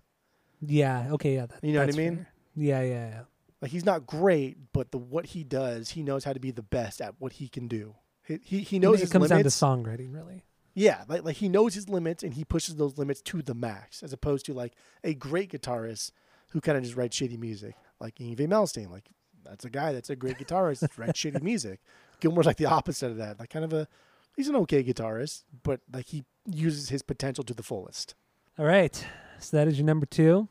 Yeah. 0.61 1.07
Okay. 1.13 1.33
Yeah. 1.37 1.47
That, 1.47 1.63
You 1.63 1.73
know 1.73 1.79
what 1.79 1.89
I 1.91 1.97
mean? 1.97 2.15
fair. 2.17 2.27
Yeah. 2.55 2.81
Yeah. 2.83 3.09
Yeah. 3.09 3.19
Like 3.63 3.71
he's 3.71 3.83
not 3.83 4.05
great, 4.05 4.57
but 4.73 4.91
the 4.91 4.99
what 4.99 5.25
he 5.25 5.43
does, 5.43 5.89
he 5.89 6.03
knows 6.03 6.23
how 6.23 6.33
to 6.33 6.39
be 6.39 6.51
the 6.51 6.61
best 6.61 7.01
at 7.01 7.15
what 7.17 7.31
he 7.33 7.47
can 7.47 7.67
do. 7.67 7.95
He 8.21 8.39
he, 8.43 8.59
he 8.59 8.77
knows 8.77 8.99
it 8.99 9.05
his 9.05 9.11
comes 9.11 9.31
limits. 9.31 9.59
down 9.59 9.81
to 9.81 9.89
songwriting, 9.89 10.13
really. 10.13 10.43
Yeah, 10.75 11.03
like 11.07 11.23
like 11.23 11.37
he 11.37 11.49
knows 11.49 11.73
his 11.73 11.89
limits 11.89 12.21
and 12.21 12.35
he 12.35 12.45
pushes 12.45 12.75
those 12.75 12.99
limits 12.99 13.21
to 13.21 13.41
the 13.41 13.55
max, 13.55 14.03
as 14.03 14.13
opposed 14.13 14.45
to 14.45 14.53
like 14.53 14.73
a 15.03 15.15
great 15.15 15.51
guitarist 15.51 16.11
who 16.49 16.61
kind 16.61 16.77
of 16.77 16.83
just 16.83 16.95
writes 16.95 17.17
shitty 17.19 17.39
music, 17.39 17.73
like 17.99 18.17
Yngwie 18.17 18.47
Malmsteen. 18.47 18.91
Like 18.91 19.09
that's 19.45 19.65
a 19.65 19.69
guy 19.69 19.93
that's 19.93 20.09
a 20.09 20.15
great 20.15 20.37
guitarist 20.37 20.87
writes 20.97 21.19
shitty 21.19 21.41
music. 21.41 21.79
Gilmour's 22.19 22.45
like 22.45 22.57
the 22.57 22.65
opposite 22.65 23.11
of 23.11 23.17
that. 23.17 23.39
Like 23.39 23.49
kind 23.49 23.65
of 23.65 23.73
a 23.73 23.87
he's 24.35 24.47
an 24.49 24.55
okay 24.57 24.83
guitarist, 24.83 25.43
but 25.63 25.79
like 25.93 26.07
he 26.07 26.23
uses 26.45 26.89
his 26.89 27.01
potential 27.01 27.43
to 27.45 27.53
the 27.53 27.63
fullest. 27.63 28.15
All 28.59 28.65
right. 28.65 29.05
So 29.39 29.57
that 29.57 29.67
is 29.67 29.77
your 29.77 29.85
number 29.85 30.05
two. 30.05 30.47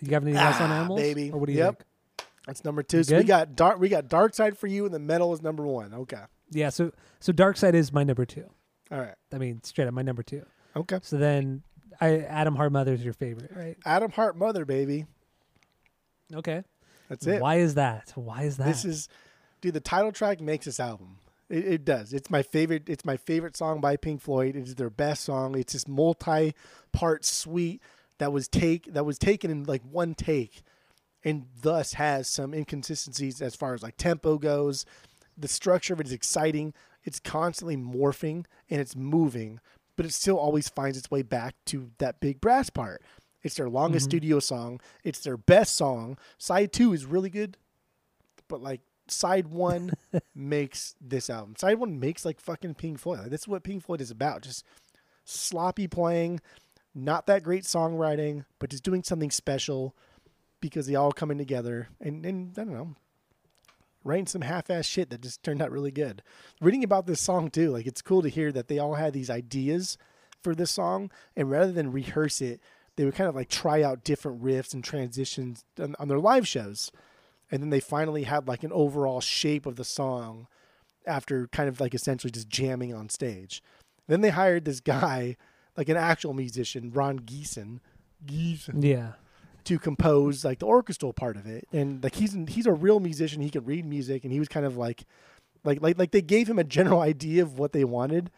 You 0.00 0.12
have 0.12 0.22
anything 0.22 0.40
else 0.42 0.60
on 0.60 0.70
Ah, 0.70 0.76
animals? 0.80 1.00
baby. 1.00 1.30
Or 1.30 1.38
what 1.38 1.46
do 1.46 1.52
you 1.52 1.58
Yep. 1.58 1.76
think? 2.18 2.28
That's 2.46 2.64
number 2.64 2.82
two. 2.82 2.98
You 2.98 3.04
So 3.04 3.16
we 3.18 3.24
got 3.24 3.54
dark 3.54 3.78
we 3.78 3.88
got 3.88 4.08
Dark 4.08 4.34
Side 4.34 4.56
for 4.56 4.66
you, 4.66 4.84
and 4.86 4.94
the 4.94 4.98
metal 4.98 5.32
is 5.34 5.42
number 5.42 5.66
one. 5.66 5.92
Okay, 5.92 6.22
Yeah. 6.50 6.70
So 6.70 6.92
so 7.20 7.32
Dark 7.32 7.56
Side 7.58 7.74
is 7.74 7.92
my 7.92 8.02
number 8.02 8.24
two. 8.24 8.48
all 8.90 8.98
right, 8.98 9.14
I 9.32 9.38
mean, 9.38 9.62
straight 9.62 9.86
up 9.88 9.94
my 9.94 10.02
number 10.02 10.22
two. 10.22 10.44
okay. 10.74 10.98
So 11.02 11.16
then, 11.18 11.62
I 12.00 12.18
Atom 12.20 12.56
Heart 12.56 12.72
Mother 12.72 12.92
is 12.94 13.04
your 13.04 13.12
favorite, 13.12 13.52
right? 13.54 13.76
Atom 13.84 14.10
Heart, 14.10 14.36
Mother, 14.36 14.64
baby. 14.64 15.06
Okay. 16.34 16.62
That's 17.10 17.26
it. 17.26 17.42
Why 17.42 17.56
is 17.56 17.74
that? 17.74 18.12
Why 18.14 18.44
is 18.44 18.56
that? 18.56 18.66
This 18.66 18.86
is, 18.86 19.08
dude. 19.60 19.74
The 19.74 19.80
title 19.80 20.12
track 20.12 20.40
makes 20.40 20.64
this 20.64 20.80
album. 20.80 21.18
It, 21.50 21.66
it 21.66 21.84
does. 21.84 22.14
It's 22.14 22.30
my 22.30 22.42
favorite. 22.42 22.88
It's 22.88 23.04
my 23.04 23.18
favorite 23.18 23.56
song 23.56 23.80
by 23.80 23.96
Pink 23.96 24.22
Floyd. 24.22 24.56
It 24.56 24.62
is 24.62 24.76
their 24.76 24.88
best 24.88 25.24
song. 25.24 25.58
It's 25.58 25.72
this 25.72 25.88
multi-part 25.88 27.24
suite 27.24 27.82
that 28.18 28.32
was 28.32 28.48
take 28.48 28.92
that 28.94 29.04
was 29.04 29.18
taken 29.18 29.50
in 29.50 29.64
like 29.64 29.82
one 29.82 30.14
take, 30.14 30.62
and 31.24 31.46
thus 31.60 31.94
has 31.94 32.28
some 32.28 32.54
inconsistencies 32.54 33.42
as 33.42 33.56
far 33.56 33.74
as 33.74 33.82
like 33.82 33.96
tempo 33.96 34.38
goes. 34.38 34.86
The 35.36 35.48
structure 35.48 35.94
of 35.94 36.00
it 36.00 36.06
is 36.06 36.12
exciting. 36.12 36.74
It's 37.02 37.18
constantly 37.18 37.76
morphing 37.76 38.44
and 38.68 38.80
it's 38.80 38.94
moving, 38.94 39.58
but 39.96 40.06
it 40.06 40.12
still 40.12 40.38
always 40.38 40.68
finds 40.68 40.96
its 40.96 41.10
way 41.10 41.22
back 41.22 41.54
to 41.66 41.90
that 41.98 42.20
big 42.20 42.40
brass 42.40 42.70
part. 42.70 43.02
It's 43.42 43.54
their 43.56 43.68
longest 43.68 44.06
Mhm. 44.06 44.10
studio 44.10 44.38
song. 44.40 44.80
It's 45.04 45.20
their 45.20 45.36
best 45.36 45.76
song. 45.76 46.18
Side 46.38 46.72
two 46.72 46.92
is 46.92 47.04
really 47.06 47.30
good, 47.30 47.56
but 48.48 48.60
like 48.62 48.80
side 49.08 49.48
one 49.48 49.92
makes 50.34 50.94
this 51.00 51.28
album. 51.30 51.56
Side 51.56 51.78
one 51.78 51.98
makes 51.98 52.24
like 52.24 52.38
fucking 52.40 52.74
Pink 52.74 52.98
Floyd. 52.98 53.20
Like, 53.20 53.30
that's 53.30 53.48
what 53.48 53.62
Pink 53.64 53.82
Floyd 53.84 54.00
is 54.00 54.10
about. 54.10 54.42
Just 54.42 54.64
sloppy 55.24 55.86
playing, 55.88 56.40
not 56.94 57.26
that 57.26 57.42
great 57.42 57.64
songwriting, 57.64 58.44
but 58.58 58.70
just 58.70 58.82
doing 58.84 59.02
something 59.02 59.30
special 59.30 59.94
because 60.60 60.86
they 60.86 60.94
all 60.94 61.12
coming 61.12 61.38
together 61.38 61.88
and, 62.00 62.24
and 62.26 62.58
I 62.58 62.64
don't 62.64 62.74
know, 62.74 62.94
writing 64.04 64.26
some 64.26 64.42
half-ass 64.42 64.86
shit 64.86 65.10
that 65.10 65.22
just 65.22 65.42
turned 65.42 65.62
out 65.62 65.70
really 65.70 65.90
good. 65.90 66.22
Reading 66.60 66.84
about 66.84 67.06
this 67.06 67.20
song 67.20 67.50
too, 67.50 67.70
like 67.70 67.86
it's 67.86 68.02
cool 68.02 68.22
to 68.22 68.28
hear 68.28 68.52
that 68.52 68.68
they 68.68 68.78
all 68.78 68.94
had 68.94 69.12
these 69.12 69.30
ideas 69.30 69.96
for 70.42 70.54
this 70.54 70.70
song, 70.70 71.10
and 71.36 71.50
rather 71.50 71.72
than 71.72 71.92
rehearse 71.92 72.40
it, 72.40 72.60
they 72.96 73.04
would 73.04 73.14
kind 73.14 73.28
of 73.28 73.34
like 73.34 73.48
try 73.48 73.82
out 73.82 74.04
different 74.04 74.42
riffs 74.42 74.74
and 74.74 74.82
transitions 74.84 75.64
on, 75.80 75.94
on 75.98 76.08
their 76.08 76.18
live 76.18 76.46
shows, 76.46 76.90
and 77.50 77.62
then 77.62 77.70
they 77.70 77.80
finally 77.80 78.24
had 78.24 78.46
like 78.48 78.62
an 78.62 78.72
overall 78.72 79.20
shape 79.20 79.66
of 79.66 79.76
the 79.76 79.84
song 79.84 80.46
after 81.06 81.46
kind 81.48 81.68
of 81.68 81.80
like 81.80 81.94
essentially 81.94 82.30
just 82.30 82.48
jamming 82.48 82.92
on 82.94 83.08
stage. 83.08 83.62
Then 84.06 84.20
they 84.20 84.30
hired 84.30 84.64
this 84.64 84.80
guy, 84.80 85.36
like 85.76 85.88
an 85.88 85.96
actual 85.96 86.34
musician, 86.34 86.90
Ron 86.90 87.20
Geesin, 87.20 87.78
Geesin 88.26 88.82
Yeah. 88.84 89.12
to 89.64 89.78
compose 89.78 90.44
like 90.44 90.58
the 90.58 90.66
orchestral 90.66 91.12
part 91.12 91.36
of 91.36 91.46
it. 91.46 91.66
And 91.72 92.02
like 92.02 92.16
he's 92.16 92.36
he's 92.48 92.66
a 92.66 92.72
real 92.72 93.00
musician. 93.00 93.40
He 93.40 93.50
can 93.50 93.64
read 93.64 93.84
music, 93.86 94.24
and 94.24 94.32
he 94.32 94.38
was 94.38 94.48
kind 94.48 94.66
of 94.66 94.76
like 94.76 95.04
like 95.64 95.80
like 95.80 95.98
like 95.98 96.10
they 96.10 96.22
gave 96.22 96.48
him 96.48 96.58
a 96.58 96.64
general 96.64 97.00
idea 97.00 97.42
of 97.42 97.58
what 97.58 97.72
they 97.72 97.84
wanted, 97.84 98.30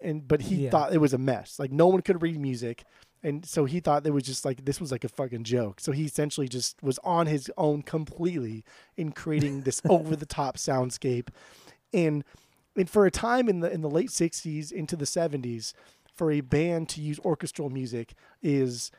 and 0.00 0.26
but 0.28 0.42
he 0.42 0.64
Yeah. 0.64 0.70
thought 0.70 0.92
it 0.92 0.98
was 0.98 1.14
a 1.14 1.18
mess. 1.18 1.58
Like 1.58 1.72
no 1.72 1.86
one 1.86 2.02
could 2.02 2.20
read 2.20 2.38
music. 2.38 2.84
And 3.26 3.44
so 3.44 3.64
he 3.64 3.80
thought 3.80 4.06
it 4.06 4.12
was 4.12 4.22
just 4.22 4.44
like 4.44 4.64
this 4.64 4.80
was 4.80 4.92
like 4.92 5.02
a 5.02 5.08
fucking 5.08 5.42
joke. 5.42 5.80
So 5.80 5.90
he 5.90 6.04
essentially 6.04 6.46
just 6.48 6.80
was 6.82 6.98
on 7.02 7.26
his 7.26 7.50
own 7.56 7.82
completely 7.82 8.64
in 8.96 9.10
creating 9.10 9.62
this 9.62 9.82
over 9.88 10.14
the 10.14 10.26
top 10.26 10.56
soundscape. 10.58 11.28
And 11.92 12.22
and 12.76 12.88
for 12.88 13.04
a 13.04 13.10
time 13.10 13.48
in 13.48 13.60
the 13.60 13.72
in 13.72 13.80
the 13.80 13.90
late 13.90 14.10
sixties 14.12 14.70
into 14.70 14.94
the 14.94 15.06
seventies, 15.06 15.74
for 16.14 16.30
a 16.30 16.40
band 16.40 16.88
to 16.90 17.00
use 17.00 17.18
orchestral 17.24 17.68
music 17.68 18.14
is 18.42 18.92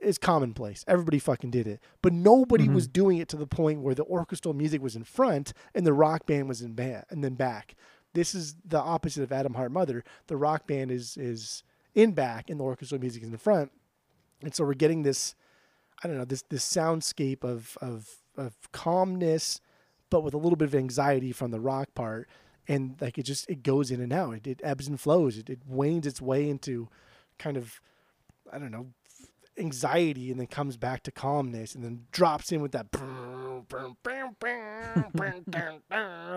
is 0.00 0.18
commonplace. 0.18 0.84
Everybody 0.88 1.20
fucking 1.20 1.52
did 1.52 1.68
it. 1.68 1.78
But 2.02 2.12
nobody 2.12 2.66
Mhm. 2.66 2.74
was 2.74 2.88
doing 2.88 3.18
it 3.18 3.28
to 3.28 3.36
the 3.36 3.46
point 3.46 3.82
where 3.82 3.94
the 3.94 4.04
orchestral 4.06 4.54
music 4.54 4.82
was 4.82 4.96
in 4.96 5.04
front 5.04 5.52
and 5.72 5.86
the 5.86 5.92
rock 5.92 6.26
band 6.26 6.48
was 6.48 6.60
in 6.62 6.72
back 6.74 7.06
and 7.10 7.22
then 7.22 7.34
back. 7.36 7.76
This 8.12 8.34
is 8.34 8.56
the 8.64 8.80
opposite 8.80 9.22
of 9.22 9.30
Atom 9.30 9.54
Heart 9.54 9.70
Mother. 9.70 10.02
The 10.26 10.36
rock 10.36 10.66
band 10.66 10.90
is 10.90 11.16
is 11.16 11.62
in 11.94 12.12
back 12.12 12.50
and 12.50 12.58
the 12.58 12.64
orchestral 12.64 13.00
music 13.00 13.22
is 13.22 13.26
in 13.26 13.32
the 13.32 13.38
front. 13.38 13.70
And 14.42 14.54
so 14.54 14.64
we're 14.64 14.74
getting 14.74 15.02
this 15.02 15.34
I 16.02 16.08
don't 16.08 16.18
know, 16.18 16.24
this 16.24 16.42
this 16.48 16.64
soundscape 16.64 17.44
of 17.44 17.76
of 17.80 18.08
of 18.36 18.54
calmness 18.72 19.60
but 20.10 20.22
with 20.22 20.34
a 20.34 20.38
little 20.38 20.56
bit 20.56 20.68
of 20.68 20.74
anxiety 20.74 21.32
from 21.32 21.50
the 21.50 21.60
rock 21.60 21.94
part 21.94 22.28
and 22.68 22.96
like 23.00 23.18
it 23.18 23.22
just 23.22 23.48
it 23.48 23.62
goes 23.62 23.90
in 23.90 24.00
and 24.00 24.12
out. 24.12 24.34
It, 24.34 24.46
it 24.46 24.60
ebbs 24.62 24.88
and 24.88 25.00
flows. 25.00 25.38
It, 25.38 25.48
it 25.48 25.60
wanes 25.66 26.06
its 26.06 26.20
way 26.20 26.48
into 26.48 26.88
kind 27.38 27.56
of 27.56 27.80
I 28.52 28.58
don't 28.58 28.70
know 28.70 28.88
anxiety 29.58 30.30
and 30.30 30.40
then 30.40 30.46
comes 30.46 30.76
back 30.76 31.02
to 31.02 31.10
calmness 31.10 31.74
and 31.74 31.84
then 31.84 32.06
drops 32.10 32.52
in 32.52 32.62
with 32.62 32.72
that 32.72 32.90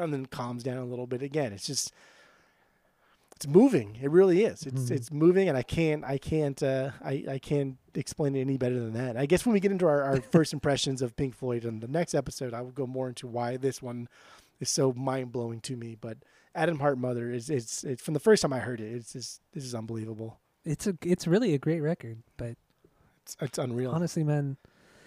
and 0.04 0.14
then 0.14 0.26
calms 0.26 0.64
down 0.64 0.78
a 0.78 0.86
little 0.86 1.08
bit 1.08 1.22
again. 1.22 1.54
It's 1.54 1.68
just 1.68 1.94
it's 3.36 3.48
moving. 3.48 3.98
It 4.02 4.10
really 4.12 4.44
is. 4.44 4.64
It's 4.66 4.84
Mhm. 4.84 4.92
it's 4.92 5.12
moving 5.12 5.50
and 5.50 5.58
I 5.58 5.64
can't 5.64 6.04
I 6.06 6.18
can't 6.18 6.62
uh 6.64 6.92
I, 7.04 7.26
I 7.30 7.40
can't 7.40 7.78
explain 7.94 8.36
it 8.36 8.42
any 8.42 8.58
better 8.58 8.80
than 8.80 8.94
that. 8.94 9.18
I 9.18 9.26
guess 9.26 9.46
when 9.46 9.54
we 9.54 9.60
get 9.60 9.72
into 9.72 9.86
our, 9.88 10.02
our 10.04 10.22
first 10.22 10.54
impressions 10.58 11.02
of 11.02 11.16
Pink 11.18 11.36
Floyd 11.36 11.66
in 11.66 11.80
the 11.82 11.88
next 11.88 12.14
episode 12.14 12.54
I 12.54 12.62
will 12.62 12.72
go 12.72 12.88
more 12.88 13.10
into 13.10 13.28
why 13.28 13.58
this 13.58 13.82
one 13.82 14.08
is 14.60 14.70
so 14.70 14.94
mind 14.94 15.32
blowing 15.34 15.60
to 15.62 15.76
me. 15.76 15.98
But 16.00 16.18
Atom 16.54 16.80
Heart 16.80 16.98
Mother 16.98 17.30
is 17.32 17.50
it's 17.50 17.84
it's 17.84 18.02
from 18.02 18.14
the 18.14 18.20
first 18.22 18.42
time 18.42 18.54
I 18.54 18.60
heard 18.60 18.80
it, 18.80 18.94
it's 18.94 19.12
just 19.14 19.42
this 19.54 19.66
is 19.66 19.76
unbelievable. 19.76 20.40
It's 20.64 20.88
a 20.88 20.98
it's 21.04 21.28
really 21.28 21.54
a 21.54 21.58
great 21.60 21.82
record, 21.82 22.24
but 22.38 22.56
It's 23.24 23.36
it's 23.42 23.58
unreal. 23.58 23.92
honestly, 23.92 24.24
man, 24.24 24.56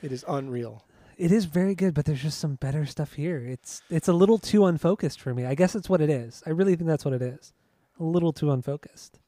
It 0.02 0.12
is 0.12 0.24
unreal. 0.28 0.84
it 1.16 1.32
is 1.32 1.46
very 1.46 1.74
good. 1.74 1.94
But 1.94 2.04
there's 2.04 2.22
just 2.22 2.38
some 2.38 2.56
better 2.56 2.84
stuff 2.84 3.14
here. 3.14 3.38
It's 3.38 3.80
it's 3.88 4.06
a 4.08 4.12
little 4.12 4.36
too 4.38 4.66
unfocused 4.66 5.18
for 5.18 5.32
me. 5.32 5.46
I 5.46 5.54
guess 5.54 5.74
it's 5.74 5.88
what 5.88 6.02
it 6.02 6.10
is. 6.10 6.42
I 6.44 6.50
really 6.50 6.76
think 6.76 6.88
that's 6.88 7.06
what 7.06 7.14
it 7.14 7.22
is. 7.22 7.54
A 7.98 8.04
little 8.04 8.32
too 8.32 8.50
unfocused. 8.50 9.18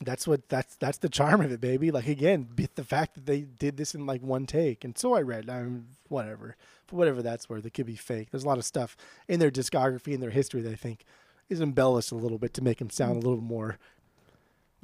That's 0.00 0.26
what 0.26 0.48
that's 0.48 0.76
that's 0.76 0.98
the 0.98 1.08
charm 1.08 1.40
of 1.40 1.52
it, 1.52 1.60
baby. 1.60 1.90
Like 1.90 2.08
again, 2.08 2.48
the 2.74 2.84
fact 2.84 3.14
that 3.14 3.26
they 3.26 3.42
did 3.42 3.76
this 3.76 3.94
in 3.94 4.06
like 4.06 4.22
one 4.22 4.44
take, 4.44 4.84
and 4.84 4.96
so 4.98 5.14
I 5.14 5.22
read. 5.22 5.48
I'm 5.48 5.86
whatever 6.08 6.56
for 6.86 6.96
whatever 6.96 7.22
that's 7.22 7.48
worth. 7.48 7.64
It 7.64 7.70
could 7.70 7.86
be 7.86 7.96
fake. 7.96 8.30
There's 8.30 8.44
a 8.44 8.48
lot 8.48 8.58
of 8.58 8.64
stuff 8.64 8.96
in 9.28 9.40
their 9.40 9.50
discography 9.50 10.12
and 10.12 10.22
their 10.22 10.30
history 10.30 10.62
that 10.62 10.72
I 10.72 10.76
think 10.76 11.04
is 11.48 11.60
embellished 11.60 12.12
a 12.12 12.16
little 12.16 12.38
bit 12.38 12.54
to 12.54 12.62
make 12.62 12.78
them 12.78 12.90
sound 12.90 13.22
a 13.22 13.26
little 13.26 13.42
more 13.42 13.78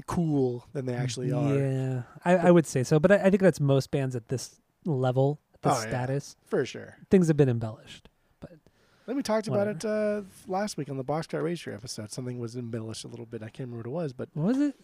cool 0.06 0.66
than 0.72 0.86
they 0.86 0.94
actually 0.94 1.28
mm, 1.28 1.50
are. 1.50 1.58
Yeah, 1.58 2.02
I, 2.24 2.48
I 2.48 2.50
would 2.50 2.66
say 2.66 2.82
so. 2.82 2.98
But 3.00 3.12
I, 3.12 3.16
I 3.16 3.30
think 3.30 3.42
that's 3.42 3.60
most 3.60 3.90
bands 3.90 4.14
at 4.16 4.28
this 4.28 4.60
level, 4.84 5.40
this 5.62 5.72
Oh, 5.72 5.82
yeah. 5.82 5.88
status. 5.88 6.36
For 6.46 6.64
sure. 6.64 6.96
Things 7.10 7.28
have 7.28 7.36
been 7.36 7.48
embellished. 7.48 8.08
Then 9.11 9.16
we 9.16 9.24
talked 9.24 9.48
about 9.48 9.66
it 9.66 9.84
uh, 9.84 10.22
last 10.46 10.76
week 10.76 10.88
on 10.88 10.96
the 10.96 11.02
Boxcar 11.02 11.42
Racer 11.42 11.72
episode. 11.72 12.12
Something 12.12 12.38
was 12.38 12.54
embellished 12.54 13.02
a 13.02 13.08
little 13.08 13.26
bit. 13.26 13.42
I 13.42 13.48
can't 13.48 13.68
remember 13.68 13.90
what 13.90 14.02
it 14.02 14.02
was, 14.04 14.12
but 14.12 14.28
What 14.34 14.46
was 14.46 14.61
it? 14.61 14.76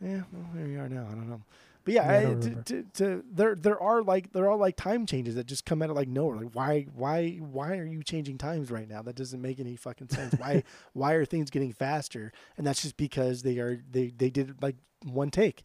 Yeah, 0.00 0.22
well, 0.32 0.46
here 0.54 0.66
we 0.68 0.76
are 0.76 0.88
now. 0.88 1.08
I 1.10 1.16
don't 1.16 1.28
know, 1.28 1.42
but 1.84 1.94
yeah, 1.94 2.04
Yeah, 2.04 2.28
I 2.28 2.30
I, 2.30 2.34
to, 2.34 2.62
to, 2.62 2.82
to, 2.94 3.24
there 3.32 3.56
there 3.56 3.82
are 3.82 4.04
like 4.04 4.32
there 4.32 4.48
are 4.48 4.56
like 4.56 4.76
time 4.76 5.04
changes 5.04 5.34
that 5.34 5.46
just 5.46 5.64
come 5.64 5.82
out 5.82 5.90
of 5.90 5.96
like 5.96 6.06
nowhere. 6.06 6.36
Like 6.36 6.54
why 6.54 6.86
why 6.94 7.38
why 7.38 7.76
are 7.76 7.84
you 7.84 8.04
changing 8.04 8.38
times 8.38 8.70
right 8.70 8.88
now? 8.88 9.02
That 9.02 9.16
doesn't 9.16 9.42
make 9.42 9.58
any 9.58 9.74
fucking 9.74 10.10
sense. 10.10 10.34
why 10.38 10.62
why 10.92 11.14
are 11.14 11.24
things 11.24 11.50
getting 11.50 11.72
faster? 11.72 12.30
And 12.56 12.64
that's 12.64 12.82
just 12.82 12.96
because 12.96 13.42
they 13.42 13.58
are 13.58 13.82
they 13.90 14.12
they 14.16 14.30
did 14.30 14.50
it 14.50 14.62
like 14.62 14.76
one 15.04 15.32
take. 15.32 15.64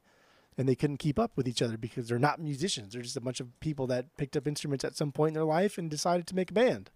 And 0.58 0.68
they 0.68 0.74
couldn't 0.74 0.98
keep 0.98 1.20
up 1.20 1.34
with 1.36 1.48
each 1.48 1.62
other 1.62 1.78
because 1.78 2.08
they're 2.08 2.18
not 2.18 2.42
musicians. 2.42 2.94
They're 2.94 3.04
just 3.04 3.16
a 3.16 3.22
bunch 3.22 3.40
of 3.40 3.60
people 3.60 3.86
that 3.88 4.18
picked 4.18 4.36
up 4.36 4.48
instruments 4.48 4.84
at 4.84 4.98
some 4.98 5.12
point 5.12 5.30
in 5.30 5.34
their 5.36 5.44
life 5.44 5.78
and 5.78 5.88
decided 5.88 6.26
to 6.26 6.36
make 6.36 6.50
a 6.50 6.54
band. 6.56 6.90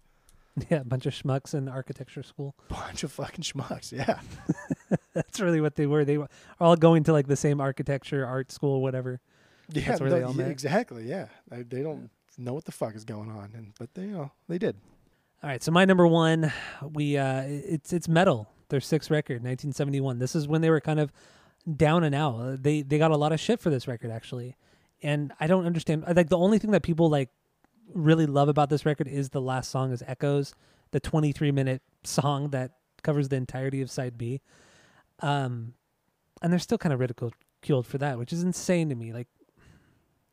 Yeah, 0.70 0.80
a 0.80 0.84
bunch 0.84 1.06
of 1.06 1.14
schmucks 1.14 1.54
in 1.54 1.68
architecture 1.68 2.22
school. 2.22 2.54
Bunch 2.68 3.02
of 3.04 3.12
fucking 3.12 3.42
schmucks. 3.42 3.90
Yeah. 3.90 4.20
That's 5.14 5.40
really 5.40 5.60
what 5.60 5.76
they 5.76 5.86
were. 5.86 6.04
They 6.04 6.18
were 6.18 6.28
all 6.60 6.76
going 6.76 7.04
to 7.04 7.12
like 7.12 7.26
the 7.26 7.36
same 7.36 7.60
architecture, 7.60 8.26
art 8.26 8.52
school, 8.52 8.82
whatever. 8.82 9.20
Yeah, 9.70 9.88
That's 9.88 10.00
where 10.00 10.10
no, 10.10 10.16
they 10.16 10.22
all 10.22 10.32
yeah, 10.32 10.36
met. 10.42 10.50
exactly. 10.50 11.08
Yeah, 11.08 11.28
they, 11.48 11.62
they 11.62 11.82
don't 11.82 12.10
know 12.36 12.52
what 12.52 12.64
the 12.66 12.72
fuck 12.72 12.94
is 12.94 13.04
going 13.04 13.30
on, 13.30 13.52
and 13.54 13.72
but 13.78 13.94
they 13.94 14.02
you 14.02 14.08
know 14.12 14.32
they 14.48 14.58
did. 14.58 14.76
All 15.42 15.48
right, 15.50 15.62
so 15.62 15.72
my 15.72 15.84
number 15.84 16.06
one, 16.06 16.52
we 16.92 17.16
uh, 17.16 17.42
it's 17.46 17.92
it's 17.92 18.08
Meddle. 18.08 18.48
Their 18.68 18.80
sixth 18.80 19.10
record, 19.10 19.36
1971. 19.42 20.18
This 20.18 20.34
is 20.34 20.46
when 20.48 20.60
they 20.62 20.70
were 20.70 20.80
kind 20.80 21.00
of 21.00 21.12
down 21.76 22.04
and 22.04 22.14
out. 22.14 22.34
Uh, 22.40 22.56
They 22.60 22.82
they 22.82 22.98
got 22.98 23.10
a 23.10 23.16
lot 23.16 23.32
of 23.32 23.40
shit 23.40 23.60
for 23.60 23.70
this 23.70 23.88
record 23.88 24.10
actually, 24.10 24.56
and 25.02 25.32
I 25.40 25.46
don't 25.46 25.64
understand. 25.66 26.04
Like 26.14 26.28
the 26.28 26.38
only 26.38 26.58
thing 26.58 26.70
that 26.72 26.82
people 26.82 27.08
like 27.08 27.30
really 27.92 28.26
love 28.26 28.48
about 28.48 28.70
this 28.70 28.86
record 28.86 29.08
is 29.08 29.30
the 29.30 29.40
last 29.40 29.70
song 29.70 29.92
is 29.92 30.02
Echoes, 30.06 30.54
the 30.90 31.00
23 31.00 31.50
minute 31.50 31.82
song 32.04 32.50
that 32.50 32.72
covers 33.02 33.28
the 33.28 33.36
entirety 33.36 33.82
of 33.82 33.90
side 33.90 34.16
B. 34.16 34.40
Um, 35.20 35.74
and 36.40 36.52
they're 36.52 36.58
still 36.58 36.78
kind 36.78 36.92
of 36.92 37.00
ridiculed 37.00 37.34
for 37.86 37.98
that, 37.98 38.18
which 38.18 38.32
is 38.32 38.42
insane 38.42 38.88
to 38.88 38.94
me. 38.94 39.12
Like 39.12 39.28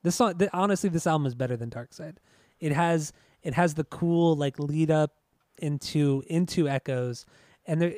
this 0.03 0.15
song, 0.15 0.37
th- 0.37 0.49
honestly, 0.53 0.89
this 0.89 1.05
album 1.05 1.27
is 1.27 1.35
better 1.35 1.55
than 1.55 1.69
Dark 1.69 1.93
Side. 1.93 2.19
It 2.59 2.71
has 2.71 3.13
it 3.43 3.53
has 3.53 3.75
the 3.75 3.83
cool 3.83 4.35
like 4.35 4.59
lead 4.59 4.91
up 4.91 5.11
into 5.57 6.23
into 6.27 6.67
Echoes, 6.67 7.25
and 7.65 7.81
there. 7.81 7.93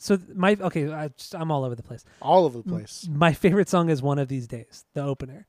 So 0.00 0.18
my 0.34 0.56
okay, 0.60 0.92
I 0.92 1.08
just, 1.08 1.34
I'm 1.34 1.50
all 1.50 1.64
over 1.64 1.74
the 1.74 1.82
place. 1.82 2.04
All 2.20 2.44
over 2.44 2.58
the 2.58 2.64
place. 2.64 3.08
My 3.10 3.32
favorite 3.32 3.68
song 3.68 3.88
is 3.88 4.02
"One 4.02 4.18
of 4.18 4.28
These 4.28 4.48
Days," 4.48 4.84
the 4.94 5.02
opener. 5.02 5.46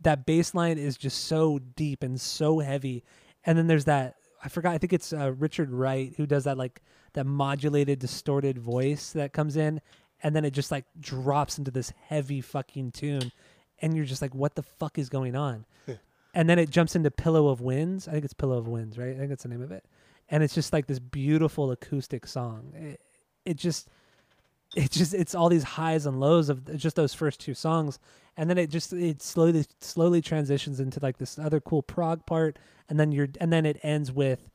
That 0.00 0.26
bass 0.26 0.54
line 0.54 0.78
is 0.78 0.96
just 0.96 1.24
so 1.24 1.58
deep 1.58 2.02
and 2.02 2.20
so 2.20 2.58
heavy, 2.58 3.04
and 3.44 3.56
then 3.56 3.66
there's 3.66 3.86
that 3.86 4.16
I 4.44 4.48
forgot. 4.48 4.72
I 4.72 4.78
think 4.78 4.92
it's 4.92 5.12
uh, 5.12 5.32
Richard 5.32 5.70
Wright 5.70 6.12
who 6.16 6.26
does 6.26 6.44
that 6.44 6.58
like 6.58 6.82
that 7.14 7.26
modulated, 7.26 7.98
distorted 7.98 8.58
voice 8.58 9.12
that 9.12 9.32
comes 9.32 9.56
in, 9.56 9.80
and 10.22 10.36
then 10.36 10.44
it 10.44 10.50
just 10.50 10.70
like 10.70 10.84
drops 11.00 11.58
into 11.58 11.70
this 11.70 11.92
heavy 12.08 12.40
fucking 12.40 12.92
tune, 12.92 13.32
and 13.80 13.96
you're 13.96 14.04
just 14.04 14.20
like, 14.20 14.34
what 14.34 14.54
the 14.54 14.62
fuck 14.62 14.98
is 14.98 15.08
going 15.08 15.34
on? 15.34 15.64
and 16.34 16.50
then 16.50 16.58
it 16.58 16.68
jumps 16.68 16.94
into 16.94 17.10
"Pillow 17.10 17.48
of 17.48 17.60
Winds." 17.60 18.06
I 18.06 18.12
think 18.12 18.24
it's 18.24 18.34
"Pillow 18.34 18.58
of 18.58 18.68
Winds," 18.68 18.98
right? 18.98 19.14
I 19.14 19.18
think 19.18 19.28
that's 19.30 19.44
the 19.44 19.48
name 19.48 19.62
of 19.62 19.72
it, 19.72 19.86
and 20.28 20.42
it's 20.42 20.54
just 20.54 20.72
like 20.72 20.86
this 20.86 20.98
beautiful 20.98 21.70
acoustic 21.70 22.26
song. 22.26 22.72
It, 22.74 23.00
it 23.46 23.56
just 23.56 23.88
it's 24.76 24.96
just 24.96 25.14
it's 25.14 25.34
all 25.34 25.48
these 25.48 25.62
highs 25.62 26.06
and 26.06 26.20
lows 26.20 26.48
of 26.48 26.76
just 26.76 26.96
those 26.96 27.14
first 27.14 27.40
two 27.40 27.54
songs 27.54 27.98
and 28.36 28.50
then 28.50 28.58
it 28.58 28.68
just 28.70 28.92
it 28.92 29.22
slowly 29.22 29.64
slowly 29.80 30.20
transitions 30.20 30.80
into 30.80 30.98
like 31.02 31.18
this 31.18 31.38
other 31.38 31.60
cool 31.60 31.82
prog 31.82 32.24
part 32.26 32.58
and 32.88 32.98
then 32.98 33.12
you're 33.12 33.28
and 33.40 33.52
then 33.52 33.64
it 33.66 33.78
ends 33.82 34.10
with 34.12 34.50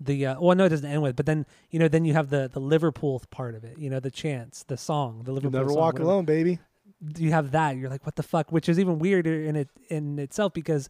the 0.00 0.26
uh, 0.26 0.40
well 0.40 0.56
no 0.56 0.64
it 0.64 0.70
doesn't 0.70 0.90
end 0.90 1.02
with 1.02 1.14
but 1.14 1.26
then 1.26 1.46
you 1.70 1.78
know 1.78 1.86
then 1.86 2.04
you 2.04 2.12
have 2.14 2.28
the 2.30 2.50
the 2.52 2.60
liverpool 2.60 3.22
part 3.30 3.54
of 3.54 3.62
it 3.64 3.78
you 3.78 3.88
know 3.88 4.00
the 4.00 4.10
chants 4.10 4.64
the 4.64 4.76
song 4.76 5.18
the 5.24 5.26
You'll 5.30 5.34
liverpool 5.36 5.60
never 5.60 5.68
song, 5.70 5.78
walk 5.78 5.92
whatever. 5.94 6.10
alone, 6.10 6.24
baby. 6.24 6.58
you 7.16 7.30
have 7.30 7.52
that 7.52 7.76
you're 7.76 7.90
like 7.90 8.04
what 8.04 8.16
the 8.16 8.22
fuck 8.24 8.50
which 8.50 8.68
is 8.68 8.78
even 8.80 8.98
weirder 8.98 9.42
in 9.44 9.54
it 9.54 9.68
in 9.88 10.18
itself 10.18 10.52
because 10.52 10.88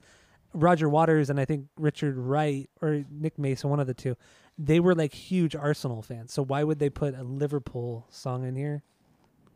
roger 0.54 0.88
waters 0.88 1.28
and 1.28 1.38
i 1.38 1.44
think 1.44 1.66
richard 1.76 2.16
wright 2.16 2.70
or 2.80 3.04
nick 3.10 3.38
mason 3.38 3.68
one 3.68 3.80
of 3.80 3.86
the 3.86 3.94
two 3.94 4.16
they 4.58 4.80
were 4.80 4.94
like 4.94 5.12
huge 5.12 5.56
arsenal 5.56 6.02
fans. 6.02 6.32
So 6.32 6.42
why 6.44 6.62
would 6.64 6.78
they 6.78 6.90
put 6.90 7.14
a 7.14 7.22
liverpool 7.22 8.06
song 8.10 8.44
in 8.46 8.54
here? 8.56 8.82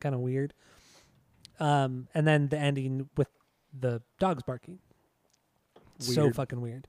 Kind 0.01 0.15
of 0.15 0.21
weird. 0.21 0.55
Um 1.61 2.09
and 2.15 2.27
then 2.27 2.49
the 2.49 2.59
ending 2.59 3.09
with 3.17 3.29
the 3.79 4.03
dogs 4.19 4.43
barking. 4.43 4.79
So 5.99 6.23
Weird. 6.23 6.37
fucking 6.37 6.61
weird. 6.61 6.87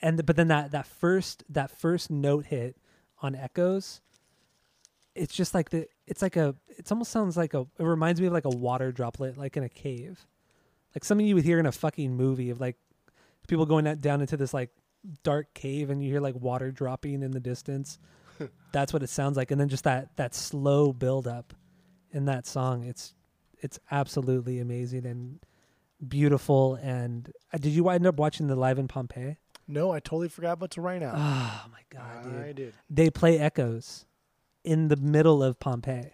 And 0.00 0.18
th- 0.18 0.26
but 0.26 0.36
then 0.36 0.48
that 0.48 0.72
that 0.72 0.86
first 0.86 1.44
that 1.48 1.70
first 1.70 2.10
note 2.10 2.46
hit 2.46 2.76
on 3.22 3.34
echoes 3.34 4.00
it's 5.14 5.34
just 5.34 5.54
like 5.54 5.70
the 5.70 5.86
it's 6.06 6.22
like 6.22 6.36
a 6.36 6.54
it 6.68 6.90
almost 6.90 7.10
sounds 7.12 7.36
like 7.36 7.54
a 7.54 7.60
it 7.78 7.84
reminds 7.84 8.20
me 8.20 8.26
of 8.26 8.32
like 8.32 8.44
a 8.46 8.50
water 8.50 8.92
droplet 8.92 9.36
like 9.36 9.56
in 9.56 9.62
a 9.62 9.68
cave. 9.68 10.26
Like 10.94 11.04
something 11.04 11.26
you 11.26 11.34
would 11.34 11.44
hear 11.44 11.58
in 11.58 11.66
a 11.66 11.72
fucking 11.72 12.14
movie 12.16 12.50
of 12.50 12.60
like 12.60 12.76
people 13.46 13.64
going 13.66 13.84
down 13.96 14.20
into 14.20 14.36
this 14.36 14.52
like 14.54 14.70
dark 15.22 15.52
cave 15.54 15.90
and 15.90 16.02
you 16.02 16.10
hear 16.10 16.20
like 16.20 16.34
water 16.36 16.70
dropping 16.70 17.22
in 17.22 17.30
the 17.32 17.40
distance 17.40 17.98
that's 18.72 18.92
what 18.92 19.02
it 19.02 19.08
sounds 19.10 19.36
like 19.36 19.50
and 19.50 19.60
then 19.60 19.68
just 19.68 19.84
that 19.84 20.16
that 20.16 20.34
slow 20.34 20.92
build 20.92 21.26
up 21.26 21.52
in 22.12 22.26
that 22.26 22.46
song 22.46 22.84
it's 22.84 23.14
it's 23.58 23.78
absolutely 23.90 24.58
amazing 24.60 25.04
and 25.06 25.40
beautiful 26.06 26.74
and 26.76 27.32
uh, 27.52 27.58
did 27.58 27.70
you 27.70 27.88
end 27.88 28.06
up 28.06 28.16
watching 28.16 28.46
the 28.46 28.56
live 28.56 28.78
in 28.78 28.88
pompeii 28.88 29.36
No, 29.68 29.92
I 29.92 30.00
totally 30.00 30.28
forgot 30.28 30.52
about 30.54 30.70
to 30.72 30.80
right 30.80 31.00
now. 31.00 31.12
oh 31.14 31.70
my 31.70 31.80
god 31.90 32.24
dude 32.24 32.34
I 32.42 32.52
did. 32.52 32.74
they 32.90 33.10
play 33.10 33.38
echoes 33.38 34.04
in 34.64 34.88
the 34.88 34.96
middle 34.96 35.42
of 35.42 35.58
Pompeii 35.58 36.12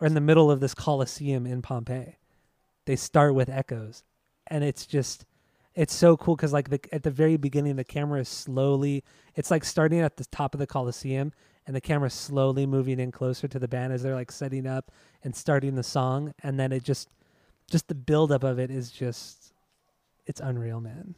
or 0.00 0.06
in 0.06 0.12
the 0.14 0.20
middle 0.20 0.50
of 0.50 0.60
this 0.60 0.74
Colosseum 0.74 1.46
in 1.46 1.62
Pompeii. 1.62 2.18
They 2.84 2.96
start 2.96 3.34
with 3.34 3.48
echoes 3.48 4.02
and 4.46 4.62
it's 4.62 4.84
just 4.86 5.24
it's 5.74 5.94
so 5.94 6.16
cool 6.16 6.36
cuz 6.36 6.52
like 6.52 6.70
the, 6.70 6.80
at 6.92 7.02
the 7.02 7.10
very 7.10 7.36
beginning 7.36 7.76
the 7.76 7.84
camera 7.84 8.20
is 8.20 8.28
slowly 8.28 9.04
it's 9.34 9.50
like 9.50 9.64
starting 9.64 10.00
at 10.00 10.16
the 10.16 10.24
top 10.26 10.54
of 10.54 10.60
the 10.60 10.66
Colosseum 10.66 11.32
and 11.66 11.74
the 11.74 11.80
camera 11.80 12.10
slowly 12.10 12.66
moving 12.66 13.00
in 13.00 13.10
closer 13.10 13.48
to 13.48 13.58
the 13.58 13.68
band 13.68 13.92
as 13.92 14.02
they're 14.02 14.14
like 14.14 14.30
setting 14.30 14.66
up 14.66 14.90
and 15.22 15.34
starting 15.34 15.74
the 15.74 15.82
song 15.82 16.34
and 16.42 16.58
then 16.58 16.72
it 16.72 16.82
just 16.82 17.08
just 17.70 17.88
the 17.88 17.94
buildup 17.94 18.44
of 18.44 18.58
it 18.58 18.70
is 18.70 18.90
just 18.90 19.52
it's 20.26 20.40
unreal 20.40 20.80
man. 20.80 21.14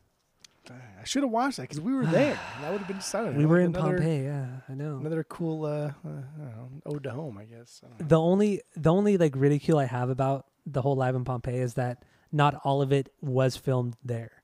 I 0.71 1.05
should 1.05 1.23
have 1.23 1.31
watched 1.31 1.59
that 1.59 1.63
because 1.63 1.81
we 1.81 1.95
were 1.95 2.07
there. 2.07 2.39
that 2.61 2.73
would 2.73 2.79
have 2.79 2.89
been 2.89 2.97
exciting. 2.97 3.37
We 3.37 3.47
were 3.47 3.61
in 3.61 3.75
another, 3.75 3.99
Pompeii, 3.99 4.25
yeah, 4.25 4.47
I 4.69 4.75
know. 4.75 4.99
Another 4.99 5.23
cool 5.25 5.65
uh, 5.65 5.93
uh, 6.05 6.09
know, 6.39 6.71
ode 6.85 7.05
to 7.05 7.11
home, 7.11 7.39
I 7.39 7.45
guess. 7.45 7.83
I 7.85 8.03
the 8.03 8.19
only 8.19 8.63
the 8.75 8.93
only 8.93 9.17
like 9.17 9.35
ridicule 9.37 9.79
I 9.79 9.85
have 9.85 10.11
about 10.11 10.47
the 10.65 10.83
whole 10.83 10.97
live 10.97 11.15
in 11.15 11.25
Pompeii 11.25 11.59
is 11.59 11.75
that 11.75 12.05
not 12.33 12.57
all 12.65 12.83
of 12.83 12.93
it 12.93 13.13
was 13.21 13.57
filmed 13.57 13.97
there. 14.05 14.43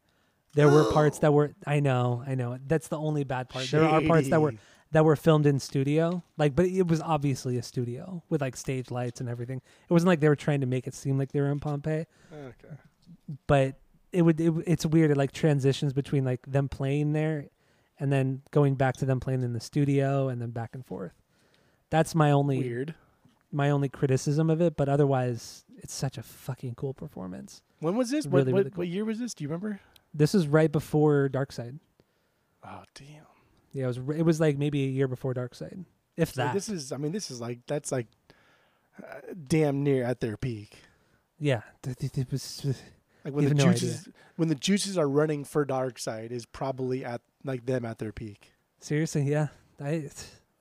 There 0.55 0.69
were 0.69 0.85
parts 0.93 1.19
that 1.21 1.33
were 1.33 1.55
I 1.67 1.81
know, 1.81 2.23
I 2.27 2.35
know. 2.35 2.59
That's 2.67 2.89
the 2.89 2.99
only 2.99 3.25
bad 3.25 3.49
part. 3.49 3.67
There 3.71 3.85
are 3.85 4.01
parts 4.03 4.29
that 4.31 4.41
were 4.41 4.51
Shady. 4.53 4.61
that 4.93 5.05
were 5.05 5.17
filmed 5.17 5.47
in 5.47 5.59
studio. 5.61 6.23
Like 6.37 6.55
but 6.55 6.67
it 6.67 6.87
was 6.87 7.01
obviously 7.01 7.57
a 7.59 7.63
studio 7.63 8.23
with 8.29 8.41
like 8.41 8.57
stage 8.57 8.91
lights 8.91 9.21
and 9.21 9.29
everything. 9.29 9.59
It 9.89 9.93
wasn't 9.93 10.09
like 10.09 10.21
they 10.21 10.29
were 10.29 10.37
trying 10.37 10.61
to 10.61 10.67
make 10.67 10.87
it 10.87 10.95
seem 10.95 11.19
like 11.19 11.33
they 11.33 11.41
were 11.41 11.51
in 11.51 11.61
Pompeii, 11.61 12.07
Okay. 12.33 12.75
but 13.47 13.77
it 14.13 14.23
would 14.23 14.41
it, 14.41 14.53
it's 14.67 14.85
weird 14.85 15.11
it 15.11 15.17
like 15.17 15.33
transitions 15.33 15.93
between 15.93 16.25
like 16.25 16.41
them 16.47 16.69
playing 16.69 17.13
there 17.15 17.47
and 17.99 18.13
then 18.13 18.43
going 18.51 18.75
back 18.75 18.97
to 18.99 19.05
them 19.07 19.21
playing 19.21 19.43
in 19.43 19.53
the 19.55 19.61
studio 19.61 20.29
and 20.29 20.41
then 20.43 20.51
back 20.51 20.71
and 20.75 20.85
forth. 20.85 21.13
That's 21.89 22.15
my 22.15 22.31
only 22.31 22.59
Weird. 22.59 22.95
my 23.53 23.71
only 23.71 23.89
criticism 23.89 24.51
of 24.51 24.61
it, 24.61 24.77
but 24.77 24.89
otherwise, 24.89 25.65
it's 25.79 25.93
such 25.95 26.17
a 26.19 26.23
fucking 26.23 26.75
cool 26.75 26.95
performance. 26.95 27.63
When 27.81 27.97
was 27.97 28.11
this? 28.11 28.27
Really, 28.27 28.53
what, 28.53 28.59
really 28.61 28.71
cool. 28.71 28.79
what 28.79 28.89
year 28.89 29.05
was 29.05 29.19
this? 29.19 29.35
Do 29.35 29.45
you 29.45 29.49
remember? 29.49 29.81
This 30.15 30.35
is 30.35 30.47
right 30.47 30.71
before 30.71 31.29
Dark 31.29 31.53
Side. 31.53 31.79
Oh 32.65 32.83
damn. 32.95 33.27
Yeah, 33.73 33.85
it 33.85 33.87
was. 33.89 33.99
It 33.99 34.23
was 34.23 34.41
like 34.41 34.59
maybe 34.59 34.85
a 34.85 34.89
year 34.89 35.09
before 35.09 35.33
Dark 35.35 35.55
Side, 35.55 35.85
if 36.17 36.35
So 36.35 36.43
that. 36.43 36.53
this 36.55 36.69
is. 36.69 36.93
I 36.93 36.99
mean, 36.99 37.13
this 37.13 37.31
is 37.31 37.41
like 37.41 37.61
that's 37.67 37.91
like 37.91 38.07
uh, 39.03 39.21
damn 39.49 39.83
near 39.83 40.05
at 40.05 40.21
their 40.21 40.37
peak. 40.37 40.77
yeah, 41.39 41.63
it 41.87 42.31
was. 42.31 42.67
Like 43.25 43.35
when 43.35 43.45
the 43.45 43.55
no 43.55 43.67
juices 43.73 44.09
when 44.37 44.49
the 44.49 44.55
juices 44.57 44.99
are 44.99 45.09
running 45.09 45.45
for 45.45 45.65
Dark 45.65 45.99
Side 45.99 46.33
is 46.33 46.45
probably 46.45 47.05
at 47.05 47.21
like 47.45 47.67
them 47.67 47.85
at 47.85 47.99
their 47.99 48.13
peak. 48.13 48.53
Seriously, 48.81 49.23
yeah, 49.23 49.47
I 49.81 50.11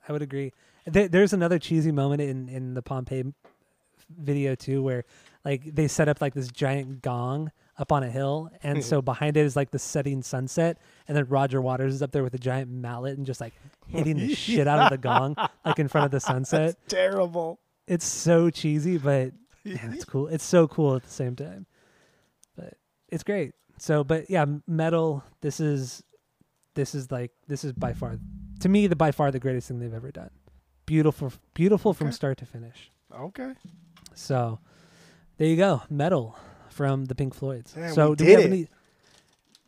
I 0.08 0.12
would 0.12 0.22
agree. 0.22 0.52
There, 0.86 1.08
there's 1.08 1.32
another 1.32 1.58
cheesy 1.58 1.90
moment 1.92 2.20
in 2.22 2.48
in 2.48 2.74
the 2.74 2.82
Pompeii 2.82 3.24
video 4.16 4.54
too, 4.54 4.82
where 4.82 5.04
like 5.44 5.74
they 5.74 5.88
set 5.88 6.08
up 6.08 6.20
like 6.20 6.34
this 6.34 6.48
giant 6.52 7.02
gong 7.02 7.50
up 7.78 7.90
on 7.90 8.02
a 8.02 8.10
hill, 8.10 8.50
and 8.62 8.84
so 8.84 8.98
mm-hmm. 8.98 9.04
behind 9.06 9.36
it 9.36 9.46
is 9.46 9.56
like 9.56 9.70
the 9.70 9.78
setting 9.78 10.22
sunset, 10.22 10.78
and 11.08 11.16
then 11.16 11.26
Roger 11.28 11.60
Waters 11.60 11.94
is 11.94 12.02
up 12.02 12.12
there 12.12 12.22
with 12.22 12.34
a 12.34 12.38
giant 12.38 12.70
mallet 12.70 13.16
and 13.16 13.26
just 13.26 13.40
like 13.40 13.54
hitting 13.88 14.16
the 14.18 14.34
shit 14.34 14.68
out 14.68 14.78
of 14.78 14.90
the 14.90 14.98
gong, 14.98 15.36
like 15.64 15.78
in 15.78 15.88
front 15.88 16.04
of 16.04 16.10
the 16.10 16.20
sunset. 16.32 16.76
Terrible. 16.88 17.60
It's 17.86 18.04
so 18.04 18.50
cheesy, 18.50 18.98
but 18.98 19.32
man, 19.64 19.92
it's 19.94 20.04
cool. 20.04 20.28
It's 20.28 20.44
so 20.44 20.68
cool 20.68 20.96
at 20.96 21.02
the 21.02 21.10
same 21.10 21.34
time. 21.34 21.66
But 22.56 22.74
it's 23.08 23.24
great. 23.24 23.54
So, 23.78 24.04
but 24.04 24.28
yeah, 24.28 24.44
Meddle. 24.66 25.24
This 25.40 25.58
is, 25.58 26.02
this 26.74 26.94
is 26.94 27.10
like 27.10 27.32
this 27.48 27.64
is 27.64 27.72
by 27.72 27.94
far, 27.94 28.18
to 28.60 28.68
me, 28.68 28.86
the 28.86 28.96
by 28.96 29.12
far 29.12 29.30
the 29.30 29.40
greatest 29.40 29.68
thing 29.68 29.80
they've 29.80 29.94
ever 29.94 30.12
done. 30.12 30.30
Beautiful, 30.84 31.32
beautiful 31.54 31.94
from 31.94 32.12
start 32.12 32.38
to 32.38 32.46
finish. 32.46 32.90
Okay. 33.14 33.54
So, 34.14 34.58
there 35.38 35.48
you 35.48 35.56
go, 35.56 35.82
Meddle 35.88 36.36
from 36.72 37.04
the 37.06 37.14
Pink 37.14 37.34
Floyds. 37.34 37.74
Yeah, 37.76 37.90
so, 37.92 38.10
we 38.10 38.16
do 38.16 38.24
did 38.24 38.26
we 38.26 38.32
have 38.32 38.40
it. 38.40 38.52
any? 38.52 38.68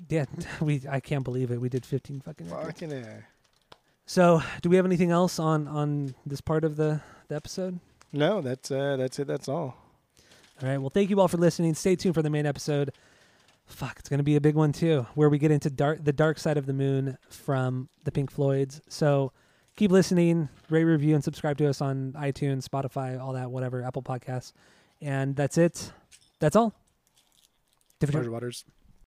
Yeah, 0.09 0.25
we. 0.61 0.83
I 0.91 1.01
can't 1.01 1.25
believe 1.25 1.51
it. 1.51 1.61
We 1.61 1.69
did 1.69 1.85
15 1.87 2.21
fucking. 2.21 2.51
records. 2.51 2.67
Fucking 2.81 2.93
air. 2.93 3.29
So, 4.07 4.43
do 4.63 4.69
we 4.69 4.77
have 4.77 4.85
anything 4.85 5.11
else 5.11 5.39
on 5.39 5.67
on 5.69 6.15
this 6.27 6.41
part 6.41 6.65
of 6.65 6.77
the 6.77 7.01
the 7.29 7.37
episode? 7.37 7.79
no, 8.13 8.41
that's 8.41 8.71
uh, 8.71 8.97
that's 8.97 9.19
it. 9.19 9.27
That's 9.27 9.49
all. 9.49 9.77
All 10.63 10.69
right. 10.69 10.79
Well, 10.79 10.91
thank 10.91 11.11
you 11.11 11.21
all 11.21 11.29
for 11.29 11.37
listening. 11.37 11.75
Stay 11.75 11.97
tuned 11.97 12.15
for 12.15 12.23
the 12.23 12.31
main 12.31 12.47
episode. 12.47 12.93
Fuck, 13.67 13.99
it's 13.99 14.09
going 14.11 14.19
to 14.19 14.25
be 14.25 14.37
a 14.37 14.41
big 14.43 14.55
one 14.55 14.73
too, 14.73 15.07
where 15.15 15.29
we 15.31 15.39
get 15.39 15.51
into 15.51 15.71
dark 15.71 16.05
the 16.05 16.13
dark 16.13 16.39
side 16.39 16.57
of 16.59 16.67
the 16.67 16.75
moon 16.75 17.17
from 17.29 17.89
the 18.05 18.13
Pink 18.13 18.31
Floyds. 18.31 18.81
So 18.89 19.33
keep 19.75 19.91
listening, 19.91 20.49
rate, 20.69 20.85
review, 20.85 21.15
and 21.15 21.25
subscribe 21.25 21.57
to 21.59 21.69
us 21.69 21.81
on 21.81 22.13
iTunes, 22.13 22.69
Spotify, 22.69 23.19
all 23.21 23.33
that, 23.33 23.51
whatever, 23.51 23.83
Apple 23.83 24.03
Podcasts. 24.03 24.53
And 25.01 25.35
that's 25.35 25.57
it. 25.59 25.93
That's 26.41 26.57
all. 26.57 26.75
Different 28.07 28.27
Roger 28.27 28.33
Waters. 28.33 28.65